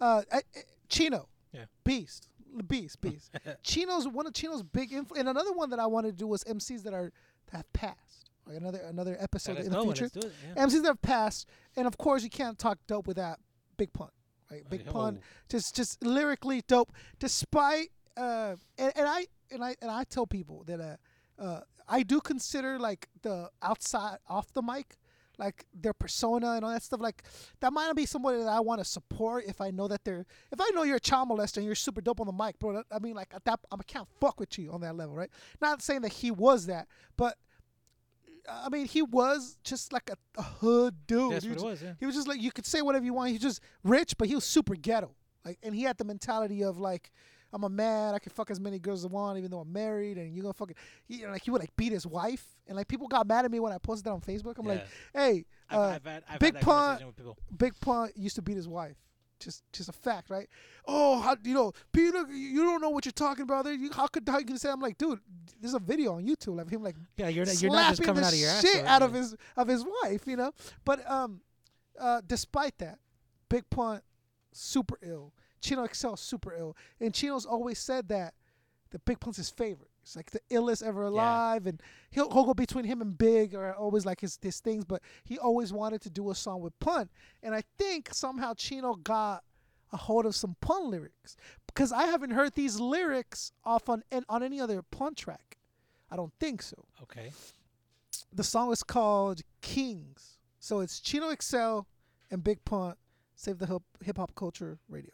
uh, 0.00 0.22
I, 0.32 0.36
I- 0.38 0.40
Chino, 0.88 1.28
Yeah. 1.52 1.64
beast, 1.84 2.28
beast, 2.68 3.00
beast. 3.00 3.30
Chino's 3.62 4.06
one 4.08 4.26
of 4.26 4.34
Chino's 4.34 4.62
big 4.62 4.90
influ- 4.90 5.18
and 5.18 5.28
another 5.28 5.52
one 5.52 5.70
that 5.70 5.78
I 5.78 5.86
wanted 5.86 6.12
to 6.12 6.16
do 6.18 6.26
was 6.26 6.44
MCs 6.44 6.82
that 6.84 6.94
are 6.94 7.12
that 7.50 7.56
have 7.58 7.72
passed. 7.72 8.30
Like 8.46 8.56
another 8.56 8.78
another 8.80 9.16
episode 9.20 9.58
in 9.58 9.70
the 9.70 9.82
future. 9.82 10.06
it, 10.06 10.32
yeah. 10.56 10.64
MCs 10.66 10.82
that 10.82 10.88
have 10.88 11.02
passed, 11.02 11.48
and 11.76 11.86
of 11.86 11.96
course 11.96 12.24
you 12.24 12.30
can't 12.30 12.58
talk 12.58 12.78
dope 12.88 13.06
without 13.06 13.38
Big 13.76 13.92
Pun, 13.92 14.08
right? 14.50 14.68
Big 14.68 14.84
Oh. 14.88 14.92
Pun, 14.92 15.20
just 15.48 15.76
just 15.76 16.02
lyrically 16.04 16.62
dope. 16.66 16.92
Despite 17.20 17.90
uh, 18.16 18.56
and, 18.78 18.92
and 18.96 19.08
I 19.08 19.26
and 19.52 19.62
I 19.62 19.76
and 19.80 19.90
I 19.90 20.04
tell 20.04 20.26
people 20.26 20.64
that 20.66 20.80
uh, 20.80 20.96
uh, 21.40 21.60
I 21.88 22.02
do 22.02 22.20
consider 22.20 22.78
like 22.80 23.08
the 23.22 23.48
outside 23.62 24.18
off 24.28 24.52
the 24.52 24.62
mic, 24.62 24.96
like 25.42 25.66
their 25.74 25.92
persona 25.92 26.52
and 26.52 26.64
all 26.64 26.70
that 26.70 26.82
stuff. 26.82 27.00
Like 27.00 27.22
that 27.60 27.72
might 27.72 27.86
not 27.86 27.96
be 27.96 28.06
somebody 28.06 28.38
that 28.38 28.48
I 28.48 28.60
want 28.60 28.80
to 28.80 28.84
support 28.84 29.44
if 29.46 29.60
I 29.60 29.70
know 29.70 29.88
that 29.88 30.04
they're 30.04 30.24
if 30.50 30.60
I 30.60 30.70
know 30.74 30.82
you're 30.82 30.96
a 30.96 31.00
child 31.00 31.28
molester 31.28 31.58
and 31.58 31.66
you're 31.66 31.74
super 31.74 32.00
dope 32.00 32.20
on 32.20 32.26
the 32.26 32.32
mic, 32.32 32.58
bro. 32.58 32.82
I 32.90 32.98
mean, 32.98 33.14
like 33.14 33.32
at 33.34 33.44
that 33.44 33.60
I 33.70 33.76
can't 33.86 34.08
fuck 34.20 34.40
with 34.40 34.58
you 34.58 34.72
on 34.72 34.80
that 34.82 34.96
level, 34.96 35.14
right? 35.14 35.30
Not 35.60 35.82
saying 35.82 36.02
that 36.02 36.12
he 36.12 36.30
was 36.30 36.66
that, 36.66 36.88
but. 37.16 37.36
I 38.50 38.70
mean, 38.70 38.86
he 38.86 39.02
was 39.02 39.56
just 39.62 39.92
like 39.92 40.10
a, 40.10 40.16
a 40.36 40.42
hood 40.42 41.06
dude. 41.06 41.30
That's 41.30 41.44
He 41.44 41.50
what 41.50 41.60
it 41.60 41.64
was, 41.64 41.80
yeah. 41.80 41.92
He 42.00 42.06
was 42.06 42.16
just 42.16 42.26
like 42.26 42.42
you 42.42 42.50
could 42.50 42.66
say 42.66 42.82
whatever 42.82 43.04
you 43.04 43.14
want. 43.14 43.28
He 43.28 43.34
was 43.34 43.42
just 43.42 43.60
rich, 43.84 44.18
but 44.18 44.26
he 44.26 44.34
was 44.34 44.42
super 44.42 44.74
ghetto. 44.74 45.14
Like, 45.44 45.58
and 45.62 45.76
he 45.76 45.84
had 45.84 45.96
the 45.96 46.04
mentality 46.04 46.64
of 46.64 46.76
like, 46.76 47.12
I'm 47.52 47.64
a 47.64 47.68
man. 47.68 48.14
I 48.14 48.18
can 48.18 48.30
fuck 48.32 48.50
as 48.50 48.58
many 48.58 48.78
girls 48.78 49.00
as 49.04 49.10
I 49.10 49.12
want, 49.12 49.38
even 49.38 49.50
though 49.50 49.60
I'm 49.60 49.72
married. 49.72 50.16
And 50.18 50.34
you 50.34 50.42
gonna 50.42 50.54
fucking, 50.54 50.76
he, 51.06 51.16
you 51.16 51.26
know, 51.26 51.32
like 51.32 51.42
he 51.42 51.50
would 51.50 51.60
like 51.60 51.74
beat 51.76 51.92
his 51.92 52.06
wife. 52.06 52.44
And 52.66 52.76
like 52.76 52.88
people 52.88 53.08
got 53.08 53.26
mad 53.26 53.44
at 53.44 53.50
me 53.50 53.60
when 53.60 53.72
I 53.72 53.78
posted 53.78 54.04
that 54.06 54.12
on 54.12 54.20
Facebook. 54.20 54.58
I'm 54.58 54.66
like, 54.66 54.78
hey, 55.12 55.44
I've- 55.68 55.76
uh, 55.76 55.80
I've 55.88 56.04
had- 56.04 56.24
I've 56.28 56.38
Big 56.40 56.54
that 56.54 56.62
Pun, 56.62 56.74
conversation 56.74 57.06
with 57.08 57.16
people. 57.16 57.36
Big 57.56 57.78
Pun 57.80 58.10
used 58.16 58.36
to 58.36 58.42
beat 58.42 58.56
his 58.56 58.68
wife. 58.68 58.96
Just, 59.38 59.64
just 59.72 59.88
a 59.88 59.92
fact, 59.92 60.30
right? 60.30 60.48
Oh, 60.86 61.18
how, 61.18 61.34
you 61.42 61.52
know, 61.52 61.72
Peter, 61.92 62.24
you 62.32 62.62
don't 62.62 62.80
know 62.80 62.90
what 62.90 63.04
you're 63.04 63.10
talking 63.12 63.42
about. 63.42 63.64
There, 63.64 63.74
you, 63.74 63.90
how 63.92 64.06
could 64.06 64.22
how 64.28 64.38
you 64.38 64.44
can 64.46 64.56
say? 64.56 64.70
I'm 64.70 64.78
like, 64.80 64.96
dude, 64.98 65.18
there's 65.60 65.74
a 65.74 65.80
video 65.80 66.14
on 66.14 66.24
YouTube 66.24 66.60
of 66.60 66.68
him 66.68 66.82
like, 66.84 66.94
Yeah, 67.16 67.26
you're 67.28 67.44
not- 67.44 67.60
you're 67.60 67.72
not 67.72 67.88
just 67.90 68.02
coming 68.06 68.22
out 68.22 68.32
of 68.32 68.38
your 68.38 68.50
ass, 68.50 68.62
shit 68.62 68.84
though, 68.84 68.88
out 68.88 69.02
of 69.02 69.12
his 69.12 69.36
of 69.56 69.66
his 69.68 69.84
wife, 70.04 70.28
you 70.28 70.36
know. 70.36 70.52
But 70.84 71.10
um, 71.10 71.40
uh, 71.98 72.20
despite 72.24 72.78
that, 72.78 73.00
Big 73.48 73.68
Pun, 73.68 74.00
super 74.52 74.96
ill. 75.02 75.32
Chino 75.62 75.86
XL, 75.86 76.16
super 76.16 76.54
ill. 76.54 76.76
And 77.00 77.14
Chino's 77.14 77.46
always 77.46 77.78
said 77.78 78.08
that 78.08 78.34
the 78.90 78.98
Big 78.98 79.20
Pun's 79.20 79.38
his 79.38 79.50
favorite. 79.50 79.88
It's 80.02 80.16
like 80.16 80.30
the 80.32 80.40
illest 80.50 80.82
ever 80.82 81.04
alive, 81.04 81.66
and 81.66 81.80
he'll, 82.10 82.30
he'll 82.30 82.44
go 82.44 82.54
between 82.54 82.84
him 82.84 83.00
and 83.00 83.16
Big, 83.16 83.54
or 83.54 83.72
always 83.74 84.04
like 84.04 84.20
his 84.20 84.38
his 84.42 84.58
things. 84.60 84.84
But 84.84 85.00
he 85.24 85.38
always 85.38 85.72
wanted 85.72 86.02
to 86.02 86.10
do 86.10 86.30
a 86.30 86.34
song 86.34 86.60
with 86.60 86.78
Pun, 86.80 87.08
and 87.42 87.54
I 87.54 87.62
think 87.78 88.12
somehow 88.12 88.54
Chino 88.54 88.94
got 88.94 89.44
a 89.92 89.96
hold 89.96 90.26
of 90.26 90.34
some 90.34 90.56
Pun 90.60 90.90
lyrics 90.90 91.36
because 91.68 91.92
I 91.92 92.06
haven't 92.06 92.30
heard 92.30 92.54
these 92.54 92.80
lyrics 92.80 93.52
off 93.64 93.88
on 93.88 94.02
on 94.28 94.42
any 94.42 94.60
other 94.60 94.82
Pun 94.82 95.14
track. 95.14 95.58
I 96.10 96.16
don't 96.16 96.32
think 96.40 96.62
so. 96.62 96.84
Okay. 97.02 97.30
The 98.32 98.44
song 98.44 98.72
is 98.72 98.82
called 98.82 99.40
Kings. 99.60 100.38
So 100.58 100.80
it's 100.80 101.00
Chino 101.00 101.34
XL 101.40 101.80
and 102.30 102.42
Big 102.42 102.64
Pun. 102.64 102.94
Save 103.44 103.58
the 103.58 103.80
hip 104.04 104.18
hop 104.18 104.36
culture 104.36 104.78
radio. 104.88 105.10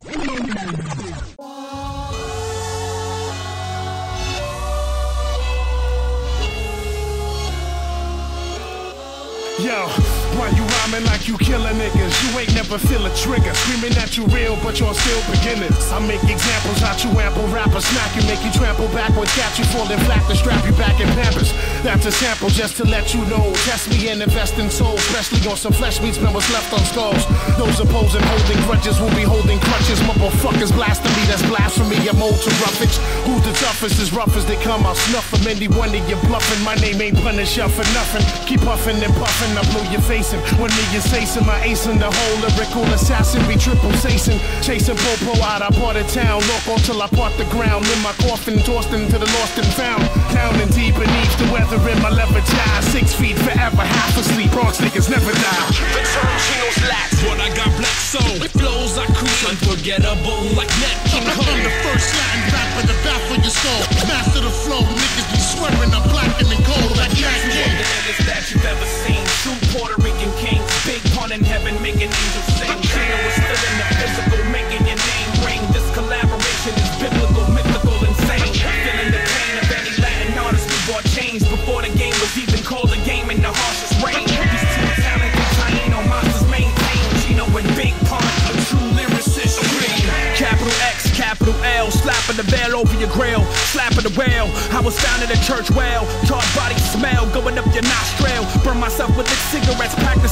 Yo, 9.58 10.17
why 10.36 10.50
you 10.52 10.64
rhyming 10.64 11.04
like 11.06 11.28
you 11.28 11.38
killing 11.38 11.76
niggas? 11.78 12.12
You 12.24 12.38
ain't 12.38 12.54
never 12.54 12.78
feel 12.78 13.04
a 13.06 13.12
trigger. 13.14 13.54
Screaming 13.54 13.94
that 13.94 14.16
you 14.16 14.26
real, 14.28 14.58
but 14.62 14.80
you're 14.80 14.94
still 14.94 15.22
beginners. 15.30 15.78
I 15.92 15.98
make 16.04 16.22
examples 16.24 16.82
out 16.82 17.04
you 17.04 17.10
ample 17.20 17.46
rappers, 17.48 17.84
smack 17.86 18.10
you, 18.16 18.22
make 18.26 18.42
you 18.44 18.52
trample 18.52 18.88
backwards, 18.90 19.32
catch 19.38 19.58
you 19.58 19.64
falling 19.72 19.98
flat 20.04 20.26
to 20.28 20.36
strap 20.36 20.64
you 20.66 20.72
back 20.74 21.00
in 21.00 21.08
pampers. 21.14 21.52
That's 21.86 22.04
a 22.06 22.12
sample 22.12 22.50
just 22.50 22.76
to 22.78 22.84
let 22.84 23.14
you 23.14 23.24
know. 23.26 23.54
Test 23.68 23.88
me 23.90 24.08
and 24.08 24.22
invest 24.22 24.58
in 24.58 24.70
soul, 24.70 24.96
especially 24.96 25.40
on 25.48 25.56
some 25.56 25.72
flesh 25.72 26.02
meats, 26.02 26.18
man, 26.20 26.34
what's 26.34 26.50
left 26.52 26.72
on 26.74 26.84
skulls. 26.84 27.22
Those 27.56 27.78
opposing 27.80 28.22
holding 28.22 28.60
grudges 28.66 28.98
will 29.00 29.14
be 29.14 29.22
holding 29.22 29.60
crutches. 29.60 30.00
Motherfuckers 30.04 30.72
blasting 30.74 31.14
me, 31.14 31.22
that's 31.30 31.44
blasphemy. 31.46 31.96
I'm 32.08 32.20
old 32.20 32.40
to 32.42 32.50
roughage. 32.64 32.96
Who's 33.24 33.42
the 33.46 33.54
toughest? 33.62 34.00
As 34.00 34.12
rough 34.12 34.34
as 34.36 34.44
they 34.46 34.56
come, 34.66 34.84
I'll 34.84 34.94
snuff 34.94 35.32
'em. 35.34 35.46
Any 35.46 35.68
one 35.68 35.94
of 35.94 36.02
you 36.10 36.16
bluffing. 36.26 36.62
My 36.64 36.74
name 36.76 37.00
ain't 37.00 37.18
punish 37.22 37.56
ya 37.56 37.68
for 37.68 37.86
nothing. 37.94 38.24
Keep 38.46 38.62
puffing 38.62 38.98
and 39.02 39.14
puffing, 39.14 39.52
I 39.56 39.62
blow 39.72 39.84
your 39.90 40.00
face 40.02 40.17
chasing. 40.18 40.40
When 40.58 40.70
me 40.74 40.84
and 40.94 41.02
Sason, 41.02 41.46
my 41.46 41.58
ace 41.62 41.86
in 41.86 41.98
the 41.98 42.10
hole, 42.10 42.36
lyrical 42.42 42.84
assassin, 42.92 43.40
be 43.46 43.56
triple 43.56 43.92
Sason. 44.02 44.38
Chasing 44.62 44.96
Popo 44.96 45.38
out, 45.42 45.62
I 45.62 45.70
bought 45.78 45.96
a 45.96 46.04
town, 46.10 46.42
local 46.50 46.78
till 46.82 47.00
I 47.02 47.08
part 47.08 47.36
the 47.38 47.46
ground. 47.54 47.86
In 47.86 48.00
my 48.02 48.12
coffin, 48.26 48.58
tossed 48.60 48.92
into 48.92 49.18
the 49.18 49.30
lost 49.38 49.58
and 49.58 49.70
found. 49.78 50.02
Down 50.34 50.54
and 50.60 50.70
deep 50.74 50.94
beneath 50.94 51.34
the 51.38 51.48
weather 51.52 51.78
in 51.88 51.98
my 52.02 52.10
leather 52.10 52.42
tie. 52.42 52.80
Six 52.90 53.14
feet 53.14 53.38
forever, 53.38 53.82
half 53.82 54.18
asleep. 54.18 54.50
Bronx 54.50 54.78
niggas 54.80 55.08
never 55.10 55.30
die. 55.30 55.66
The 55.94 56.02
term 56.02 56.34
Chino's 56.46 56.80
lax, 56.90 57.08
but 57.22 57.38
I 57.38 57.48
got 57.54 57.70
black 57.78 57.98
soul. 58.02 58.34
With 58.42 58.52
flows 58.52 58.98
I 58.98 59.06
create 59.14 59.44
unforgettable 59.54 60.42
like 60.58 60.70
Nat 60.82 60.98
King 61.06 61.26
Cole. 61.30 61.46
I'm 61.46 61.62
the 61.62 61.74
first 61.86 62.10
Latin 62.18 62.42
rapper 62.50 62.82
to 62.90 62.96
baffle 63.06 63.38
your 63.38 63.54
soul. 63.54 63.82
Master 64.10 64.42
the 64.42 64.50
flow, 64.50 64.82
niggas 64.82 65.28
be 65.30 65.38
swearing 65.38 65.92
I'm 65.94 66.02
black 66.10 66.32
and 66.42 66.64
cold 66.66 66.96
like 66.98 67.14
Nat 67.14 67.38
One 67.38 67.54
King. 67.54 67.74
the 67.78 67.86
illest 67.86 68.22
that 68.26 68.42
you've 68.50 68.66
ever 68.66 68.88
seen. 69.06 69.22
True 69.42 69.58
Puerto 69.72 69.94
Rican 70.02 70.07
kings, 70.38 70.64
big 70.86 71.02
pun 71.12 71.32
in 71.32 71.42
heaven, 71.42 71.74
making 71.82 72.08
angels 72.08 72.48
sing. 72.56 72.78
Chino 72.80 73.18
is 73.28 73.34
still 73.34 73.62
in 73.68 73.74
the 73.80 73.88
physical, 73.98 74.40
making 74.54 74.82
your 74.86 74.96
name 74.96 75.30
ring. 75.44 75.62
This 75.74 75.84
collaboration 75.92 76.72
is 76.78 76.92
biblical, 77.02 77.44
mythical, 77.52 77.98
insane. 78.06 78.54
Feeling 78.54 79.10
the 79.12 79.20
pain 79.20 79.54
of 79.58 79.68
any 79.74 79.92
Latin 80.00 80.38
artist 80.38 80.70
who 80.70 80.78
brought 80.92 81.04
change 81.12 81.42
before 81.48 81.82
the 81.82 81.92
game 81.98 82.14
was 82.22 82.32
even 82.38 82.62
called 82.64 82.92
a 82.92 83.00
game 83.04 83.30
in 83.30 83.42
the 83.42 83.52
harshest 83.52 83.98
rain. 84.00 84.24
These 84.24 84.66
two 84.76 84.88
talented 85.02 85.48
Taino 85.58 86.00
monsters 86.08 86.46
maintain. 86.48 87.04
Chino 87.26 87.44
and 87.58 87.68
Big 87.76 87.94
Pun, 88.06 88.22
a 88.22 88.54
true 88.70 88.88
lyricist. 88.96 89.60
Dream. 89.76 90.06
Capital 90.38 90.72
X, 90.86 91.10
capital 91.18 91.54
L, 91.64 91.90
slapping 91.90 92.36
the 92.36 92.46
veil 92.46 92.76
over 92.78 92.94
your 92.94 93.10
grill, 93.10 93.42
slapping 93.74 94.06
the 94.06 94.14
whale. 94.14 94.46
I 94.70 94.80
was 94.80 94.94
found 95.00 95.22
in 95.26 95.30
a 95.34 95.40
church 95.42 95.68
well, 95.74 96.06
taught 96.30 96.46
body 96.54 96.78
smell 96.78 97.26
going 97.34 97.58
up 97.58 97.66
your 97.74 97.82
nostril. 97.82 98.46
Burn 98.62 98.78
myself 98.78 99.10
with 99.18 99.26
lit 99.26 99.42
cigarettes, 99.50 99.87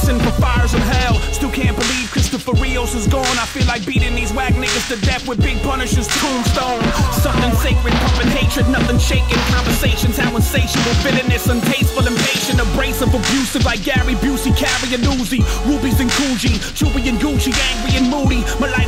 practicing 0.07 0.19
for 0.19 0.41
fires 0.41 0.73
of 0.73 0.79
hell. 0.79 1.15
Still 1.33 1.51
can't 1.51 1.75
believe 1.75 2.09
Christopher 2.11 2.53
Rios 2.53 2.95
is 2.95 3.07
gone. 3.07 3.37
I 3.37 3.45
feel 3.45 3.65
like 3.67 3.85
beating 3.85 4.15
these 4.15 4.31
whack 4.31 4.53
niggas 4.53 4.87
to 4.89 4.99
death 5.05 5.27
with 5.27 5.41
big 5.41 5.61
punishers, 5.63 6.07
tombstone. 6.07 6.81
Something 7.11 7.51
sacred, 7.59 7.93
pumping 7.93 8.31
hatred, 8.31 8.69
nothing 8.69 8.99
shaking. 8.99 9.39
Conversations, 9.51 10.17
how 10.17 10.35
insatiable, 10.35 10.95
bitterness, 11.03 11.47
untasteful, 11.47 12.07
impatient, 12.07 12.59
abrasive, 12.61 13.13
abusive 13.13 13.65
like 13.65 13.83
Gary 13.83 14.15
Busey, 14.23 14.55
carrying 14.55 15.03
Uzi, 15.03 15.43
rubies 15.67 15.99
and 15.99 16.09
Coogi, 16.11 16.55
Chewy 16.71 17.07
and 17.09 17.19
Gucci, 17.19 17.51
angry 17.75 17.99
and 17.99 18.07
moody. 18.09 18.41
My 18.59 18.71
life's 18.71 18.86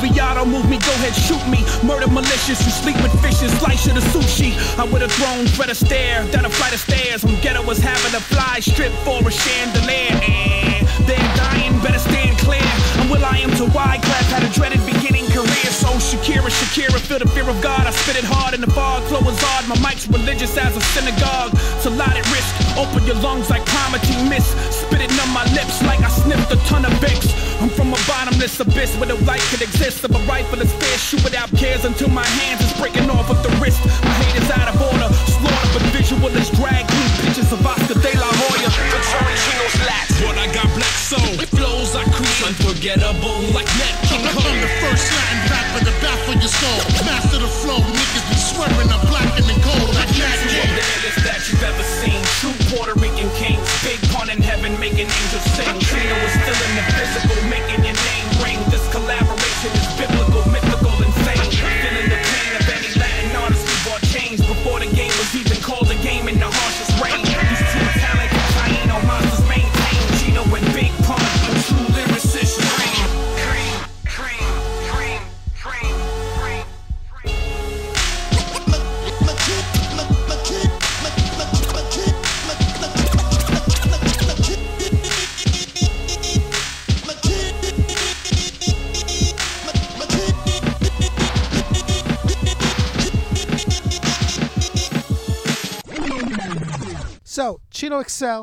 a 0.00 0.06
movie, 0.06 0.14
y'all 0.16 0.34
don't 0.34 0.50
move 0.50 0.68
me, 0.68 0.78
go 0.78 0.92
ahead, 1.00 1.14
shoot 1.14 1.42
me. 1.48 1.64
Murder 1.86 2.08
malicious, 2.08 2.64
you 2.64 2.70
sleep 2.70 2.96
with 3.02 3.12
fishes, 3.20 3.52
slice 3.58 3.86
you 3.86 3.92
the 3.92 4.00
sushi. 4.12 4.56
I 4.78 4.84
would've 4.84 5.12
thrown 5.12 5.46
Fred 5.46 5.68
Astaire 5.68 6.30
down 6.32 6.44
a 6.44 6.50
flight 6.50 6.72
of 6.72 6.80
stairs. 6.80 7.24
When 7.24 7.40
ghetto 7.40 7.64
was 7.64 7.78
having 7.78 8.14
a 8.14 8.20
fly 8.20 8.60
strip 8.60 8.92
for 9.04 9.20
a 9.20 9.30
chandelier. 9.30 10.16
And 10.22 10.86
they're 11.06 11.30
dying, 11.36 11.78
better 11.80 11.98
stand 11.98 12.38
clear. 12.38 12.70
And 13.00 13.10
will 13.10 13.24
I 13.24 13.38
am 13.38 13.50
to 13.60 13.64
Wyclef 13.72 14.26
had 14.32 14.42
a 14.44 14.50
dreaded 14.52 14.84
beginning 14.86 15.26
career. 15.30 15.70
So 15.72 15.88
Shakira, 16.00 16.48
Shakira, 16.48 16.98
feel 17.00 17.18
the 17.18 17.28
fear 17.28 17.48
of 17.48 17.60
God. 17.60 17.86
I 17.86 17.90
spit 17.90 18.16
it 18.16 18.24
hard 18.24 18.54
in 18.54 18.60
the 18.60 18.70
fog, 18.70 19.02
flow 19.04 19.20
is 19.28 19.38
hard. 19.40 19.68
My 19.68 19.78
mic's 19.84 20.08
religious 20.08 20.56
as 20.56 20.76
a 20.76 20.80
synagogue. 20.96 21.52
It's 21.76 21.86
a 21.86 21.90
lot 21.90 22.16
at 22.16 22.24
risk. 22.32 22.52
Open 22.76 23.04
your 23.06 23.16
lungs 23.20 23.50
like 23.50 23.64
Primatene 23.66 24.28
Mist. 24.28 24.56
Spit 24.72 25.00
it 25.00 25.10
on 25.20 25.30
my 25.34 25.44
lips 25.52 25.82
like 25.82 26.00
I 26.00 26.08
sniffed 26.08 26.52
a 26.52 26.56
ton 26.68 26.84
of 26.84 26.92
Vicks. 27.04 27.49
I'm 27.60 27.68
from 27.68 27.92
a 27.92 28.00
bottomless 28.08 28.58
abyss 28.58 28.96
where 28.96 29.12
no 29.12 29.16
light 29.28 29.44
could 29.52 29.60
exist. 29.60 30.02
If 30.02 30.16
a 30.16 30.22
rifle 30.24 30.60
is 30.64 30.72
fair, 30.72 30.96
shoot 30.96 31.22
without 31.24 31.52
cares 31.56 31.84
until 31.84 32.08
my 32.08 32.24
hands 32.40 32.64
is 32.64 32.72
breaking 32.80 33.08
off 33.10 33.28
at 33.28 33.44
the 33.44 33.52
wrist. 33.60 33.84
My 34.00 34.16
hate 34.16 34.40
is 34.40 34.48
out 34.48 34.68
of 34.72 34.80
order. 34.80 35.08
Slaughter, 35.28 35.70
but 35.76 35.84
visual 35.92 36.32
is 36.32 36.48
drag 36.56 36.88
queen 36.88 37.10
pictures 37.20 37.52
of 37.52 37.60
Oscar 37.60 38.00
De 38.00 38.12
La 38.16 38.30
Hoya. 38.32 38.70
The 38.72 39.00
Tory 39.12 39.36
Chino's 39.44 39.76
lax, 39.84 40.06
but 40.24 40.36
I 40.40 40.46
got 40.56 40.68
black 40.72 40.96
soul. 40.96 41.32
Flows 41.52 41.92
I 41.92 42.04
create 42.16 42.44
unforgettable 42.48 43.40
like 43.52 43.68
Nat 43.76 43.96
King 44.08 44.24
Cole. 44.32 44.40
I'm 44.40 44.60
the 44.60 44.70
first 44.80 45.04
Latin 45.12 45.40
rapper 45.52 45.80
to 45.84 45.94
baffle 46.00 46.36
your 46.40 46.48
soul. 46.48 46.80
Master 47.04 47.44
the 47.44 47.50
flow, 47.60 47.80
niggas 47.84 48.24
be 48.30 48.36
swearing 48.40 48.88
I'm 48.88 49.04
black 49.12 49.28
and 49.36 49.44
cold 49.60 49.90
like 49.98 50.08
Nat 50.16 50.32
of 50.32 50.48
King. 50.48 50.70
the 50.72 50.84
illest 50.96 51.20
that 51.28 51.40
you've 51.44 51.60
ever 51.60 51.84
seen. 51.84 52.20
True 52.40 52.56
Puerto 52.72 52.94
Rican 52.96 53.28
kings, 53.36 53.49
in 54.30 54.42
heaven, 54.42 54.78
making 54.78 55.10
angels 55.10 55.46
sing. 55.58 55.80
Chino 55.80 56.16
is 56.22 56.32
still 56.38 56.60
in 56.66 56.72
the 56.78 56.84
physical, 56.94 57.42
making 57.50 57.82
your 57.84 57.98
name 58.06 58.28
ring. 58.42 58.60
This 58.70 58.86
collaboration 58.92 59.72
is 59.74 59.89
Chino 97.90 98.02
XL, 98.04 98.42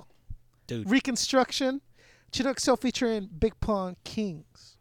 Dude. 0.68 0.90
Reconstruction, 0.90 1.82
Chino 2.34 2.54
XL 2.54 2.76
featuring 2.76 3.30
Big 3.40 3.58
Pun 3.62 3.96
Kings. 4.04 4.78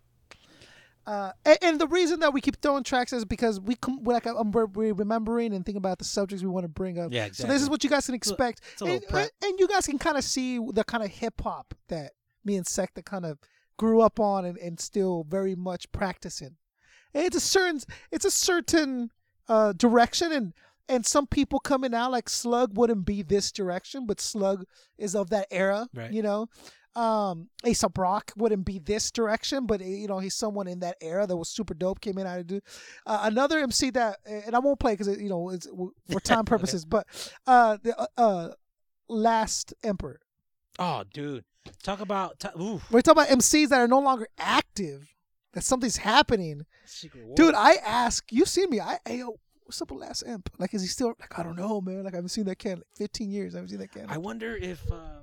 Uh, 1.06 1.30
and, 1.44 1.58
and 1.62 1.80
the 1.80 1.86
reason 1.86 2.18
that 2.18 2.34
we 2.34 2.40
keep 2.40 2.60
throwing 2.60 2.82
tracks 2.82 3.12
is 3.12 3.24
because 3.24 3.60
we 3.60 3.76
come 3.76 4.02
we're 4.02 4.14
like 4.14 4.26
um, 4.26 4.50
we're, 4.50 4.66
we're 4.66 4.92
remembering 4.92 5.54
and 5.54 5.64
thinking 5.64 5.78
about 5.78 5.98
the 5.98 6.04
subjects 6.04 6.42
we 6.42 6.50
want 6.50 6.64
to 6.64 6.68
bring 6.68 6.98
up. 6.98 7.12
Yeah, 7.12 7.26
exactly. 7.26 7.44
So 7.44 7.54
this 7.54 7.62
is 7.62 7.70
what 7.70 7.84
you 7.84 7.90
guys 7.90 8.06
can 8.06 8.16
expect, 8.16 8.62
it's 8.72 8.82
a 8.82 8.86
and, 8.86 9.30
and 9.44 9.60
you 9.60 9.68
guys 9.68 9.86
can 9.86 9.98
kind 9.98 10.16
of 10.16 10.24
see 10.24 10.58
the 10.58 10.82
kind 10.82 11.04
of 11.04 11.10
hip 11.10 11.40
hop 11.42 11.74
that 11.86 12.14
me 12.44 12.56
and 12.56 12.66
Secta 12.66 13.04
kind 13.04 13.24
of 13.24 13.38
grew 13.76 14.00
up 14.00 14.18
on 14.18 14.44
and, 14.44 14.58
and 14.58 14.80
still 14.80 15.24
very 15.28 15.54
much 15.54 15.92
practicing. 15.92 16.56
And 17.14 17.24
it's 17.24 17.36
a 17.36 17.40
certain 17.40 17.80
it's 18.10 18.24
a 18.24 18.32
certain 18.32 19.12
uh, 19.48 19.74
direction 19.74 20.32
and 20.32 20.54
and 20.88 21.04
some 21.06 21.26
people 21.26 21.58
coming 21.60 21.94
out 21.94 22.10
like 22.12 22.28
Slug 22.28 22.76
wouldn't 22.76 23.04
be 23.04 23.22
this 23.22 23.50
direction, 23.52 24.06
but 24.06 24.20
Slug 24.20 24.64
is 24.98 25.14
of 25.14 25.30
that 25.30 25.46
era, 25.50 25.88
Right. 25.94 26.12
you 26.12 26.22
know. 26.22 26.48
Um, 26.94 27.50
Aesop 27.66 27.98
Rock 27.98 28.32
wouldn't 28.38 28.64
be 28.64 28.78
this 28.78 29.10
direction, 29.10 29.66
but 29.66 29.82
eh, 29.82 29.84
you 29.84 30.06
know 30.08 30.18
he's 30.18 30.34
someone 30.34 30.66
in 30.66 30.80
that 30.80 30.96
era 31.02 31.26
that 31.26 31.36
was 31.36 31.50
super 31.50 31.74
dope. 31.74 32.00
Came 32.00 32.16
in 32.16 32.26
out 32.26 32.36
to 32.36 32.44
do 32.44 32.60
uh, 33.04 33.18
another 33.24 33.58
MC 33.58 33.90
that, 33.90 34.16
and 34.24 34.56
I 34.56 34.60
won't 34.60 34.80
play 34.80 34.94
because 34.94 35.08
you 35.20 35.28
know 35.28 35.50
it's 35.50 35.68
for 36.10 36.20
time 36.20 36.44
purposes, 36.54 36.86
but 36.86 37.06
uh, 37.46 37.76
the 37.82 38.00
uh, 38.00 38.06
uh, 38.16 38.48
Last 39.08 39.74
Emperor. 39.82 40.20
Oh, 40.78 41.04
dude. 41.12 41.44
Talk 41.82 42.00
about. 42.00 42.42
ooh. 42.58 42.80
We're 42.90 43.02
talking 43.02 43.22
about 43.24 43.38
MCs 43.38 43.68
that 43.68 43.80
are 43.80 43.88
no 43.88 44.00
longer 44.00 44.28
active. 44.38 45.12
That 45.52 45.64
something's 45.64 45.96
happening. 45.98 46.62
Dude, 47.34 47.54
I 47.54 47.74
ask, 47.76 48.24
you've 48.30 48.48
seen 48.48 48.68
me. 48.70 48.78
I, 48.80 48.98
yo, 49.08 49.36
what's 49.66 49.82
up 49.82 49.90
with 49.90 50.00
Last 50.00 50.22
Imp? 50.26 50.48
Like, 50.58 50.72
is 50.74 50.82
he 50.82 50.88
still, 50.88 51.08
like, 51.20 51.38
I 51.38 51.42
don't 51.42 51.56
know, 51.56 51.80
man. 51.80 52.04
Like, 52.04 52.14
I 52.14 52.16
haven't 52.16 52.30
seen 52.30 52.44
that 52.46 52.58
can 52.58 52.76
like 52.76 52.86
15 52.96 53.30
years. 53.30 53.54
I 53.54 53.58
haven't 53.58 53.70
seen 53.70 53.78
that 53.80 53.92
can. 53.92 54.06
I 54.08 54.16
wonder 54.18 54.56
if 54.56 54.80
uh, 54.90 55.20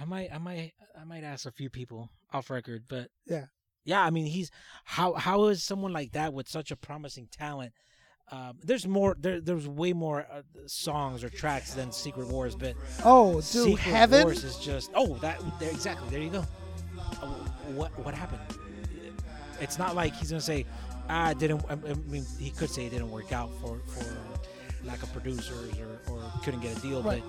I 0.00 0.04
might, 0.04 0.32
I 0.32 0.38
might, 0.38 0.72
I 1.00 1.04
might 1.04 1.24
ask 1.24 1.46
a 1.46 1.50
few 1.52 1.70
people 1.70 2.10
off 2.32 2.50
record, 2.50 2.84
but 2.88 3.08
Yeah. 3.26 3.46
yeah. 3.84 4.02
I 4.02 4.10
mean, 4.10 4.26
he's 4.26 4.50
how 4.84 5.14
how 5.14 5.44
is 5.46 5.62
someone 5.62 5.92
like 5.92 6.12
that 6.12 6.32
with 6.32 6.48
such 6.48 6.70
a 6.70 6.76
promising 6.76 7.28
talent? 7.30 7.72
Um, 8.32 8.58
there's 8.62 8.86
more. 8.86 9.16
There, 9.18 9.40
there's 9.40 9.66
way 9.66 9.92
more 9.92 10.24
uh, 10.32 10.42
songs 10.66 11.24
or 11.24 11.28
tracks 11.28 11.74
than 11.74 11.90
Secret 11.90 12.28
Wars, 12.28 12.54
but 12.54 12.76
Oh, 13.04 13.34
dude, 13.34 13.44
Secret 13.44 13.78
Heaven? 13.80 14.22
Wars 14.24 14.44
is 14.44 14.56
just 14.58 14.90
oh 14.94 15.16
that 15.18 15.40
there 15.58 15.70
exactly. 15.70 16.08
There 16.10 16.20
you 16.20 16.30
go. 16.30 16.44
Uh, 17.20 17.26
what 17.74 17.90
what 18.04 18.14
happened? 18.14 18.40
It's 19.60 19.78
not 19.78 19.94
like 19.96 20.14
he's 20.14 20.30
gonna 20.30 20.40
say 20.40 20.64
ah 21.10 21.30
it 21.30 21.38
didn't. 21.38 21.64
I 21.68 21.72
I 21.72 21.94
mean, 22.08 22.24
he 22.38 22.50
could 22.50 22.70
say 22.70 22.86
it 22.86 22.90
didn't 22.90 23.10
work 23.10 23.32
out 23.32 23.50
for 23.60 23.78
for 23.86 24.04
lack 24.84 25.02
of 25.02 25.12
producers 25.12 25.74
or, 25.78 26.12
or 26.12 26.22
couldn't 26.42 26.60
get 26.60 26.76
a 26.76 26.80
deal, 26.80 27.02
Right. 27.02 27.22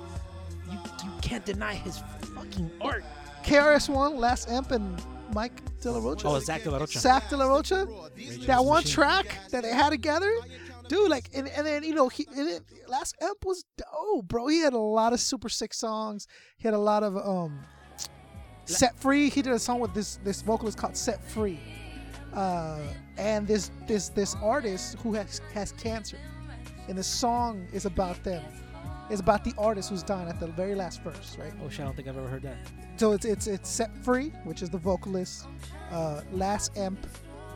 but 0.67 0.71
you 0.73 0.79
you 1.03 1.11
can't 1.21 1.45
deny 1.45 1.73
his 1.73 1.99
fucking 2.35 2.71
art. 2.79 3.03
KRS-One, 3.43 4.17
Last 4.17 4.49
Imp, 4.49 4.71
and 4.71 5.01
Mike 5.33 5.59
De 5.81 5.91
La 5.91 5.99
Rocha. 5.99 6.27
Oh, 6.27 6.39
Zach 6.39 6.63
De 6.63 6.69
La 6.71 6.77
Rocha. 6.77 6.99
Zach 6.99 7.27
De 7.29 7.35
La 7.35 7.45
Rocha. 7.47 7.87
Against 8.15 8.45
That 8.47 8.63
one 8.63 8.83
Machine. 8.83 8.93
track 8.93 9.37
that 9.49 9.63
they 9.63 9.73
had 9.73 9.89
together. 9.89 10.31
Dude, 10.87 11.09
like, 11.09 11.29
and, 11.33 11.47
and 11.47 11.65
then, 11.65 11.83
you 11.83 11.95
know, 11.95 12.07
he, 12.09 12.27
and 12.37 12.47
it, 12.49 12.61
Last 12.87 13.15
Imp 13.21 13.43
was 13.45 13.63
dope, 13.77 14.27
bro. 14.27 14.45
He 14.47 14.59
had 14.59 14.73
a 14.73 14.77
lot 14.77 15.11
of 15.13 15.19
super 15.19 15.49
sick 15.49 15.73
songs. 15.73 16.27
He 16.57 16.67
had 16.67 16.73
a 16.75 16.77
lot 16.79 17.01
of, 17.01 17.17
um, 17.17 17.61
Set 18.65 18.95
Free. 18.99 19.29
He 19.29 19.41
did 19.41 19.53
a 19.53 19.59
song 19.59 19.79
with 19.79 19.93
this, 19.93 20.19
this 20.23 20.41
vocalist 20.41 20.77
called 20.77 20.95
Set 20.95 21.23
Free. 21.29 21.59
Uh, 22.33 22.79
and 23.17 23.47
this, 23.47 23.71
this, 23.87 24.09
this 24.09 24.35
artist 24.41 24.97
who 24.99 25.13
has, 25.13 25.41
has 25.53 25.71
cancer. 25.73 26.17
And 26.87 26.97
the 26.97 27.03
song 27.03 27.67
is 27.73 27.85
about 27.85 28.21
them. 28.23 28.43
It's 29.09 29.19
about 29.19 29.43
the 29.43 29.53
artist 29.57 29.89
who's 29.89 30.03
dying 30.03 30.29
at 30.29 30.39
the 30.39 30.47
very 30.47 30.73
last 30.73 31.01
verse, 31.03 31.35
right? 31.37 31.51
Oh 31.61 31.67
shit! 31.69 31.81
I 31.81 31.83
don't 31.83 31.95
think 31.95 32.07
I've 32.07 32.17
ever 32.17 32.29
heard 32.29 32.43
that. 32.43 32.55
So 32.95 33.11
it's 33.11 33.25
it's 33.25 33.45
it's 33.45 33.69
Set 33.69 33.95
Free, 34.05 34.29
which 34.45 34.61
is 34.61 34.69
the 34.69 34.77
vocalist, 34.77 35.47
uh, 35.91 36.21
Last 36.31 36.77
Emp, 36.77 37.05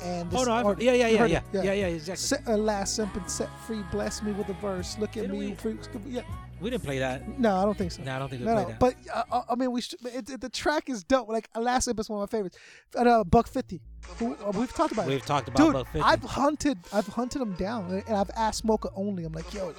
and 0.03 0.29
this 0.29 0.41
Oh, 0.41 0.43
no, 0.43 0.51
I've- 0.51 0.67
art- 0.67 0.81
yeah, 0.81 0.91
yeah, 0.93 1.07
you 1.07 1.15
yeah, 1.17 1.25
yeah. 1.53 1.63
Yeah, 1.63 1.71
yeah, 1.73 1.87
exactly. 1.87 2.17
Set, 2.17 2.45
uh, 2.45 2.57
Last 2.57 2.99
Emp 2.99 3.15
and 3.15 3.31
Set 3.31 3.49
Free, 3.65 3.81
bless 3.89 4.21
me 4.21 4.33
with 4.33 4.49
a 4.49 4.53
verse. 4.55 4.97
Look 4.99 5.11
at 5.11 5.21
Didn't 5.21 5.39
me, 5.39 5.47
we- 5.51 5.53
free, 5.55 5.77
yeah. 6.05 6.21
We 6.61 6.69
didn't 6.69 6.83
play 6.83 6.99
that. 6.99 7.39
No, 7.39 7.57
I 7.57 7.63
don't 7.65 7.77
think 7.77 7.91
so. 7.91 8.01
No, 8.03 8.15
I 8.15 8.19
don't 8.19 8.29
think 8.29 8.41
we 8.41 8.45
no, 8.47 8.53
played 8.53 8.67
no. 8.67 8.71
that. 8.71 8.79
But 8.79 8.95
uh, 9.13 9.23
uh, 9.31 9.41
I 9.49 9.55
mean, 9.55 9.71
we 9.71 9.81
should, 9.81 9.99
it, 10.05 10.29
it- 10.29 10.41
the 10.41 10.49
track 10.49 10.89
is 10.89 11.03
dope. 11.03 11.27
Like 11.29 11.49
Last 11.55 11.87
is 11.87 12.09
one 12.09 12.21
of 12.21 12.31
my 12.31 12.37
favorites. 12.37 12.57
And, 12.97 13.07
uh, 13.07 13.23
Buck 13.23 13.47
Fifty, 13.47 13.81
who 14.19 14.35
uh, 14.35 14.51
we've 14.55 14.71
talked 14.73 14.93
about. 14.93 15.07
it. 15.07 15.09
We've 15.09 15.25
talked 15.25 15.47
about 15.49 15.57
Dude, 15.57 15.73
Buck 15.73 15.87
50. 15.87 16.01
I've 16.01 16.23
hunted, 16.23 16.77
I've 16.93 17.07
hunted 17.07 17.41
him 17.41 17.53
down, 17.53 18.03
and 18.07 18.15
I've 18.17 18.31
asked 18.35 18.59
Smoker 18.59 18.89
only. 18.95 19.25
I'm 19.25 19.33
like, 19.33 19.53
yo, 19.53 19.73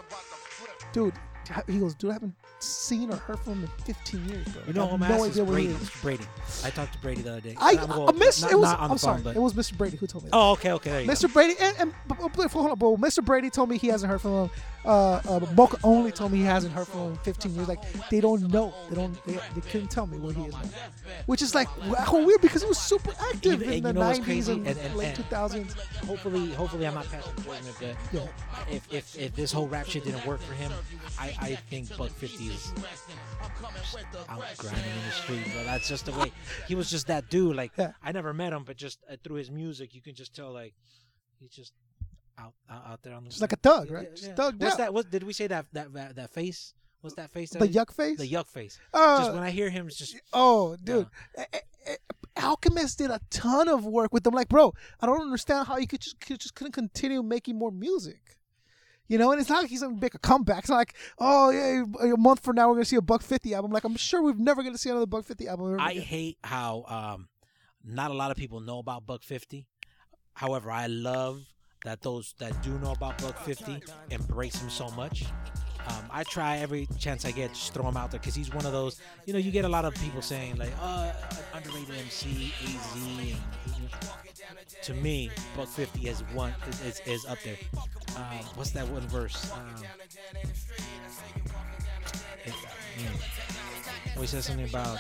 dude. 0.92 1.14
He 1.68 1.78
goes, 1.78 1.94
dude, 1.94 2.10
I 2.10 2.14
haven't 2.14 2.34
seen 2.58 3.12
or 3.12 3.16
heard 3.16 3.38
from 3.38 3.52
him 3.62 3.70
in 3.78 3.84
15 3.84 4.28
years, 4.28 4.48
bro. 4.48 4.62
You 4.66 4.72
know 4.72 4.82
I 4.82 4.86
who 4.86 4.90
have 4.96 5.02
I'm 5.02 5.08
no 5.08 5.14
asking 5.14 5.30
idea 5.30 5.44
where 5.44 5.58
he 5.58 5.66
Brady. 5.68 5.80
is. 5.84 5.90
Brady. 6.02 6.24
I 6.64 6.70
talked 6.70 6.92
to 6.94 6.98
Brady 6.98 7.22
the 7.22 7.30
other 7.30 7.40
day. 7.40 7.54
I, 7.56 7.76
I'm 7.80 8.08
I 8.08 8.12
missed. 8.18 8.42
it 8.50 8.58
was. 8.58 8.64
not 8.64 8.80
on 8.80 8.88
the 8.88 8.92
I'm 8.94 8.98
sorry. 8.98 9.22
but- 9.22 9.36
It 9.36 9.38
was 9.38 9.54
Mr. 9.54 9.78
Brady 9.78 9.96
who 9.96 10.08
told 10.08 10.24
me. 10.24 10.30
That. 10.30 10.36
Oh, 10.36 10.50
okay, 10.54 10.72
okay. 10.72 10.90
There 10.90 11.00
you 11.02 11.08
Mr. 11.08 11.32
Brady 11.32 11.54
and, 11.60 11.76
and 11.78 11.92
hold 12.18 12.32
on, 12.72 12.78
but 12.78 12.96
Mr. 12.96 13.24
Brady 13.24 13.48
told 13.48 13.68
me 13.70 13.78
he 13.78 13.86
hasn't 13.86 14.10
heard 14.10 14.20
from 14.20 14.32
him. 14.32 14.50
Uh, 14.86 15.14
uh, 15.16 15.40
Moka 15.56 15.78
Only 15.82 16.12
told 16.12 16.30
me 16.30 16.38
he 16.38 16.44
hasn't 16.44 16.72
heard 16.72 16.86
from 16.86 17.00
him 17.00 17.10
in 17.12 17.16
15 17.18 17.54
years. 17.54 17.66
Like 17.68 17.80
they 18.08 18.20
don't 18.20 18.42
know. 18.52 18.72
They 18.88 18.94
don't. 18.94 19.24
They, 19.26 19.32
they 19.54 19.60
couldn't 19.62 19.88
tell 19.90 20.06
me 20.06 20.16
where 20.18 20.32
he 20.32 20.42
is 20.44 20.52
now. 20.52 20.62
Which 21.26 21.42
is 21.42 21.54
like 21.54 21.68
how 21.98 22.24
weird 22.24 22.40
because 22.40 22.62
he 22.62 22.68
was 22.68 22.78
super 22.78 23.10
active 23.32 23.62
And- 23.62 23.72
in 23.72 23.82
the 23.82 23.88
you 23.88 23.94
know 23.94 24.00
90s 24.00 24.22
crazy? 24.24 24.52
and, 24.52 24.66
And- 24.68 24.94
late 24.96 25.18
and 25.18 25.28
2000s. 25.28 25.72
Hopefully, 26.06 26.52
hopefully 26.54 26.86
I'm 26.86 26.94
not 26.94 27.06
passing 27.10 27.32
judgment, 27.36 27.76
but 27.80 27.96
Yeah. 28.12 28.26
if, 28.70 28.92
if 28.92 29.18
if 29.18 29.34
this 29.34 29.50
whole 29.52 29.66
rap 29.66 29.86
shit 29.86 30.04
didn't 30.04 30.24
work 30.24 30.40
for 30.40 30.54
him, 30.54 30.70
I, 31.18 31.34
I 31.40 31.54
think 31.68 31.94
Buck 31.96 32.10
50 32.10 32.44
is 32.46 32.72
out 34.28 34.42
grinding 34.58 34.84
in 34.84 35.04
the 35.06 35.12
street. 35.12 35.46
But 35.54 35.64
that's 35.64 35.88
just 35.88 36.06
the 36.06 36.12
way 36.12 36.32
he 36.68 36.74
was. 36.74 36.90
Just 36.90 37.08
that 37.08 37.28
dude. 37.28 37.56
Like 37.56 37.72
I 38.02 38.12
never 38.12 38.32
met 38.32 38.52
him, 38.52 38.62
but 38.64 38.76
just 38.76 39.00
uh, 39.10 39.16
through 39.24 39.36
his 39.36 39.50
music, 39.50 39.94
you 39.94 40.00
can 40.02 40.14
just 40.14 40.34
tell 40.34 40.52
like 40.52 40.74
he's 41.40 41.50
just 41.50 41.72
out 42.38 42.54
out, 42.70 42.82
out 42.86 43.02
there 43.02 43.14
on 43.14 43.24
the 43.24 43.30
Just 43.30 43.40
like 43.42 43.52
a 43.52 43.56
thug, 43.56 43.90
right? 43.90 44.04
Yeah, 44.04 44.10
Just 44.14 44.24
yeah. 44.28 44.34
thugged 44.34 44.60
What's 44.60 44.72
out. 44.74 44.78
that? 44.78 44.94
What 44.94 45.10
did 45.10 45.22
we 45.22 45.32
say 45.32 45.46
that 45.46 45.66
that 45.72 45.92
that, 45.94 46.16
that 46.16 46.30
face? 46.30 46.74
What's 47.00 47.16
that 47.16 47.30
face? 47.30 47.50
that 47.50 47.58
The 47.60 47.66
he- 47.66 47.74
yuck 47.74 47.92
face? 47.92 48.18
The 48.18 48.28
yuck 48.28 48.48
face. 48.48 48.78
Uh, 48.92 49.18
just 49.18 49.32
when 49.34 49.42
I 49.42 49.50
hear 49.50 49.70
him, 49.70 49.86
it's 49.86 49.96
just 49.98 50.16
Oh, 50.32 50.76
dude. 50.82 51.06
A- 51.36 51.40
a- 51.42 51.92
a- 51.92 51.96
Alchemist 52.44 52.98
did 52.98 53.10
a 53.10 53.20
ton 53.30 53.68
of 53.68 53.84
work 53.86 54.12
with 54.12 54.24
them. 54.24 54.34
Like, 54.34 54.48
bro, 54.48 54.74
I 55.00 55.06
don't 55.06 55.22
understand 55.22 55.66
how 55.68 55.78
you 55.78 55.86
could 55.86 56.00
just 56.00 56.20
could, 56.20 56.38
just 56.40 56.54
couldn't 56.54 56.72
continue 56.72 57.22
making 57.22 57.56
more 57.58 57.70
music. 57.70 58.36
You 59.08 59.18
know, 59.18 59.30
and 59.30 59.40
it's 59.40 59.48
not 59.48 59.62
like 59.62 59.70
he's 59.70 59.82
gonna 59.82 59.94
make 60.00 60.14
a 60.14 60.18
comeback. 60.18 60.60
It's 60.60 60.68
not 60.68 60.76
like, 60.78 60.94
oh 61.18 61.50
yeah, 61.50 61.84
a 62.12 62.16
month 62.16 62.40
from 62.40 62.56
now 62.56 62.68
we're 62.68 62.74
gonna 62.74 62.84
see 62.84 62.96
a 62.96 63.00
Buck 63.00 63.22
Fifty 63.22 63.54
album. 63.54 63.70
Like, 63.70 63.84
I'm 63.84 63.94
sure 63.96 64.20
we're 64.22 64.34
never 64.34 64.62
gonna 64.64 64.76
see 64.76 64.90
another 64.90 65.06
Buck 65.06 65.24
Fifty 65.24 65.46
album. 65.46 65.66
ever 65.74 65.80
I 65.80 65.92
again. 65.92 66.02
hate 66.02 66.38
how 66.42 66.84
um, 66.88 67.28
not 67.84 68.10
a 68.10 68.14
lot 68.14 68.30
of 68.32 68.36
people 68.36 68.58
know 68.60 68.78
about 68.80 69.06
Buck 69.06 69.22
Fifty. 69.22 69.64
However, 70.34 70.70
I 70.72 70.88
love 70.88 71.44
that 71.86 72.02
those 72.02 72.34
that 72.38 72.60
do 72.64 72.76
know 72.80 72.90
about 72.90 73.16
Buck 73.22 73.38
Fifty 73.44 73.80
embrace 74.10 74.60
him 74.60 74.68
so 74.68 74.90
much. 74.90 75.24
Um, 75.86 76.02
I 76.10 76.24
try 76.24 76.58
every 76.58 76.88
chance 76.98 77.24
I 77.24 77.30
get, 77.30 77.50
just 77.54 77.72
throw 77.72 77.88
him 77.88 77.96
out 77.96 78.10
there 78.10 78.18
because 78.18 78.34
he's 78.34 78.52
one 78.52 78.66
of 78.66 78.72
those. 78.72 79.00
You 79.24 79.32
know, 79.32 79.38
you 79.38 79.52
get 79.52 79.64
a 79.64 79.68
lot 79.68 79.84
of 79.84 79.94
people 79.94 80.20
saying 80.20 80.56
like, 80.56 80.72
"Oh, 80.80 81.12
underrated 81.54 81.94
MC, 81.94 82.52
AZ." 82.64 83.36
To 84.82 84.94
me, 84.94 85.30
Buck 85.56 85.68
Fifty 85.68 86.08
is 86.08 86.22
one 86.34 86.52
is, 86.84 87.00
is, 87.06 87.24
up 87.24 87.38
there. 87.44 87.56
Um, 88.16 88.44
what's 88.56 88.72
that 88.72 88.88
one 88.88 89.02
verse? 89.02 89.52
Um, 89.52 89.60
it, 92.44 92.52
mm, 92.98 94.20
he 94.20 94.26
says 94.26 94.46
something 94.46 94.68
about 94.68 94.98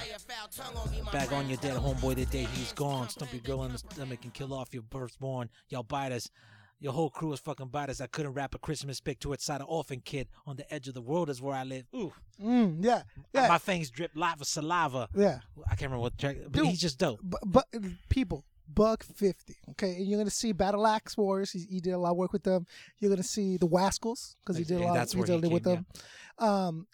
back 1.12 1.32
on 1.32 1.48
your 1.48 1.58
dead 1.58 1.76
homeboy 1.76 2.14
the 2.14 2.26
day 2.26 2.46
he's 2.54 2.72
gone. 2.72 3.08
Stump 3.08 3.32
your 3.32 3.42
girl 3.42 3.64
in 3.64 3.72
the 3.72 3.78
stomach 3.78 4.20
and 4.22 4.32
kill 4.32 4.54
off 4.54 4.72
your 4.72 4.84
firstborn. 4.90 5.50
Y'all 5.68 5.82
bite 5.82 6.12
us. 6.12 6.30
Your 6.78 6.92
whole 6.92 7.08
crew 7.08 7.32
is 7.32 7.40
fucking 7.40 7.70
us. 7.74 8.00
I 8.02 8.06
couldn't 8.06 8.34
wrap 8.34 8.54
a 8.54 8.58
Christmas 8.58 9.00
pic 9.00 9.18
to 9.20 9.32
its 9.32 9.44
side 9.44 9.60
of 9.62 9.66
orphan 9.68 10.00
kid 10.04 10.28
on 10.46 10.56
the 10.56 10.72
edge 10.72 10.88
of 10.88 10.94
the 10.94 11.00
world 11.00 11.30
is 11.30 11.40
where 11.40 11.54
I 11.56 11.64
live. 11.64 11.86
Ooh, 11.94 12.12
Mm, 12.42 12.84
yeah, 12.84 13.02
yeah, 13.32 13.48
my 13.48 13.56
fangs 13.56 13.88
drip 13.90 14.10
lava 14.14 14.44
saliva. 14.44 15.08
yeah. 15.16 15.38
I 15.64 15.70
can't 15.70 15.82
remember 15.90 16.00
what 16.02 16.18
track, 16.18 16.36
but 16.42 16.52
Dude, 16.52 16.66
he's 16.66 16.80
just 16.80 16.98
dope. 16.98 17.20
But, 17.22 17.40
but 17.46 17.64
people, 18.10 18.44
Buck 18.68 19.04
Fifty. 19.04 19.56
Okay, 19.70 19.94
and 19.96 20.06
you're 20.06 20.18
gonna 20.18 20.28
see 20.28 20.52
Battle 20.52 20.86
Axe 20.86 21.16
Wars. 21.16 21.50
He, 21.52 21.60
he 21.70 21.80
did 21.80 21.92
a 21.92 21.98
lot 21.98 22.10
of 22.10 22.16
work 22.18 22.34
with 22.34 22.42
them. 22.42 22.66
You're 22.98 23.10
gonna 23.10 23.22
see 23.22 23.56
the 23.56 23.66
Wascals 23.68 24.34
because 24.40 24.58
he 24.58 24.64
did 24.64 24.76
a 24.78 24.80
Yeah, 24.80 24.86
lot. 24.88 24.94
that's 24.94 25.12
he 25.14 25.22
did 25.22 25.44
he 25.44 25.48
with 25.52 25.62
them. 25.64 25.86
Um, 26.38 26.86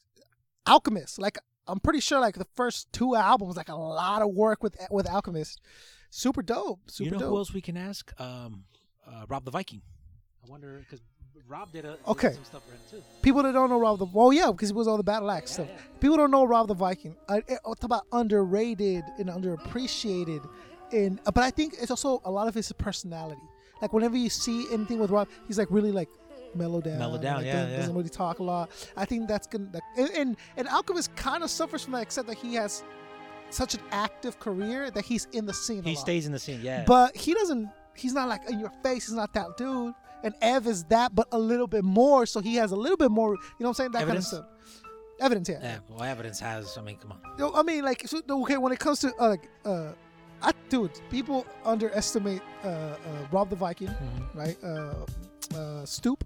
Alchemist. 0.67 1.19
Like 1.19 1.39
I'm 1.67 1.81
pretty 1.81 2.01
sure, 2.01 2.21
like 2.21 2.37
the 2.37 2.47
first 2.55 2.93
two 2.93 3.17
albums, 3.17 3.57
like 3.57 3.69
a 3.69 3.75
lot 3.75 4.23
of 4.23 4.31
work 4.33 4.63
with 4.63 4.77
with 4.91 5.09
Alchemist. 5.09 5.61
Super 6.11 6.43
dope. 6.43 6.81
Super 6.89 7.05
you 7.07 7.11
know 7.11 7.19
dope. 7.19 7.29
who 7.31 7.37
else 7.39 7.53
we 7.55 7.61
can 7.63 7.77
ask? 7.77 8.13
Um, 8.21 8.65
uh, 9.07 9.27
Rob 9.29 9.45
the 9.45 9.51
Viking. 9.51 9.83
I 10.47 10.51
wonder 10.51 10.79
because 10.81 11.01
Rob 11.49 11.73
did, 11.73 11.85
a, 11.85 11.93
did 11.93 11.99
Okay. 12.09 12.33
some 12.33 12.45
stuff 12.45 12.63
for 12.65 12.73
him 12.73 12.81
too. 12.91 13.03
People 13.23 13.43
that 13.43 13.53
don't 13.53 13.71
know 13.71 13.79
Rob 13.79 13.99
the 13.99 14.07
well, 14.07 14.33
yeah, 14.33 14.51
because 14.51 14.69
he 14.71 14.75
was 14.75 14.89
all 14.89 14.97
the 14.97 15.03
Battle 15.03 15.31
Axe 15.31 15.53
stuff. 15.53 15.69
People 16.01 16.17
don't 16.17 16.31
know 16.31 16.45
Rob 16.45 16.69
the 16.69 16.75
Viking. 16.75 17.17
I, 17.29 17.37
I 17.37 17.57
talk 17.65 17.85
about 17.85 18.03
underrated 18.13 19.05
and 19.19 19.29
underappreciated, 19.29 20.49
and 20.93 21.21
uh, 21.27 21.31
but 21.31 21.45
I 21.45 21.51
think 21.51 21.75
it's 21.81 21.91
also 21.91 22.21
a 22.25 22.31
lot 22.31 22.49
of 22.49 22.55
his 22.55 22.71
personality. 22.73 23.41
Like 23.81 23.93
whenever 23.93 24.17
you 24.17 24.29
see 24.31 24.67
anything 24.73 24.99
with 24.99 25.11
Rob, 25.11 25.29
he's 25.47 25.59
like 25.59 25.69
really 25.71 25.93
like 25.93 26.09
mellow 26.55 26.81
down. 26.81 26.99
Mellow 26.99 27.19
down, 27.19 27.37
like, 27.39 27.47
yeah, 27.47 27.53
doesn't, 27.53 27.71
yeah. 27.71 27.77
Doesn't 27.79 27.95
really 27.95 28.09
talk 28.11 28.39
a 28.39 28.43
lot. 28.45 28.71
I 28.97 29.05
think 29.05 29.27
that's 29.29 29.47
gonna. 29.47 29.69
Like, 29.73 29.83
and, 29.97 30.11
and 30.11 30.37
and 30.57 30.69
Alchemist 30.69 31.15
kind 31.17 31.43
of 31.43 31.51
suffers 31.51 31.83
from 31.85 31.93
that, 31.95 32.03
except 32.03 32.29
that 32.29 32.37
he 32.39 32.55
has 32.55 32.85
such 33.51 33.75
an 33.75 33.81
active 33.91 34.39
career 34.39 34.91
that 34.91 35.05
he's 35.05 35.27
in 35.33 35.47
the 35.47 35.53
scene. 35.55 35.81
a 35.81 35.89
He 35.89 35.95
lot. 35.95 36.01
stays 36.01 36.27
in 36.27 36.33
the 36.33 36.39
scene, 36.39 36.61
yeah. 36.63 36.85
But 36.87 37.17
he 37.17 37.35
doesn't. 37.35 37.69
He's 37.95 38.13
not 38.15 38.29
like 38.29 38.49
in 38.51 38.59
your 38.61 38.73
face. 38.83 39.07
He's 39.07 39.15
not 39.15 39.33
that 39.35 39.57
dude. 39.57 39.95
And 40.25 40.35
Ev 40.41 40.67
is 40.69 40.85
that, 40.85 41.15
but 41.15 41.27
a 41.33 41.39
little 41.39 41.67
bit 41.67 41.83
more. 41.85 42.27
So 42.27 42.41
he 42.41 42.55
has 42.57 42.71
a 42.73 42.77
little 42.77 42.97
bit 42.97 43.11
more. 43.11 43.31
You 43.33 43.39
know 43.61 43.69
what 43.69 43.69
I'm 43.71 43.75
saying? 43.75 43.91
That 43.93 44.03
Evidence? 44.03 44.31
kind 44.31 44.45
of 44.45 44.49
stuff. 44.49 44.83
Evidence, 45.21 45.49
yeah. 45.49 45.59
yeah, 45.63 45.79
well, 45.89 46.03
evidence 46.03 46.41
has. 46.41 46.77
I 46.77 46.81
mean, 46.83 46.97
come 46.97 47.13
on. 47.13 47.19
Yo, 47.39 47.53
I 47.55 47.63
mean, 47.63 47.85
like, 47.85 48.07
so, 48.09 48.21
okay, 48.29 48.57
when 48.57 48.73
it 48.73 48.79
comes 48.81 48.99
to 49.01 49.13
uh, 49.21 49.29
like, 49.29 49.49
uh, 49.65 49.93
I 50.43 50.51
dude, 50.69 50.91
people 51.11 51.47
underestimate 51.65 52.43
uh, 52.65 52.69
uh, 52.69 52.97
Rob 53.31 53.49
the 53.51 53.55
Viking, 53.57 53.87
Mm-hmm. 53.89 54.39
right? 54.39 54.57
Uh, 54.65 54.67
uh, 55.55 55.85
Stoupe, 55.85 56.23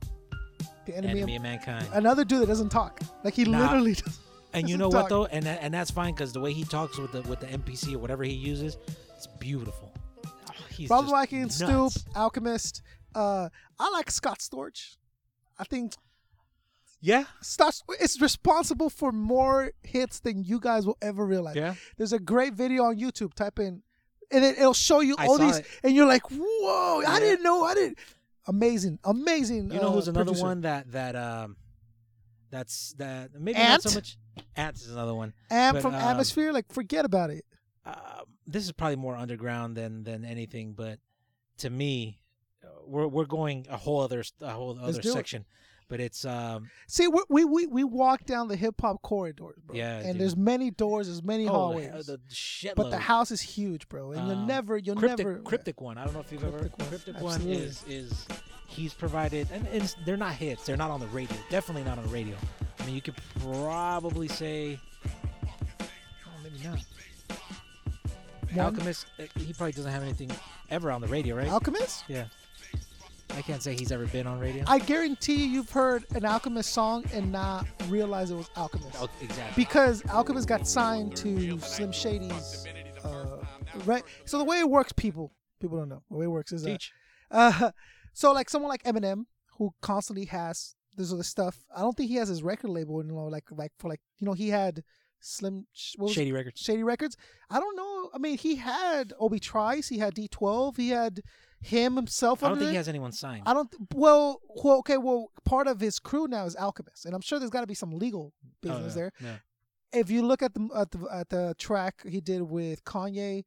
the 0.86 0.96
enemy, 0.96 1.20
Enemy 1.22 1.34
of 1.36 1.40
of 1.40 1.42
mankind. 1.42 1.86
Another 1.92 2.24
dude 2.24 2.40
that 2.42 2.46
doesn't 2.46 2.70
talk. 2.70 3.00
Like 3.24 3.34
he 3.34 3.44
Nah. 3.44 3.60
literally. 3.62 3.92
Does, 4.02 4.18
And 4.54 4.68
you 4.68 4.78
doesn't 4.78 4.92
know 4.92 4.98
what 5.00 5.08
though, 5.10 5.26
and 5.26 5.44
that, 5.44 5.58
and 5.62 5.74
that's 5.74 5.90
fine 5.90 6.14
because 6.14 6.32
the 6.32 6.40
way 6.40 6.52
he 6.54 6.64
talks 6.64 6.96
with 6.96 7.12
the 7.12 7.20
with 7.22 7.40
the 7.40 7.46
MPC 7.48 7.94
or 7.94 7.98
whatever 7.98 8.24
he 8.24 8.32
uses, 8.32 8.78
it's 9.14 9.26
beautiful. 9.38 9.92
He's 10.76 10.90
Rob 10.90 11.04
the 11.06 11.10
just 11.10 11.14
Viking, 11.20 11.42
nuts. 11.42 11.62
Stoupe, 11.62 12.04
Alchemist. 12.16 12.82
Uh, 13.14 13.48
I 13.78 13.90
like 13.90 14.10
Scott 14.10 14.38
Storch. 14.40 14.96
I 15.58 15.64
think 15.64 15.94
Yeah, 17.00 17.24
Scott 17.40 17.80
is 18.00 18.20
responsible 18.20 18.90
for 18.90 19.12
more 19.12 19.72
hits 19.82 20.20
than 20.20 20.44
you 20.44 20.60
guys 20.60 20.86
will 20.86 20.98
ever 21.00 21.24
realize. 21.24 21.56
Yeah. 21.56 21.74
There's 21.96 22.12
a 22.12 22.18
great 22.18 22.52
video 22.54 22.84
on 22.84 22.98
YouTube. 22.98 23.32
Type 23.34 23.58
in, 23.58 23.82
and 24.30 24.44
it, 24.44 24.58
it'll 24.58 24.74
show 24.74 25.00
you 25.00 25.14
I 25.18 25.26
all 25.26 25.38
these, 25.38 25.58
it. 25.58 25.66
and 25.82 25.94
you're 25.94 26.06
like, 26.06 26.22
"Whoa! 26.30 27.02
I 27.06 27.20
didn't 27.20 27.42
know. 27.42 27.64
I 27.64 27.74
didn't." 27.74 27.98
Amazing, 28.48 28.98
amazing. 29.04 29.70
You 29.72 29.80
know 29.80 29.88
uh, 29.88 29.92
who's 29.92 30.08
another 30.08 30.26
producer. 30.26 30.44
one 30.46 30.60
that 30.62 30.92
that 30.92 31.16
um 31.16 31.56
that's 32.50 32.94
that 32.98 33.30
maybe 33.34 33.56
Ant? 33.56 33.84
not 33.84 33.90
so 33.92 33.96
much. 33.98 34.18
Ant 34.54 34.76
is 34.76 34.90
another 34.90 35.14
one. 35.14 35.32
Amp 35.50 35.76
But, 35.76 35.82
from 35.82 35.94
um, 35.94 36.00
Atmosphere. 36.00 36.52
Like, 36.52 36.70
forget 36.72 37.04
about 37.04 37.30
it. 37.30 37.44
uh, 37.84 38.20
this 38.46 38.64
is 38.64 38.72
probably 38.72 38.96
more 38.96 39.16
underground 39.16 39.76
than 39.76 40.04
than 40.04 40.24
anything, 40.24 40.72
but 40.72 40.98
to 41.58 41.70
me, 41.70 42.18
uh, 42.64 42.68
we're 42.86 43.06
we're 43.08 43.24
going 43.24 43.66
a 43.70 43.76
whole 43.76 44.00
other 44.00 44.22
a 44.40 44.50
whole 44.52 44.78
other 44.80 45.00
do 45.00 45.08
it. 45.10 45.12
section. 45.12 45.44
But 45.88 46.00
it's 46.00 46.24
um 46.24 46.68
See, 46.88 47.06
we 47.06 47.44
we 47.44 47.66
we, 47.68 47.84
walk 47.84 48.24
down 48.24 48.48
the 48.48 48.56
hip 48.56 48.74
hop 48.80 49.02
corridors, 49.02 49.54
bro. 49.64 49.76
Yeah, 49.76 49.98
and 49.98 50.14
dude. 50.14 50.20
there's 50.20 50.36
many 50.36 50.72
doors, 50.72 51.06
there's 51.06 51.22
many 51.22 51.46
oh, 51.46 51.52
hallways. 51.52 52.06
the, 52.06 52.18
the 52.18 52.72
but 52.74 52.90
the 52.90 52.98
house 52.98 53.30
is 53.30 53.40
huge, 53.40 53.88
bro, 53.88 54.10
and 54.10 54.26
you'll 54.26 54.38
Um, 54.38 54.46
never, 54.48 54.76
you'll 54.76 54.96
cryptic, 54.96 55.24
never. 55.24 55.38
cryptic 55.42 55.80
one. 55.80 55.96
I 55.96 56.04
don't 56.04 56.14
know 56.14 56.18
if 56.20 56.32
you've 56.32 56.40
Cryptic 56.40 56.60
ever 56.60 56.70
one, 56.76 56.88
cryptic 56.88 57.20
one 57.20 57.34
absolutely. 57.34 57.62
is 57.62 57.84
is 57.86 58.26
he's 58.66 58.94
provided 58.94 59.46
and, 59.52 59.64
and 59.68 59.94
they're 60.04 60.16
not 60.16 60.32
hits. 60.34 60.66
They're 60.66 60.76
not 60.76 60.90
on 60.90 60.98
the 60.98 61.06
radio. 61.06 61.36
Definitely 61.50 61.84
not 61.84 61.98
on 61.98 62.04
the 62.04 62.10
radio. 62.10 62.34
I 62.80 62.84
mean, 62.84 62.96
you 62.96 63.00
could 63.00 63.14
probably 63.40 64.26
say 64.26 64.80
oh, 65.80 66.30
maybe 66.42 66.58
not. 66.64 66.80
One? 68.56 68.66
Alchemist, 68.66 69.06
uh, 69.18 69.24
he 69.36 69.52
probably 69.52 69.72
doesn't 69.72 69.90
have 69.90 70.02
anything 70.02 70.30
ever 70.70 70.90
on 70.90 71.00
the 71.00 71.06
radio, 71.06 71.36
right? 71.36 71.48
Alchemist. 71.48 72.04
yeah. 72.08 72.26
I 73.30 73.42
can't 73.42 73.62
say 73.62 73.74
he's 73.74 73.92
ever 73.92 74.06
been 74.06 74.26
on 74.26 74.38
radio. 74.38 74.64
I 74.66 74.78
guarantee 74.78 75.34
you, 75.34 75.48
you've 75.48 75.70
heard 75.70 76.04
an 76.14 76.24
Alchemist 76.24 76.72
song 76.72 77.04
and 77.12 77.32
not 77.32 77.66
realize 77.88 78.30
it 78.30 78.36
was 78.36 78.48
Alchemist. 78.56 78.96
Oh, 79.00 79.08
exactly. 79.20 79.62
Because 79.64 80.02
Alchemist 80.06 80.48
got 80.48 80.66
signed 80.66 81.16
to 81.16 81.58
Slim 81.58 81.92
Shady's, 81.92 82.66
uh, 83.04 83.44
right? 83.84 84.04
So 84.24 84.38
the 84.38 84.44
way 84.44 84.60
it 84.60 84.70
works, 84.70 84.92
people, 84.92 85.32
people 85.60 85.76
don't 85.76 85.88
know. 85.88 86.02
The 86.10 86.16
way 86.16 86.24
it 86.26 86.30
works 86.30 86.52
is, 86.52 86.64
uh, 86.64 86.70
Teach. 86.70 86.92
uh, 87.30 87.72
so 88.12 88.32
like 88.32 88.48
someone 88.48 88.70
like 88.70 88.84
Eminem, 88.84 89.24
who 89.58 89.74
constantly 89.82 90.26
has 90.26 90.74
this 90.96 91.12
other 91.12 91.22
stuff. 91.22 91.64
I 91.74 91.80
don't 91.80 91.96
think 91.96 92.08
he 92.08 92.16
has 92.16 92.28
his 92.28 92.42
record 92.42 92.70
label 92.70 93.00
anymore. 93.00 93.30
Like 93.30 93.44
like 93.50 93.72
for 93.78 93.88
like 93.88 94.00
you 94.18 94.26
know 94.26 94.32
he 94.32 94.48
had 94.48 94.82
Slim 95.20 95.66
Shady 95.72 96.30
it? 96.30 96.32
Records. 96.34 96.60
Shady 96.60 96.82
Records. 96.82 97.16
I 97.50 97.58
don't 97.60 97.76
know. 97.76 98.10
I 98.14 98.18
mean, 98.18 98.38
he 98.38 98.56
had 98.56 99.12
Obi 99.18 99.40
Trice. 99.40 99.88
He 99.88 99.98
had 99.98 100.14
D12. 100.14 100.76
He 100.76 100.90
had 100.90 101.20
him 101.60 101.96
himself. 101.96 102.42
I 102.44 102.48
don't 102.48 102.58
think 102.58 102.68
it. 102.68 102.72
he 102.72 102.76
has 102.76 102.88
anyone 102.88 103.12
signed. 103.12 103.42
I 103.46 103.54
don't. 103.54 103.72
Well, 103.94 104.40
well, 104.62 104.78
okay. 104.78 104.98
Well, 104.98 105.32
part 105.44 105.66
of 105.66 105.80
his 105.80 105.98
crew 105.98 106.28
now 106.28 106.44
is 106.46 106.54
Alchemist, 106.56 107.06
and 107.06 107.14
I'm 107.14 107.20
sure 107.22 107.38
there's 107.38 107.50
got 107.50 107.62
to 107.62 107.66
be 107.66 107.74
some 107.74 107.90
legal 107.92 108.32
oh, 108.44 108.48
business 108.60 108.80
Oh, 108.80 108.86
yeah, 108.86 108.94
there. 108.94 109.12
yeah. 109.92 109.98
If 110.00 110.10
you 110.10 110.22
look 110.24 110.42
at 110.42 110.54
the 110.54 110.68
at 110.76 110.90
the 110.90 111.06
at 111.10 111.28
the 111.30 111.54
track 111.58 112.02
he 112.06 112.20
did 112.20 112.42
with 112.42 112.84
Kanye, 112.84 113.44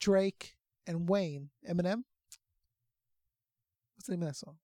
Drake, 0.00 0.54
and 0.86 1.08
Wayne, 1.08 1.50
Eminem. 1.68 2.02
What's 3.96 4.06
the 4.06 4.12
name 4.12 4.22
of 4.22 4.28
that 4.28 4.36
song? 4.36 4.56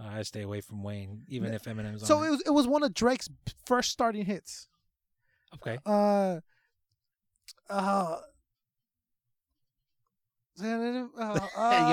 I 0.00 0.22
stay 0.22 0.42
away 0.42 0.60
from 0.60 0.82
Wayne, 0.82 1.22
even 1.28 1.50
Yeah. 1.50 1.54
if 1.54 1.64
Eminem's 1.64 2.02
on 2.02 2.06
So 2.08 2.22
it. 2.22 2.26
it 2.26 2.30
was 2.30 2.42
it 2.46 2.50
was 2.50 2.66
one 2.66 2.82
of 2.82 2.92
Drake's 2.92 3.28
first 3.64 3.90
starting 3.92 4.24
hits. 4.24 4.68
Okay. 5.56 5.78
Uh, 5.86 6.40
uh, 7.70 7.72
uh, 7.72 8.18
you 10.60 10.66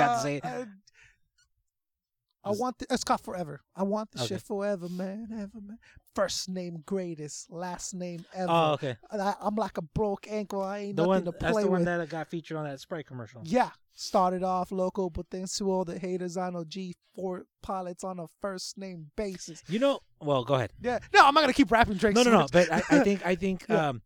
have 0.02 0.14
to 0.14 0.20
say 0.20 0.36
it. 0.38 0.46
uh, 0.46 0.66
I 2.44 2.50
want 2.52 2.80
the, 2.80 2.88
it's 2.90 3.04
got 3.04 3.22
forever. 3.22 3.62
I 3.76 3.84
want 3.84 4.12
the 4.12 4.20
Okay. 4.20 4.36
shit 4.36 4.42
forever, 4.42 4.90
man, 4.90 5.28
ever, 5.32 5.62
man. 5.62 5.78
First 6.16 6.50
name 6.50 6.84
greatest, 6.86 7.52
last 7.52 7.94
name 7.94 8.26
ever. 8.34 8.52
Oh, 8.52 8.72
okay. 8.74 8.98
I, 9.12 9.36
I'm 9.40 9.56
like 9.56 9.78
a 9.78 9.82
broke 9.84 10.28
ankle. 10.30 10.64
I 10.64 10.80
ain't 10.80 10.96
The 10.96 11.04
nothing 11.04 11.26
one 11.26 11.26
to 11.26 11.32
that's 11.34 11.54
play 11.54 11.64
the 11.64 11.70
one 11.70 11.84
with. 11.84 12.00
that 12.00 12.10
got 12.10 12.28
featured 12.28 12.58
on 12.58 12.66
that 12.66 12.80
Sprite 12.80 13.06
commercial. 13.06 13.42
Yeah, 13.46 13.70
started 13.94 14.44
off 14.44 14.72
local, 14.72 15.10
but 15.10 15.28
thanks 15.30 15.58
to 15.58 15.72
all 15.72 15.86
the 15.86 16.00
haters, 16.00 16.38
I 16.38 16.50
know 16.50 16.64
G4 16.64 17.44
pilots 17.62 18.04
on 18.04 18.20
a 18.20 18.26
first 18.42 18.78
name 18.78 19.12
basis. 19.16 19.62
You 19.68 19.80
know, 19.80 20.00
well, 20.22 20.44
go 20.44 20.56
ahead. 20.56 20.72
Yeah, 20.82 21.00
no, 21.14 21.26
I'm 21.26 21.34
not 21.34 21.42
gonna 21.42 21.54
keep 21.54 21.72
rapping 21.72 21.96
Drake's 21.96 22.16
No, 22.16 22.24
no, 22.24 22.32
no. 22.40 22.48
But 22.52 22.72
I, 22.72 22.78
I 22.90 23.00
think 23.04 23.26
I 23.26 23.36
think 23.44 23.66
Yeah. 23.70 23.90
um, 23.90 24.02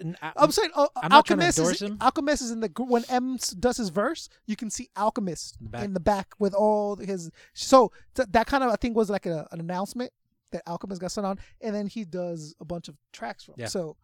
n- 0.00 0.16
I, 0.22 0.32
I'm 0.36 0.50
saying 0.52 0.70
uh, 0.74 0.86
I'm 0.96 1.08
not 1.10 1.26
trying 1.26 1.38
to 1.40 1.44
Alchemist 1.46 1.58
is, 1.58 1.82
him. 1.82 1.98
Alchemist 2.00 2.42
is 2.42 2.50
in 2.50 2.60
the 2.60 2.70
when 2.78 3.04
M 3.08 3.38
does 3.58 3.76
his 3.76 3.88
verse, 3.88 4.28
you 4.46 4.56
can 4.56 4.70
see 4.70 4.88
Alchemist 4.96 5.56
the 5.60 5.68
back. 5.68 5.84
in 5.84 5.94
the 5.94 6.00
back 6.00 6.34
with 6.38 6.54
all 6.54 6.96
his. 6.96 7.30
So 7.54 7.92
th- 8.14 8.28
that 8.32 8.46
kind 8.46 8.62
of 8.64 8.70
I 8.70 8.76
think 8.76 8.96
was 8.96 9.10
like 9.10 9.26
a, 9.26 9.46
an 9.52 9.60
announcement 9.60 10.12
that 10.52 10.62
Alchemist 10.66 11.00
got 11.00 11.10
sent 11.12 11.26
on, 11.26 11.38
and 11.60 11.74
then 11.74 11.86
he 11.86 12.04
does 12.04 12.54
a 12.60 12.64
bunch 12.64 12.88
of 12.88 12.96
tracks 13.12 13.44
from. 13.44 13.54
Yeah. 13.56 13.66
So 13.66 13.96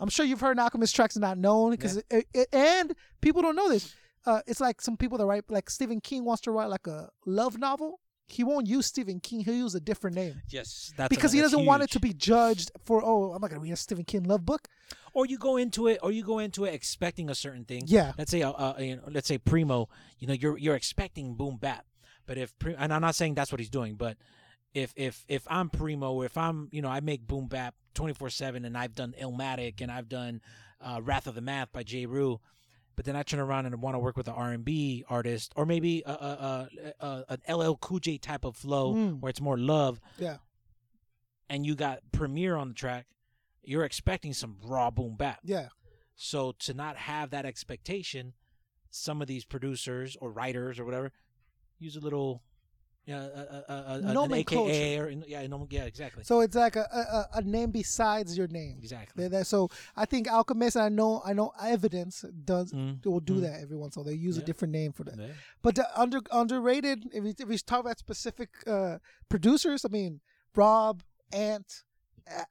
I'm 0.00 0.08
sure 0.08 0.24
you've 0.24 0.40
heard 0.40 0.58
Alchemist 0.58 0.94
tracks 0.94 1.16
not 1.16 1.38
known 1.38 1.70
because 1.72 1.96
it, 2.10 2.26
it, 2.32 2.48
and 2.52 2.94
people 3.20 3.42
don't 3.42 3.56
know 3.56 3.68
this. 3.68 3.94
Uh, 4.26 4.40
it's 4.46 4.60
like 4.60 4.80
some 4.80 4.96
people 4.96 5.18
that 5.18 5.26
write 5.26 5.44
like 5.48 5.70
Stephen 5.70 6.00
King 6.00 6.24
wants 6.24 6.42
to 6.42 6.50
write 6.50 6.66
like 6.66 6.86
a 6.86 7.10
love 7.26 7.58
novel. 7.58 8.00
He 8.30 8.44
won't 8.44 8.66
use 8.66 8.84
Stephen 8.84 9.20
King. 9.20 9.40
He'll 9.40 9.54
use 9.54 9.74
a 9.74 9.80
different 9.80 10.14
name. 10.14 10.42
Yes, 10.50 10.92
that's 10.98 11.08
because 11.08 11.32
he 11.32 11.40
doesn't 11.40 11.64
want 11.64 11.82
it 11.82 11.90
to 11.92 12.00
be 12.00 12.12
judged 12.12 12.70
for 12.84 13.02
oh 13.02 13.32
I'm 13.32 13.40
not 13.40 13.48
gonna 13.48 13.62
read 13.62 13.72
a 13.72 13.76
Stephen 13.76 14.04
King 14.04 14.24
love 14.24 14.44
book. 14.44 14.68
or 15.14 15.24
you 15.24 15.38
go 15.38 15.56
into 15.56 15.88
it 15.88 15.98
or 16.02 16.12
you 16.12 16.22
go 16.22 16.38
into 16.38 16.64
it 16.66 16.74
expecting 16.74 17.30
a 17.30 17.34
certain 17.34 17.64
thing 17.64 17.84
Yeah. 17.86 18.12
let's 18.18 18.30
say 18.30 18.42
uh, 18.42 18.52
uh 18.52 18.74
you 18.78 18.96
know, 18.96 19.02
let's 19.10 19.26
say 19.28 19.38
primo 19.38 19.88
you 20.18 20.26
know 20.28 20.34
you're 20.34 20.58
you're 20.58 20.76
expecting 20.76 21.34
boom 21.34 21.56
bap 21.56 21.86
but 22.26 22.36
if 22.36 22.52
and 22.76 22.92
i'm 22.92 23.00
not 23.00 23.14
saying 23.14 23.34
that's 23.34 23.50
what 23.50 23.58
he's 23.60 23.70
doing 23.70 23.94
but 23.94 24.16
if 24.82 24.92
if 24.96 25.24
if 25.28 25.46
i'm 25.50 25.68
primo 25.68 26.22
if 26.22 26.36
i'm 26.36 26.68
you 26.72 26.80
know 26.82 26.88
i 26.88 27.00
make 27.00 27.26
boom 27.26 27.46
bap 27.46 27.74
24-7 27.94 28.64
and 28.66 28.76
i've 28.76 28.94
done 28.94 29.14
illmatic 29.20 29.80
and 29.80 29.90
i've 29.90 30.08
done 30.08 30.40
uh, 30.80 31.00
wrath 31.02 31.26
of 31.26 31.34
the 31.34 31.40
math 31.40 31.72
by 31.72 31.82
jeru 31.82 32.38
but 32.96 33.04
then 33.04 33.16
i 33.16 33.22
turn 33.22 33.40
around 33.40 33.66
and 33.66 33.82
want 33.82 33.94
to 33.94 33.98
work 33.98 34.16
with 34.16 34.28
an 34.28 34.34
r&b 34.34 35.04
artist 35.08 35.52
or 35.56 35.66
maybe 35.66 36.02
a, 36.06 36.10
a, 36.10 36.68
a, 37.00 37.06
a, 37.06 37.24
an 37.46 37.54
ll 37.56 37.76
cool 37.76 37.98
j 37.98 38.18
type 38.18 38.44
of 38.44 38.56
flow 38.56 38.94
Mm. 38.94 39.20
where 39.20 39.30
it's 39.30 39.40
more 39.40 39.58
love 39.58 40.00
Yeah. 40.18 40.36
and 41.48 41.66
you 41.66 41.74
got 41.74 42.00
Premier 42.12 42.56
on 42.56 42.68
the 42.68 42.74
track 42.74 43.06
you're 43.62 43.84
expecting 43.84 44.32
some 44.32 44.56
raw 44.64 44.90
boom 44.90 45.16
bap 45.16 45.40
Yeah. 45.44 45.68
so 46.14 46.52
to 46.60 46.72
not 46.74 46.96
have 46.96 47.30
that 47.30 47.44
expectation, 47.44 48.32
some 48.90 49.20
of 49.20 49.28
these 49.28 49.44
producers 49.44 50.16
or 50.20 50.30
writers 50.30 50.78
or 50.78 50.84
whatever 50.86 51.12
use 51.80 51.94
a 51.96 52.00
little, 52.00 52.42
yeah, 53.08 53.22
a, 53.22 53.24
a, 53.26 53.64
a, 53.68 54.00
a, 54.06 54.12
an. 54.12 54.32
AKA 54.34 54.98
or 54.98 55.08
yeah, 55.26 55.46
yeah, 55.70 55.84
exactly. 55.84 56.22
So 56.24 56.40
it's 56.40 56.54
like 56.56 56.76
a, 56.76 56.86
a, 57.34 57.38
a 57.38 57.42
name 57.42 57.70
besides 57.70 58.36
your 58.36 58.48
name. 58.48 58.76
Exactly. 58.78 59.16
They- 59.22 59.28
they- 59.38 59.44
So 59.44 59.70
I 59.96 60.04
think 60.04 60.28
Alchemist, 60.28 60.76
I 60.76 60.90
know 60.90 61.22
I 61.24 61.32
know 61.32 61.52
Evidence 61.76 62.24
does 62.44 62.72
Mm, 62.72 63.04
will 63.06 63.20
do 63.32 63.36
mm. 63.36 63.40
that 63.42 63.60
every 63.62 63.76
once 63.76 63.96
in 63.96 64.00
a 64.00 64.02
while. 64.02 64.10
They 64.12 64.18
use 64.28 64.36
a 64.36 64.42
different 64.42 64.72
name 64.72 64.92
for 64.92 65.04
that. 65.04 65.16
Yeah. 65.18 65.32
But 65.62 65.74
the 65.76 65.86
under 65.98 66.20
underrated, 66.30 66.98
if 67.12 67.24
we, 67.24 67.30
if 67.38 67.48
we 67.48 67.56
talk 67.58 67.80
about 67.80 67.98
specific 67.98 68.50
uh, 68.66 68.98
producers, 69.30 69.84
I 69.84 69.88
mean 69.88 70.20
Rob, 70.54 71.02
Ant, 71.32 71.68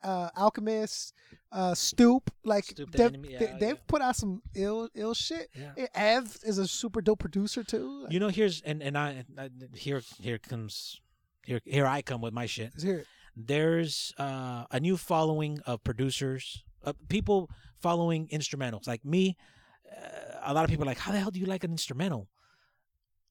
uh, 0.03 0.29
Alchemist, 0.35 1.13
uh, 1.51 1.71
Stoupe, 1.71 2.27
like 2.43 2.65
Stoupe 2.65 2.91
the 2.91 2.97
they've, 2.97 3.07
Enemy, 3.07 3.35
they, 3.39 3.45
yeah, 3.45 3.57
they've 3.59 3.87
put 3.87 4.01
out 4.01 4.15
some 4.15 4.41
ill 4.55 4.89
ill 4.95 5.13
shit. 5.13 5.49
Yeah. 5.55 5.87
Ev 5.95 6.37
is 6.43 6.57
a 6.57 6.67
super 6.67 7.01
dope 7.01 7.19
producer 7.19 7.63
too. 7.63 8.03
Like, 8.03 8.13
You 8.13 8.19
know, 8.19 8.29
here's 8.29 8.61
and 8.61 8.81
and 8.81 8.97
I, 8.97 9.23
I 9.37 9.49
here 9.73 10.01
here 10.19 10.37
comes 10.37 10.99
here 11.45 11.61
here 11.65 11.85
I 11.85 12.01
come 12.01 12.21
with 12.21 12.33
my 12.33 12.45
shit. 12.45 12.71
let's 12.73 12.83
hear 12.83 12.99
it. 12.99 13.07
There's 13.35 14.13
uh, 14.17 14.65
a 14.71 14.79
new 14.79 14.97
following 14.97 15.59
of 15.65 15.83
producers, 15.83 16.63
uh, 16.83 16.93
people 17.07 17.49
following 17.79 18.27
instrumentals. 18.29 18.87
Like 18.87 19.05
me, 19.05 19.37
uh, 19.95 20.39
a 20.43 20.53
lot 20.53 20.63
of 20.63 20.71
people 20.71 20.85
are 20.85 20.87
like, 20.87 20.97
how 20.97 21.11
the 21.11 21.19
hell 21.19 21.29
do 21.29 21.39
you 21.39 21.45
like 21.45 21.63
an 21.63 21.71
instrumental? 21.71 22.27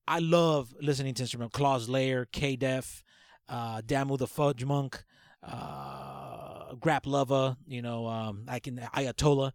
I 0.06 0.20
love 0.20 0.72
listening 0.80 1.14
to 1.14 1.22
instrumental. 1.24 1.50
Klaus 1.50 1.88
Layer, 1.88 2.24
K 2.30 2.54
Def, 2.54 3.02
uh, 3.48 3.80
Damu 3.82 4.16
the 4.16 4.28
Fudge 4.28 4.64
Monk, 4.64 5.02
uh, 5.42 6.35
Grap 6.74 7.04
Luva, 7.04 7.56
you 7.66 7.82
know, 7.82 8.06
um, 8.06 8.44
I 8.48 8.58
can 8.58 8.78
Ayatollah. 8.94 9.52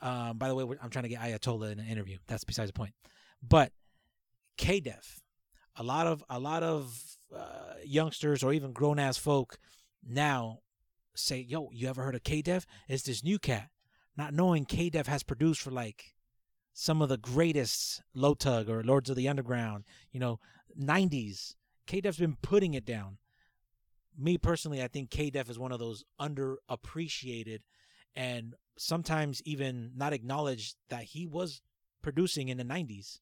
Um, 0.00 0.38
by 0.38 0.48
the 0.48 0.54
way, 0.54 0.76
I'm 0.82 0.90
trying 0.90 1.04
to 1.04 1.08
get 1.08 1.20
Ayatollah 1.20 1.72
in 1.72 1.80
an 1.80 1.86
interview. 1.86 2.18
That's 2.26 2.44
besides 2.44 2.70
the 2.70 2.74
point. 2.74 2.94
But 3.42 3.72
K 4.56 4.80
Def, 4.80 5.20
a 5.76 5.82
lot 5.82 6.06
of 6.06 6.24
a 6.28 6.38
lot 6.38 6.62
of 6.62 7.00
uh, 7.34 7.74
youngsters 7.84 8.42
or 8.42 8.52
even 8.52 8.72
grown 8.72 8.98
ass 8.98 9.16
folk 9.16 9.58
now 10.06 10.60
say, 11.14 11.38
"Yo, 11.38 11.70
you 11.72 11.88
ever 11.88 12.02
heard 12.02 12.14
of 12.14 12.24
K 12.24 12.42
Def? 12.42 12.66
It's 12.88 13.02
this 13.02 13.24
new 13.24 13.38
cat." 13.38 13.70
Not 14.16 14.34
knowing 14.34 14.64
K 14.64 14.90
Def 14.90 15.06
has 15.06 15.22
produced 15.22 15.62
for 15.62 15.70
like 15.70 16.14
some 16.72 17.02
of 17.02 17.08
the 17.08 17.18
greatest 17.18 18.02
LOTUG 18.16 18.68
or 18.68 18.82
Lords 18.82 19.10
of 19.10 19.16
the 19.16 19.28
Underground, 19.28 19.84
you 20.12 20.20
know, 20.20 20.38
90s. 20.80 21.54
K 21.86 22.00
Def's 22.00 22.18
been 22.18 22.36
putting 22.42 22.74
it 22.74 22.84
down. 22.84 23.18
Me 24.18 24.36
personally, 24.36 24.82
I 24.82 24.88
think 24.88 25.10
K 25.10 25.30
Def 25.30 25.48
is 25.48 25.58
one 25.58 25.70
of 25.72 25.78
those 25.78 26.04
underappreciated 26.20 27.60
and 28.16 28.54
sometimes 28.76 29.40
even 29.44 29.92
not 29.96 30.12
acknowledged 30.12 30.76
that 30.90 31.04
he 31.04 31.26
was 31.26 31.62
producing 32.02 32.48
in 32.48 32.56
the 32.58 32.64
90s. 32.64 33.20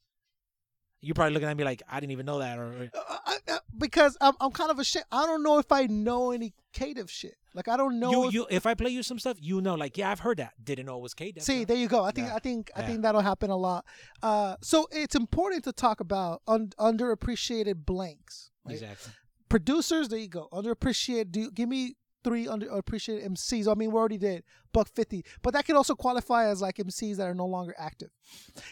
You're 1.02 1.14
probably 1.14 1.34
looking 1.34 1.48
at 1.48 1.56
me 1.56 1.64
like, 1.64 1.82
I 1.90 2.00
didn't 2.00 2.12
even 2.12 2.24
know 2.26 2.38
that. 2.38 2.58
Or, 2.58 2.64
or- 2.68 2.90
I, 2.94 3.36
I, 3.48 3.58
because 3.76 4.16
I'm 4.20 4.32
I'm 4.40 4.50
kind 4.50 4.70
of 4.70 4.78
a 4.78 4.84
shit. 4.84 5.04
I 5.12 5.26
don't 5.26 5.42
know 5.42 5.58
if 5.58 5.70
I 5.70 5.82
know 5.86 6.30
any 6.30 6.54
K-Def 6.72 7.10
shit. 7.10 7.34
Like 7.54 7.68
I 7.68 7.76
don't 7.76 8.00
know. 8.00 8.10
you, 8.10 8.28
if, 8.28 8.34
you, 8.34 8.46
if 8.50 8.66
I 8.66 8.74
play 8.74 8.90
you 8.90 9.02
some 9.02 9.18
stuff, 9.18 9.36
you 9.40 9.60
know, 9.60 9.74
like, 9.74 9.98
yeah, 9.98 10.10
I've 10.10 10.20
heard 10.20 10.38
that. 10.38 10.52
Didn't 10.62 10.86
know 10.86 10.96
it 10.96 11.02
was 11.02 11.12
K. 11.14 11.34
See, 11.38 11.64
there 11.64 11.76
you 11.76 11.88
go. 11.88 12.02
I 12.02 12.10
think 12.12 12.28
Yeah. 12.28 12.34
I 12.34 12.38
think 12.38 12.70
I 12.74 12.80
Yeah. 12.80 12.86
think 12.86 13.02
that'll 13.02 13.20
happen 13.20 13.50
a 13.50 13.56
lot. 13.56 13.84
Uh, 14.22 14.56
so 14.62 14.88
it's 14.90 15.14
important 15.14 15.64
to 15.64 15.72
talk 15.72 16.00
about 16.00 16.40
un- 16.48 16.72
underappreciated 16.78 17.84
blanks. 17.84 18.50
Right? 18.64 18.72
Exactly. 18.72 19.12
Producers, 19.48 20.08
there 20.08 20.18
you 20.18 20.28
go. 20.28 20.48
Underappreciated. 20.52 21.30
Do 21.30 21.40
you, 21.40 21.50
give 21.50 21.68
me 21.68 21.96
three 22.26 22.46
underappreciated 22.46 23.24
MCs. 23.24 23.70
I 23.70 23.74
mean, 23.74 23.92
we 23.92 23.96
already 23.96 24.18
did 24.18 24.42
Buck 24.72 24.88
Fifty, 24.88 25.24
but 25.42 25.54
that 25.54 25.64
could 25.64 25.76
also 25.76 25.94
qualify 25.94 26.46
as 26.48 26.60
like 26.60 26.76
MCs 26.76 27.18
that 27.18 27.28
are 27.28 27.34
no 27.34 27.46
longer 27.46 27.72
active. 27.78 28.10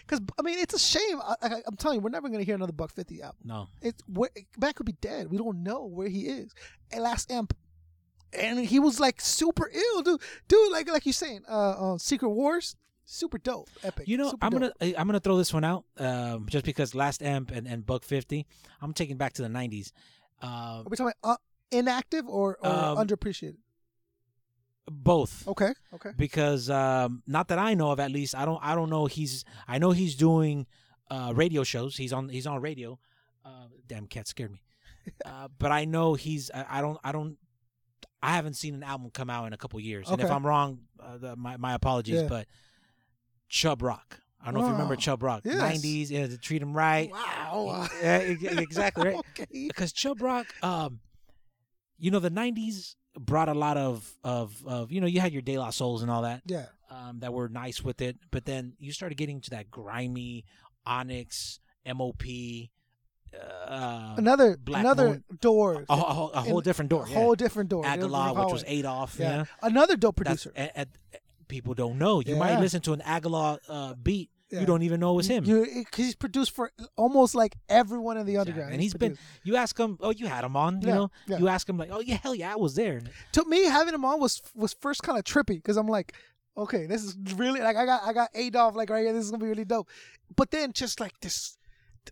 Because 0.00 0.20
I 0.36 0.42
mean, 0.42 0.58
it's 0.58 0.74
a 0.74 0.78
shame. 0.78 1.20
I, 1.22 1.36
I, 1.40 1.48
I'm 1.64 1.76
telling 1.76 1.98
you, 1.98 2.02
we're 2.02 2.10
never 2.10 2.28
gonna 2.28 2.42
hear 2.42 2.56
another 2.56 2.72
Buck 2.72 2.90
Fifty 2.92 3.22
album. 3.22 3.38
No. 3.44 3.68
It's 3.80 4.02
where, 4.08 4.30
man 4.58 4.72
could 4.72 4.86
be 4.86 4.96
dead. 5.00 5.30
We 5.30 5.38
don't 5.38 5.62
know 5.62 5.84
where 5.86 6.08
he 6.08 6.22
is. 6.22 6.52
And 6.90 7.04
last 7.04 7.30
amp, 7.30 7.56
and 8.32 8.58
he 8.58 8.80
was 8.80 8.98
like 8.98 9.20
super 9.20 9.70
ill, 9.72 10.02
dude. 10.02 10.20
Dude, 10.48 10.72
like 10.72 10.90
like 10.90 11.06
you're 11.06 11.12
saying, 11.12 11.42
uh, 11.48 11.92
uh 11.94 11.98
Secret 11.98 12.30
Wars, 12.30 12.74
super 13.04 13.38
dope, 13.38 13.68
epic. 13.84 14.08
You 14.08 14.16
know, 14.16 14.34
I'm 14.42 14.50
dope. 14.50 14.60
gonna 14.60 14.72
I- 14.80 14.94
I'm 14.98 15.06
gonna 15.06 15.20
throw 15.20 15.36
this 15.36 15.54
one 15.54 15.62
out, 15.62 15.84
um, 15.98 16.46
just 16.48 16.64
because 16.64 16.92
Last 16.92 17.22
Amp 17.22 17.52
and, 17.52 17.68
and 17.68 17.86
Buck 17.86 18.02
Fifty. 18.02 18.46
I'm 18.82 18.92
taking 18.92 19.16
back 19.16 19.34
to 19.34 19.42
the 19.42 19.48
'90s. 19.48 19.92
Uh, 20.42 20.46
Are 20.46 20.84
we 20.88 20.96
talking 20.96 21.12
about 21.22 21.32
uh, 21.34 21.36
inactive 21.70 22.26
or, 22.28 22.58
or 22.60 22.66
Um, 22.66 22.98
underappreciated? 22.98 23.56
both. 24.86 25.46
Okay, 25.48 25.72
okay. 25.94 26.10
Because 26.16 26.68
um, 26.68 27.22
not 27.26 27.48
that 27.48 27.58
I 27.58 27.74
know 27.74 27.90
of, 27.90 28.00
at 28.00 28.10
least 28.10 28.34
I 28.34 28.44
don't 28.44 28.60
I 28.62 28.74
don't 28.74 28.90
know. 28.90 29.06
He's 29.06 29.44
I 29.66 29.78
know 29.78 29.92
he's 29.92 30.14
doing 30.14 30.66
uh, 31.10 31.32
radio 31.34 31.64
shows. 31.64 31.96
He's 31.96 32.12
on 32.12 32.28
he's 32.28 32.46
on 32.46 32.60
radio. 32.60 32.98
Uh, 33.44 33.68
damn 33.86 34.06
cat 34.06 34.28
scared 34.28 34.52
me. 34.52 34.62
uh, 35.24 35.48
but 35.58 35.70
I 35.72 35.84
know 35.84 36.14
he's 36.14 36.50
I, 36.52 36.66
I 36.68 36.80
don't 36.80 36.98
I 37.02 37.12
don't 37.12 37.38
I 38.22 38.32
haven't 38.32 38.54
seen 38.54 38.74
an 38.74 38.82
album 38.82 39.10
come 39.10 39.30
out 39.30 39.46
in 39.46 39.52
a 39.52 39.56
couple 39.56 39.78
years. 39.80 40.06
okay. 40.06 40.14
And 40.14 40.22
if 40.22 40.30
I'm 40.30 40.46
wrong, 40.46 40.80
uh, 41.00 41.18
the, 41.18 41.36
my 41.36 41.56
my 41.56 41.74
apologies. 41.74 42.22
Yeah. 42.22 42.28
But 42.28 42.46
Chubb 43.48 43.82
Rock. 43.82 44.20
I 44.44 44.50
don't 44.50 44.54
know 44.54 44.60
if 44.60 44.66
you 44.66 44.72
remember 44.72 44.94
Wow. 44.94 45.00
Chubb 45.00 45.22
Rock. 45.22 45.40
Yes. 45.44 45.58
90s, 45.82 46.10
yeah, 46.10 46.26
to 46.26 46.36
treat 46.38 46.60
him 46.60 46.76
right. 46.76 47.10
Wow. 47.10 47.88
Yeah, 48.02 48.18
exactly 48.18 49.08
right. 49.08 49.16
Okay. 49.40 49.46
Because 49.68 49.90
Chubb 49.92 50.20
Rock, 50.20 50.46
um, 50.62 51.00
you 51.98 52.10
know, 52.10 52.18
the 52.20 52.30
'90s 52.30 52.94
brought 53.18 53.48
a 53.48 53.54
lot 53.54 53.76
of 53.76 54.12
of 54.22 54.54
of 54.66 54.92
you 54.92 55.00
know, 55.00 55.06
you 55.06 55.20
had 55.20 55.32
your 55.32 55.42
De 55.42 55.56
La 55.58 55.70
Souls 55.70 56.02
and 56.02 56.10
all 56.10 56.22
that. 56.22 56.42
Yeah. 56.46 56.66
Um, 56.90 57.20
that 57.20 57.32
were 57.32 57.48
nice 57.48 57.82
with 57.82 58.00
it, 58.02 58.18
but 58.30 58.44
then 58.44 58.74
you 58.78 58.92
started 58.92 59.16
getting 59.16 59.40
to 59.40 59.50
that 59.50 59.70
grimy 59.70 60.44
Onyx, 60.86 61.58
MOP, 61.86 62.22
uh, 63.66 64.14
Another 64.16 64.56
Black 64.56 64.80
another 64.80 65.08
Moon. 65.08 65.24
door. 65.40 65.84
a, 65.88 65.96
whole- 65.96 66.30
a 66.30 66.40
whole 66.40 66.58
in- 66.58 66.64
different 66.64 66.90
door. 66.90 67.04
A 67.04 67.08
yeah. 67.08 67.14
whole 67.14 67.34
different 67.34 67.70
door. 67.70 67.82
Agallah, 67.84 68.44
which 68.44 68.52
was. 68.52 68.64
8-Off. 68.64 69.16
Yeah. 69.18 69.36
Yeah. 69.38 69.44
Another 69.62 69.96
dope 69.96 70.16
producer. 70.16 70.52
a- 70.56 70.82
a- 70.82 70.86
people 71.48 71.74
don't 71.74 71.98
know. 71.98 72.20
You 72.20 72.36
might 72.36 72.60
listen 72.60 72.80
to 72.82 72.92
an 72.92 73.00
Agallah 73.00 73.58
uh, 73.68 73.94
beat. 73.94 74.30
Yeah. 74.54 74.60
You 74.60 74.66
don't 74.66 74.82
even 74.82 75.00
know 75.00 75.12
it 75.12 75.16
was 75.16 75.26
him. 75.26 75.44
Cause 75.44 75.66
he's 75.96 76.14
produced 76.14 76.52
for 76.52 76.70
almost 76.96 77.34
like 77.34 77.56
everyone 77.68 78.16
in 78.16 78.26
the 78.26 78.36
underground. 78.38 78.72
and 78.72 78.80
he's 78.80 78.94
been. 78.94 79.18
You 79.42 79.56
ask 79.56 79.78
him. 79.78 79.98
Oh, 80.00 80.10
you 80.10 80.26
had 80.26 80.44
him 80.44 80.56
on. 80.56 80.80
You 80.80 80.88
Yeah, 80.88 80.94
know. 80.94 81.10
yeah. 81.26 81.38
You 81.38 81.48
ask 81.48 81.68
him 81.68 81.76
like, 81.76 81.90
oh 81.92 82.00
yeah, 82.00 82.18
hell 82.22 82.34
yeah, 82.34 82.52
I 82.52 82.56
was 82.56 82.74
there. 82.74 83.00
to 83.32 83.44
me 83.46 83.64
having 83.64 83.94
him 83.94 84.04
on 84.04 84.20
was 84.20 84.40
was 84.54 84.74
first 84.80 85.02
kind 85.02 85.18
of 85.18 85.24
trippy 85.24 85.56
because 85.56 85.76
I'm 85.76 85.88
like, 85.88 86.14
okay, 86.56 86.86
this 86.86 87.02
is 87.02 87.16
really 87.36 87.60
like 87.60 87.76
I 87.76 87.84
got 87.84 88.02
I 88.04 88.12
got 88.12 88.32
8-Off 88.32 88.76
like 88.76 88.90
right 88.90 89.02
here. 89.04 89.12
This 89.12 89.24
is 89.24 89.30
gonna 89.30 89.42
be 89.42 89.48
really 89.50 89.64
dope. 89.64 89.88
But 90.36 90.50
then 90.50 90.72
just 90.72 91.00
like 91.00 91.18
this, 91.20 91.58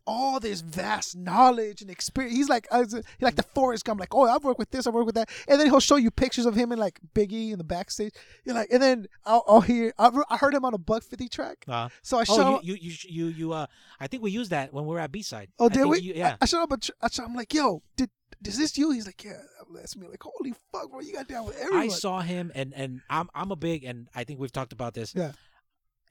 all 0.07 0.41
this 0.41 0.61
vast 0.61 1.17
knowledge 1.17 1.83
and 1.83 1.91
experience. 1.91 2.37
He's 2.37 2.49
like, 2.49 2.67
was, 2.73 2.93
he's 2.93 3.05
like 3.21 3.37
the 3.37 3.43
Forrest 3.43 3.85
Gump. 3.85 4.01
Like, 4.01 4.15
oh, 4.15 4.29
I've 4.29 4.45
worked 4.45 4.59
with 4.59 4.71
this, 4.71 4.87
I've 4.87 4.95
worked 4.95 5.07
with 5.07 5.15
that, 5.17 5.31
and 5.49 5.61
then 5.61 5.69
he'll 5.69 5.81
show 5.81 5.97
you 5.97 6.11
pictures 6.11 6.47
of 6.47 6.55
him 6.55 6.73
and 6.73 6.81
like 6.81 6.99
Biggie 7.15 7.53
in 7.53 7.59
the 7.59 7.65
backstage. 7.65 8.13
You're 8.45 8.55
like, 8.55 8.71
and 8.71 8.83
then 8.83 9.07
I'll, 9.25 9.45
I'll 9.47 9.61
hear. 9.61 9.93
I, 9.99 10.11
I 10.31 10.37
heard 10.37 10.55
him 10.55 10.65
on 10.65 10.75
a 10.75 10.79
Buck 10.79 11.03
Fifty 11.03 11.29
track. 11.29 11.65
Uh, 11.69 11.89
So 12.03 12.19
I 12.19 12.23
oh, 12.29 12.37
showed. 12.37 12.61
you, 12.65 12.75
you 12.75 12.91
you 12.91 12.97
you 13.09 13.27
you 13.27 13.53
uh 13.53 13.67
I 14.01 14.07
think 14.07 14.23
we 14.23 14.31
used 14.31 14.51
that 14.51 14.73
when 14.73 14.85
we 14.87 14.95
were 14.95 15.01
at 15.01 15.13
B 15.13 15.23
side. 15.23 15.49
Oh, 15.59 15.69
did 15.69 15.87
we? 15.87 16.01
You, 16.01 16.15
yeah. 16.15 16.33
I, 16.33 16.39
I 16.43 16.45
showed 16.47 16.63
up. 16.63 16.81
Ch- 16.81 16.91
I 17.01 17.09
sh- 17.09 17.21
I'm 17.21 17.35
like, 17.35 17.53
yo, 17.55 17.83
did 17.97 18.11
is 18.45 18.59
this 18.59 18.77
you? 18.77 18.91
He's 18.91 19.07
like, 19.07 19.23
yeah, 19.25 19.41
that's 19.75 19.97
me. 19.97 20.09
Like, 20.09 20.23
holy 20.23 20.55
fuck, 20.73 20.91
bro, 20.91 21.01
you 21.01 21.13
got 21.13 21.29
down 21.29 21.47
with 21.47 21.57
everyone. 21.59 21.83
I 21.85 21.89
saw 21.89 22.21
him, 22.21 22.51
and 22.55 22.73
and 22.75 23.01
I'm 23.09 23.31
I'm 23.35 23.51
a 23.51 23.57
big, 23.57 23.85
and 23.85 24.09
I 24.15 24.25
think 24.25 24.41
we've 24.41 24.53
talked 24.53 24.73
about 24.73 24.95
this. 24.95 25.15
Yeah. 25.15 25.33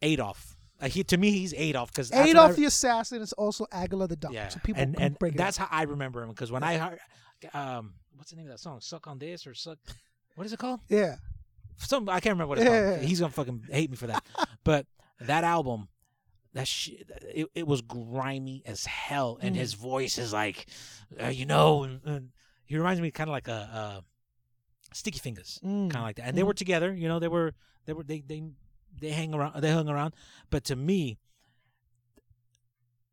8-Off. 0.02 0.58
Uh, 0.82 0.88
he 0.88 1.04
to 1.04 1.18
me, 1.18 1.32
he's 1.32 1.54
8-Off 1.54 1.92
because 1.94 2.10
8-Off 2.12 2.56
the 2.56 2.66
assassin 2.66 3.22
is 3.22 3.34
also 3.34 3.66
Agallah 3.72 4.10
the 4.10 4.16
Dog. 4.16 4.34
Yeah, 4.34 4.48
So 4.50 4.60
people 4.64 4.82
and 4.82 5.00
and 5.00 5.16
that's 5.36 5.56
how 5.58 5.68
I 5.70 5.84
remember 5.84 6.24
him 6.24 6.30
because 6.30 6.52
when 6.52 6.64
I 6.64 6.78
heard, 6.78 7.00
um, 7.54 7.94
what's 8.16 8.32
the 8.32 8.38
name 8.38 8.46
of 8.48 8.52
that 8.52 8.60
song? 8.60 8.82
Suck 8.82 9.06
on 9.08 9.20
this 9.20 9.46
or 9.46 9.54
suck? 9.54 9.78
What 10.36 10.46
is 10.46 10.54
it 10.54 10.60
called? 10.60 10.80
yeah. 10.90 11.18
Some 11.78 12.10
I 12.10 12.20
can't 12.20 12.34
remember 12.34 12.48
what 12.50 12.58
it's 12.60 12.68
Yeah. 12.70 12.92
called. 12.94 13.04
He's 13.06 13.20
gonna 13.20 13.32
fucking 13.32 13.66
hate 13.72 13.90
me 13.92 13.96
for 13.98 14.08
that. 14.08 14.24
but 14.64 14.86
that 15.20 15.44
album, 15.44 15.88
that 16.54 16.68
shit, 16.68 17.10
it, 17.34 17.48
it 17.56 17.68
was 17.68 17.82
grimy 17.82 18.62
as 18.66 18.86
hell, 18.86 19.38
and 19.42 19.56
Mm. 19.56 19.60
his 19.60 19.74
voice 19.76 20.18
is 20.18 20.32
like, 20.34 20.68
uh, 21.22 21.28
you 21.28 21.46
know, 21.46 21.84
and, 21.84 22.02
and 22.06 22.30
he 22.66 22.78
reminds 22.78 23.02
me 23.02 23.10
kind 23.12 23.30
of 23.30 23.34
like 23.34 23.48
a, 23.48 23.70
uh 23.74 24.02
Sticky 24.94 25.20
Fingaz, 25.20 25.60
Mm. 25.62 25.90
kind 25.90 25.96
of 25.98 26.02
like 26.04 26.16
that. 26.18 26.26
And 26.28 26.38
they 26.38 26.42
Mhm. 26.42 26.48
were 26.48 26.54
together, 26.54 26.94
you 26.94 27.08
know, 27.08 27.20
they 27.20 27.28
were 27.30 27.54
they 27.86 27.94
were 27.94 28.04
they 28.04 28.22
they 28.22 28.44
they 29.00 29.10
hang 29.10 29.34
around, 29.34 29.62
they 29.62 29.72
hung 29.72 29.90
around. 29.90 30.14
But 30.50 30.64
to 30.66 30.76
me, 30.76 31.18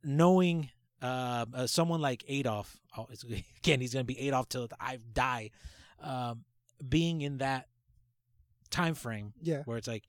knowing 0.02 0.70
uh, 1.02 1.46
uh, 1.54 1.66
someone 1.66 2.00
like 2.00 2.24
Adolf, 2.28 2.78
oh, 2.96 3.06
it's, 3.10 3.24
again, 3.58 3.80
he's 3.80 3.92
gonna 3.92 4.04
be 4.04 4.14
8-Off 4.16 4.48
till 4.48 4.68
I 4.80 4.98
die. 5.12 5.50
Um, 6.00 6.44
being 6.86 7.22
in 7.22 7.38
that 7.38 7.66
time 8.70 8.94
frame, 8.94 9.32
Yeah. 9.42 9.62
where 9.64 9.76
it's 9.78 9.88
like 9.88 10.04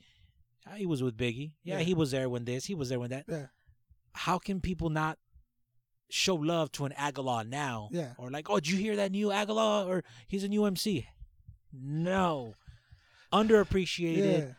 ah, 0.67 0.75
he 0.75 0.85
was 0.85 1.01
with 1.01 1.17
Biggie, 1.17 1.53
yeah, 1.63 1.77
Yeah. 1.79 1.83
he 1.83 1.93
was 1.95 2.11
there 2.11 2.29
when 2.29 2.45
this, 2.45 2.65
he 2.65 2.75
was 2.75 2.89
there 2.89 2.99
when 2.99 3.09
that. 3.09 3.25
Yeah. 3.27 3.47
How 4.13 4.37
can 4.37 4.61
people 4.61 4.89
not 4.89 5.17
show 6.11 6.35
love 6.35 6.71
to 6.73 6.85
an 6.85 6.93
Agallah 6.97 7.47
now? 7.47 7.89
Yeah. 7.91 8.13
or 8.17 8.29
like, 8.29 8.49
oh, 8.49 8.55
did 8.55 8.69
you 8.69 8.77
hear 8.77 8.95
that 8.97 9.11
new 9.11 9.27
Agallah? 9.29 9.87
Or 9.87 10.03
he's 10.27 10.43
a 10.43 10.47
new 10.47 10.65
MC? 10.65 11.07
No, 11.73 12.53
underappreciated, 13.33 14.55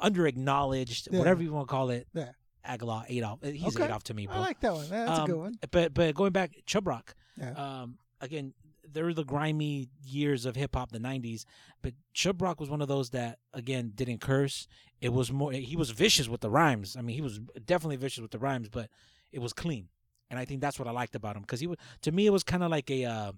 under 0.00 0.26
acknowledged, 0.26 1.08
Yeah. 1.10 1.18
whatever 1.18 1.42
you 1.42 1.52
want 1.52 1.68
to 1.68 1.70
call 1.70 1.90
it. 1.90 2.08
Yeah. 2.14 2.30
Agallah, 2.66 3.08
8-Off. 3.08 3.38
He's 3.42 3.76
Okay. 3.76 3.86
8-Off 3.88 4.04
to 4.04 4.14
me, 4.14 4.26
bro. 4.26 4.36
I 4.36 4.40
like 4.40 4.60
that 4.60 4.72
one. 4.74 4.88
That's 4.88 5.10
a 5.18 5.22
Um, 5.22 5.26
good 5.26 5.36
one. 5.38 5.58
But 5.70 5.94
but 5.94 6.14
going 6.14 6.32
back, 6.32 6.52
Chubb 6.66 6.86
Rock. 6.86 7.14
Yeah. 7.36 7.52
Um, 7.52 7.98
again, 8.20 8.52
there 8.92 9.04
were 9.04 9.14
the 9.14 9.24
grimy 9.24 9.88
years 10.04 10.44
of 10.44 10.56
hip 10.56 10.74
hop, 10.74 10.90
the 10.92 10.98
'90s. 10.98 11.44
But 11.80 11.94
Chubb 12.12 12.42
Rock 12.42 12.60
was 12.60 12.68
one 12.68 12.82
of 12.82 12.88
those 12.88 13.10
that 13.10 13.38
again 13.54 13.92
didn't 13.94 14.18
curse. 14.20 14.66
It 15.00 15.10
was 15.14 15.32
more. 15.32 15.52
He 15.52 15.76
was 15.76 15.90
vicious 15.90 16.28
with 16.28 16.40
the 16.42 16.50
rhymes. 16.50 16.96
I 16.96 17.00
mean, 17.02 17.14
he 17.16 17.22
was 17.22 17.38
definitely 17.64 17.96
vicious 17.96 18.20
with 18.20 18.30
the 18.32 18.38
rhymes, 18.38 18.68
but 18.68 18.90
it 19.32 19.38
was 19.38 19.52
clean. 19.54 19.88
And 20.28 20.38
I 20.38 20.44
think 20.44 20.60
that's 20.60 20.78
what 20.78 20.86
I 20.86 20.90
liked 20.90 21.14
about 21.14 21.36
him 21.36 21.42
because 21.42 21.60
he 21.60 21.66
was 21.66 21.78
to 22.02 22.12
me 22.12 22.26
it 22.26 22.30
was 22.30 22.42
kind 22.44 22.62
of 22.62 22.70
like 22.70 22.90
a 22.90 23.04
uh, 23.06 23.32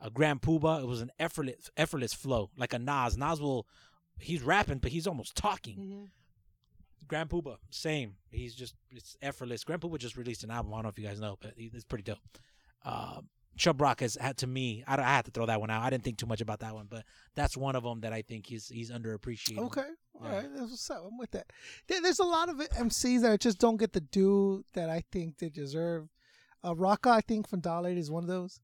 a 0.00 0.10
Grand 0.10 0.42
Puba. 0.42 0.82
It 0.82 0.86
was 0.86 1.00
an 1.00 1.10
effortless 1.18 1.70
effortless 1.76 2.12
flow, 2.12 2.50
like 2.56 2.74
a 2.74 2.78
Nas. 2.78 3.16
Nas 3.16 3.40
will 3.40 3.66
he's 4.18 4.42
rapping, 4.42 4.78
but 4.78 4.90
he's 4.92 5.06
almost 5.06 5.36
talking. 5.36 5.76
Mm-hmm. 5.76 6.04
Grand 7.08 7.28
Puba, 7.28 7.56
same. 7.70 8.14
He's 8.30 8.54
just 8.54 8.74
it's 8.90 9.16
effortless. 9.20 9.64
Grand 9.64 9.82
Puba 9.82 9.98
just 9.98 10.16
released 10.16 10.44
an 10.44 10.50
album. 10.50 10.72
I 10.72 10.76
don't 10.76 10.82
know 10.84 10.88
if 10.90 10.98
you 10.98 11.06
guys 11.06 11.20
know, 11.20 11.36
but 11.40 11.52
it's 11.56 11.84
pretty 11.84 12.04
dope. 12.04 12.18
Uh, 12.84 13.20
Chubb 13.56 13.80
Rock 13.82 14.00
has 14.00 14.14
had 14.14 14.38
to 14.38 14.46
me. 14.46 14.82
I, 14.86 14.96
I 14.96 15.02
had 15.02 15.26
to 15.26 15.30
throw 15.30 15.44
that 15.46 15.60
one 15.60 15.68
out. 15.68 15.82
I 15.82 15.90
didn't 15.90 16.04
think 16.04 16.16
too 16.16 16.26
much 16.26 16.40
about 16.40 16.60
that 16.60 16.74
one, 16.74 16.86
but 16.88 17.04
that's 17.34 17.56
one 17.56 17.76
of 17.76 17.82
them 17.82 18.00
that 18.00 18.12
I 18.12 18.22
think 18.22 18.46
he's 18.46 18.68
he's 18.68 18.90
underappreciated. 18.90 19.58
Okay. 19.58 19.84
all 20.14 20.26
Yeah. 20.26 20.36
right. 20.36 20.48
That's 20.56 20.70
what's 20.70 20.90
up. 20.90 21.04
I'm 21.06 21.18
with 21.18 21.32
that. 21.32 21.46
There, 21.86 22.00
there's 22.00 22.18
a 22.20 22.24
lot 22.24 22.48
of 22.48 22.56
MCs 22.56 23.20
that 23.22 23.40
just 23.40 23.58
don't 23.58 23.76
get 23.76 23.92
the 23.92 24.00
due 24.00 24.64
that 24.72 24.88
I 24.88 25.02
think 25.12 25.38
they 25.38 25.50
deserve. 25.50 26.08
Uh, 26.64 26.74
Rakaa, 26.74 27.10
I 27.10 27.20
think 27.20 27.48
from 27.48 27.60
Dollar 27.60 27.90
is 27.90 28.10
one 28.10 28.22
of 28.22 28.28
those. 28.28 28.60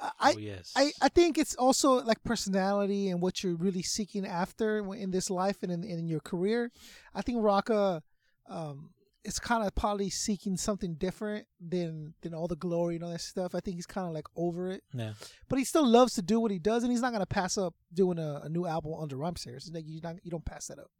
I, 0.00 0.10
I, 0.18 0.32
Oh, 0.34 0.38
yes. 0.38 0.72
I, 0.76 0.92
I 1.02 1.08
think 1.08 1.38
it's 1.38 1.54
also 1.54 2.02
like 2.02 2.22
personality 2.24 3.08
and 3.10 3.20
what 3.20 3.42
you're 3.44 3.54
really 3.56 3.82
seeking 3.82 4.26
after 4.26 4.78
in 4.94 5.10
this 5.10 5.30
life 5.30 5.62
and 5.62 5.70
in, 5.70 5.84
in 5.84 6.08
your 6.08 6.20
career. 6.20 6.70
I 7.14 7.22
think 7.22 7.38
Rakaa, 7.38 8.00
um, 8.48 8.90
is 9.22 9.38
kind 9.38 9.66
of 9.66 9.74
probably 9.74 10.08
seeking 10.08 10.56
something 10.56 10.94
different 10.94 11.46
than 11.60 12.14
than 12.22 12.32
all 12.32 12.48
the 12.48 12.56
glory 12.56 12.94
and 12.94 13.04
all 13.04 13.10
that 13.10 13.20
stuff. 13.20 13.54
I 13.54 13.60
think 13.60 13.76
he's 13.76 13.86
kind 13.86 14.06
of 14.08 14.14
like 14.14 14.26
over 14.34 14.70
it 14.70 14.82
Yeah. 14.94 15.12
but 15.48 15.58
he 15.58 15.64
still 15.66 15.86
loves 15.86 16.14
to 16.14 16.22
do 16.22 16.40
what 16.40 16.50
he 16.50 16.58
does, 16.58 16.82
and 16.84 16.90
he's 16.90 17.02
not 17.02 17.12
gonna 17.12 17.26
pass 17.26 17.58
up 17.58 17.74
doing 17.92 18.18
a, 18.18 18.40
a 18.44 18.48
new 18.48 18.66
album 18.66 18.94
under 18.98 19.16
Rhymesayers. 19.16 19.72
Like 19.74 19.84
you 19.86 20.00
not 20.00 20.16
you 20.24 20.30
don't 20.30 20.44
pass 20.46 20.68
that 20.68 20.78
up. 20.78 20.90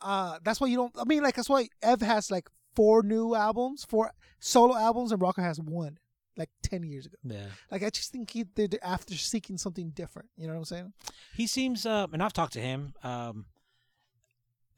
Uh, 0.00 0.38
that's 0.42 0.58
why 0.60 0.68
you 0.68 0.76
don't. 0.76 0.92
I 0.98 1.04
mean, 1.04 1.22
like 1.22 1.36
that's 1.36 1.48
why 1.50 1.68
Ev 1.82 2.00
has 2.00 2.30
like 2.30 2.48
four 2.74 3.02
new 3.02 3.34
albums, 3.34 3.84
four 3.86 4.10
solo 4.40 4.74
albums, 4.76 5.12
and 5.12 5.20
Rocco 5.20 5.42
has 5.42 5.60
one, 5.60 5.98
like 6.36 6.50
ten 6.62 6.82
years 6.82 7.06
ago. 7.06 7.16
Yeah. 7.24 7.46
Like 7.70 7.82
I 7.82 7.90
just 7.90 8.10
think 8.12 8.30
he 8.30 8.44
they're 8.54 8.68
after 8.82 9.14
seeking 9.14 9.58
something 9.58 9.90
different. 9.90 10.28
You 10.36 10.46
know 10.46 10.54
what 10.54 10.58
I'm 10.60 10.64
saying? 10.64 10.92
He 11.36 11.46
seems, 11.46 11.86
uh, 11.86 12.06
and 12.12 12.22
I've 12.22 12.32
talked 12.32 12.52
to 12.54 12.60
him. 12.60 12.94
Um, 13.02 13.46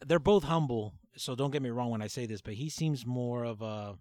they're 0.07 0.19
both 0.19 0.45
humble, 0.45 0.93
so 1.17 1.35
don't 1.35 1.51
get 1.51 1.63
me 1.63 1.71
wrong 1.71 1.91
when 1.91 2.03
I 2.03 2.07
say 2.09 2.27
this, 2.27 2.43
but 2.43 2.55
he 2.55 2.69
seems 2.69 3.07
more 3.07 3.45
of 3.45 3.63
a. 3.63 3.97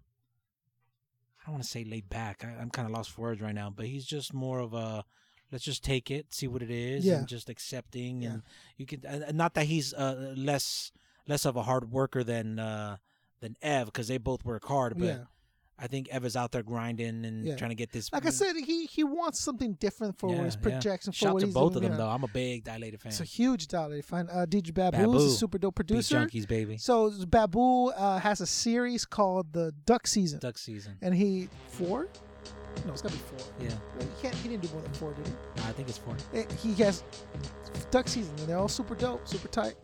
I 1.40 1.46
don't 1.46 1.54
want 1.54 1.64
to 1.64 1.70
say 1.70 1.84
laid 1.84 2.08
back. 2.08 2.44
I, 2.44 2.60
I'm 2.60 2.70
kind 2.70 2.86
of 2.86 2.92
lost 2.92 3.10
for 3.12 3.22
words 3.22 3.40
right 3.40 3.54
now, 3.54 3.70
but 3.74 3.86
he's 3.86 4.04
just 4.04 4.34
more 4.34 4.58
of 4.60 4.74
a. 4.74 5.04
Let's 5.52 5.64
just 5.64 5.84
take 5.84 6.10
it, 6.10 6.34
see 6.34 6.48
what 6.48 6.60
it 6.60 6.70
is, 6.72 7.04
Yeah. 7.06 7.18
and 7.18 7.28
just 7.28 7.48
accepting. 7.48 8.24
And 8.24 8.42
you 8.76 8.84
can, 8.84 9.04
and 9.06 9.38
not 9.38 9.54
that 9.54 9.66
he's 9.66 9.94
uh, 9.94 10.34
less 10.36 10.90
less 11.28 11.44
of 11.46 11.56
a 11.56 11.62
hard 11.62 11.90
worker 11.92 12.24
than 12.24 12.58
uh, 12.58 12.96
than 13.40 13.56
Ev, 13.62 13.86
because 13.86 14.08
they 14.08 14.18
both 14.18 14.44
work 14.44 14.64
hard. 14.64 14.98
But 14.98 15.04
Yeah. 15.06 15.18
I 15.78 15.88
think 15.88 16.08
Eva's 16.08 16.36
out 16.36 16.52
there 16.52 16.62
grinding 16.62 17.24
and 17.26 17.44
Yeah. 17.44 17.56
trying 17.56 17.68
to 17.70 17.74
get 17.74 17.92
this. 17.92 18.10
Like 18.12 18.24
I 18.24 18.30
said, 18.30 18.56
he 18.56 18.86
he 18.86 19.04
wants 19.04 19.40
something 19.40 19.74
different 19.74 20.18
for 20.18 20.30
Yeah, 20.30 20.44
his 20.44 20.54
yeah. 20.54 20.60
projection. 20.62 21.12
For 21.12 21.16
Shout 21.18 21.40
to 21.40 21.46
both 21.48 21.54
doing, 21.54 21.66
of 21.66 21.72
them 21.74 21.82
you 21.82 21.88
know. 21.90 21.96
though. 22.06 22.10
I'm 22.10 22.24
a 22.24 22.28
big 22.28 22.64
dilated 22.64 23.00
fan. 23.00 23.10
It's 23.10 23.20
a 23.20 23.24
huge 23.24 23.66
dilated 23.68 24.04
fan. 24.06 24.28
uh, 24.30 24.46
DJ 24.48 24.72
Babu, 24.72 24.96
Babu. 24.96 25.16
is 25.16 25.24
a 25.34 25.36
super 25.36 25.58
dope 25.58 25.74
Beat 25.74 25.86
producer. 25.86 26.16
Junkies, 26.26 26.48
baby. 26.48 26.78
So 26.78 27.10
Babu 27.26 27.88
uh, 27.90 28.18
has 28.20 28.40
a 28.40 28.46
series 28.46 29.04
called 29.04 29.52
the 29.52 29.72
Duck 29.84 30.06
Season. 30.06 30.38
Duck 30.38 30.56
Season. 30.56 30.96
And 31.02 31.14
he 31.14 31.48
four? 31.68 32.08
No, 32.84 32.92
it's 32.92 33.02
gotta 33.02 33.14
be 33.16 33.20
four. 33.22 33.38
Yeah. 33.60 33.70
He 33.98 34.06
can't. 34.22 34.34
He 34.36 34.48
didn't 34.48 34.62
do 34.64 34.68
more 34.72 34.82
than 34.82 34.92
four, 34.92 35.12
did 35.14 35.26
he? 35.26 35.32
I 35.68 35.72
think 35.72 35.88
it's 35.88 35.98
four. 35.98 36.16
Eh, 36.34 36.44
He 36.62 36.74
has 36.82 37.02
Duck 37.90 38.06
Season, 38.08 38.34
and 38.38 38.46
they're 38.48 38.58
all 38.58 38.68
super 38.68 38.94
dope, 38.94 39.26
super 39.26 39.48
tight. 39.48 39.74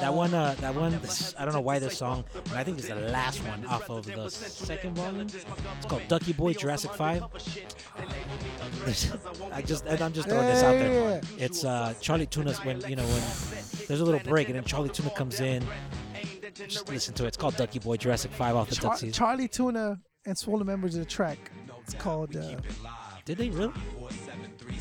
That 0.00 0.12
one, 0.14 0.32
uh, 0.34 0.54
that 0.60 0.74
one. 0.74 0.98
This, 1.02 1.34
I 1.38 1.44
don't 1.44 1.54
know 1.54 1.60
why 1.60 1.78
this 1.78 1.98
song, 1.98 2.24
but 2.32 2.52
I 2.54 2.64
think 2.64 2.78
it's 2.78 2.88
the 2.88 2.94
last 2.96 3.38
one 3.46 3.64
off 3.66 3.88
of 3.90 4.06
the 4.06 4.30
second 4.30 4.96
volume. 4.96 5.20
It's 5.26 5.86
called 5.86 6.02
Ducky 6.08 6.32
Boy 6.32 6.54
Jurassic 6.54 6.92
Five. 6.94 7.22
I 9.52 9.62
just, 9.62 9.86
and 9.86 10.00
I'm 10.00 10.12
just 10.12 10.28
throwing 10.28 10.46
this 10.46 10.62
out 10.62 10.72
there. 10.72 11.20
It's 11.38 11.64
uh, 11.64 11.94
Charlie 12.00 12.26
Tuna's 12.26 12.58
when 12.64 12.80
you 12.88 12.96
know 12.96 13.04
when 13.04 13.22
there's 13.88 14.00
a 14.00 14.04
little 14.04 14.20
break, 14.20 14.48
and 14.48 14.56
then 14.56 14.64
Charlie 14.64 14.88
Tuna 14.90 15.10
comes 15.10 15.40
in. 15.40 15.64
Just 16.68 16.88
listen 16.88 17.14
to 17.14 17.24
it. 17.24 17.28
It's 17.28 17.36
called 17.36 17.56
Ducky 17.56 17.78
Boy 17.78 17.96
Jurassic 17.96 18.30
Five 18.32 18.56
off 18.56 18.68
the 18.68 18.76
Char- 18.76 18.90
Duck 18.92 18.98
Season. 18.98 19.12
Charlie 19.12 19.48
Tuna 19.48 19.98
and 20.26 20.38
Swollen 20.38 20.66
members 20.66 20.94
of 20.94 21.00
the 21.00 21.06
track. 21.10 21.50
It's 21.86 21.94
called. 21.94 22.34
Uh, 22.36 22.56
Did 23.24 23.38
they 23.38 23.50
really? 23.50 23.72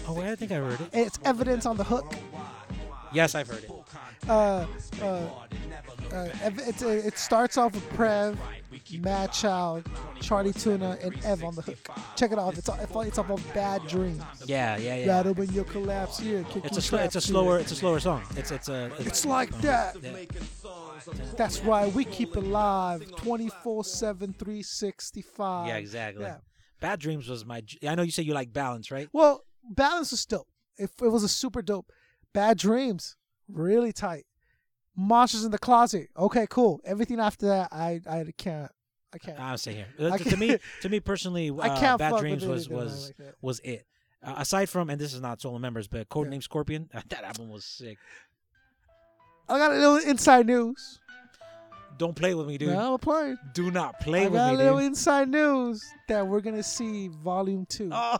Oh 0.07 0.13
wait, 0.13 0.27
I 0.31 0.35
think 0.35 0.51
I 0.51 0.55
heard 0.55 0.81
it. 0.81 0.89
it's 0.91 1.19
evidence 1.23 1.65
on 1.67 1.77
the 1.77 1.83
hook. 1.83 2.13
Yes, 3.13 3.35
I've 3.35 3.47
heard 3.47 3.63
it. 3.63 3.71
Uh, 4.27 4.65
uh, 5.01 5.05
uh, 5.05 6.29
Ev- 6.41 6.59
it's, 6.65 6.81
uh, 6.83 6.87
it 6.87 7.17
starts 7.17 7.57
off 7.57 7.73
with 7.75 7.87
Prev, 7.91 8.35
Mad 8.99 9.31
Child, 9.31 9.87
Charlie 10.19 10.51
Tuna, 10.53 10.97
and 11.01 11.23
Ev 11.23 11.43
on 11.43 11.53
the 11.55 11.61
hook. 11.61 11.77
Check 12.15 12.31
it 12.31 12.39
out. 12.39 12.57
It's 12.57 12.67
off, 12.67 12.79
it's 13.05 13.17
off 13.19 13.29
of 13.29 13.53
Bad 13.53 13.87
Dreams. 13.87 14.21
Yeah, 14.45 14.77
yeah, 14.77 14.95
yeah. 14.95 15.07
Rather 15.07 15.33
when 15.33 15.51
you 15.53 15.63
collapse 15.63 16.19
here, 16.19 16.43
kick 16.49 16.65
It's 16.65 16.77
a 16.77 16.81
sl- 16.81 16.95
it's 16.97 17.15
a 17.15 17.21
slower 17.21 17.51
here. 17.53 17.59
it's 17.59 17.71
a 17.71 17.75
slower 17.75 17.99
song. 17.99 18.23
It's 18.35 18.51
it's 18.51 18.67
a 18.69 18.91
It's 18.99 19.25
like 19.25 19.51
that. 19.61 19.95
Yeah. 20.01 20.25
That's 21.37 21.61
right. 21.61 21.93
We 21.93 22.03
keep 22.03 22.35
it 22.35 22.41
live 22.41 23.05
24 23.17 23.83
7, 23.83 24.33
365. 24.33 25.67
Yeah, 25.67 25.77
exactly. 25.77 26.23
Yeah. 26.23 26.37
Bad 26.79 26.99
Dreams 26.99 27.27
was 27.27 27.45
my. 27.45 27.63
I 27.87 27.95
know 27.95 28.03
you 28.03 28.11
say 28.11 28.23
you 28.23 28.33
like 28.33 28.53
balance, 28.53 28.91
right? 28.91 29.07
Well, 29.13 29.43
Balance 29.69 30.11
was 30.11 30.25
dope. 30.25 30.47
If 30.77 30.91
it 31.01 31.09
was 31.09 31.23
a 31.23 31.29
super 31.29 31.61
dope. 31.61 31.91
Bad 32.33 32.57
Dreams, 32.57 33.15
really 33.47 33.93
tight. 33.93 34.25
Monsters 34.95 35.43
in 35.43 35.51
the 35.51 35.57
Closet. 35.57 36.09
Okay, 36.17 36.47
cool. 36.49 36.81
Everything 36.85 37.19
after 37.19 37.47
that, 37.47 37.69
I 37.71 38.01
I 38.07 38.25
can't. 38.37 38.71
I 39.13 39.17
can't. 39.17 39.39
I'm 39.39 39.57
saying 39.57 39.77
here. 39.77 40.11
I 40.11 40.15
Uh, 40.15 40.17
to 40.17 40.37
me, 40.37 40.57
to 40.81 40.89
me 40.89 40.99
personally, 40.99 41.49
I 41.59 41.69
uh, 41.69 41.79
can't 41.79 41.99
Bad 41.99 42.17
Dreams 42.17 42.45
was 42.45 42.69
was 42.69 43.13
like 43.19 43.35
was 43.41 43.59
it. 43.61 43.85
Uh, 44.23 44.35
aside 44.37 44.69
from, 44.69 44.89
and 44.89 44.99
this 44.99 45.13
is 45.13 45.21
not 45.21 45.39
solo 45.39 45.59
members, 45.59 45.87
but 45.87 46.09
Codename 46.09 46.41
Scorpion, 46.41 46.89
that 47.09 47.23
album 47.23 47.49
was 47.49 47.63
sick. 47.63 47.97
I 49.47 49.57
got 49.59 49.71
a 49.71 49.75
little 49.75 49.97
inside 49.97 50.47
news. 50.47 50.99
Don't 51.97 52.15
play 52.15 52.33
with 52.33 52.47
me, 52.47 52.57
dude. 52.57 52.69
No, 52.69 52.93
I'm 52.93 52.99
playing. 52.99 53.37
Do 53.53 53.71
not 53.71 53.99
play 53.99 54.23
I 54.23 54.27
with 54.27 54.33
me. 54.33 54.39
I 54.39 54.45
got 54.47 54.53
a 54.53 54.57
little 54.57 54.77
dude. 54.79 54.87
inside 54.87 55.29
news 55.29 55.83
that 56.07 56.27
we're 56.27 56.41
gonna 56.41 56.63
see 56.63 57.07
Volume 57.07 57.65
Two. 57.67 57.89
Oh, 57.91 58.17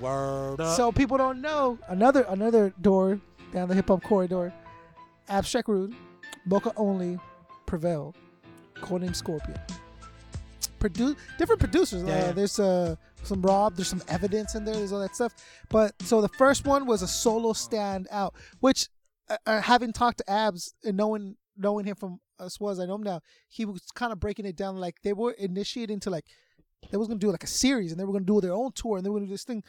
word 0.00 0.60
up. 0.60 0.76
So 0.76 0.90
people 0.92 1.16
don't 1.16 1.40
know 1.40 1.78
another 1.88 2.22
another 2.28 2.72
door 2.80 3.20
down 3.52 3.68
the 3.68 3.74
hip 3.74 3.88
hop 3.88 4.02
corridor. 4.02 4.52
Abstract 5.28 5.68
Rude, 5.68 5.94
Moka 6.48 6.72
Only, 6.76 7.18
Prevail, 7.66 8.14
Codename 8.76 9.14
Scorpion. 9.14 9.58
Produ- 10.78 11.16
different 11.38 11.60
producers. 11.60 12.02
Yeah, 12.04 12.12
uh, 12.14 12.18
yeah. 12.26 12.32
There's 12.32 12.58
uh, 12.58 12.96
some 13.22 13.42
Rob. 13.42 13.76
There's 13.76 13.88
some 13.88 14.02
evidence 14.08 14.54
in 14.54 14.64
there. 14.64 14.74
There's 14.74 14.92
all 14.92 15.00
that 15.00 15.14
stuff. 15.14 15.34
But 15.68 15.94
so 16.02 16.20
the 16.20 16.28
first 16.28 16.66
one 16.66 16.86
was 16.86 17.02
a 17.02 17.08
solo 17.08 17.52
stand 17.54 18.08
out, 18.10 18.34
which 18.60 18.88
uh, 19.28 19.36
uh, 19.46 19.60
having 19.60 19.92
talked 19.92 20.18
to 20.18 20.30
Abs 20.30 20.74
and 20.84 20.96
knowing 20.96 21.36
knowing 21.56 21.86
him 21.86 21.96
from 21.96 22.20
us 22.38 22.58
was 22.60 22.78
I 22.80 22.86
know 22.86 22.96
him 22.96 23.02
now. 23.02 23.20
He 23.48 23.64
was 23.64 23.82
kind 23.94 24.12
of 24.12 24.20
breaking 24.20 24.46
it 24.46 24.56
down 24.56 24.76
like 24.76 24.96
they 25.02 25.12
were 25.12 25.32
initiating 25.32 26.00
to 26.00 26.10
like 26.10 26.26
they 26.90 26.96
was 26.98 27.08
gonna 27.08 27.18
do 27.20 27.30
like 27.30 27.44
a 27.44 27.48
series 27.48 27.90
and 27.92 28.00
they 28.00 28.04
were 28.04 28.12
gonna 28.12 28.24
do 28.24 28.40
their 28.40 28.52
own 28.52 28.72
tour 28.72 28.96
and 28.96 29.04
they 29.06 29.10
were 29.10 29.18
gonna 29.18 29.26
do 29.26 29.32
this 29.34 29.44
thing, 29.44 29.62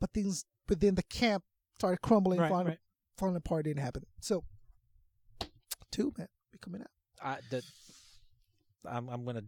but 0.00 0.12
things 0.12 0.44
but 0.66 0.80
then 0.80 0.94
the 0.94 1.02
camp 1.04 1.44
started 1.78 2.00
crumbling, 2.02 2.40
Right, 2.40 2.48
falling, 2.48 2.66
right. 2.68 2.78
falling 3.18 3.36
apart. 3.36 3.64
Didn't 3.64 3.82
happen. 3.82 4.04
So 4.20 4.44
two 5.90 6.12
man 6.16 6.28
be 6.52 6.58
coming 6.58 6.80
out. 6.80 6.88
I, 7.22 7.38
the, 7.50 7.62
I'm 8.84 9.08
I'm 9.08 9.24
gonna 9.24 9.44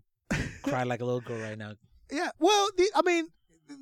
cry 0.62 0.84
like 0.84 1.00
a 1.00 1.04
little 1.04 1.20
girl 1.20 1.40
right 1.40 1.58
now. 1.58 1.72
Yeah, 2.12 2.28
well, 2.38 2.68
the, 2.76 2.86
I 2.94 3.00
mean, 3.00 3.28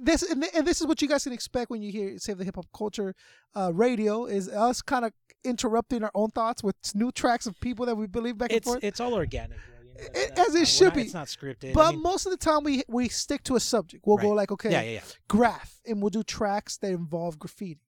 this 0.00 0.22
and, 0.22 0.44
and 0.54 0.66
this 0.66 0.80
is 0.80 0.86
what 0.86 1.02
you 1.02 1.08
guys 1.08 1.24
can 1.24 1.32
expect 1.32 1.70
when 1.70 1.82
you 1.82 1.90
hear 1.92 2.18
Save 2.18 2.38
the 2.38 2.44
Hip 2.44 2.56
Hop 2.56 2.66
Culture 2.76 3.14
uh, 3.56 3.72
radio 3.74 4.26
is 4.26 4.48
us 4.48 4.80
kind 4.82 5.04
of 5.04 5.12
interrupting 5.44 6.04
our 6.04 6.10
own 6.14 6.30
thoughts 6.30 6.62
with 6.62 6.76
new 6.94 7.10
tracks 7.10 7.46
of 7.46 7.58
people 7.60 7.86
that 7.86 7.96
we 7.96 8.06
believe 8.06 8.38
back 8.38 8.50
It's 8.52 8.66
and 8.66 8.74
forth. 8.74 8.84
it's 8.84 9.00
all 9.00 9.14
organic, 9.14 9.58
bro. 9.58 9.94
It- 9.96 10.10
it's 10.14 10.40
as 10.40 10.54
it 10.54 10.58
we're 10.60 10.64
should 10.66 10.84
not- 10.86 10.94
be. 10.94 11.02
It's 11.02 11.14
not 11.14 11.26
scripted. 11.26 11.74
But 11.74 11.86
I 11.86 11.90
mean, 11.92 12.02
most 12.02 12.26
of 12.26 12.30
the 12.32 12.38
time, 12.38 12.62
we 12.64 12.82
we 12.88 13.08
stick 13.08 13.42
to 13.44 13.56
a 13.56 13.60
subject. 13.60 14.04
We'll 14.06 14.16
go 14.18 14.30
like, 14.30 14.50
okay, 14.52 14.70
Yeah, 14.70 14.82
yeah, 14.82 14.90
yeah. 14.92 15.00
graph, 15.28 15.80
and 15.86 16.00
we'll 16.00 16.10
do 16.10 16.22
tracks 16.22 16.76
that 16.78 16.90
involve 16.92 17.38
graffiti. 17.38 17.80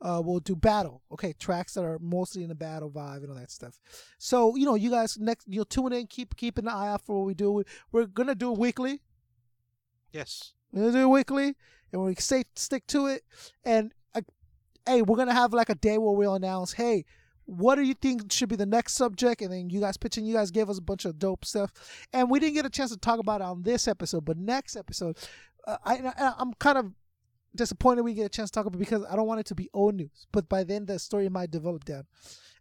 Uh, 0.00 0.22
we'll 0.24 0.40
do 0.40 0.54
battle. 0.56 1.02
Okay, 1.12 1.32
tracks 1.34 1.74
that 1.74 1.84
are 1.84 1.98
mostly 2.00 2.42
in 2.42 2.48
the 2.48 2.54
battle 2.54 2.90
vibe 2.90 3.18
and 3.18 3.30
all 3.30 3.34
that 3.36 3.50
stuff. 3.50 3.78
So 4.18 4.56
you 4.56 4.64
know, 4.64 4.76
you 4.76 4.90
guys 4.90 5.18
next, 5.18 5.46
you'll 5.48 5.64
tune 5.64 5.92
in, 5.92 6.06
keep 6.06 6.36
keeping 6.36 6.66
an 6.66 6.72
eye 6.72 6.88
out 6.88 7.02
for 7.04 7.18
what 7.18 7.26
we 7.26 7.34
do. 7.34 7.62
We're 7.92 8.06
gonna 8.06 8.34
do 8.34 8.52
it 8.52 8.58
weekly. 8.58 9.02
yes. 10.12 10.54
We're 10.72 10.82
gonna 10.82 10.92
do 10.92 11.02
it 11.04 11.10
weekly, 11.10 11.56
and 11.92 12.02
we 12.02 12.14
stay 12.16 12.44
stick 12.56 12.86
to 12.88 13.06
it. 13.06 13.22
And 13.64 13.92
uh, 14.14 14.22
hey, 14.86 15.02
we're 15.02 15.16
gonna 15.16 15.34
have 15.34 15.52
like 15.52 15.70
a 15.70 15.74
day 15.74 15.98
where 15.98 16.12
we'll 16.12 16.34
announce, 16.34 16.72
hey, 16.72 17.04
what 17.48 17.76
do 17.76 17.82
you 17.82 17.94
think 17.94 18.30
should 18.30 18.50
be 18.50 18.56
the 18.56 18.66
next 18.66 18.94
subject? 18.94 19.40
And 19.40 19.52
then 19.52 19.70
you 19.70 19.80
guys 19.80 19.96
pitching. 19.96 20.26
You 20.26 20.34
guys 20.34 20.50
gave 20.50 20.68
us 20.68 20.78
a 20.78 20.82
bunch 20.82 21.06
of 21.06 21.18
dope 21.18 21.44
stuff, 21.44 21.72
and 22.12 22.30
we 22.30 22.38
didn't 22.40 22.54
get 22.54 22.66
a 22.66 22.70
chance 22.70 22.90
to 22.90 22.98
talk 22.98 23.18
about 23.18 23.40
it 23.40 23.44
on 23.44 23.62
this 23.62 23.88
episode. 23.88 24.24
But 24.24 24.36
next 24.36 24.76
episode, 24.76 25.16
uh, 25.66 25.78
I, 25.84 25.94
I 25.94 26.34
I'm 26.38 26.52
kind 26.54 26.76
of 26.76 26.92
disappointed 27.54 28.02
we 28.02 28.14
get 28.14 28.26
a 28.26 28.28
chance 28.28 28.50
to 28.50 28.54
talk 28.54 28.66
about 28.66 28.76
it 28.76 28.84
because 28.84 29.04
I 29.10 29.16
don't 29.16 29.26
want 29.26 29.40
it 29.40 29.46
to 29.46 29.54
be 29.54 29.70
old 29.72 29.94
news. 29.94 30.26
But 30.30 30.48
by 30.48 30.64
then 30.64 30.84
the 30.84 30.98
story 30.98 31.28
might 31.30 31.50
develop 31.50 31.84
down, 31.84 32.04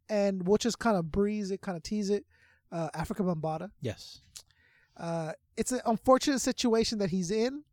and 0.09 0.47
we'll 0.47 0.57
just 0.57 0.79
kind 0.79 0.95
of 0.95 1.11
breeze 1.11 1.51
it, 1.51 1.61
kind 1.61 1.75
of 1.75 1.83
tease 1.83 2.09
it. 2.09 2.25
Uh, 2.71 2.89
Afrika 2.95 3.25
Bambaataa. 3.25 3.71
Yes. 3.81 4.21
Uh, 4.97 5.33
it's 5.55 5.71
an 5.71 5.81
unfortunate 5.85 6.39
situation 6.39 6.97
that 6.99 7.09
he's 7.09 7.31
in, 7.31 7.63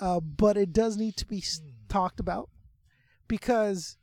uh, 0.00 0.20
but 0.20 0.56
it 0.56 0.72
does 0.72 0.96
need 0.96 1.16
to 1.16 1.26
be 1.26 1.38
s- 1.38 1.60
talked 1.88 2.20
about 2.20 2.48
because, 3.28 3.96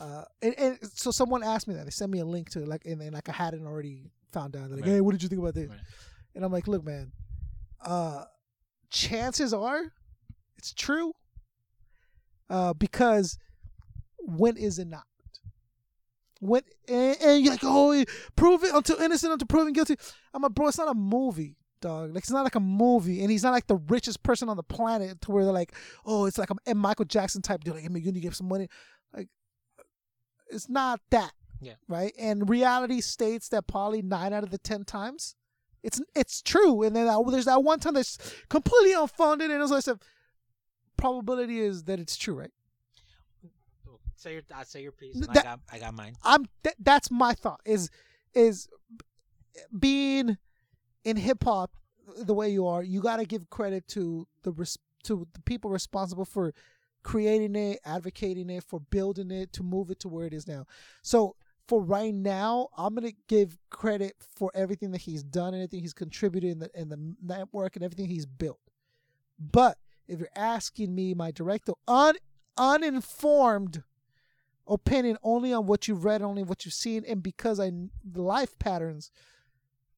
uh, 0.00 0.24
and, 0.40 0.54
and 0.58 0.78
so 0.94 1.10
someone 1.10 1.42
asked 1.42 1.68
me 1.68 1.74
that. 1.74 1.84
They 1.84 1.90
sent 1.90 2.10
me 2.10 2.20
a 2.20 2.24
link 2.24 2.50
to 2.50 2.62
it, 2.62 2.68
like, 2.68 2.84
and, 2.84 3.00
and 3.02 3.12
like 3.12 3.28
I 3.28 3.32
hadn't 3.32 3.66
already 3.66 4.10
found 4.32 4.56
out. 4.56 4.68
They're 4.68 4.76
like, 4.76 4.84
Right. 4.86 4.92
hey, 4.94 5.00
what 5.00 5.12
did 5.12 5.22
you 5.22 5.28
think 5.28 5.40
about 5.40 5.54
this? 5.54 5.68
Right. 5.68 5.78
And 6.34 6.44
I'm 6.44 6.52
like, 6.52 6.66
look, 6.68 6.84
man, 6.84 7.12
uh, 7.84 8.24
chances 8.90 9.52
are 9.52 9.92
it's 10.56 10.72
true, 10.72 11.12
uh, 12.48 12.72
because 12.74 13.36
when 14.20 14.56
is 14.56 14.78
it 14.78 14.86
not? 14.86 15.04
When 16.40 16.62
and, 16.88 17.16
and 17.20 17.44
you're 17.44 17.52
like, 17.54 17.60
oh, 17.64 18.02
prove 18.36 18.64
it 18.64 18.74
until 18.74 18.96
innocent 19.00 19.32
until 19.32 19.46
proven 19.46 19.72
guilty. 19.72 19.96
I'm 20.34 20.42
like, 20.42 20.52
bro, 20.52 20.68
it's 20.68 20.78
not 20.78 20.88
a 20.90 20.94
movie, 20.94 21.56
dog. 21.82 22.14
Like 22.14 22.24
it's 22.24 22.30
not 22.30 22.44
like 22.44 22.54
a 22.54 22.60
movie, 22.60 23.20
and 23.20 23.30
he's 23.30 23.42
not 23.42 23.50
like 23.50 23.66
the 23.66 23.76
richest 23.76 24.22
person 24.22 24.48
on 24.48 24.56
the 24.56 24.62
planet 24.62 25.20
to 25.22 25.30
where 25.30 25.44
they're 25.44 25.52
like, 25.52 25.74
oh, 26.06 26.24
it's 26.24 26.38
like 26.38 26.48
a, 26.66 26.74
Michael 26.74 27.04
Jackson 27.04 27.42
type 27.42 27.62
deal. 27.62 27.74
Like, 27.74 27.84
man, 27.90 28.00
you 28.00 28.06
need 28.06 28.14
to 28.14 28.20
give 28.20 28.34
some 28.34 28.48
money. 28.48 28.68
Like, 29.14 29.28
it's 30.48 30.70
not 30.70 31.00
that. 31.10 31.32
Yeah. 31.60 31.74
Right. 31.86 32.12
And 32.18 32.48
reality 32.48 33.00
states 33.02 33.48
that 33.50 33.66
probably 33.66 34.00
nine 34.02 34.32
out 34.32 34.42
of 34.42 34.50
the 34.50 34.58
ten 34.58 34.84
times, 34.84 35.36
it's 35.82 36.00
it's 36.16 36.40
true. 36.40 36.82
And 36.82 36.96
then 36.96 37.06
that, 37.06 37.22
there's 37.30 37.44
that 37.44 37.62
one 37.62 37.78
time 37.78 37.94
that's 37.94 38.16
completely 38.48 38.94
unfounded, 38.94 39.50
and 39.50 39.62
it's 39.62 39.70
like, 39.70 39.82
said, 39.82 39.98
probability 40.96 41.60
is 41.60 41.84
that 41.84 42.00
it's 42.00 42.16
true, 42.16 42.34
right? 42.34 42.50
Say 44.16 44.34
your 44.34 44.42
I 44.54 44.62
say 44.62 44.82
your 44.82 44.92
piece. 44.92 45.14
Th- 45.14 45.26
and 45.26 45.38
I 45.38 45.42
got 45.42 45.60
I 45.72 45.78
got 45.78 45.94
mine. 45.94 46.14
I'm 46.22 46.46
th- 46.62 46.76
that's 46.78 47.10
my 47.10 47.34
thought 47.34 47.60
is 47.64 47.90
is 48.34 48.68
being 49.76 50.38
in 51.04 51.16
hip 51.16 51.44
hop 51.44 51.72
the 52.16 52.34
way 52.34 52.48
you 52.48 52.66
are, 52.66 52.82
you 52.82 53.00
got 53.00 53.16
to 53.16 53.24
give 53.24 53.48
credit 53.50 53.86
to 53.88 54.26
the 54.42 54.52
res- 54.52 54.78
to 55.04 55.26
the 55.32 55.40
people 55.42 55.70
responsible 55.70 56.24
for 56.24 56.52
creating 57.02 57.56
it, 57.56 57.80
advocating 57.84 58.48
it, 58.50 58.62
for 58.62 58.80
building 58.80 59.30
it 59.30 59.52
to 59.52 59.62
move 59.62 59.90
it 59.90 59.98
to 60.00 60.08
where 60.08 60.26
it 60.26 60.32
is 60.32 60.46
now. 60.46 60.66
So 61.02 61.36
for 61.68 61.82
right 61.82 62.14
now, 62.14 62.68
I'm 62.76 62.94
gonna 62.94 63.12
give 63.28 63.58
credit 63.70 64.14
for 64.36 64.50
everything 64.54 64.90
that 64.92 65.02
he's 65.02 65.22
done, 65.22 65.54
anything 65.54 65.80
he's 65.80 65.94
contributed 65.94 66.50
in 66.50 66.58
the 66.58 66.70
in 66.74 66.88
the 66.88 67.14
network, 67.22 67.76
and 67.76 67.84
everything 67.84 68.06
he's 68.06 68.26
built. 68.26 68.60
But 69.38 69.78
if 70.08 70.18
you're 70.18 70.28
asking 70.36 70.94
me, 70.94 71.14
my 71.14 71.30
direct, 71.30 71.70
un, 71.88 72.16
uninformed 72.56 73.82
opinion 74.66 75.16
only 75.22 75.52
on 75.52 75.66
what 75.66 75.88
you've 75.88 76.04
read, 76.04 76.22
only 76.22 76.42
what 76.42 76.64
you've 76.64 76.74
seen, 76.74 77.04
and 77.06 77.22
because 77.22 77.58
I 77.58 77.70
the 78.04 78.22
life 78.22 78.58
patterns, 78.58 79.10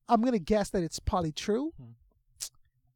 I'm 0.09 0.23
gonna 0.23 0.39
guess 0.39 0.71
that 0.71 0.83
it's 0.83 0.99
probably 0.99 1.33
true. 1.33 1.73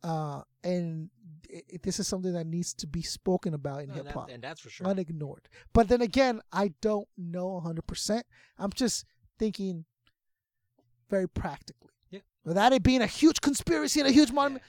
Uh, 0.03 0.43
and 0.63 1.11
i 1.53 1.63
i- 1.75 1.79
this 1.83 1.99
is 1.99 2.07
something 2.07 2.33
that 2.33 2.47
needs 2.47 2.73
to 2.75 2.87
be 2.87 3.03
spoken 3.03 3.53
about 3.55 3.83
in 3.83 3.89
No, 3.89 3.95
hip 3.97 4.05
that- 4.05 4.15
hop, 4.15 4.29
and 4.31 4.43
that's 4.43 4.61
for 4.61 4.71
sure. 4.71 4.87
unignored. 4.87 5.47
But 5.73 5.89
then 5.89 6.01
again, 6.03 6.41
I 6.53 6.69
don't 6.81 7.09
know 7.17 7.49
100. 7.57 7.83
percent 7.87 8.25
I'm 8.59 8.71
just 8.73 9.05
thinking 9.39 9.87
very 11.11 11.29
practically. 11.29 11.91
Yeah. 12.11 12.21
Without 12.45 12.73
it 12.73 12.83
being 12.83 13.03
a 13.03 13.07
huge 13.07 13.41
conspiracy 13.41 13.99
and 14.01 14.09
a 14.09 14.13
huge 14.13 14.31
monument, 14.31 14.63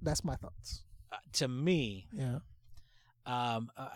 that's 0.00 0.22
my 0.22 0.36
thoughts. 0.36 0.84
Uh, 1.10 1.16
to 1.32 1.48
me, 1.48 2.08
Yeah. 2.12 2.40
um, 3.26 3.70
uh, 3.76 3.88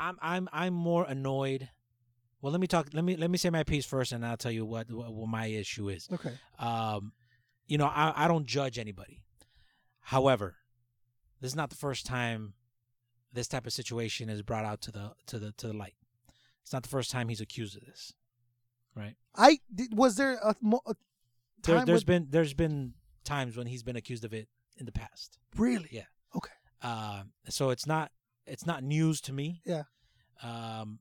I'm 0.00 0.18
I'm 0.20 0.48
I'm 0.52 0.74
more 0.74 1.04
annoyed. 1.04 1.70
Well, 2.42 2.52
let 2.52 2.60
me 2.60 2.66
talk. 2.66 2.88
Let 2.92 3.02
me 3.04 3.16
let 3.16 3.30
me 3.30 3.38
say 3.38 3.50
my 3.50 3.64
piece 3.64 3.86
first, 3.86 4.12
and 4.12 4.24
I'll 4.24 4.36
tell 4.36 4.52
you 4.52 4.64
what 4.64 4.90
what, 4.90 5.12
what 5.12 5.28
my 5.28 5.46
issue 5.46 5.88
is. 5.88 6.08
Okay. 6.12 6.32
Um, 6.58 7.12
you 7.66 7.78
know, 7.78 7.86
I 7.86 8.12
I 8.24 8.28
don't 8.28 8.46
judge 8.46 8.78
anybody. 8.78 9.22
However, 10.00 10.56
this 11.40 11.50
is 11.50 11.56
not 11.56 11.70
the 11.70 11.76
first 11.76 12.06
time 12.06 12.54
this 13.32 13.48
type 13.48 13.66
of 13.66 13.72
situation 13.72 14.28
is 14.28 14.42
brought 14.42 14.64
out 14.64 14.80
to 14.82 14.92
the 14.92 15.12
to 15.26 15.38
the 15.38 15.52
to 15.52 15.66
the 15.68 15.72
light. 15.72 15.94
It's 16.62 16.72
not 16.72 16.82
the 16.82 16.88
first 16.88 17.10
time 17.10 17.28
he's 17.28 17.40
accused 17.40 17.76
of 17.76 17.84
this, 17.84 18.12
right? 18.94 19.14
I 19.36 19.58
did, 19.74 19.96
was 19.96 20.16
there 20.16 20.34
a, 20.42 20.54
mo- 20.60 20.80
a 20.86 20.94
There, 21.62 21.76
time 21.76 21.86
there's 21.86 22.04
when- 22.06 22.22
been 22.24 22.30
there's 22.30 22.54
been 22.54 22.94
times 23.24 23.56
when 23.56 23.66
he's 23.66 23.82
been 23.82 23.96
accused 23.96 24.24
of 24.24 24.32
it 24.32 24.48
in 24.76 24.84
the 24.86 24.92
past. 24.92 25.38
really 25.56 25.88
Yeah. 25.90 26.04
okay 26.34 26.52
Um, 26.82 27.32
so 27.48 27.70
it's 27.70 27.86
not 27.86 28.10
it's 28.46 28.66
not 28.66 28.82
news 28.84 29.20
to 29.22 29.32
me. 29.32 29.62
Yeah. 29.64 29.84
Um, 30.42 30.98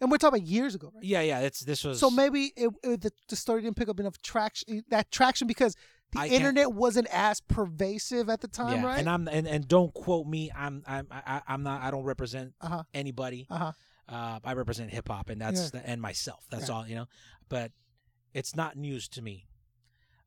And 0.00 0.10
we're 0.10 0.16
talking 0.16 0.38
about 0.40 0.48
years 0.48 0.74
ago, 0.74 0.90
right? 0.94 1.04
Yeah, 1.04 1.20
yeah. 1.20 1.40
It's 1.40 1.60
this 1.60 1.84
was 1.84 1.98
So 2.00 2.10
maybe 2.10 2.52
it, 2.56 2.70
it, 2.82 3.00
the, 3.02 3.12
the 3.28 3.36
story 3.36 3.62
didn't 3.62 3.76
pick 3.76 3.88
up 3.88 4.00
enough 4.00 4.20
traction. 4.22 4.82
That 4.88 5.10
traction 5.10 5.46
because 5.46 5.76
the 6.12 6.20
I 6.20 6.26
internet 6.28 6.72
wasn't 6.72 7.06
as 7.12 7.40
pervasive 7.40 8.28
at 8.30 8.40
the 8.40 8.48
time, 8.48 8.80
yeah, 8.80 8.86
right? 8.86 8.98
and 8.98 9.08
I'm 9.08 9.28
and, 9.28 9.46
and 9.46 9.68
don't 9.68 9.92
quote 9.94 10.26
me. 10.26 10.50
I'm 10.56 10.82
I'm 10.86 11.06
I, 11.10 11.42
I'm 11.46 11.62
not. 11.62 11.82
I 11.82 11.90
don't 11.90 12.04
represent 12.04 12.54
Uh-huh. 12.60 12.82
anybody. 12.94 13.46
Uh-huh. 13.50 13.72
Uh, 14.08 14.40
I 14.42 14.54
represent 14.54 14.90
hip 14.90 15.06
hop, 15.08 15.30
and 15.30 15.40
that's 15.40 15.70
Yeah. 15.72 15.82
and 15.84 16.00
myself. 16.02 16.44
That's 16.50 16.68
all 16.70 16.86
you 16.86 16.96
know. 16.96 17.06
But 17.48 17.70
it's 18.34 18.56
not 18.56 18.76
news 18.76 19.08
to 19.10 19.22
me. 19.22 19.46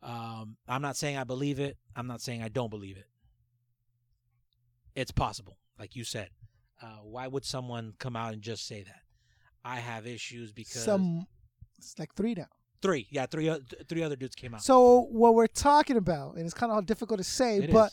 Um, 0.01 0.57
I'm 0.67 0.81
not 0.81 0.95
saying 0.97 1.17
I 1.17 1.23
believe 1.23 1.59
it. 1.59 1.77
I'm 1.95 2.07
not 2.07 2.21
saying 2.21 2.43
I 2.43 2.47
don't 2.49 2.69
believe 2.69 2.95
it. 2.97 3.07
It's 4.95 5.11
possible, 5.11 5.57
like 5.79 5.95
you 5.95 6.03
said. 6.03 6.29
Uh, 6.81 6.97
why 7.01 7.27
would 7.27 7.45
someone 7.45 7.93
come 7.99 8.15
out 8.15 8.33
and 8.33 8.41
just 8.41 8.67
say 8.67 8.83
that? 8.83 9.02
I 9.63 9.77
have 9.79 10.05
issues 10.07 10.51
because 10.51 10.83
Some, 10.83 11.27
it's 11.77 11.97
like 11.99 12.13
three 12.15 12.33
now. 12.35 12.47
three, 12.81 13.07
yeah, 13.11 13.25
three, 13.25 13.45
th- 13.45 13.63
three 13.87 14.03
other 14.03 14.15
dudes 14.15 14.35
came 14.35 14.53
out. 14.53 14.61
So 14.63 15.07
what 15.09 15.35
we're 15.35 15.47
talking 15.47 15.97
about, 15.97 16.35
and 16.35 16.45
it's 16.45 16.53
kind 16.53 16.71
of 16.71 16.85
difficult 16.85 17.19
to 17.19 17.23
say, 17.23 17.59
It 17.59 17.71
but 17.71 17.91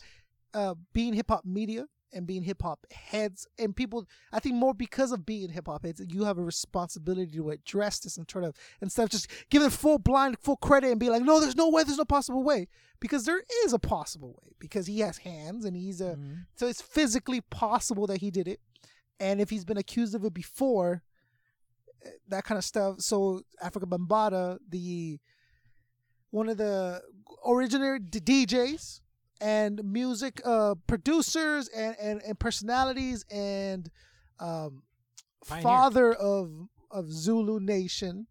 uh, 0.53 0.75
being 0.93 1.13
hip 1.13 1.27
hop 1.29 1.45
media 1.45 1.85
and 2.13 2.27
being 2.27 2.43
hip 2.43 2.61
hop 2.61 2.85
heads 2.91 3.47
and 3.57 3.73
people, 3.73 4.05
I 4.33 4.39
think 4.39 4.55
more 4.55 4.73
because 4.73 5.13
of 5.13 5.25
being 5.25 5.47
hip 5.49 5.67
hop 5.67 5.85
heads, 5.85 6.01
you 6.09 6.25
have 6.25 6.37
a 6.37 6.43
responsibility 6.43 7.31
to 7.37 7.51
address 7.51 7.99
this 7.99 8.17
and 8.17 8.27
try 8.27 8.41
to 8.41 8.51
instead 8.81 9.03
of 9.03 9.09
just 9.11 9.27
giving 9.49 9.69
full 9.69 9.97
blind 9.97 10.37
full 10.39 10.57
credit 10.57 10.91
and 10.91 10.99
be 10.99 11.09
like, 11.09 11.23
no, 11.23 11.39
there's 11.39 11.55
no 11.55 11.69
way, 11.69 11.85
there's 11.85 11.97
no 11.97 12.03
possible 12.03 12.43
way, 12.43 12.67
because 12.99 13.23
there 13.23 13.41
is 13.63 13.71
a 13.71 13.79
possible 13.79 14.37
way 14.43 14.51
because 14.59 14.87
he 14.87 14.99
has 14.99 15.19
hands 15.19 15.63
and 15.63 15.77
he's 15.77 16.01
a 16.01 16.15
Mm-hmm. 16.17 16.33
so 16.57 16.67
it's 16.67 16.81
physically 16.81 17.39
possible 17.39 18.07
that 18.07 18.19
he 18.19 18.29
did 18.29 18.45
it, 18.49 18.59
and 19.21 19.39
if 19.39 19.49
he's 19.49 19.63
been 19.63 19.77
accused 19.77 20.13
of 20.13 20.25
it 20.25 20.33
before, 20.33 21.03
that 22.27 22.43
kind 22.43 22.57
of 22.57 22.63
stuff. 22.63 22.99
So 22.99 23.41
Afrika 23.63 23.85
Bambaataa, 23.85 24.57
the 24.69 25.19
one 26.31 26.49
of 26.49 26.57
the 26.57 27.01
originator 27.45 27.99
d- 27.99 28.45
DJs 28.45 29.01
and 29.41 29.83
music 29.83 30.41
uh, 30.45 30.75
producers 30.87 31.67
and, 31.69 31.95
and, 32.01 32.21
and 32.21 32.39
personalities 32.39 33.25
and 33.31 33.89
um, 34.39 34.83
father 35.43 36.13
of 36.13 36.51
of 36.89 37.11
Zulu 37.11 37.59
Nation, 37.59 38.27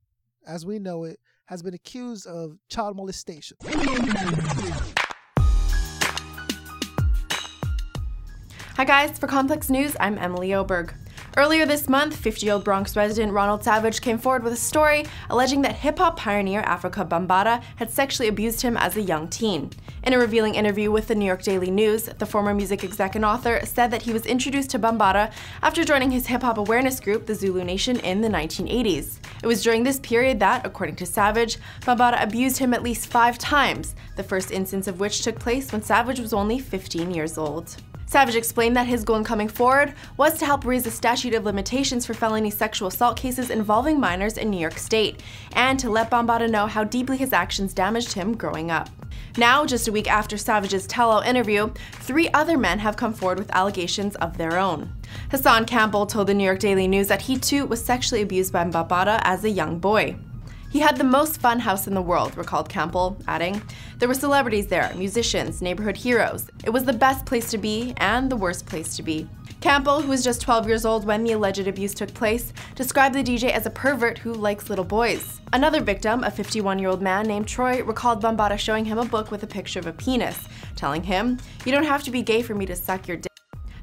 as 0.46 0.66
we 0.66 0.78
know 0.78 1.04
it, 1.04 1.18
has 1.46 1.62
been 1.62 1.74
accused 1.74 2.26
of 2.26 2.58
child 2.68 2.96
molestation. 2.96 3.56
Hi 8.76 8.84
guys, 8.84 9.18
for 9.18 9.26
Complex 9.26 9.68
News, 9.68 9.96
I'm 10.00 10.16
Emily 10.16 10.54
Oberg. 10.54 10.94
Earlier 11.36 11.64
this 11.64 11.88
month, 11.88 12.16
50 12.16 12.44
year 12.44 12.54
old 12.54 12.64
Bronx 12.64 12.96
resident 12.96 13.32
Ronald 13.32 13.62
Savage 13.62 14.00
came 14.00 14.18
forward 14.18 14.42
with 14.42 14.52
a 14.52 14.56
story 14.56 15.06
alleging 15.30 15.62
that 15.62 15.76
hip 15.76 15.98
hop 15.98 16.16
pioneer 16.16 16.60
Afrika 16.62 17.08
Bambaataa 17.08 17.62
had 17.76 17.88
sexually 17.88 18.26
abused 18.26 18.62
him 18.62 18.76
as 18.76 18.96
a 18.96 19.00
young 19.00 19.28
teen. 19.28 19.70
In 20.02 20.12
a 20.12 20.18
revealing 20.18 20.56
interview 20.56 20.90
with 20.90 21.06
the 21.06 21.14
New 21.14 21.24
York 21.24 21.42
Daily 21.42 21.70
News, 21.70 22.04
the 22.18 22.26
former 22.26 22.52
music 22.52 22.82
exec 22.82 23.14
and 23.14 23.24
author 23.24 23.60
said 23.64 23.92
that 23.92 24.02
he 24.02 24.12
was 24.12 24.26
introduced 24.26 24.70
to 24.70 24.78
Bambaataa 24.80 25.32
after 25.62 25.84
joining 25.84 26.10
his 26.10 26.26
hip 26.26 26.42
hop 26.42 26.58
awareness 26.58 26.98
group, 26.98 27.26
the 27.26 27.34
Zulu 27.36 27.62
Nation, 27.62 28.00
in 28.00 28.22
the 28.22 28.28
1980s. 28.28 29.18
It 29.40 29.46
was 29.46 29.62
during 29.62 29.84
this 29.84 30.00
period 30.00 30.40
that, 30.40 30.66
according 30.66 30.96
to 30.96 31.06
Savage, 31.06 31.58
Bambaataa 31.82 32.24
abused 32.24 32.58
him 32.58 32.74
at 32.74 32.82
least 32.82 33.06
five 33.06 33.38
times, 33.38 33.94
the 34.16 34.24
first 34.24 34.50
instance 34.50 34.88
of 34.88 34.98
which 34.98 35.22
took 35.22 35.38
place 35.38 35.70
when 35.70 35.82
Savage 35.82 36.18
was 36.18 36.32
only 36.32 36.58
15 36.58 37.12
years 37.12 37.38
old. 37.38 37.76
Savage 38.10 38.34
explained 38.34 38.74
that 38.74 38.88
his 38.88 39.04
goal 39.04 39.18
in 39.18 39.22
coming 39.22 39.46
forward 39.46 39.94
was 40.16 40.36
to 40.36 40.44
help 40.44 40.64
raise 40.64 40.82
the 40.82 40.90
statute 40.90 41.32
of 41.32 41.44
limitations 41.44 42.04
for 42.04 42.12
felony 42.12 42.50
sexual 42.50 42.88
assault 42.88 43.16
cases 43.16 43.50
involving 43.50 44.00
minors 44.00 44.36
in 44.36 44.50
New 44.50 44.58
York 44.58 44.78
State, 44.78 45.22
and 45.52 45.78
to 45.78 45.88
let 45.88 46.10
Bambaataa 46.10 46.50
know 46.50 46.66
how 46.66 46.82
deeply 46.82 47.16
his 47.16 47.32
actions 47.32 47.72
damaged 47.72 48.14
him 48.14 48.36
growing 48.36 48.68
up. 48.68 48.88
Now, 49.38 49.64
just 49.64 49.86
a 49.86 49.92
week 49.92 50.10
after 50.10 50.36
Savage's 50.36 50.88
tell-all 50.88 51.20
interview, 51.20 51.72
three 51.92 52.28
other 52.30 52.58
men 52.58 52.80
have 52.80 52.96
come 52.96 53.14
forward 53.14 53.38
with 53.38 53.54
allegations 53.54 54.16
of 54.16 54.36
their 54.36 54.58
own. 54.58 54.92
Hassan 55.30 55.64
Campbell 55.66 56.06
told 56.06 56.26
the 56.26 56.34
New 56.34 56.42
York 56.42 56.58
Daily 56.58 56.88
News 56.88 57.06
that 57.06 57.22
he 57.22 57.38
too 57.38 57.64
was 57.64 57.84
sexually 57.84 58.22
abused 58.22 58.52
by 58.52 58.64
Bambaataa 58.64 59.20
as 59.22 59.44
a 59.44 59.50
young 59.50 59.78
boy. 59.78 60.16
He 60.70 60.78
had 60.78 60.96
the 60.96 61.04
most 61.04 61.40
fun 61.40 61.58
house 61.58 61.88
in 61.88 61.94
the 61.94 62.00
world, 62.00 62.36
recalled 62.36 62.68
Campbell, 62.68 63.18
adding, 63.26 63.60
There 63.98 64.08
were 64.08 64.14
celebrities 64.14 64.68
there, 64.68 64.94
musicians, 64.94 65.60
neighborhood 65.60 65.96
heroes. 65.96 66.46
It 66.64 66.70
was 66.70 66.84
the 66.84 66.92
best 66.92 67.26
place 67.26 67.50
to 67.50 67.58
be 67.58 67.92
and 67.96 68.30
the 68.30 68.36
worst 68.36 68.66
place 68.66 68.94
to 68.94 69.02
be. 69.02 69.28
Campbell, 69.60 70.00
who 70.00 70.08
was 70.08 70.22
just 70.22 70.40
12 70.40 70.68
years 70.68 70.84
old 70.84 71.04
when 71.04 71.24
the 71.24 71.32
alleged 71.32 71.66
abuse 71.66 71.92
took 71.92 72.14
place, 72.14 72.52
described 72.76 73.16
the 73.16 73.24
DJ 73.24 73.50
as 73.50 73.66
a 73.66 73.70
pervert 73.70 74.18
who 74.18 74.32
likes 74.32 74.70
little 74.70 74.84
boys. 74.84 75.40
Another 75.52 75.80
victim, 75.82 76.22
a 76.22 76.30
51 76.30 76.78
year 76.78 76.88
old 76.88 77.02
man 77.02 77.26
named 77.26 77.48
Troy, 77.48 77.82
recalled 77.82 78.22
Bambaataa 78.22 78.58
showing 78.58 78.84
him 78.84 78.98
a 78.98 79.04
book 79.04 79.32
with 79.32 79.42
a 79.42 79.48
picture 79.48 79.80
of 79.80 79.88
a 79.88 79.92
penis, 79.92 80.38
telling 80.76 81.02
him, 81.02 81.38
You 81.66 81.72
don't 81.72 81.84
have 81.84 82.04
to 82.04 82.12
be 82.12 82.22
gay 82.22 82.42
for 82.42 82.54
me 82.54 82.64
to 82.66 82.76
suck 82.76 83.08
your 83.08 83.16
dick. 83.16 83.29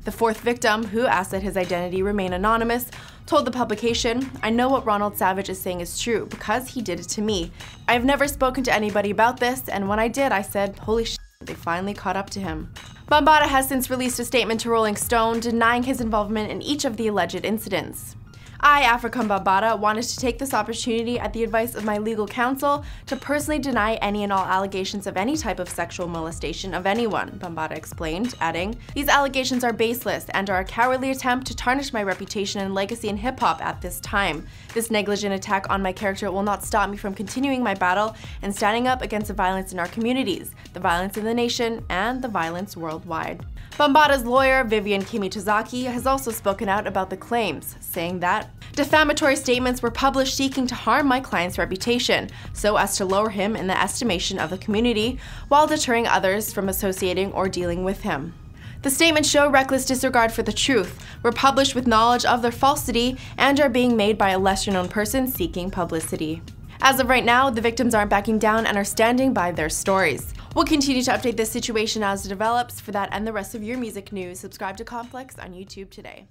The 0.07 0.13
fourth 0.13 0.39
victim, 0.39 0.85
who 0.85 1.05
asked 1.05 1.31
that 1.31 1.43
his 1.43 1.57
identity 1.57 2.01
remain 2.01 2.31
anonymous, 2.31 2.89
told 3.25 3.43
the 3.43 3.51
publication, 3.51 4.31
I 4.41 4.49
know 4.49 4.69
what 4.69 4.85
Ronald 4.85 5.17
Savage 5.17 5.49
is 5.49 5.59
saying 5.59 5.81
is 5.81 5.99
true 5.99 6.27
because 6.27 6.69
he 6.69 6.81
did 6.81 7.01
it 7.01 7.09
to 7.09 7.21
me. 7.21 7.51
I 7.89 7.93
have 7.93 8.05
never 8.05 8.25
spoken 8.29 8.63
to 8.63 8.73
anybody 8.73 9.11
about 9.11 9.41
this, 9.41 9.67
and 9.67 9.89
when 9.89 9.99
I 9.99 10.07
did, 10.07 10.31
I 10.31 10.43
said, 10.43 10.79
Holy 10.79 11.03
shit, 11.03 11.19
they 11.41 11.55
finally 11.55 11.93
caught 11.93 12.15
up 12.15 12.29
to 12.29 12.39
him. 12.39 12.71
Bambaataa 13.09 13.49
has 13.49 13.67
since 13.67 13.89
released 13.89 14.17
a 14.19 14.23
statement 14.23 14.61
to 14.61 14.69
Rolling 14.69 14.95
Stone 14.95 15.41
denying 15.41 15.83
his 15.83 15.99
involvement 15.99 16.51
in 16.51 16.61
each 16.61 16.85
of 16.85 16.95
the 16.95 17.07
alleged 17.07 17.43
incidents. 17.43 18.15
I, 18.59 18.83
Afrika 18.83 19.25
Bambaataa, 19.27 19.77
wanted 19.77 20.03
to 20.03 20.17
take 20.17 20.39
this 20.39 20.53
opportunity 20.53 21.19
at 21.19 21.31
the 21.31 21.43
advice 21.43 21.75
of 21.75 21.85
my 21.85 21.99
legal 21.99 22.27
counsel 22.27 22.83
to 23.05 23.15
personally 23.15 23.59
deny 23.59 23.95
any 23.95 24.23
and 24.23 24.33
all 24.33 24.45
allegations 24.45 25.05
of 25.05 25.15
any 25.15 25.37
type 25.37 25.59
of 25.59 25.69
sexual 25.69 26.07
molestation 26.07 26.73
of 26.73 26.87
anyone, 26.87 27.29
Bambaataa 27.39 27.77
explained, 27.77 28.33
adding, 28.41 28.75
These 28.95 29.09
allegations 29.09 29.63
are 29.63 29.73
baseless 29.73 30.25
and 30.29 30.49
are 30.49 30.59
a 30.59 30.65
cowardly 30.65 31.11
attempt 31.11 31.45
to 31.47 31.55
tarnish 31.55 31.93
my 31.93 32.01
reputation 32.01 32.61
and 32.61 32.73
legacy 32.73 33.09
in 33.09 33.17
hip 33.17 33.39
hop 33.39 33.63
at 33.63 33.81
this 33.81 33.99
time. 33.99 34.47
This 34.73 34.89
negligent 34.89 35.35
attack 35.35 35.69
on 35.69 35.83
my 35.83 35.91
character 35.91 36.31
will 36.31 36.43
not 36.43 36.63
stop 36.63 36.89
me 36.89 36.97
from 36.97 37.13
continuing 37.13 37.63
my 37.63 37.75
battle 37.75 38.15
and 38.41 38.55
standing 38.55 38.87
up 38.87 39.03
against 39.03 39.27
the 39.27 39.33
violence 39.35 39.71
in 39.71 39.79
our 39.79 39.87
communities, 39.87 40.51
the 40.73 40.79
violence 40.79 41.15
in 41.15 41.25
the 41.25 41.33
nation, 41.33 41.85
and 41.89 42.23
the 42.23 42.27
violence 42.27 42.75
worldwide. 42.75 43.45
Bambaataa's 43.77 44.25
lawyer, 44.25 44.63
Vivian 44.63 45.03
Kimitozaki, 45.03 45.85
has 45.85 46.07
also 46.07 46.31
spoken 46.31 46.67
out 46.67 46.87
about 46.87 47.11
the 47.11 47.15
claims, 47.15 47.75
saying 47.79 48.21
that 48.21 48.49
defamatory 48.73 49.35
statements 49.35 49.83
were 49.83 49.91
published 49.91 50.35
seeking 50.35 50.65
to 50.65 50.73
harm 50.73 51.05
my 51.05 51.19
client's 51.19 51.59
reputation, 51.59 52.27
so 52.53 52.77
as 52.77 52.97
to 52.97 53.05
lower 53.05 53.29
him 53.29 53.55
in 53.55 53.67
the 53.67 53.79
estimation 53.79 54.39
of 54.39 54.49
the 54.49 54.57
community, 54.57 55.19
while 55.49 55.67
deterring 55.67 56.07
others 56.07 56.51
from 56.51 56.69
associating 56.69 57.31
or 57.33 57.47
dealing 57.47 57.83
with 57.83 58.01
him. 58.01 58.33
The 58.81 58.89
statements 58.89 59.29
show 59.29 59.47
reckless 59.47 59.85
disregard 59.85 60.31
for 60.31 60.41
the 60.41 60.51
truth, 60.51 60.99
were 61.21 61.31
published 61.31 61.75
with 61.75 61.85
knowledge 61.85 62.25
of 62.25 62.41
their 62.41 62.51
falsity, 62.51 63.19
and 63.37 63.59
are 63.59 63.69
being 63.69 63.95
made 63.95 64.17
by 64.17 64.31
a 64.31 64.39
lesser 64.39 64.71
known 64.71 64.89
person 64.89 65.27
seeking 65.27 65.69
publicity. 65.69 66.41
As 66.81 66.99
of 66.99 67.09
right 67.09 67.25
now, 67.25 67.51
the 67.51 67.61
victims 67.61 67.93
aren't 67.93 68.09
backing 68.09 68.39
down 68.39 68.65
and 68.65 68.75
are 68.75 68.83
standing 68.83 69.33
by 69.33 69.51
their 69.51 69.69
stories. 69.69 70.33
We'll 70.57 70.65
continue 70.65 71.03
to 71.03 71.11
update 71.11 71.37
this 71.37 71.51
situation 71.51 72.01
as 72.01 72.25
it 72.25 72.29
develops. 72.29 72.81
For 72.81 72.91
that 72.91 73.09
and 73.11 73.27
the 73.27 73.31
rest 73.31 73.53
of 73.53 73.61
your 73.61 73.77
music 73.77 74.11
news, 74.11 74.39
subscribe 74.39 74.75
to 74.77 74.83
Complex 74.83 75.37
on 75.37 75.53
YouTube 75.53 75.91
today. 75.91 76.27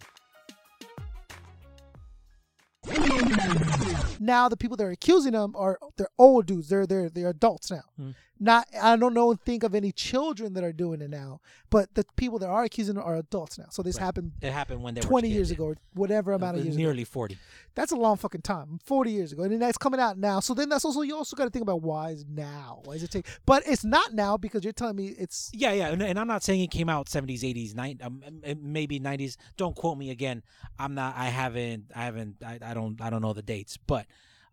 Now 4.18 4.48
the 4.48 4.56
people 4.56 4.76
that 4.78 4.82
are 4.82 4.90
accusing 4.90 5.30
them 5.30 5.54
are 5.54 5.78
they're 5.96 6.08
old 6.18 6.46
dudes. 6.46 6.68
They're 6.68 6.88
they're 6.88 7.08
they're 7.08 7.28
adults 7.28 7.70
now. 7.70 7.84
Hmm. 7.96 8.10
Not 8.38 8.66
I 8.80 8.96
don't 8.96 9.14
know 9.14 9.30
and 9.30 9.40
think 9.40 9.62
of 9.62 9.74
any 9.74 9.92
children 9.92 10.52
that 10.54 10.62
are 10.64 10.72
doing 10.72 11.00
it 11.00 11.08
now. 11.10 11.40
But 11.70 11.94
the 11.94 12.04
people 12.16 12.38
that 12.40 12.48
are 12.48 12.64
accusing 12.64 12.98
are 12.98 13.16
adults 13.16 13.58
now. 13.58 13.66
So 13.70 13.82
this 13.82 13.96
Right. 13.96 14.04
happened. 14.04 14.32
It 14.42 14.52
happened 14.52 14.82
when 14.82 14.94
they 14.94 15.00
were 15.00 15.06
twenty 15.06 15.30
years 15.30 15.50
ago, 15.50 15.64
or 15.66 15.76
whatever 15.94 16.32
amount 16.32 16.58
of 16.58 16.64
years. 16.64 16.76
ago. 16.76 16.84
nearly 16.84 17.04
40. 17.04 17.38
That's 17.74 17.92
a 17.92 17.96
long 17.96 18.16
fucking 18.18 18.42
time. 18.42 18.78
Forty 18.84 19.12
years 19.12 19.32
ago, 19.32 19.42
and 19.44 19.52
then 19.52 19.58
that's 19.60 19.78
coming 19.78 20.00
out 20.00 20.18
now. 20.18 20.40
So 20.40 20.52
then 20.54 20.68
that's 20.68 20.84
also 20.84 21.00
you 21.00 21.16
also 21.16 21.34
got 21.36 21.44
to 21.44 21.50
think 21.50 21.62
about 21.62 21.82
why 21.82 22.10
is 22.10 22.24
now? 22.28 22.82
Why 22.84 22.94
is 22.94 23.02
it 23.02 23.10
take? 23.10 23.26
But 23.46 23.62
it's 23.66 23.84
not 23.84 24.12
now 24.12 24.36
because 24.36 24.64
you're 24.64 24.72
telling 24.74 24.96
me 24.96 25.06
it's 25.18 25.50
Yeah, 25.54 25.72
yeah, 25.72 25.88
and, 25.88 26.02
and 26.02 26.18
I'm 26.18 26.28
not 26.28 26.42
saying 26.42 26.60
it 26.60 26.70
came 26.70 26.88
out 26.88 27.06
70s, 27.06 27.40
80s, 27.40 27.74
90s, 27.74 28.04
um, 28.04 28.22
maybe 28.60 29.00
90s. 29.00 29.36
Don't 29.56 29.74
quote 29.74 29.96
me 29.96 30.10
again. 30.10 30.42
I'm 30.78 30.94
not. 30.94 31.16
I 31.16 31.26
haven't. 31.30 31.90
I 31.94 32.04
haven't. 32.04 32.36
I, 32.44 32.58
I 32.62 32.74
don't. 32.74 33.00
I 33.00 33.08
don't 33.10 33.22
know 33.22 33.32
the 33.32 33.42
dates. 33.42 33.76
But 33.78 34.06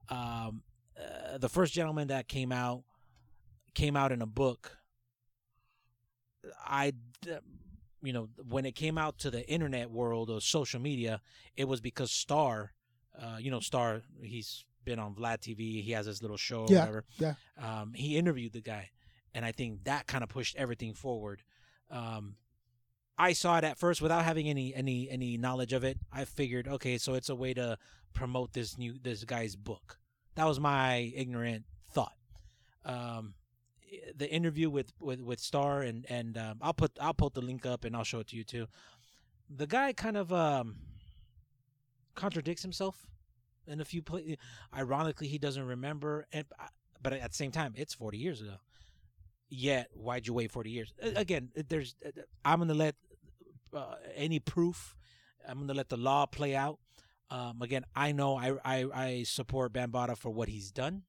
um, 0.10 0.62
uh, 0.98 1.38
the 1.38 1.50
first 1.50 1.74
gentleman 1.74 2.08
that 2.08 2.28
came 2.28 2.52
out 2.52 2.84
came 3.74 3.96
out 3.96 4.12
in 4.12 4.22
a 4.22 4.26
book. 4.28 4.78
I, 6.66 6.94
you 8.02 8.12
know, 8.14 8.30
when 8.50 8.66
it 8.66 8.74
came 8.76 8.98
out 8.98 9.18
to 9.20 9.32
the 9.32 9.48
internet 9.50 9.90
world 9.90 10.30
or 10.30 10.42
social 10.42 10.80
media, 10.80 11.22
it 11.56 11.68
was 11.68 11.80
because 11.80 12.12
Star, 12.12 12.72
uh, 13.20 13.38
you 13.40 13.50
know, 13.50 13.60
Star. 13.60 14.02
He's 14.22 14.66
been 14.84 15.00
on 15.00 15.16
Vlad 15.16 15.40
TV. 15.40 15.82
He 15.82 15.92
has 15.92 16.06
his 16.06 16.22
little 16.22 16.38
show 16.38 16.62
or 16.64 16.68
Yeah, 16.70 16.80
whatever. 16.80 17.06
yeah. 17.18 17.34
Um, 17.58 17.94
he 17.94 18.18
interviewed 18.18 18.52
the 18.54 18.62
guy, 18.62 18.90
and 19.34 19.46
I 19.46 19.52
think 19.54 19.86
that 19.86 20.08
kind 20.08 20.24
of 20.24 20.30
pushed 20.30 20.56
everything 20.58 20.94
forward. 20.94 21.44
Um, 21.90 22.36
I 23.18 23.34
saw 23.34 23.58
it 23.60 23.64
at 23.64 23.78
first 23.78 24.02
without 24.02 24.26
having 24.26 24.50
any 24.50 24.74
any 24.76 25.10
any 25.10 25.38
knowledge 25.38 25.72
of 25.72 25.84
it. 25.86 25.98
I 26.12 26.26
figured, 26.26 26.68
okay, 26.68 26.98
so 26.98 27.14
it's 27.14 27.30
a 27.30 27.36
way 27.36 27.54
to 27.54 27.78
promote 28.14 28.52
this 28.54 28.78
new 28.78 28.96
this 29.02 29.24
guy's 29.24 29.56
book. 29.56 29.98
That 30.36 30.46
was 30.46 30.60
my 30.60 31.14
ignorant 31.16 31.64
thought. 31.92 32.16
Um, 32.84 33.36
the 34.16 34.30
interview 34.30 34.70
with 34.70 34.94
with 35.00 35.22
with 35.22 35.40
Star 35.40 35.82
and 35.82 36.06
and 36.10 36.38
um, 36.38 36.58
I'll 36.62 36.74
put 36.74 36.92
I'll 37.00 37.14
put 37.14 37.34
the 37.34 37.42
link 37.42 37.66
up 37.66 37.86
and 37.86 37.96
I'll 37.96 38.04
show 38.04 38.20
it 38.20 38.28
to 38.28 38.36
you 38.36 38.44
too. 38.44 38.68
The 39.50 39.68
guy 39.68 39.94
kind 39.94 40.18
of 40.18 40.32
um 40.32 40.78
contradicts 42.16 42.62
himself 42.62 43.08
in 43.68 43.82
a 43.82 43.86
few 43.86 44.02
places. 44.02 44.38
Ironically, 44.76 45.28
he 45.28 45.38
doesn't 45.38 45.66
remember, 45.66 46.26
and 46.32 46.46
but 47.02 47.14
at 47.14 47.32
the 47.32 47.36
same 47.36 47.52
time, 47.52 47.74
it's 47.76 47.94
forty 47.94 48.18
years 48.18 48.42
ago. 48.42 48.56
Yet, 49.50 49.90
why'd 49.94 50.28
you 50.28 50.34
wait 50.34 50.52
forty 50.52 50.72
years? 50.72 50.94
Again, 51.02 51.50
there's 51.68 51.96
I'm 52.44 52.60
gonna 52.60 52.74
let 52.74 52.96
uh, 53.76 53.96
any 54.16 54.40
proof. 54.40 54.96
I'm 55.48 55.60
gonna 55.60 55.74
let 55.74 55.90
the 55.90 55.98
law 55.98 56.26
play 56.26 56.56
out. 56.56 56.80
Um, 57.30 57.62
again, 57.62 57.86
I 57.96 58.12
know 58.12 58.36
I, 58.36 58.54
I 58.64 58.86
I 58.94 59.24
support 59.24 59.74
Bambaataa 59.74 60.18
for 60.18 60.30
what 60.30 60.50
he's 60.50 60.72
done. 60.72 61.04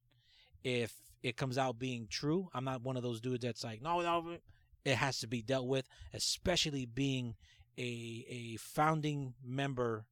If 0.63 0.93
it 1.25 1.37
comes 1.37 1.57
out 1.57 1.79
being 1.79 2.05
true, 2.07 2.49
I'm 2.53 2.65
not 2.65 2.83
one 2.83 2.97
of 2.97 3.03
those 3.03 3.19
dudes 3.19 3.43
that's 3.43 3.63
like, 3.63 3.81
no, 3.81 3.99
no, 4.01 4.37
it 4.83 4.95
has 4.95 5.19
to 5.21 5.27
be 5.27 5.41
dealt 5.41 5.67
with, 5.67 5.87
especially 6.13 6.85
being 6.85 7.35
a 7.79 8.25
a 8.29 8.57
founding 8.57 9.33
member 9.43 10.05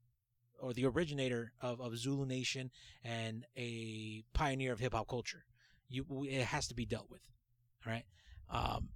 or 0.60 0.74
the 0.74 0.86
originator 0.86 1.54
of, 1.62 1.80
of 1.80 1.96
Zulu 1.98 2.26
Nation 2.26 2.72
and 3.04 3.46
a 3.56 4.24
pioneer 4.34 4.74
of 4.74 4.80
hip 4.80 4.94
hop 4.94 5.08
culture. 5.08 5.46
You, 5.88 6.06
it 6.28 6.46
has 6.46 6.68
to 6.70 6.74
be 6.74 6.86
dealt 6.86 7.12
with. 7.12 7.22
All 7.86 7.94
right. 7.94 8.06
Um, 8.50 8.90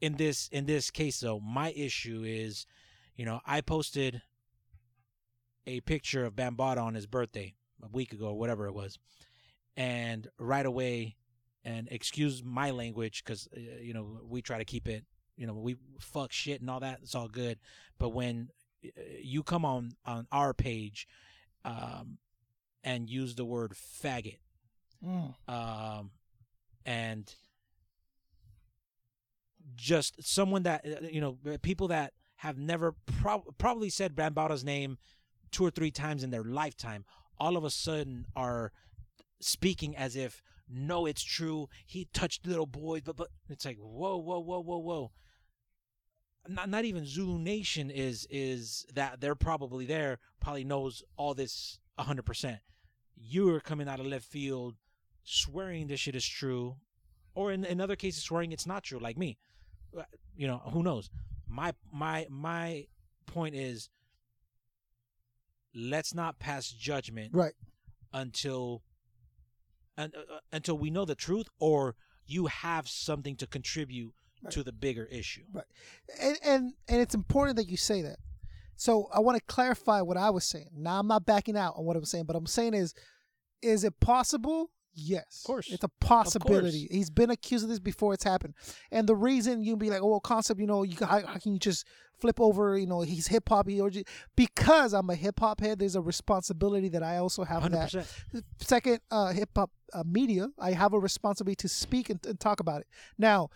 in 0.00 0.16
this 0.16 0.48
in 0.48 0.64
this 0.64 0.90
case, 0.90 1.20
though, 1.20 1.40
my 1.40 1.72
issue 1.72 2.22
is, 2.24 2.64
you 3.16 3.26
know, 3.26 3.40
I 3.46 3.60
posted 3.60 4.22
a 5.66 5.80
picture 5.80 6.24
of 6.24 6.34
Bambaataa 6.34 6.82
on 6.82 6.94
his 6.94 7.06
birthday 7.06 7.54
a 7.82 7.88
week 7.88 8.14
ago, 8.14 8.28
or 8.28 8.38
whatever 8.38 8.66
it 8.66 8.74
was, 8.74 8.98
and 9.76 10.28
right 10.38 10.66
away, 10.66 11.16
and 11.64 11.88
excuse 11.90 12.42
my 12.44 12.70
language 12.70 13.22
because 13.24 13.48
uh, 13.56 13.60
you 13.80 13.94
know 13.94 14.20
we 14.28 14.42
try 14.42 14.58
to 14.58 14.64
keep 14.64 14.88
it, 14.88 15.04
you 15.36 15.46
know, 15.46 15.54
we 15.54 15.76
fuck 16.00 16.32
shit 16.32 16.60
and 16.60 16.70
all 16.70 16.80
that. 16.80 17.00
It's 17.02 17.14
all 17.14 17.28
good, 17.28 17.58
but 17.98 18.10
when 18.10 18.48
uh, 18.84 18.88
you 19.22 19.42
come 19.42 19.64
on 19.64 19.92
on 20.04 20.26
our 20.30 20.52
page, 20.54 21.06
um, 21.64 22.18
and 22.82 23.08
use 23.08 23.34
the 23.34 23.44
word 23.44 23.72
faggot, 23.74 24.38
Mm. 25.04 25.34
um, 25.48 26.10
and 26.86 27.34
just 29.76 30.22
someone 30.22 30.62
that 30.64 30.84
uh, 30.86 31.06
you 31.10 31.20
know 31.20 31.38
people 31.62 31.88
that 31.88 32.12
have 32.36 32.58
never 32.58 32.94
prob- 33.20 33.56
probably 33.58 33.88
said 33.90 34.14
Bambaataa's 34.14 34.64
name 34.64 34.98
two 35.50 35.64
or 35.64 35.70
three 35.70 35.90
times 35.90 36.22
in 36.22 36.30
their 36.30 36.44
lifetime 36.44 37.04
all 37.38 37.56
of 37.56 37.64
a 37.64 37.70
sudden 37.70 38.26
are 38.36 38.72
speaking 39.44 39.96
as 39.96 40.16
if 40.16 40.42
no 40.68 41.06
it's 41.06 41.22
true. 41.22 41.68
He 41.86 42.06
touched 42.12 42.46
little 42.46 42.66
boys 42.66 43.02
but 43.04 43.16
but 43.16 43.28
it's 43.48 43.64
like 43.64 43.78
whoa 43.78 44.16
whoa 44.16 44.40
whoa 44.40 44.60
whoa 44.60 44.78
whoa. 44.78 45.12
Not 46.48 46.68
not 46.68 46.84
even 46.84 47.04
Zulu 47.06 47.38
Nation 47.38 47.90
is 47.90 48.26
is 48.30 48.86
that 48.94 49.20
they're 49.20 49.34
probably 49.34 49.86
there 49.86 50.18
probably 50.40 50.64
knows 50.64 51.02
all 51.16 51.34
this 51.34 51.78
100% 51.98 52.58
you 53.16 53.54
are 53.54 53.60
coming 53.60 53.88
out 53.88 54.00
of 54.00 54.06
left 54.06 54.24
field 54.24 54.74
swearing 55.22 55.86
this 55.86 56.00
shit 56.00 56.16
is 56.16 56.26
true 56.26 56.76
or 57.34 57.52
in, 57.52 57.64
in 57.64 57.80
other 57.80 57.96
cases 57.96 58.22
swearing 58.24 58.50
it's 58.52 58.66
not 58.66 58.82
true 58.82 58.98
like 58.98 59.16
me. 59.16 59.38
You 60.36 60.46
know 60.48 60.60
who 60.72 60.82
knows? 60.82 61.10
My 61.46 61.72
my 61.92 62.26
my 62.28 62.86
point 63.26 63.54
is 63.54 63.88
let's 65.74 66.14
not 66.14 66.38
pass 66.38 66.68
judgment 66.70 67.30
Right. 67.34 67.54
until 68.12 68.82
un, 69.96 70.12
uh, 70.16 70.38
until 70.52 70.78
we 70.78 70.90
know 70.90 71.04
the 71.04 71.14
truth 71.14 71.46
or 71.58 71.96
you 72.26 72.46
have 72.46 72.88
something 72.88 73.36
to 73.36 73.46
contribute 73.46 74.12
to 74.50 74.62
the 74.62 74.72
bigger 74.72 75.06
issue 75.06 75.42
Right. 75.52 75.64
And 76.20 76.38
and 76.44 76.72
and 76.88 77.00
it's 77.00 77.14
important 77.14 77.56
that 77.56 77.68
you 77.68 77.78
say 77.78 78.02
that. 78.02 78.18
So 78.76 79.08
I 79.14 79.20
want 79.20 79.38
to 79.38 79.44
clarify 79.46 80.00
what 80.02 80.16
I 80.16 80.30
was 80.30 80.44
saying. 80.44 80.70
Now 80.76 80.98
I'm 80.98 81.06
not 81.06 81.24
backing 81.24 81.56
out 81.56 81.74
on 81.78 81.84
what 81.84 81.96
I'm 81.96 82.04
saying, 82.04 82.24
but 82.24 82.36
I'm 82.36 82.46
saying 82.46 82.74
is 82.74 82.94
is 83.62 83.84
it 83.84 83.98
possible? 84.00 84.70
Yes. 84.94 85.40
Of 85.42 85.46
course. 85.46 85.70
It's 85.70 85.84
a 85.84 85.88
possibility. 86.00 86.88
He's 86.90 87.10
been 87.10 87.30
accused 87.30 87.64
of 87.64 87.70
this 87.70 87.78
before 87.78 88.14
it's 88.14 88.24
happened. 88.24 88.54
And 88.90 89.08
the 89.08 89.16
reason 89.16 89.62
you'd 89.62 89.78
be 89.78 89.90
like, 89.90 90.02
oh, 90.02 90.08
well, 90.08 90.20
concept, 90.20 90.60
you 90.60 90.66
know, 90.66 90.82
you 90.82 90.96
how, 91.00 91.26
how 91.26 91.38
can 91.38 91.52
you 91.52 91.58
just 91.58 91.86
flip 92.18 92.40
over, 92.40 92.78
you 92.78 92.86
know, 92.86 93.02
he's 93.02 93.26
hip 93.26 93.48
hop, 93.48 93.68
he 93.68 93.82
because 94.36 94.94
I'm 94.94 95.10
a 95.10 95.14
hip 95.14 95.40
hop 95.40 95.60
head, 95.60 95.78
there's 95.78 95.96
a 95.96 96.00
responsibility 96.00 96.88
that 96.90 97.02
I 97.02 97.18
also 97.18 97.44
have 97.44 97.70
that. 97.70 97.90
100%. 97.90 98.42
Second, 98.58 99.00
uh, 99.10 99.32
hip 99.32 99.50
hop 99.54 99.70
uh, 99.92 100.04
media, 100.06 100.48
I 100.58 100.72
have 100.72 100.92
a 100.92 100.98
responsibility 100.98 101.56
to 101.56 101.68
speak 101.68 102.10
and, 102.10 102.24
and 102.26 102.38
talk 102.38 102.60
about 102.60 102.80
it. 102.80 102.86
Now, 103.18 103.50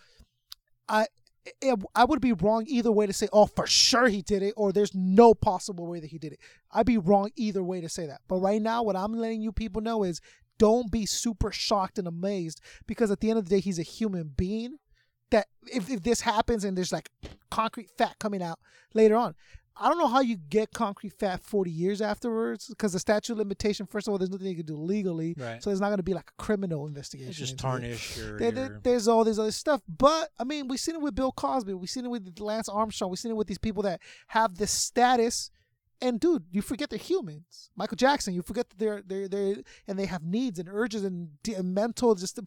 I 0.87 1.07
it, 1.61 1.79
I 1.95 2.05
would 2.05 2.21
be 2.21 2.33
wrong 2.33 2.65
either 2.67 2.91
way 2.91 3.07
to 3.07 3.13
say, 3.13 3.27
oh, 3.31 3.45
for 3.45 3.65
sure 3.65 4.07
he 4.07 4.21
did 4.21 4.43
it, 4.43 4.53
or 4.57 4.71
there's 4.71 4.93
no 4.93 5.33
possible 5.33 5.87
way 5.87 5.99
that 5.99 6.09
he 6.09 6.17
did 6.17 6.33
it. 6.33 6.39
I'd 6.71 6.85
be 6.85 6.97
wrong 6.97 7.31
either 7.35 7.63
way 7.63 7.81
to 7.81 7.89
say 7.89 8.05
that. 8.07 8.21
But 8.27 8.37
right 8.37 8.61
now, 8.61 8.83
what 8.83 8.95
I'm 8.95 9.13
letting 9.13 9.41
you 9.41 9.51
people 9.51 9.81
know 9.81 10.03
is 10.03 10.21
don't 10.59 10.91
be 10.91 11.07
super 11.07 11.51
shocked 11.51 11.97
and 11.97 12.07
amazed 12.07 12.61
because 12.85 13.09
at 13.09 13.19
the 13.21 13.29
end 13.31 13.39
of 13.39 13.45
the 13.49 13.55
day, 13.55 13.59
he's 13.59 13.79
a 13.79 13.83
human 13.83 14.33
being. 14.37 14.77
That 15.31 15.47
if, 15.71 15.89
if 15.89 16.01
this 16.03 16.21
happens 16.21 16.63
and 16.63 16.75
there's 16.77 16.91
like 16.91 17.09
concrete 17.51 17.89
fat 17.97 18.15
coming 18.19 18.41
out 18.43 18.59
later 18.95 19.15
on, 19.15 19.35
I 19.81 19.87
don't 19.87 19.97
know 19.99 20.07
how 20.07 20.19
you 20.21 20.35
get 20.35 20.73
concrete 20.73 21.13
fat 21.13 21.41
40 21.41 21.69
years 21.71 22.01
afterwards 22.01 22.67
because 22.67 22.93
the 22.93 22.99
statute 22.99 23.33
of 23.33 23.37
limitation, 23.37 23.85
first 23.85 24.07
of 24.07 24.11
all, 24.11 24.17
there's 24.17 24.31
nothing 24.31 24.47
you 24.47 24.55
can 24.55 24.65
do 24.65 24.75
legally. 24.75 25.35
Right. 25.37 25.63
So 25.63 25.69
there's 25.69 25.79
not 25.79 25.87
going 25.89 25.97
to 25.97 26.03
be 26.03 26.15
like 26.15 26.31
a 26.37 26.41
criminal 26.41 26.87
investigation. 26.87 27.29
It's 27.29 27.37
just 27.39 27.57
tarnish 27.59 28.17
your- 28.17 28.39
There- 28.39 28.51
there- 28.51 28.79
there's 28.83 29.07
all 29.07 29.23
this 29.23 29.37
other 29.39 29.51
stuff. 29.51 29.81
But, 29.87 30.31
I 30.39 30.43
mean, 30.43 30.67
we've 30.67 30.79
seen 30.79 30.95
it 30.95 31.01
with 31.01 31.13
Bill 31.15 31.31
Cosby. 31.31 31.75
We've 31.75 31.89
seen 31.89 32.05
it 32.05 32.09
with 32.11 32.39
Lance 32.39 32.67
Armstrong. 32.67 33.11
We've 33.11 33.19
seen 33.19 33.31
it 33.31 33.37
with 33.37 33.47
these 33.47 33.57
people 33.59 33.83
that 33.83 34.01
have 34.29 34.57
this 34.57 34.71
status. 34.71 35.49
And, 36.01 36.19
dude, 36.19 36.45
you 36.51 36.61
forget 36.61 36.89
they're 36.89 36.97
humans. 36.97 37.71
Michael 37.75 37.97
Jackson, 37.97 38.33
you 38.33 38.41
forget 38.41 38.69
that 38.69 38.79
they're, 38.79 39.01
they're, 39.05 39.27
they're 39.27 39.55
and 39.87 39.99
they 39.99 40.05
have 40.05 40.23
needs 40.23 40.59
and 40.59 40.69
urges 40.69 41.03
and, 41.03 41.29
and 41.47 41.73
mental 41.73 42.15
just 42.15 42.39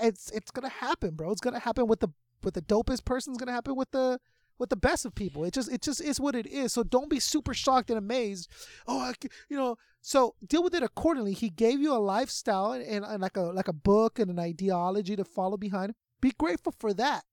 it's 0.00 0.30
it's 0.30 0.50
gonna 0.50 0.68
happen, 0.68 1.14
bro. 1.14 1.30
It's 1.30 1.40
gonna 1.40 1.58
happen 1.58 1.86
with 1.86 2.00
the 2.00 2.08
with 2.42 2.54
the 2.54 2.62
dopest 2.62 3.04
person. 3.04 3.32
It's 3.32 3.38
gonna 3.38 3.52
happen 3.52 3.76
with 3.76 3.90
the 3.90 4.20
with 4.58 4.70
the 4.70 4.76
best 4.76 5.04
of 5.04 5.14
people. 5.14 5.44
It 5.44 5.52
just 5.52 5.70
it 5.70 5.82
just 5.82 6.00
is 6.00 6.20
what 6.20 6.34
it 6.34 6.46
is. 6.46 6.72
So 6.72 6.82
don't 6.82 7.10
be 7.10 7.20
super 7.20 7.54
shocked 7.54 7.90
and 7.90 7.98
amazed. 7.98 8.48
Oh, 8.86 8.98
I, 8.98 9.12
you 9.48 9.56
know. 9.56 9.76
So 10.00 10.34
deal 10.46 10.62
with 10.62 10.74
it 10.74 10.82
accordingly. 10.82 11.32
He 11.32 11.50
gave 11.50 11.80
you 11.80 11.92
a 11.92 11.98
lifestyle 11.98 12.72
and, 12.72 12.84
and, 12.84 13.04
and 13.04 13.20
like 13.20 13.36
a 13.36 13.42
like 13.42 13.68
a 13.68 13.72
book 13.72 14.18
and 14.18 14.30
an 14.30 14.38
ideology 14.38 15.16
to 15.16 15.24
follow 15.24 15.56
behind. 15.56 15.94
Be 16.20 16.32
grateful 16.38 16.72
for 16.78 16.92
that. 16.94 17.24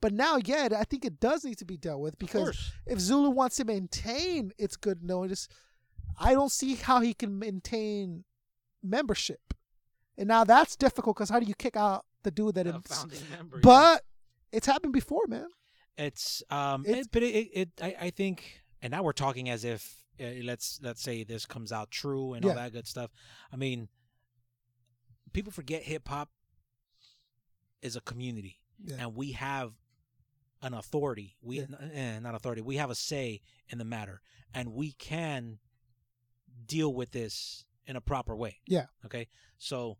But 0.00 0.12
now, 0.14 0.38
yeah, 0.42 0.68
I 0.78 0.84
think 0.84 1.04
it 1.04 1.20
does 1.20 1.44
need 1.44 1.58
to 1.58 1.64
be 1.64 1.76
dealt 1.76 2.00
with 2.00 2.18
because 2.18 2.72
if 2.86 2.98
Zulu 2.98 3.30
wants 3.30 3.56
to 3.56 3.64
maintain 3.64 4.52
its 4.58 4.76
good 4.76 5.02
notice, 5.02 5.46
I 6.18 6.32
don't 6.32 6.50
see 6.52 6.74
how 6.76 7.00
he 7.00 7.12
can 7.12 7.38
maintain 7.38 8.24
membership. 8.82 9.54
And 10.16 10.28
now 10.28 10.44
that's 10.44 10.76
difficult 10.76 11.16
because 11.16 11.28
how 11.30 11.38
do 11.40 11.46
you 11.46 11.54
kick 11.54 11.76
out 11.76 12.06
the 12.22 12.30
dude 12.30 12.54
that? 12.54 12.66
A 12.66 12.80
founding 12.80 13.20
member, 13.30 13.56
yeah. 13.56 13.60
but 13.62 14.04
it's 14.52 14.66
happened 14.66 14.92
before, 14.92 15.26
man. 15.28 15.48
It's 15.98 16.42
um, 16.50 16.84
It's- 16.86 17.04
it, 17.06 17.12
but 17.12 17.22
it, 17.22 17.26
it, 17.34 17.48
it 17.52 17.68
I, 17.82 18.06
I 18.06 18.10
think, 18.10 18.62
and 18.80 18.90
now 18.92 19.02
we're 19.02 19.12
talking 19.12 19.50
as 19.50 19.64
if 19.64 20.02
uh, 20.18 20.24
let's 20.44 20.80
let's 20.82 21.02
say 21.02 21.24
this 21.24 21.44
comes 21.46 21.72
out 21.72 21.90
true 21.90 22.32
and 22.34 22.44
all 22.44 22.54
that 22.54 22.72
good 22.72 22.86
stuff. 22.86 23.10
I 23.52 23.56
mean, 23.56 23.88
people 25.32 25.52
forget 25.52 25.82
hip 25.82 26.08
hop 26.08 26.30
is 27.82 27.96
a 27.96 28.00
community, 28.00 28.60
Yeah. 28.82 28.96
and 29.00 29.14
we 29.14 29.32
have 29.32 29.72
an 30.62 30.74
authority. 30.74 31.36
We 31.42 31.60
eh, 31.60 32.18
not 32.20 32.34
authority. 32.34 32.62
We 32.62 32.76
have 32.76 32.90
a 32.90 32.94
say 32.94 33.40
in 33.68 33.78
the 33.78 33.84
matter, 33.84 34.20
and 34.54 34.74
we 34.74 34.92
can 34.92 35.58
deal 36.66 36.92
with 36.92 37.12
this 37.12 37.64
in 37.86 37.96
a 37.96 38.00
proper 38.00 38.36
way. 38.36 38.60
Yeah. 38.66 38.86
Okay. 39.04 39.28
So, 39.58 39.98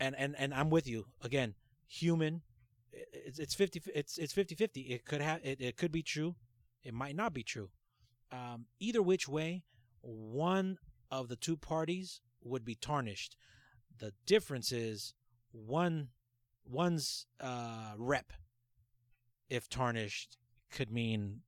and 0.00 0.14
and 0.16 0.34
and 0.38 0.52
I'm 0.52 0.70
with 0.70 0.86
you 0.86 1.06
again. 1.22 1.54
Human, 1.86 2.42
it's 2.92 3.38
it's 3.38 3.54
fifty. 3.54 3.82
It's 3.94 4.18
it's 4.18 4.32
fifty 4.32 4.54
fifty. 4.54 4.82
It 4.82 5.04
could 5.04 5.20
have. 5.20 5.40
It, 5.42 5.60
it 5.60 5.76
could 5.76 5.92
be 5.92 6.02
true. 6.02 6.36
It 6.82 6.94
might 6.94 7.16
not 7.16 7.32
be 7.32 7.42
true. 7.42 7.70
Um, 8.32 8.66
either 8.80 9.02
which 9.02 9.28
way, 9.28 9.64
one 10.00 10.78
of 11.10 11.28
the 11.28 11.36
two 11.36 11.56
parties 11.56 12.20
would 12.42 12.64
be 12.64 12.74
tarnished. 12.74 13.36
The 13.98 14.12
difference 14.26 14.72
is 14.72 15.14
one 15.52 16.08
one's 16.64 17.26
uh, 17.40 17.92
rep, 17.98 18.32
if 19.52 19.68
tarnished, 19.68 20.38
could 20.70 20.90
mean 20.90 21.40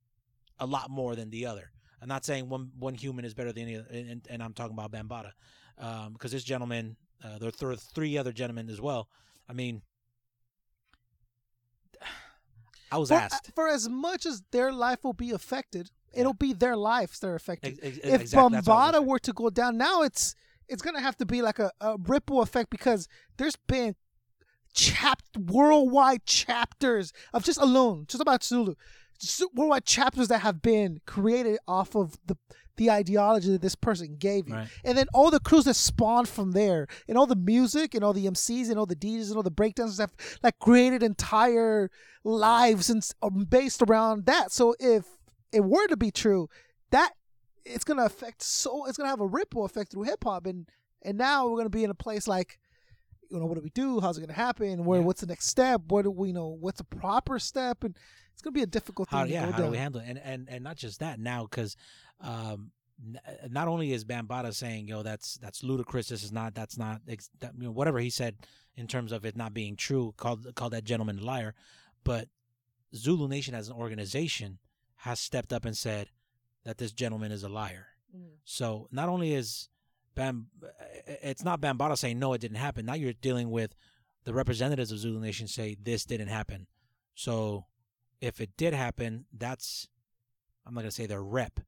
a 0.59 0.65
lot 0.65 0.89
more 0.89 1.15
than 1.15 1.29
the 1.31 1.45
other. 1.47 1.71
I'm 2.01 2.07
not 2.07 2.23
saying 2.23 2.49
one 2.49 2.71
one 2.77 2.93
human 2.93 3.25
is 3.25 3.33
better 3.33 3.51
than 3.51 3.65
the 3.65 3.77
other, 3.77 3.87
and, 3.89 4.21
and 4.29 4.43
I'm 4.43 4.53
talking 4.53 4.77
about 4.77 4.91
Bambaataa, 4.91 5.31
um, 5.79 6.13
because 6.13 6.31
this 6.31 6.43
gentleman, 6.43 6.97
uh, 7.23 7.39
there 7.39 7.49
are 7.49 7.75
th- 7.75 7.79
three 7.95 8.17
other 8.17 8.31
gentlemen 8.31 8.69
as 8.69 8.79
well. 8.79 9.09
I 9.49 9.53
mean, 9.53 9.81
I 12.91 12.97
was 12.97 13.09
for, 13.09 13.15
asked. 13.15 13.51
for 13.55 13.67
as 13.67 13.89
much 13.89 14.25
as 14.25 14.43
their 14.51 14.71
life 14.71 15.03
will 15.03 15.13
be 15.13 15.31
affected, 15.31 15.89
it'll 16.13 16.33
be 16.33 16.53
their 16.53 16.77
lives 16.77 17.19
that 17.19 17.27
are 17.27 17.35
affected. 17.35 17.79
Ex- 17.81 17.97
ex- 17.97 17.97
if 17.97 18.21
exactly, 18.21 18.55
that's 18.55 18.67
what 18.67 18.73
I 18.73 18.91
was 18.91 19.01
Bambaataa 19.01 19.05
were 19.05 19.19
to 19.19 19.33
go 19.33 19.49
down 19.49 19.77
now, 19.77 20.03
it's 20.03 20.35
it's 20.67 20.81
gonna 20.81 21.01
have 21.01 21.17
to 21.17 21.25
be 21.25 21.41
like 21.41 21.59
a, 21.59 21.71
a 21.81 21.97
ripple 21.97 22.41
effect 22.41 22.69
because 22.69 23.07
there's 23.37 23.55
been 23.55 23.95
chap 24.75 25.21
worldwide 25.37 26.25
chapters 26.25 27.13
of 27.33 27.43
just 27.43 27.59
alone, 27.59 28.05
just 28.07 28.21
about 28.21 28.43
Zulu, 28.43 28.75
just 29.19 29.43
worldwide 29.55 29.85
chapters 29.85 30.27
that 30.27 30.39
have 30.41 30.61
been 30.61 30.99
created 31.05 31.57
off 31.67 31.95
of 31.95 32.17
the 32.25 32.37
the 32.77 32.91
ideology 32.91 33.49
that 33.51 33.61
this 33.61 33.73
person 33.73 34.17
gave 34.19 34.49
you, 34.49 34.53
Right. 34.55 34.67
and 34.83 34.97
then 34.97 35.05
all 35.13 35.31
the 35.31 35.39
crews 35.39 35.63
that 35.63 35.75
spawned 35.75 36.27
from 36.27 36.51
there, 36.51 36.87
and 37.07 37.17
all 37.17 37.25
the 37.25 37.33
music, 37.37 37.95
and 37.95 38.03
all 38.03 38.11
the 38.11 38.25
MCs, 38.25 38.69
and 38.69 38.77
all 38.77 38.85
the 38.85 38.97
DJs, 38.97 39.29
and 39.29 39.37
all 39.37 39.43
the 39.43 39.49
breakdancers 39.49 39.97
have 39.99 40.11
like 40.43 40.59
created 40.59 41.01
entire 41.01 41.89
lives 42.25 42.89
and 42.89 43.07
um, 43.23 43.45
based 43.45 43.81
around 43.81 44.25
that. 44.25 44.51
So 44.51 44.75
if 44.77 45.05
it 45.53 45.63
were 45.63 45.87
to 45.87 45.95
be 45.95 46.11
true, 46.11 46.49
that 46.91 47.13
it's 47.63 47.85
gonna 47.85 48.03
affect 48.03 48.43
so 48.43 48.85
it's 48.87 48.97
gonna 48.97 49.09
have 49.09 49.21
a 49.21 49.25
ripple 49.25 49.63
effect 49.63 49.91
through 49.93 50.03
hip 50.03 50.25
hop, 50.25 50.45
and 50.45 50.67
and 51.01 51.17
now 51.17 51.47
we're 51.47 51.57
gonna 51.57 51.69
be 51.69 51.85
in 51.85 51.89
a 51.91 51.95
place 51.95 52.27
like 52.27 52.59
you 53.29 53.39
know 53.39 53.45
what 53.45 53.55
do 53.55 53.61
we 53.61 53.69
do? 53.69 53.99
How's 53.99 54.17
it 54.17 54.21
going 54.21 54.29
to 54.29 54.33
happen? 54.33 54.85
Where 54.85 55.01
what's 55.01 55.21
the 55.21 55.27
next 55.27 55.47
step? 55.47 55.81
What 55.87 56.03
do 56.03 56.11
we 56.11 56.31
know? 56.31 56.47
What's 56.47 56.79
a 56.79 56.85
proper 56.85 57.39
step? 57.39 57.83
And 57.83 57.95
it's 58.33 58.41
going 58.41 58.53
to 58.53 58.57
be 58.57 58.63
a 58.63 58.67
difficult 58.67 59.09
thing 59.09 59.19
how 59.19 59.25
to 59.25 59.31
yeah 59.31 59.45
go 59.45 59.51
how 59.51 59.57
down 59.57 59.67
do 59.67 59.71
we 59.71 59.77
handle 59.77 60.01
it? 60.01 60.07
And 60.07 60.19
and 60.19 60.47
and 60.49 60.63
not 60.63 60.77
just 60.77 60.99
that 60.99 61.19
now 61.19 61.43
because 61.43 61.75
um 62.21 62.71
n- 63.01 63.19
not 63.49 63.67
only 63.67 63.91
is 63.93 64.05
Bambaataa 64.05 64.53
saying 64.53 64.87
yo 64.87 65.03
that's 65.03 65.37
that's 65.37 65.63
ludicrous 65.63 66.09
this 66.09 66.23
is 66.23 66.31
not 66.31 66.53
that's 66.53 66.77
not 66.77 67.01
ex- 67.07 67.29
that, 67.39 67.53
you 67.57 67.65
know, 67.65 67.71
whatever 67.71 67.99
he 67.99 68.09
said 68.09 68.35
in 68.75 68.87
terms 68.87 69.11
of 69.11 69.25
it 69.25 69.35
not 69.35 69.53
being 69.53 69.75
true 69.75 70.13
called 70.17 70.53
called 70.55 70.73
that 70.73 70.83
gentleman 70.83 71.19
a 71.19 71.23
liar 71.23 71.53
but 72.03 72.27
Zulu 72.93 73.27
Nation 73.27 73.53
as 73.53 73.67
an 73.67 73.75
organization 73.75 74.59
has 74.97 75.19
stepped 75.19 75.51
up 75.51 75.65
and 75.65 75.75
said 75.75 76.09
that 76.63 76.77
this 76.77 76.93
gentleman 76.93 77.31
is 77.31 77.43
a 77.43 77.49
liar. 77.49 77.87
So 78.45 78.87
not 78.91 79.09
only 79.09 79.33
is 79.33 79.67
Bam, 80.15 80.47
it's 81.05 81.43
not 81.43 81.61
Bambaataa 81.61 81.97
saying 81.97 82.19
no, 82.19 82.33
it 82.33 82.41
didn't 82.41 82.57
happen. 82.57 82.85
Now 82.85 82.93
you're 82.93 83.13
dealing 83.13 83.51
with 83.51 83.75
the 84.23 84.33
representatives 84.33 84.91
of 84.91 84.99
Zulu 84.99 85.19
Nation 85.19 85.47
say 85.47 85.75
this 85.81 86.05
didn't 86.05 86.29
happen. 86.29 86.67
So 87.13 87.65
if 88.21 88.41
it 88.41 88.51
did 88.57 88.73
happen, 88.73 89.25
that's 89.35 89.87
I'm 90.65 90.73
not 90.73 90.81
gonna 90.81 90.91
say 90.91 91.05
their 91.05 91.23
rep, 91.23 91.59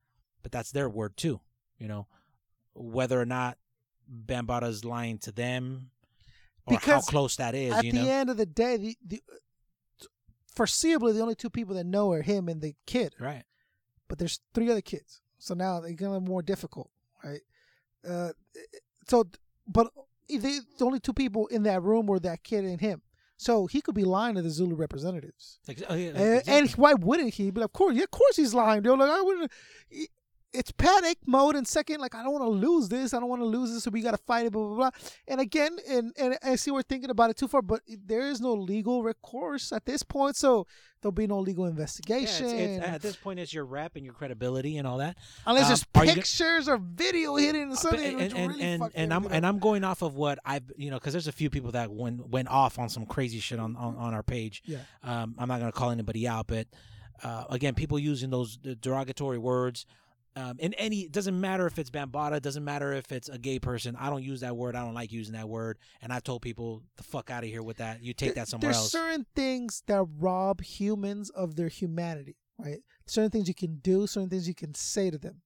but 0.41 0.51
that's 0.51 0.71
their 0.71 0.89
word 0.89 1.17
too. 1.17 1.41
You 1.77 1.87
know, 1.87 2.07
whether 2.73 3.19
or 3.19 3.25
not 3.25 3.57
Bambaataa's 4.09 4.85
lying 4.85 5.17
to 5.19 5.31
them 5.31 5.91
or 6.65 6.77
how 6.79 7.01
close 7.01 7.35
that 7.37 7.55
is. 7.55 7.73
at 7.73 7.83
you 7.83 7.91
the 7.91 7.99
know, 7.99 8.09
end 8.09 8.29
of 8.29 8.37
the 8.37 8.45
day 8.45 8.77
the, 8.77 8.97
the 9.05 9.21
foreseeably 10.55 11.13
the 11.13 11.21
only 11.21 11.35
two 11.35 11.49
people 11.49 11.75
that 11.75 11.85
know 11.85 12.11
are 12.11 12.21
him 12.21 12.49
and 12.49 12.61
the 12.61 12.75
kid 12.85 13.13
right? 13.19 13.43
but 14.07 14.17
there's 14.17 14.39
three 14.53 14.69
other 14.69 14.81
kids 14.81 15.21
so 15.37 15.53
now 15.53 15.77
it's 15.77 15.99
going 15.99 16.13
to 16.13 16.19
be 16.19 16.27
more 16.27 16.41
difficult 16.41 16.89
right 17.23 17.41
uh 18.07 18.31
eh, 18.55 18.59
eh, 18.59 18.79
so 19.07 19.23
but 19.67 19.87
the, 20.29 20.61
the 20.77 20.85
only 20.85 20.99
two 20.99 21.13
people 21.13 21.47
in 21.47 21.63
that 21.63 21.81
room 21.83 22.05
were 22.05 22.19
that 22.19 22.43
kid 22.43 22.65
and 22.65 22.81
him 22.81 23.01
so 23.37 23.67
he 23.67 23.81
could 23.81 23.93
be 23.93 24.03
lying 24.03 24.35
to 24.35 24.41
the 24.41 24.49
Zulu 24.49 24.75
representatives. 24.75 25.59
Oh, 25.87 25.93
yeah, 25.93 26.09
And, 26.09 26.17
and 26.17 26.41
exactly. 26.47 26.81
why 26.81 26.93
wouldn't 26.95 27.35
he? 27.35 27.51
But 27.51 27.63
of 27.63 27.71
course, 27.71 27.95
yeah, 27.95 28.03
of 28.03 28.11
course 28.11 28.35
he's 28.35 28.53
lying. 28.53 28.81
They're 28.81 28.97
like, 28.97 29.09
I 29.11 29.21
wouldn't. 29.21 29.51
It's 30.53 30.71
panic 30.71 31.17
mode. 31.25 31.55
And 31.55 31.67
second, 31.67 31.99
like 31.99 32.15
I 32.15 32.23
don't 32.23 32.31
want 32.31 32.45
to 32.45 32.49
lose 32.49 32.89
this. 32.89 33.13
I 33.13 33.19
don't 33.19 33.29
want 33.29 33.41
to 33.41 33.45
lose 33.45 33.71
this. 33.73 33.83
So 33.83 33.91
we 33.91 34.01
got 34.01 34.11
to 34.11 34.17
fight 34.17 34.45
it. 34.45 34.51
Blah 34.53 34.67
blah 34.67 34.75
blah. 34.75 34.89
And 35.27 35.41
again, 35.41 35.77
and 35.89 36.13
and 36.17 36.37
I 36.41 36.55
see 36.55 36.71
we're 36.71 36.81
thinking 36.83 37.09
about 37.09 37.29
it 37.29 37.37
too 37.37 37.47
far, 37.47 37.61
but 37.61 37.81
there 37.87 38.21
is 38.29 38.39
no 38.41 38.53
legal 38.53 39.03
recourse 39.03 39.71
at 39.71 39.85
this 39.85 40.03
point. 40.03 40.35
So 40.37 40.65
there'll 41.01 41.11
be 41.11 41.27
no 41.27 41.39
legal 41.39 41.65
Yeah, 41.65 41.71
investigation 41.71 42.45
it's, 42.47 42.77
it's, 42.79 42.85
at 42.87 43.01
this 43.01 43.15
point, 43.15 43.39
it's 43.39 43.53
your 43.53 43.65
rep 43.65 43.95
and 43.97 44.03
your 44.05 44.13
credibility 44.15 44.77
and 44.77 44.87
all 44.87 44.97
that. 44.97 45.17
unless 45.45 45.65
Um, 45.65 45.67
there's 45.69 45.81
you 45.81 45.85
gonna- 45.93 46.13
pictures 46.15 46.67
or 46.69 46.77
video 46.77 47.35
hidden 47.35 47.71
or 47.71 47.75
something. 47.75 48.19
and 48.21 48.33
and 48.33 48.51
really 48.53 48.63
and, 48.63 48.91
and 48.95 49.13
I'm 49.13 49.25
and 49.27 49.45
I'm 49.45 49.59
going 49.59 49.83
off 49.83 50.01
of 50.01 50.15
what 50.15 50.39
I've 50.45 50.71
you 50.77 50.89
know 50.89 50.97
because 50.97 51.13
there's 51.13 51.27
a 51.27 51.31
few 51.33 51.49
people 51.49 51.71
that 51.73 51.91
went 51.91 52.29
went 52.29 52.47
off 52.47 52.79
on 52.79 52.89
some 52.89 53.05
crazy 53.05 53.39
shit 53.39 53.59
on 53.59 53.75
on, 53.75 53.95
on 53.97 54.13
our 54.13 54.23
page. 54.23 54.63
Yeah. 54.65 54.77
Um, 55.03 55.35
I'm 55.37 55.49
not 55.49 55.59
gonna 55.59 55.71
call 55.73 55.91
anybody 55.91 56.27
out, 56.27 56.47
but 56.47 56.67
uh, 57.23 57.43
again, 57.49 57.73
people 57.75 57.99
using 57.99 58.29
those 58.29 58.57
derogatory 58.57 59.37
words. 59.39 59.85
Um, 60.37 60.57
in 60.59 60.75
any, 60.75 60.99
it 61.01 61.11
doesn't 61.11 61.39
matter 61.39 61.65
if 61.65 61.79
it's 61.79 61.89
Bambaataa, 61.89 62.37
it 62.37 62.43
doesn't 62.43 62.63
matter 62.63 62.93
if 62.93 63.11
it's 63.11 63.27
a 63.27 63.39
gay 63.39 63.57
person. 63.57 63.95
I 63.95 64.11
don't 64.11 64.21
use 64.21 64.41
that 64.41 64.55
word. 64.55 64.75
I 64.75 64.83
don't 64.85 64.93
like 64.93 65.11
using 65.11 65.33
that 65.33 65.49
word. 65.49 65.79
And 65.99 66.13
I've 66.13 66.23
told 66.23 66.43
people 66.43 66.83
the 66.95 67.01
fuck 67.03 67.31
out 67.31 67.43
of 67.43 67.49
here 67.49 67.63
with 67.63 67.77
that. 67.77 68.03
You 68.03 68.13
take 68.13 68.35
that 68.35 68.47
somewhere 68.47 68.67
there's 68.67 68.77
else. 68.77 68.91
There's 68.91 69.03
certain 69.03 69.25
things 69.35 69.81
that 69.87 70.05
rob 70.19 70.61
humans 70.61 71.31
of 71.31 71.55
their 71.55 71.69
humanity, 71.69 72.35
right? 72.59 72.81
Certain 73.07 73.31
things 73.31 73.47
you 73.47 73.55
can 73.55 73.77
do, 73.77 74.05
certain 74.05 74.29
things 74.29 74.47
you 74.47 74.53
can 74.53 74.75
say 74.75 75.09
to 75.09 75.17
them. 75.17 75.41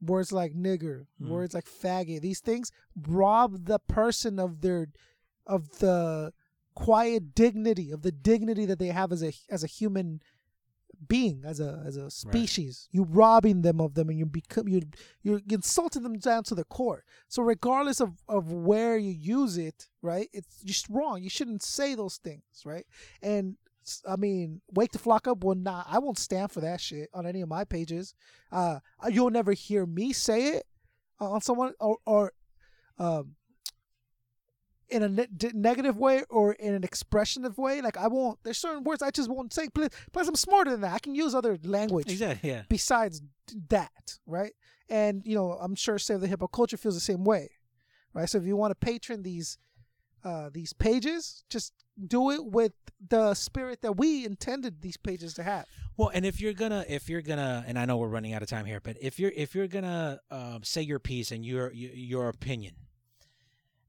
Words 0.00 0.32
like 0.32 0.52
nigger, 0.52 1.06
Mhm. 1.22 1.28
words 1.28 1.54
like 1.54 1.66
faggot, 1.66 2.20
these 2.20 2.40
things 2.40 2.72
rob 3.06 3.66
the 3.66 3.78
person 3.78 4.40
of 4.40 4.60
their 4.62 4.88
of 5.46 5.78
the 5.78 6.32
quiet 6.74 7.34
dignity, 7.36 7.92
of 7.92 8.02
the 8.02 8.10
dignity 8.10 8.66
that 8.66 8.80
they 8.80 8.88
have 8.88 9.12
as 9.12 9.22
a 9.22 9.32
as 9.48 9.62
a 9.62 9.68
human 9.68 10.20
being, 11.08 11.42
as 11.44 11.60
a 11.60 11.82
as 11.86 11.96
a 11.96 12.10
species. 12.10 12.88
you're 12.92 13.06
robbing 13.06 13.62
them 13.62 13.80
of 13.80 13.94
them 13.94 14.08
and 14.08 14.18
you 14.18 14.26
become 14.26 14.68
you 14.68 14.82
you're 15.22 15.40
insulting 15.50 16.02
them 16.02 16.18
down 16.18 16.42
to 16.44 16.54
the 16.54 16.64
core. 16.64 17.04
So 17.28 17.42
regardless 17.42 18.00
of, 18.00 18.22
of 18.28 18.52
where 18.52 18.96
you 18.96 19.12
use 19.12 19.58
it, 19.58 19.88
right, 20.02 20.28
it's 20.32 20.62
just 20.62 20.88
wrong. 20.88 21.22
You 21.22 21.30
shouldn't 21.30 21.62
say 21.62 21.94
those 21.94 22.16
things, 22.16 22.62
right? 22.64 22.86
And 23.22 23.56
I 24.08 24.16
mean, 24.16 24.60
wake 24.72 24.92
the 24.92 24.98
flock 24.98 25.28
up 25.28 25.44
will 25.44 25.54
not. 25.54 25.86
I 25.88 25.98
won't 25.98 26.18
stand 26.18 26.50
for 26.50 26.60
that 26.60 26.80
shit 26.80 27.10
on 27.12 27.26
any 27.26 27.40
of 27.42 27.48
my 27.48 27.64
pages. 27.64 28.14
Uh, 28.50 28.80
you'll 29.10 29.30
never 29.30 29.52
hear 29.52 29.84
me 29.86 30.12
say 30.12 30.56
it 30.56 30.66
uh, 31.20 31.30
on 31.30 31.40
someone 31.40 31.74
or 31.80 31.98
or 32.06 32.32
um 32.98 33.34
in 34.94 35.02
a 35.02 35.08
ne- 35.08 35.28
negative 35.52 35.96
way 35.98 36.22
or 36.30 36.52
in 36.52 36.72
an 36.72 36.82
expressionative 36.82 37.58
way. 37.58 37.80
Like 37.80 37.96
I 37.96 38.06
won't. 38.06 38.38
There's 38.44 38.58
certain 38.58 38.84
words 38.84 39.02
I 39.02 39.10
just 39.10 39.28
won't 39.28 39.52
say. 39.52 39.68
Plus, 39.68 39.88
plus 40.12 40.28
I'm 40.28 40.36
smarter 40.36 40.70
than 40.70 40.82
that. 40.82 40.94
I 40.94 40.98
can 41.00 41.16
use 41.16 41.34
other 41.34 41.58
language. 41.64 42.10
Exactly, 42.10 42.50
yeah. 42.50 42.62
Besides 42.68 43.20
that, 43.68 44.18
right? 44.24 44.52
And 44.88 45.22
you 45.24 45.34
know, 45.34 45.52
I'm 45.60 45.74
sure 45.74 45.98
Save 45.98 46.20
the 46.20 46.28
Hip 46.28 46.40
Hop 46.40 46.52
Culture 46.52 46.76
feels 46.76 46.94
the 46.94 47.00
same 47.00 47.24
way, 47.24 47.50
right? 48.14 48.28
So 48.28 48.38
if 48.38 48.44
you 48.44 48.56
want 48.56 48.70
to 48.70 48.86
patron 48.86 49.24
these 49.24 49.58
uh 50.24 50.48
these 50.52 50.72
pages, 50.72 51.44
just 51.50 51.72
do 52.06 52.30
it 52.30 52.44
with 52.44 52.72
the 53.08 53.34
spirit 53.34 53.82
that 53.82 53.96
we 53.96 54.24
intended 54.24 54.80
these 54.80 54.96
pages 54.96 55.34
to 55.34 55.42
have. 55.42 55.66
Well, 55.96 56.10
and 56.14 56.24
if 56.24 56.40
you're 56.40 56.52
gonna, 56.52 56.84
if 56.88 57.08
you're 57.08 57.22
gonna, 57.22 57.64
and 57.66 57.78
I 57.78 57.84
know 57.84 57.96
we're 57.96 58.08
running 58.08 58.32
out 58.32 58.42
of 58.42 58.48
time 58.48 58.64
here, 58.64 58.80
but 58.80 58.96
if 59.00 59.18
you're 59.18 59.32
if 59.34 59.54
you're 59.54 59.68
gonna 59.68 60.20
um, 60.30 60.62
say 60.62 60.82
your 60.82 60.98
piece 61.00 61.32
and 61.32 61.44
your, 61.44 61.72
your 61.72 62.28
opinion, 62.28 62.74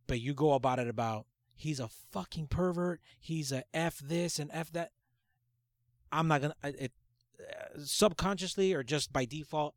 but 0.07 0.19
you 0.19 0.33
go 0.33 0.53
about 0.53 0.79
it 0.79 0.87
about 0.87 1.25
he's 1.55 1.79
a 1.79 1.89
fucking 2.11 2.47
pervert, 2.47 3.01
he's 3.19 3.51
a 3.51 3.63
f 3.73 3.99
this 3.99 4.39
and 4.39 4.49
f 4.53 4.71
that. 4.73 4.91
I'm 6.11 6.27
not 6.27 6.41
gonna 6.41 6.55
it 6.63 6.91
uh, 7.39 7.79
subconsciously 7.83 8.73
or 8.73 8.83
just 8.83 9.11
by 9.11 9.25
default. 9.25 9.75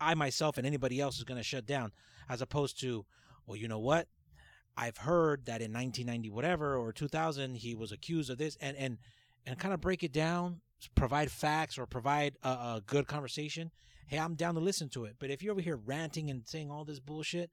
I 0.00 0.14
myself 0.14 0.56
and 0.56 0.66
anybody 0.66 1.00
else 1.00 1.18
is 1.18 1.24
gonna 1.24 1.42
shut 1.42 1.66
down, 1.66 1.92
as 2.28 2.40
opposed 2.40 2.80
to, 2.80 3.04
well, 3.46 3.56
you 3.56 3.68
know 3.68 3.78
what? 3.78 4.08
I've 4.76 4.98
heard 4.98 5.46
that 5.46 5.60
in 5.60 5.72
1990 5.72 6.30
whatever 6.30 6.76
or 6.76 6.92
2000 6.92 7.56
he 7.56 7.74
was 7.74 7.92
accused 7.92 8.30
of 8.30 8.38
this 8.38 8.56
and 8.60 8.76
and 8.76 8.98
and 9.46 9.58
kind 9.58 9.74
of 9.74 9.80
break 9.80 10.02
it 10.02 10.12
down, 10.12 10.60
provide 10.94 11.30
facts 11.30 11.78
or 11.78 11.86
provide 11.86 12.36
a, 12.42 12.48
a 12.48 12.82
good 12.86 13.06
conversation. 13.06 13.70
Hey, 14.06 14.18
I'm 14.18 14.34
down 14.34 14.54
to 14.54 14.60
listen 14.60 14.88
to 14.90 15.04
it. 15.04 15.16
But 15.18 15.30
if 15.30 15.42
you're 15.42 15.52
over 15.52 15.60
here 15.60 15.76
ranting 15.76 16.30
and 16.30 16.46
saying 16.46 16.70
all 16.70 16.84
this 16.84 17.00
bullshit, 17.00 17.50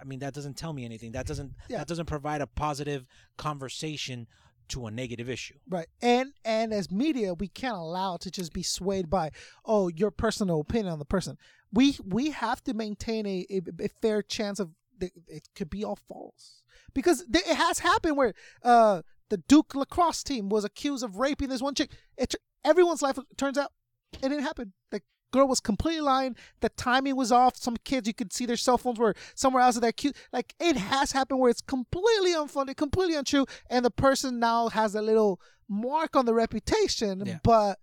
I 0.00 0.04
mean 0.04 0.18
that 0.20 0.34
doesn't 0.34 0.56
tell 0.56 0.72
me 0.72 0.84
anything. 0.84 1.12
That 1.12 1.26
doesn't 1.26 1.52
Yeah. 1.68 1.78
that 1.78 1.88
doesn't 1.88 2.06
provide 2.06 2.40
a 2.40 2.46
positive 2.46 3.06
conversation 3.36 4.26
to 4.68 4.86
a 4.86 4.90
negative 4.90 5.28
issue. 5.30 5.54
Right. 5.68 5.86
And 6.02 6.32
and 6.44 6.72
as 6.72 6.90
media, 6.90 7.34
we 7.34 7.48
can't 7.48 7.76
allow 7.76 8.16
it 8.16 8.20
to 8.22 8.30
just 8.30 8.52
be 8.52 8.62
swayed 8.62 9.08
by 9.08 9.30
oh 9.64 9.88
your 9.88 10.10
personal 10.10 10.60
opinion 10.60 10.92
on 10.92 10.98
the 10.98 11.04
person. 11.04 11.38
We 11.72 11.96
we 12.04 12.30
have 12.30 12.62
to 12.64 12.74
maintain 12.74 13.26
a, 13.26 13.46
a, 13.50 13.60
a 13.84 13.88
fair 14.02 14.22
chance 14.22 14.58
of 14.58 14.70
th- 15.00 15.12
it 15.28 15.48
could 15.54 15.70
be 15.70 15.84
all 15.84 15.98
false 16.08 16.62
because 16.94 17.24
th- 17.32 17.46
it 17.46 17.56
has 17.56 17.80
happened 17.80 18.16
where 18.16 18.34
uh 18.62 19.02
the 19.28 19.38
Duke 19.38 19.74
lacrosse 19.74 20.22
team 20.22 20.48
was 20.48 20.64
accused 20.64 21.02
of 21.04 21.16
raping 21.16 21.48
this 21.48 21.62
one 21.62 21.74
chick. 21.74 21.90
It 22.16 22.30
tr- 22.30 22.36
everyone's 22.64 23.02
life 23.02 23.18
turns 23.36 23.58
out 23.58 23.72
it 24.14 24.22
didn't 24.28 24.42
happen. 24.44 24.72
The 24.90 25.02
girl 25.36 25.46
was 25.48 25.60
completely 25.60 26.00
lying. 26.00 26.34
The 26.60 26.68
timing 26.70 27.16
was 27.16 27.30
off. 27.32 27.56
Some 27.56 27.76
kids 27.90 28.06
you 28.08 28.14
could 28.14 28.32
see 28.32 28.46
their 28.46 28.56
cell 28.66 28.78
phones 28.78 28.98
were 28.98 29.14
somewhere 29.34 29.62
else. 29.62 29.76
That 29.78 29.96
cute. 29.96 30.16
Like 30.32 30.54
it 30.58 30.76
has 30.76 31.12
happened 31.12 31.40
where 31.40 31.50
it's 31.50 31.60
completely 31.76 32.32
unfunded, 32.32 32.76
completely 32.76 33.14
untrue, 33.16 33.46
and 33.70 33.84
the 33.84 33.90
person 34.06 34.38
now 34.40 34.68
has 34.68 34.94
a 34.94 35.02
little 35.02 35.40
mark 35.68 36.16
on 36.16 36.24
the 36.26 36.34
reputation, 36.34 37.22
Yeah. 37.26 37.38
but. 37.42 37.78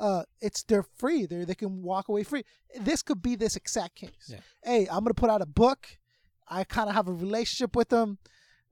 Uh, 0.00 0.22
it's 0.40 0.62
they're 0.62 0.84
free. 0.96 1.26
They 1.26 1.42
they 1.44 1.56
can 1.56 1.82
walk 1.82 2.08
away 2.08 2.22
free. 2.22 2.44
This 2.88 3.02
could 3.02 3.20
be 3.20 3.34
this 3.34 3.56
exact 3.56 3.96
case. 3.96 4.28
Yeah. 4.28 4.38
Hey, 4.62 4.82
I'm 4.88 5.02
gonna 5.02 5.12
put 5.12 5.28
out 5.28 5.42
a 5.42 5.46
book. 5.64 5.88
I 6.48 6.62
kind 6.62 6.88
of 6.88 6.94
have 6.94 7.08
a 7.08 7.12
relationship 7.12 7.74
with 7.74 7.88
them. 7.88 8.18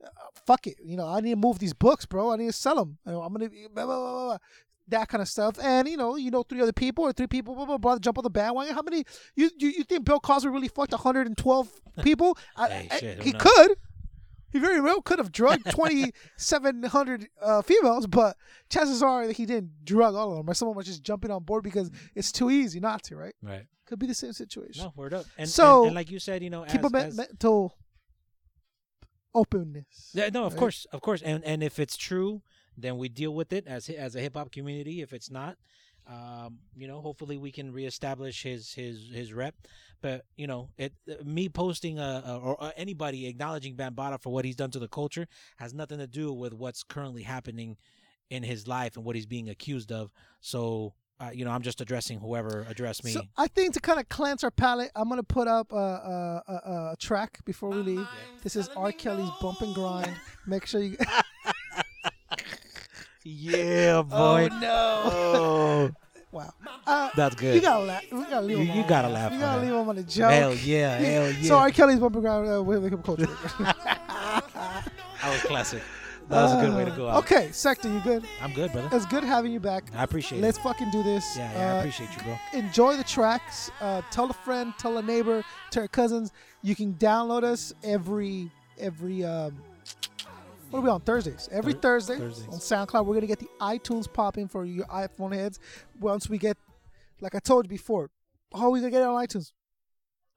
uh, 0.05 0.09
fuck 0.47 0.69
it, 0.69 0.77
you 0.85 0.97
know, 0.97 1.09
I 1.09 1.21
need 1.21 1.31
to 1.31 1.37
move 1.49 1.59
these 1.59 1.75
books, 1.75 2.07
bro. 2.07 2.31
I 2.31 2.37
need 2.37 2.47
to 2.47 2.53
sell 2.53 2.77
them. 2.77 2.99
You 3.05 3.11
know, 3.11 3.23
I'm 3.23 3.33
gonna 3.33 3.49
blah, 3.75 3.87
blah, 3.87 4.27
blah. 4.27 4.39
That 4.89 5.09
kind 5.09 5.21
of 5.23 5.29
stuff. 5.29 5.59
And 5.63 5.89
you 5.89 5.97
know, 5.97 6.17
you 6.17 6.31
know, 6.31 6.43
three 6.43 6.61
other 6.61 6.73
people 6.73 7.05
or 7.05 7.13
three 7.13 7.27
people, 7.27 7.55
blah 7.55 7.67
blah 7.67 7.79
blah, 7.79 7.99
jump 7.99 8.19
on 8.19 8.25
the 8.25 8.31
bandwagon. 8.31 8.75
How 8.75 8.83
many? 8.83 9.05
You 9.35 9.51
you, 9.59 9.69
you 9.69 9.85
think 9.85 10.05
Bill 10.05 10.21
Cosby 10.21 10.49
really 10.49 10.69
fucked 10.69 10.93
112 10.93 11.71
people? 12.03 12.37
Hey, 12.57 12.89
I- 12.91 12.99
shit, 12.99 13.19
who 13.19 13.25
he 13.25 13.33
knows? 13.33 13.43
could. 13.43 13.77
He 14.53 14.61
very 14.61 14.81
well 14.81 15.03
could 15.03 15.19
have 15.19 15.33
drugged 15.33 15.65
2,700 15.71 17.29
uh, 17.43 17.63
females, 17.63 18.07
but 18.07 18.37
chances 18.71 19.03
are 19.03 19.27
that 19.27 19.37
he 19.37 19.45
didn't 19.45 19.85
drug 19.85 20.15
all 20.15 20.31
of 20.31 20.37
them, 20.39 20.49
or 20.49 20.55
someone 20.55 20.77
was 20.77 20.87
just 20.87 21.03
jumping 21.03 21.31
on 21.31 21.43
board 21.43 21.63
because 21.63 21.91
it's 22.15 22.33
too 22.33 22.51
easy 22.51 22.81
not 22.81 23.03
to, 23.05 23.17
right? 23.17 23.35
Right. 23.43 23.67
Could 23.87 23.99
be 23.99 24.07
the 24.07 24.15
same 24.15 24.33
situation. 24.33 24.85
No, 24.85 24.93
word 24.97 25.13
up. 25.13 25.27
And, 25.37 25.49
so, 25.49 25.81
and, 25.81 25.87
and 25.89 25.95
like 25.97 26.11
you 26.11 26.19
said, 26.19 26.43
you 26.43 26.49
know, 26.49 26.65
keep 26.65 26.85
as, 26.85 26.93
a 26.93 26.97
as- 26.97 27.17
mental 27.17 27.77
openness. 29.35 30.11
Yeah, 30.15 30.29
no, 30.33 30.45
of 30.45 30.55
right? 30.55 30.59
course, 30.59 30.87
of 30.93 31.01
course, 31.03 31.23
and 31.23 31.45
and 31.45 31.63
if 31.63 31.79
it's 31.79 31.97
true, 31.97 32.43
then 32.77 32.99
we 32.99 33.09
deal 33.09 33.35
with 33.35 33.53
it 33.53 33.67
as 33.67 33.89
as 33.89 34.17
a 34.17 34.21
hip 34.21 34.37
hop 34.37 34.53
community. 34.53 35.01
If 35.03 35.13
it's 35.13 35.31
not, 35.31 35.57
um, 36.09 36.59
you 36.77 36.87
know, 36.87 37.01
hopefully 37.01 37.37
we 37.37 37.51
can 37.51 37.73
reestablish 37.73 38.43
his 38.43 38.73
his 38.73 39.11
his 39.13 39.33
rep. 39.33 39.55
But 40.01 40.25
you 40.37 40.47
know, 40.47 40.71
it 40.77 40.93
me 41.25 41.49
posting 41.49 41.99
a, 41.99 42.23
a 42.25 42.39
or 42.39 42.63
uh, 42.63 42.71
anybody 42.77 43.27
acknowledging 43.27 43.77
Bambaataa 43.77 44.23
for 44.23 44.33
what 44.33 44.45
he's 44.45 44.57
done 44.57 44.71
to 44.73 44.79
the 44.79 44.89
culture 44.89 45.27
has 45.57 45.75
nothing 45.75 45.99
to 45.99 46.07
do 46.07 46.33
with 46.33 46.53
what's 46.53 46.83
currently 46.83 47.23
happening 47.23 47.77
in 48.31 48.43
his 48.43 48.67
life 48.69 48.97
and 48.97 49.05
what 49.05 49.17
he's 49.17 49.27
being 49.27 49.49
accused 49.49 49.91
of. 49.93 50.11
So. 50.41 50.95
Uh, 51.19 51.31
you 51.33 51.47
know, 51.47 51.51
I'm 51.51 51.63
just 51.63 51.81
addressing 51.81 52.21
whoever 52.21 52.67
addressed 52.69 53.03
me. 53.03 53.13
So 53.13 53.23
I 53.39 53.49
think 53.49 53.73
to 53.73 53.81
kind 53.81 53.99
of 53.99 54.07
cleanse 54.11 54.45
our 54.45 54.51
palate, 54.51 54.91
I'm 54.95 55.09
gonna 55.09 55.23
put 55.23 55.49
up 55.49 55.73
a, 55.73 55.75
a, 55.75 56.43
a, 56.47 56.91
a 56.93 56.97
track 56.99 57.43
before 57.47 57.71
we 57.71 57.77
leave. 57.79 58.07
This 58.43 58.55
is 58.55 58.69
R. 58.77 58.93
Kelly's 58.93 59.31
"Bump 59.41 59.63
and 59.63 59.75
Grind." 59.75 60.15
Make 60.47 60.67
sure 60.67 60.83
you. 60.83 60.99
yeah, 63.27 64.03
boy. 64.09 64.49
Oh 64.51 64.59
no! 64.61 65.03
Oh. 65.05 65.91
wow. 66.33 66.51
Uh, 66.87 67.11
That's 67.17 67.35
good. 67.35 67.55
You 67.57 67.61
gotta 67.61 67.85
laugh. 67.85 68.05
We 68.13 68.21
gotta 68.21 68.41
leave 68.47 68.59
You- 68.59 68.65
him 68.65 68.77
you 68.77 68.83
on. 68.83 68.89
gotta 68.89 69.09
laugh 69.09 69.33
You 69.33 69.39
gotta 69.41 69.61
that. 69.61 69.67
leave 69.67 69.75
him 69.81 69.89
on 69.89 69.99
a 69.99 70.03
joke. 70.03 70.31
Hell 70.31 70.55
yeah, 70.55 70.97
hell 70.99 71.33
So 71.43 71.57
yeah. 71.57 71.63
R. 71.63 71.71
Kelly's 71.71 71.99
"Bump 71.99 72.15
and 72.15 72.23
Grind" 72.25 72.49
uh, 72.55 72.63
with 72.63 72.89
hip 72.91 73.03
culture. 73.05 73.27
That 75.23 75.33
was 75.33 75.43
classic. 75.43 75.83
That 76.29 76.43
was 76.43 76.53
a 76.55 76.67
good 76.67 76.77
way 76.77 76.85
to 76.85 76.91
go 76.91 77.09
out. 77.09 77.19
Okay, 77.25 77.51
Sector, 77.53 77.89
you 77.93 78.01
good? 78.01 78.25
I'm 78.43 78.53
good, 78.53 78.73
brother. 78.73 78.89
It's 78.93 79.07
good 79.07 79.23
having 79.25 79.53
you 79.53 79.61
back. 79.61 79.85
I 79.97 80.03
appreciate 80.05 80.39
it. 80.39 80.43
Let's 80.43 80.59
it. 80.59 80.63
fucking 80.63 80.91
do 80.91 81.03
this. 81.03 81.37
Yeah, 81.37 81.53
yeah, 81.53 81.59
I 81.61 81.77
Uh, 81.77 81.79
appreciate 81.79 82.11
you, 82.17 82.23
bro. 82.23 82.37
Enjoy 82.53 82.97
the 82.97 83.05
tracks. 83.05 83.71
Uh, 83.81 84.03
tell 84.11 84.29
a 84.31 84.33
friend, 84.33 84.73
tell 84.79 84.99
a 84.99 85.03
neighbor, 85.03 85.43
tell 85.71 85.83
your 85.85 85.89
cousins. 85.89 86.33
You 86.63 86.75
can 86.77 86.95
download 86.95 87.45
us 87.45 87.73
every 87.83 88.51
every 88.79 89.25
um, 89.25 89.57
what 90.71 90.81
are 90.81 90.83
we 90.83 90.89
on 90.91 91.01
Thursdays? 91.01 91.49
Every 91.53 91.73
Thur- 91.75 91.81
Thursday 91.81 92.19
Thursdays. 92.19 92.49
on 92.49 92.59
SoundCloud. 92.59 93.07
We're 93.07 93.15
gonna 93.15 93.27
get 93.27 93.39
the 93.39 93.49
iTunes 93.61 94.13
popping 94.13 94.49
for 94.49 94.65
your 94.65 94.87
iPhone 94.87 95.35
heads. 95.35 95.59
Once 96.01 96.29
we 96.29 96.39
get, 96.39 96.57
like 97.21 97.35
I 97.35 97.39
told 97.39 97.65
you 97.67 97.69
before, 97.71 98.11
how 98.55 98.65
are 98.67 98.71
we 98.71 98.81
gonna 98.81 98.91
get 98.91 99.03
it 99.03 99.07
on 99.07 99.25
iTunes? 99.27 99.53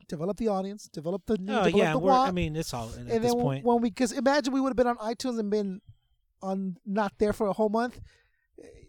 Develop 0.07 0.37
the 0.37 0.47
audience, 0.47 0.87
develop 0.91 1.21
the 1.27 1.37
need, 1.37 1.49
Oh 1.51 1.63
develop 1.65 1.75
yeah, 1.75 1.91
the 1.91 1.99
we're, 1.99 2.11
I 2.11 2.31
mean 2.31 2.55
it's 2.55 2.73
all 2.73 2.89
at 2.89 2.95
and 2.97 3.07
this 3.07 3.21
then 3.21 3.33
point. 3.33 3.63
when 3.63 3.79
we, 3.81 3.89
because 3.91 4.11
imagine 4.11 4.51
we 4.53 4.59
would 4.59 4.69
have 4.69 4.75
been 4.77 4.87
on 4.87 4.97
iTunes 4.97 5.37
and 5.39 5.51
been 5.51 5.81
on 6.41 6.77
not 6.85 7.13
there 7.19 7.31
for 7.33 7.45
a 7.47 7.53
whole 7.53 7.69
month. 7.69 7.99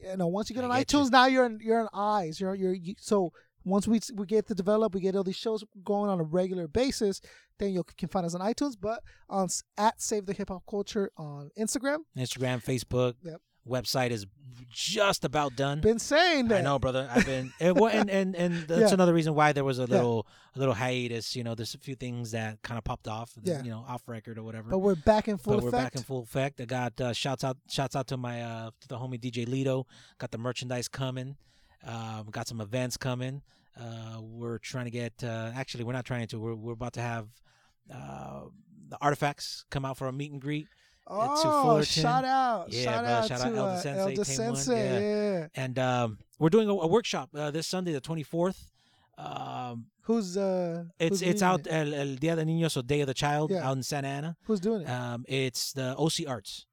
You 0.02 0.16
know, 0.16 0.28
once 0.28 0.48
you 0.48 0.54
get 0.56 0.64
on 0.64 0.70
get 0.74 0.86
iTunes, 0.88 1.10
now 1.10 1.26
you're 1.26 1.44
in 1.44 1.58
you're 1.62 1.80
in 1.80 1.88
eyes. 1.92 2.40
You're 2.40 2.54
you're 2.54 2.72
you, 2.72 2.94
so 2.98 3.32
once 3.64 3.86
we 3.88 4.00
we 4.14 4.26
get 4.26 4.46
to 4.48 4.54
develop, 4.54 4.94
we 4.94 5.00
get 5.00 5.14
all 5.16 5.24
these 5.24 5.36
shows 5.36 5.64
going 5.84 6.10
on 6.10 6.20
a 6.20 6.24
regular 6.24 6.66
basis. 6.68 7.20
Then 7.58 7.72
you 7.72 7.84
can 7.98 8.08
find 8.08 8.24
us 8.24 8.34
on 8.34 8.40
iTunes, 8.40 8.74
but 8.80 9.02
on 9.28 9.48
at 9.76 10.00
Save 10.00 10.26
the 10.26 10.32
Hip 10.32 10.48
Hop 10.48 10.62
Culture 10.68 11.10
on 11.16 11.50
Instagram. 11.58 11.98
Instagram, 12.16 12.64
Facebook, 12.64 13.14
Yep. 13.22 13.40
website 13.68 14.10
is 14.10 14.26
just 14.70 15.24
about 15.24 15.56
done. 15.56 15.80
Been 15.80 15.98
saying 15.98 16.48
that. 16.48 16.58
I 16.58 16.62
know, 16.62 16.78
brother. 16.78 17.08
I've 17.12 17.26
been, 17.26 17.52
and, 17.60 17.78
and 17.78 18.10
and 18.10 18.34
and 18.34 18.54
that's 18.68 18.80
Yeah. 18.80 18.94
another 18.94 19.12
reason 19.12 19.34
why 19.34 19.52
there 19.52 19.64
was 19.64 19.78
a 19.78 19.82
Yeah. 19.82 19.88
little 19.96 20.26
a 20.54 20.58
little 20.58 20.74
hiatus. 20.74 21.36
You 21.36 21.44
know, 21.44 21.54
there's 21.54 21.74
a 21.74 21.78
few 21.78 21.94
things 21.94 22.30
that 22.30 22.62
kind 22.62 22.78
of 22.78 22.84
popped 22.84 23.06
off. 23.08 23.32
Yeah. 23.42 23.62
You 23.62 23.70
know, 23.70 23.84
off 23.86 24.08
record 24.08 24.38
or 24.38 24.42
whatever. 24.42 24.70
But 24.70 24.78
we're 24.78 24.94
back 24.94 25.28
in 25.28 25.36
full 25.36 25.54
but 25.56 25.62
we're 25.64 25.68
effect. 25.68 25.84
back 25.84 25.96
in 25.96 26.02
full 26.02 26.22
effect. 26.22 26.60
I 26.60 26.64
got 26.64 26.98
uh, 27.00 27.12
shouts 27.12 27.44
out, 27.44 27.58
shouts 27.68 27.94
out 27.94 28.06
to 28.08 28.16
my 28.16 28.42
uh, 28.42 28.70
to 28.80 28.88
the 28.88 28.96
homie 28.96 29.20
DJ 29.20 29.46
Lido. 29.46 29.86
Got 30.18 30.30
the 30.30 30.38
merchandise 30.38 30.88
coming. 30.88 31.36
Um, 31.84 32.26
got 32.30 32.46
some 32.48 32.60
events 32.60 32.96
coming. 32.96 33.42
Uh, 33.80 34.20
we're 34.20 34.58
trying 34.58 34.84
to 34.86 34.90
get. 34.90 35.12
Uh, 35.22 35.50
actually, 35.54 35.84
we're 35.84 35.92
not 35.92 36.04
trying 36.04 36.26
to. 36.28 36.38
We're 36.38 36.54
we're 36.54 36.72
about 36.72 36.92
to 36.94 37.00
have 37.00 37.28
uh, 37.92 38.40
the 38.88 38.98
artifacts 39.00 39.64
come 39.70 39.84
out 39.84 39.96
for 39.96 40.06
a 40.08 40.12
meet 40.12 40.32
and 40.32 40.40
greet. 40.40 40.66
Oh, 41.12 41.82
shout 41.82 42.24
out, 42.24 42.72
Yeah, 42.72 42.84
shout 42.84 43.04
bro, 43.04 43.12
out 43.12 43.26
shout 43.28 43.40
to 43.40 43.46
out 43.46 43.54
Elder 43.56 43.70
uh, 43.72 43.80
Sensei, 43.80 44.00
Elder 44.00 44.24
Sensei. 44.24 44.92
One, 44.92 45.02
Yeah. 45.02 45.46
And 45.56 45.78
um, 45.78 46.18
we're 46.38 46.50
doing 46.50 46.68
a, 46.68 46.72
a 46.72 46.86
workshop 46.86 47.30
uh, 47.34 47.50
this 47.50 47.66
Sunday, 47.66 47.92
the 47.92 48.00
twenty 48.00 48.22
fourth. 48.22 48.70
Um, 49.18 49.86
Who's 50.02 50.36
uh? 50.36 50.84
it's 50.98 51.20
who's 51.20 51.28
it's 51.28 51.42
out 51.42 51.60
it? 51.60 51.72
El, 51.72 51.94
El 51.94 52.14
Dia 52.16 52.36
de 52.36 52.44
Niños 52.44 52.76
or 52.76 52.82
Day 52.82 53.00
of 53.00 53.06
the 53.06 53.14
Child 53.14 53.50
Yeah. 53.50 53.68
out 53.68 53.76
in 53.76 53.82
Santa 53.82 54.08
Ana. 54.08 54.36
Who's 54.44 54.60
doing 54.60 54.82
it? 54.82 54.88
Um, 54.88 55.24
it's 55.28 55.72
the 55.72 55.96
OC 55.96 56.26
Arts. 56.28 56.66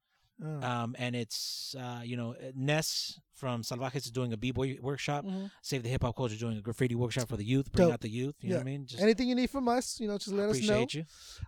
Oh. 0.44 0.62
Um, 0.66 0.94
and 0.98 1.16
it's 1.16 1.74
uh, 1.78 2.00
you 2.04 2.16
know 2.16 2.34
Ness 2.54 3.18
from 3.34 3.62
Salvajes 3.62 3.96
is 4.06 4.10
doing 4.10 4.32
a 4.32 4.36
b 4.36 4.50
boy 4.52 4.78
workshop. 4.80 5.24
Mhm. 5.24 5.50
Save 5.62 5.82
the 5.82 5.88
Hip 5.88 6.02
Hop 6.02 6.14
Culture 6.16 6.36
doing 6.36 6.56
a 6.58 6.60
graffiti 6.60 6.94
workshop 6.94 7.28
for 7.28 7.36
the 7.36 7.44
youth. 7.44 7.72
Bring 7.72 7.88
Dope. 7.88 7.94
out 7.94 8.00
the 8.00 8.08
youth. 8.08 8.36
You 8.40 8.50
know 8.50 8.56
what 8.56 8.60
I 8.60 8.64
mean? 8.64 8.86
Just 8.86 9.02
Anything 9.02 9.28
you 9.28 9.34
need 9.34 9.50
from 9.50 9.68
us, 9.68 9.98
you 10.00 10.06
know, 10.06 10.16
just 10.18 10.32
let 10.32 10.48
us 10.48 10.60
know. 10.60 10.82
appreciate 10.82 10.94
you. 10.94 11.04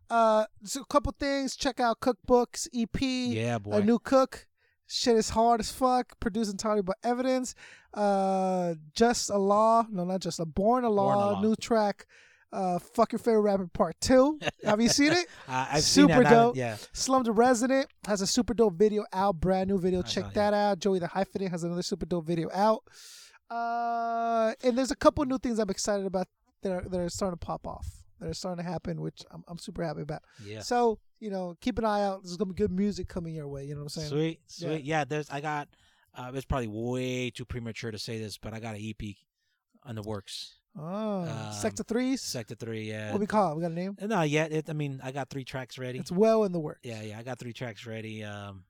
Uh, 0.09 0.45
so 0.65 0.81
a 0.83 0.85
couple 0.87 1.13
things. 1.19 1.55
Check 1.57 1.79
out 1.79 2.01
Cookbooks 2.01 2.69
EP. 2.75 3.01
Yeah, 3.01 3.59
boy. 3.59 3.73
A 3.73 3.83
new 3.85 3.99
cook. 3.99 4.47
Shit 4.89 5.17
is 5.17 5.31
hard 5.31 5.61
as 5.61 5.71
fuck. 5.71 6.19
Produced 6.19 6.51
entirely 6.51 6.83
by 6.83 6.95
evidence. 7.05 7.55
Uh, 7.95 8.75
just 8.93 9.31
a 9.31 9.39
law. 9.39 9.87
No, 9.89 10.05
not 10.05 10.21
just 10.21 10.41
a 10.41 10.45
born 10.45 10.83
a 10.85 10.91
law. 10.91 11.15
Born 11.15 11.19
a 11.19 11.33
Law. 11.35 11.41
New 11.43 11.55
track. 11.55 12.07
Uh, 12.53 12.79
fuck 12.79 13.13
your 13.13 13.19
favorite 13.21 13.43
rapper 13.43 13.69
part 13.69 13.95
two. 14.01 14.39
Have 14.65 14.81
you 14.81 14.89
seen 14.89 15.13
it? 15.13 15.27
Uh, 15.49 15.67
I've 15.73 15.83
seen 15.85 16.09
super 16.09 16.23
that. 16.25 16.27
I 16.27 16.35
dope. 16.35 16.57
yeah. 16.57 16.77
Slum 16.93 17.23
the 17.23 17.33
Resident 17.33 17.87
has 18.07 18.21
a 18.23 18.27
super 18.27 18.55
dope 18.55 18.75
video 18.75 19.05
out. 19.13 19.41
Brand 19.41 19.69
new 19.71 19.79
video. 19.79 20.01
I 20.01 20.03
Check 20.03 20.33
that 20.35 20.53
out. 20.53 20.79
Joey 20.81 20.99
the 20.99 21.07
Hyphenate 21.07 21.51
has 21.51 21.63
another 21.65 21.83
super 21.83 22.07
dope 22.07 22.27
video 22.27 22.49
out. 22.53 22.83
Uh, 23.51 24.53
and 24.63 24.77
there's 24.77 24.91
a 24.91 24.97
couple 24.97 25.25
new 25.25 25.39
things 25.39 25.59
I'm 25.59 25.71
excited 25.71 26.07
about 26.07 26.29
that 26.63 26.73
are, 26.73 26.89
that 26.89 27.01
are 27.01 27.09
starting 27.09 27.39
to 27.39 27.45
pop 27.47 27.67
off. 27.67 27.87
That 28.21 28.29
are 28.29 28.35
starting 28.35 28.65
to 28.65 28.71
happen, 28.71 29.01
which 29.01 29.23
I'm, 29.31 29.43
I'm 29.49 29.59
super 29.59 29.83
happy 29.83 30.03
about. 30.03 30.23
Yeah. 30.45 30.61
So 30.61 30.99
you 31.21 31.31
know, 31.31 31.57
keep 31.61 31.79
an 31.79 31.85
eye 31.85 32.03
out. 32.03 32.23
There's 32.23 32.37
gonna 32.37 32.53
be 32.53 32.57
good 32.57 32.71
music 32.73 33.09
coming 33.09 33.35
your 33.35 33.49
way. 33.49 33.65
You 33.65 33.75
know 33.75 33.81
what 33.83 33.97
I'm 33.97 34.03
saying? 34.03 34.09
Sweet, 34.09 34.41
Yeah. 34.59 34.69
sweet. 34.69 34.85
Yeah, 34.85 35.05
there's. 35.05 35.31
I 35.31 35.41
got. 35.41 35.69
Uh, 36.15 36.31
it's 36.35 36.45
probably 36.45 36.67
way 36.67 37.31
too 37.31 37.45
premature 37.45 37.91
to 37.93 37.99
say 37.99 38.19
this, 38.19 38.37
but 38.37 38.53
I 38.53 38.59
got 38.61 38.75
an 38.75 38.81
EP 38.83 39.15
on 39.85 39.95
the 39.95 40.03
works. 40.03 40.57
Oh, 40.79 41.23
Um, 41.23 41.53
Sector 41.53 41.83
Threes. 41.85 42.23
Sector 42.23 42.55
Three. 42.55 42.89
Yeah. 42.89 43.11
What 43.13 43.21
we 43.21 43.27
call 43.27 43.53
it? 43.53 43.57
We 43.57 43.63
got 43.63 43.73
a 43.73 43.75
name. 43.75 43.97
No, 44.01 44.23
yet. 44.23 44.53
It, 44.53 44.71
I 44.71 44.73
mean, 44.73 45.01
I 45.03 45.11
got 45.13 45.29
three 45.31 45.45
tracks 45.45 45.79
ready. 45.79 45.99
It's 45.99 46.13
well 46.13 46.45
in 46.45 46.53
the 46.53 46.61
works. 46.61 46.81
Yeah, 46.85 47.03
yeah. 47.03 47.19
I 47.19 47.23
got 47.23 47.39
three 47.39 47.53
tracks 47.53 47.87
ready. 47.87 48.23
Um, 48.25 48.65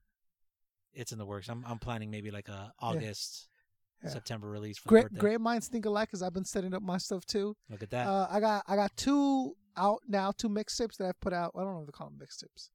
it's 0.93 1.13
in 1.13 1.19
the 1.19 1.27
works. 1.27 1.49
I'm 1.49 1.65
I'm 1.67 1.79
planning 1.79 2.11
maybe 2.11 2.31
like 2.31 2.49
a 2.49 2.73
August, 2.81 3.49
Yeah. 4.03 4.11
September 4.11 4.49
release 4.49 4.79
for 4.79 4.89
Great, 4.89 5.13
great 5.15 5.41
minds 5.41 5.69
think 5.69 5.85
alike. 5.85 6.11
Cause 6.11 6.23
I've 6.23 6.33
been 6.35 6.45
setting 6.45 6.75
up 6.75 6.83
my 6.83 6.99
stuff 6.99 7.27
too. 7.27 7.55
Look 7.69 7.83
at 7.83 7.91
that. 7.91 8.07
Uh, 8.07 8.27
I 8.31 8.41
got 8.41 8.65
I 8.67 8.77
got 8.77 8.97
two 8.97 9.55
out 9.77 10.01
now, 10.09 10.33
two 10.33 10.49
mixtapes 10.49 10.97
that 10.97 11.07
I've 11.07 11.21
put 11.21 11.33
out. 11.33 11.53
I 11.55 11.61
don't 11.63 11.75
know 11.75 11.81
if 11.81 11.87
they 11.87 11.93
call 11.93 12.11
them 12.11 12.19
mixtapes. 12.19 12.71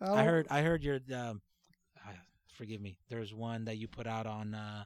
I 0.00 0.06
don't- 0.06 0.24
heard. 0.24 0.46
I 0.50 0.62
heard 0.62 0.82
your. 0.82 0.98
Um, 1.14 1.42
forgive 2.56 2.80
me. 2.80 2.98
There's 3.08 3.32
one 3.32 3.66
that 3.66 3.76
you 3.76 3.88
put 3.88 4.06
out 4.06 4.26
on 4.26 4.54
uh, 4.54 4.84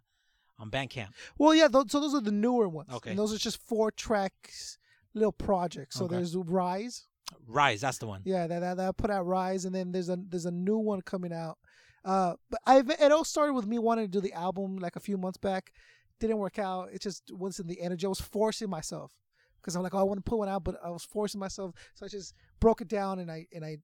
on 0.59 0.71
Bandcamp. 0.71 1.09
Well, 1.39 1.55
yeah. 1.55 1.69
Those, 1.69 1.91
so 1.91 2.01
those 2.01 2.15
are 2.15 2.21
the 2.21 2.33
newer 2.33 2.69
ones. 2.69 2.91
Okay. 2.93 3.11
And 3.11 3.19
those 3.19 3.33
are 3.35 3.39
just 3.39 3.61
four 3.67 3.91
tracks, 3.91 4.79
little 5.15 5.33
projects. 5.33 5.97
So 5.97 6.05
Okay. 6.05 6.17
there's 6.17 6.37
Rise. 6.37 7.07
Rise. 7.47 7.81
That's 7.81 7.99
the 7.99 8.07
one. 8.07 8.21
Yeah, 8.25 8.47
that, 8.47 8.61
that 8.61 8.77
that 8.77 8.89
I 8.89 8.93
put 8.93 9.11
out 9.11 9.27
Rise, 9.27 9.65
and 9.65 9.75
then 9.75 9.93
there's 9.93 10.09
a 10.09 10.17
there's 10.29 10.47
a 10.47 10.51
new 10.51 10.79
one 10.79 11.01
coming 11.03 11.33
out. 11.33 11.59
Uh, 12.05 12.35
but 12.51 12.61
I've 12.67 12.91
it 12.91 13.13
all 13.13 13.25
started 13.25 13.55
with 13.55 13.67
me 13.67 13.79
wanting 13.79 14.05
to 14.05 14.11
do 14.11 14.21
the 14.21 14.33
album 14.35 14.77
like 14.77 14.97
a 14.97 15.01
few 15.01 15.17
months 15.17 15.39
back. 15.39 15.73
Didn't 16.21 16.39
work 16.39 16.59
out. 16.59 16.91
It 16.93 17.01
just 17.01 17.23
wasn't 17.33 17.69
the 17.69 17.81
energy. 17.81 18.07
I 18.07 18.09
was 18.11 18.21
forcing 18.21 18.69
myself 18.71 19.13
because 19.61 19.75
I'm 19.75 19.83
like, 19.83 19.95
oh, 19.95 19.99
I 19.99 20.03
want 20.03 20.19
to 20.25 20.29
put 20.31 20.39
one 20.39 20.49
out, 20.49 20.63
but 20.65 20.77
I 20.85 20.91
was 20.91 21.03
forcing 21.05 21.41
myself. 21.41 21.73
So 21.95 22.05
I 22.05 22.09
just 22.09 22.35
broke 22.61 22.83
it 22.83 22.89
down 22.89 23.19
and 23.19 23.31
I 23.31 23.47
and 23.53 23.65
I 23.65 23.79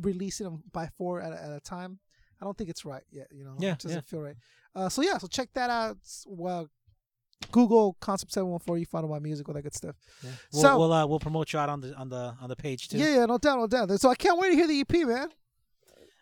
released 0.00 0.40
it 0.40 0.48
by 0.72 0.88
four 0.96 1.20
at 1.20 1.32
a, 1.32 1.42
at 1.42 1.50
a 1.52 1.60
time. 1.60 1.98
I 2.40 2.44
don't 2.44 2.56
think 2.56 2.70
it's 2.70 2.84
right 2.84 3.02
yet. 3.10 3.28
You 3.32 3.44
know, 3.44 3.56
Yeah, 3.58 3.72
it 3.72 3.78
doesn't 3.80 3.96
yeah. 3.98 4.00
feel 4.10 4.20
right. 4.20 4.36
Uh, 4.74 4.88
so 4.88 5.02
yeah, 5.02 5.18
so 5.18 5.26
check 5.26 5.48
that 5.54 5.70
out. 5.70 5.98
Well, 6.26 6.68
Google 7.52 7.96
Concept 8.00 8.32
Seven 8.32 8.48
One 8.50 8.58
Four. 8.60 8.78
You 8.78 8.86
find 8.86 9.04
all 9.04 9.10
my 9.10 9.18
music, 9.18 9.48
all 9.48 9.54
that 9.54 9.62
good 9.62 9.74
stuff. 9.74 9.96
We'll, 10.52 10.62
so 10.62 10.78
we'll 10.78 10.92
uh, 10.92 11.06
we'll 11.06 11.20
promote 11.20 11.52
you 11.52 11.58
out 11.58 11.68
on 11.68 11.80
the 11.80 11.94
on 11.94 12.08
the 12.08 12.34
on 12.40 12.48
the 12.48 12.56
page 12.56 12.88
too. 12.88 12.98
yeah, 12.98 13.16
yeah, 13.16 13.26
no 13.26 13.38
doubt, 13.38 13.58
no 13.58 13.66
doubt. 13.66 14.00
So 14.00 14.08
I 14.10 14.14
can't 14.14 14.38
wait 14.38 14.50
to 14.50 14.56
hear 14.56 14.66
the 14.66 14.80
EP, 14.80 15.06
man. 15.06 15.28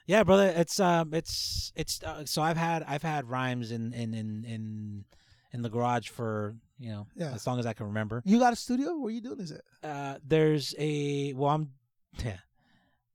Yeah, 0.06 0.24
brother. 0.24 0.52
It's 0.56 0.80
um, 0.80 1.14
it's 1.14 1.72
it's 1.76 2.02
uh, 2.02 2.24
so 2.26 2.42
I've 2.42 2.56
had 2.56 2.82
I've 2.86 3.02
had 3.02 3.28
rhymes 3.30 3.70
in 3.70 3.92
in 3.92 4.14
in 4.14 4.44
in 4.44 5.04
in 5.52 5.62
the 5.62 5.70
garage 5.70 6.08
for 6.08 6.56
you 6.78 6.90
know 6.90 7.06
Yeah. 7.14 7.32
as 7.32 7.46
long 7.46 7.58
as 7.60 7.66
I 7.66 7.72
can 7.72 7.86
remember. 7.86 8.20
You 8.24 8.38
got 8.40 8.52
a 8.52 8.56
studio? 8.56 8.96
Where 8.96 9.12
you 9.12 9.20
doing 9.20 9.38
this 9.38 9.52
at? 9.52 9.88
Uh, 9.88 10.18
there's 10.26 10.74
a 10.78 11.32
well, 11.34 11.50
I'm 11.50 11.70
yeah. 12.24 12.38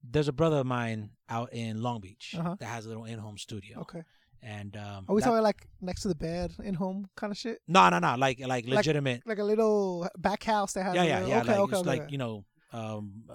There's 0.09 0.27
a 0.27 0.33
brother 0.33 0.57
of 0.57 0.65
mine 0.65 1.09
out 1.29 1.51
in 1.53 1.81
Long 1.81 1.99
Beach 1.99 2.35
Uh-huh. 2.37 2.55
that 2.59 2.65
has 2.65 2.85
a 2.85 2.89
little 2.89 3.05
in-home 3.05 3.37
studio. 3.37 3.79
Okay. 3.81 4.03
And 4.41 4.77
um, 4.77 5.05
Are 5.07 5.15
we 5.15 5.21
that- 5.21 5.27
talking 5.27 5.43
like 5.43 5.67
next 5.81 6.01
to 6.03 6.07
the 6.09 6.15
bed, 6.15 6.53
in 6.63 6.73
home 6.75 7.07
kind 7.15 7.31
of 7.31 7.37
shit? 7.37 7.59
No, 7.67 7.89
no, 7.89 7.99
no. 7.99 8.15
Like 8.17 8.39
like 8.39 8.65
legitimate. 8.67 9.23
like, 9.25 9.39
a 9.39 9.43
little 9.43 10.07
back 10.17 10.43
house 10.43 10.73
that 10.73 10.83
has. 10.83 10.95
yeah, 10.95 11.01
a 11.01 11.05
yeah, 11.07 11.15
little, 11.15 11.29
yeah. 11.29 11.39
Okay, 11.41 11.49
like, 11.51 11.59
okay, 11.59 11.75
okay. 11.77 11.87
like 12.01 12.11
you 12.11 12.17
know, 12.19 12.45
um, 12.71 13.23
uh, 13.29 13.33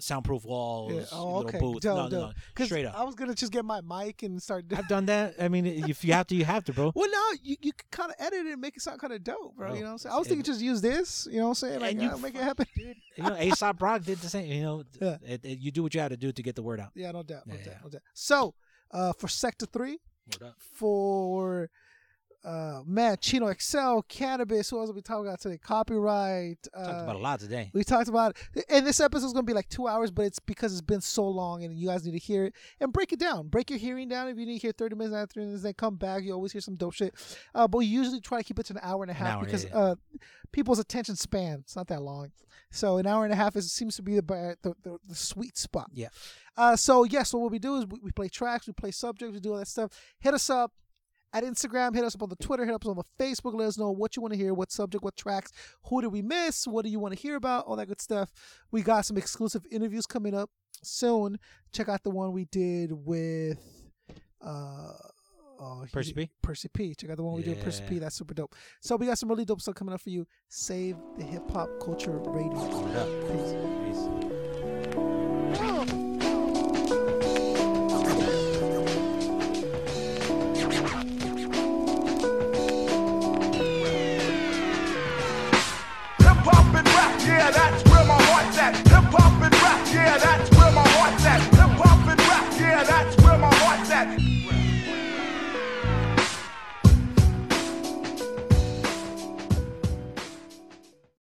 soundproof 0.00 0.44
walls, 0.44 0.92
Yeah. 0.92 1.04
Oh, 1.12 1.38
little 1.40 1.48
okay. 1.48 1.58
Dope, 1.58 1.84
no, 1.84 1.96
no, 2.04 2.08
dope. 2.08 2.34
no, 2.58 2.64
straight 2.66 2.84
up. 2.86 2.98
I 2.98 3.04
was 3.04 3.14
gonna 3.14 3.34
just 3.34 3.52
get 3.52 3.64
my 3.64 3.80
mic 3.80 4.22
and 4.22 4.42
start. 4.42 4.64
I've 4.76 4.88
done 4.96 5.06
that. 5.06 5.34
I 5.40 5.48
mean, 5.48 5.66
if 5.66 6.04
you 6.04 6.12
have 6.12 6.26
to, 6.28 6.34
you 6.34 6.44
have 6.44 6.64
to, 6.64 6.72
bro. 6.72 6.92
Well, 6.94 7.10
no, 7.10 7.22
you, 7.42 7.56
you 7.60 7.72
can 7.72 7.86
kind 7.90 8.10
of 8.10 8.16
edit 8.18 8.46
it 8.46 8.52
and 8.52 8.60
make 8.60 8.76
it 8.76 8.82
sound 8.82 9.00
kind 9.00 9.12
of 9.12 9.22
dope, 9.24 9.56
bro. 9.56 9.68
Bro, 9.68 9.74
You 9.74 9.80
know 9.80 9.86
what 9.86 9.92
I'm 9.92 9.98
saying? 9.98 10.14
I 10.14 10.18
was 10.18 10.26
it- 10.26 10.30
thinking 10.30 10.44
just 10.44 10.60
use 10.60 10.80
this. 10.80 11.26
You 11.30 11.38
know 11.38 11.44
what 11.44 11.48
I'm 11.48 11.54
saying? 11.54 11.80
Like, 11.80 11.92
And 11.92 12.02
you 12.02 12.10
uh, 12.10 12.16
make 12.18 12.34
it 12.34 12.42
happen. 12.42 12.66
Dude, 12.76 12.96
You 13.16 13.22
know, 13.24 13.36
Aesop 13.40 13.80
Rock 13.82 14.02
did 14.02 14.18
the 14.18 14.28
same. 14.28 14.50
You 14.52 14.62
know, 14.62 14.84
Yeah. 15.00 15.16
it, 15.24 15.44
it- 15.44 15.58
you 15.58 15.70
do 15.70 15.82
what 15.82 15.94
you 15.94 16.00
had 16.00 16.08
to 16.10 16.16
do 16.16 16.32
to 16.32 16.42
get 16.42 16.54
the 16.56 16.62
word 16.62 16.80
out. 16.80 16.90
Yeah, 16.94 17.12
no 17.12 17.22
doubt, 17.22 17.46
no 17.46 17.54
Yeah, 17.54 17.64
doubt, 17.64 17.74
yeah. 17.74 17.80
no 17.84 17.90
doubt. 17.90 18.02
So, 18.14 18.54
uh, 18.90 19.12
for 19.14 19.28
Sector 19.28 19.66
Three, 19.66 19.98
for 20.60 21.70
uh, 22.46 22.80
man, 22.86 23.16
Chino 23.20 23.52
XL, 23.52 24.02
Canibus. 24.08 24.70
Who 24.70 24.78
else 24.78 24.88
are 24.88 24.92
we 24.92 25.02
talking 25.02 25.26
about 25.26 25.40
today? 25.40 25.58
Copywrite. 25.58 26.68
Uh, 26.72 26.84
Talked 26.84 27.02
about 27.02 27.16
a 27.16 27.18
lot 27.18 27.40
today. 27.40 27.70
We 27.74 27.82
talked 27.82 28.08
about 28.08 28.36
it. 28.54 28.64
And 28.68 28.86
this 28.86 29.00
episode 29.00 29.26
is 29.26 29.32
going 29.32 29.44
to 29.44 29.50
be 29.50 29.52
like 29.52 29.68
two 29.68 29.88
hours, 29.88 30.12
but 30.12 30.26
it's 30.26 30.38
because 30.38 30.70
it's 30.72 30.80
been 30.80 31.00
so 31.00 31.26
long 31.26 31.64
and 31.64 31.76
you 31.76 31.88
guys 31.88 32.04
need 32.04 32.12
to 32.12 32.18
hear 32.18 32.44
it 32.44 32.54
and 32.78 32.92
break 32.92 33.12
it 33.12 33.18
down. 33.18 33.48
Break 33.48 33.70
your 33.70 33.80
hearing 33.80 34.08
down. 34.08 34.28
If 34.28 34.38
you 34.38 34.46
need 34.46 34.60
to 34.60 34.62
hear 34.62 34.72
30 34.72 34.94
minutes 34.94 35.16
after 35.16 35.40
30 35.40 35.46
minutes, 35.46 35.62
then 35.64 35.74
come 35.74 35.96
back. 35.96 36.22
You 36.22 36.34
always 36.34 36.52
hear 36.52 36.60
some 36.60 36.76
dope 36.76 36.94
shit. 36.94 37.14
Uh, 37.52 37.66
but 37.66 37.78
we 37.78 37.86
usually 37.86 38.20
try 38.20 38.38
to 38.38 38.44
keep 38.44 38.60
it 38.60 38.66
to 38.66 38.74
an 38.74 38.80
hour 38.80 39.02
and 39.02 39.10
a 39.10 39.14
half 39.14 39.38
hour, 39.38 39.44
because 39.44 39.64
yeah. 39.64 39.76
Uh, 39.76 39.94
people's 40.52 40.78
attention 40.78 41.16
span, 41.16 41.58
it's 41.64 41.74
not 41.74 41.88
that 41.88 42.02
long. 42.02 42.30
So 42.70 42.98
an 42.98 43.08
hour 43.08 43.24
and 43.24 43.32
a 43.32 43.36
half 43.36 43.56
is, 43.56 43.72
seems 43.72 43.96
to 43.96 44.02
be 44.02 44.14
the, 44.14 44.56
the, 44.62 44.74
the, 44.84 44.98
the 45.08 45.14
sweet 45.16 45.58
spot. 45.58 45.90
Yeah. 45.92 46.08
Uh, 46.56 46.76
so, 46.76 47.02
yes, 47.02 47.30
so 47.30 47.38
what 47.38 47.50
we 47.50 47.58
do 47.58 47.76
is 47.78 47.86
we, 47.86 47.98
we 48.04 48.12
play 48.12 48.28
tracks, 48.28 48.68
we 48.68 48.72
play 48.72 48.92
subjects, 48.92 49.34
we 49.34 49.40
do 49.40 49.52
all 49.52 49.58
that 49.58 49.66
stuff. 49.66 49.90
Hit 50.20 50.32
us 50.32 50.48
up 50.48 50.72
at 51.32 51.44
Instagram, 51.44 51.94
hit 51.94 52.04
us 52.04 52.14
up 52.14 52.22
on 52.22 52.28
the 52.28 52.36
Twitter, 52.36 52.64
hit 52.64 52.72
us 52.72 52.76
up 52.76 52.86
on 52.86 52.96
the 52.96 53.24
Facebook. 53.24 53.54
Let 53.54 53.68
us 53.68 53.78
know 53.78 53.90
what 53.90 54.16
you 54.16 54.22
want 54.22 54.32
to 54.32 54.38
hear, 54.38 54.54
what 54.54 54.70
subject, 54.72 55.04
what 55.04 55.16
tracks, 55.16 55.52
who 55.84 56.00
did 56.00 56.08
we 56.08 56.22
miss, 56.22 56.66
what 56.66 56.84
do 56.84 56.90
you 56.90 56.98
want 56.98 57.14
to 57.14 57.20
hear 57.20 57.36
about, 57.36 57.66
all 57.66 57.76
that 57.76 57.88
good 57.88 58.00
stuff. 58.00 58.32
We 58.70 58.82
got 58.82 59.04
some 59.04 59.16
exclusive 59.16 59.64
interviews 59.70 60.06
coming 60.06 60.34
up 60.34 60.50
soon. 60.82 61.38
Check 61.72 61.88
out 61.88 62.02
the 62.02 62.10
one 62.10 62.32
we 62.32 62.46
did 62.46 62.92
with 62.92 63.58
uh 64.40 64.92
oh, 65.60 65.84
Percy 65.92 66.12
P? 66.12 66.30
Percy 66.42 66.68
P. 66.68 66.94
Check 66.94 67.10
out 67.10 67.16
the 67.16 67.22
one 67.22 67.34
we 67.34 67.42
did 67.42 67.56
with 67.56 67.64
Percy 67.64 67.82
P. 67.88 67.98
That's 67.98 68.16
super 68.16 68.34
dope. 68.34 68.54
So 68.80 68.96
we 68.96 69.06
got 69.06 69.18
some 69.18 69.28
really 69.28 69.44
dope 69.44 69.60
stuff 69.60 69.74
coming 69.74 69.94
up 69.94 70.00
for 70.00 70.10
you. 70.10 70.26
Save 70.48 70.96
the 71.18 71.24
hip 71.24 71.50
hop 71.50 71.68
culture 71.80 72.18
radio. 72.18 72.60
Peace. 73.28 74.25
Yeah, 90.06 90.18
that's 90.18 90.50
where 90.56 90.72
my 90.72 90.86
heart's 90.96 91.26
at. 91.26 91.40
Hip 91.58 91.72
hop 91.82 92.08
and 92.08 92.20
rap, 92.28 92.60
yeah, 92.60 92.84
that's 92.84 93.25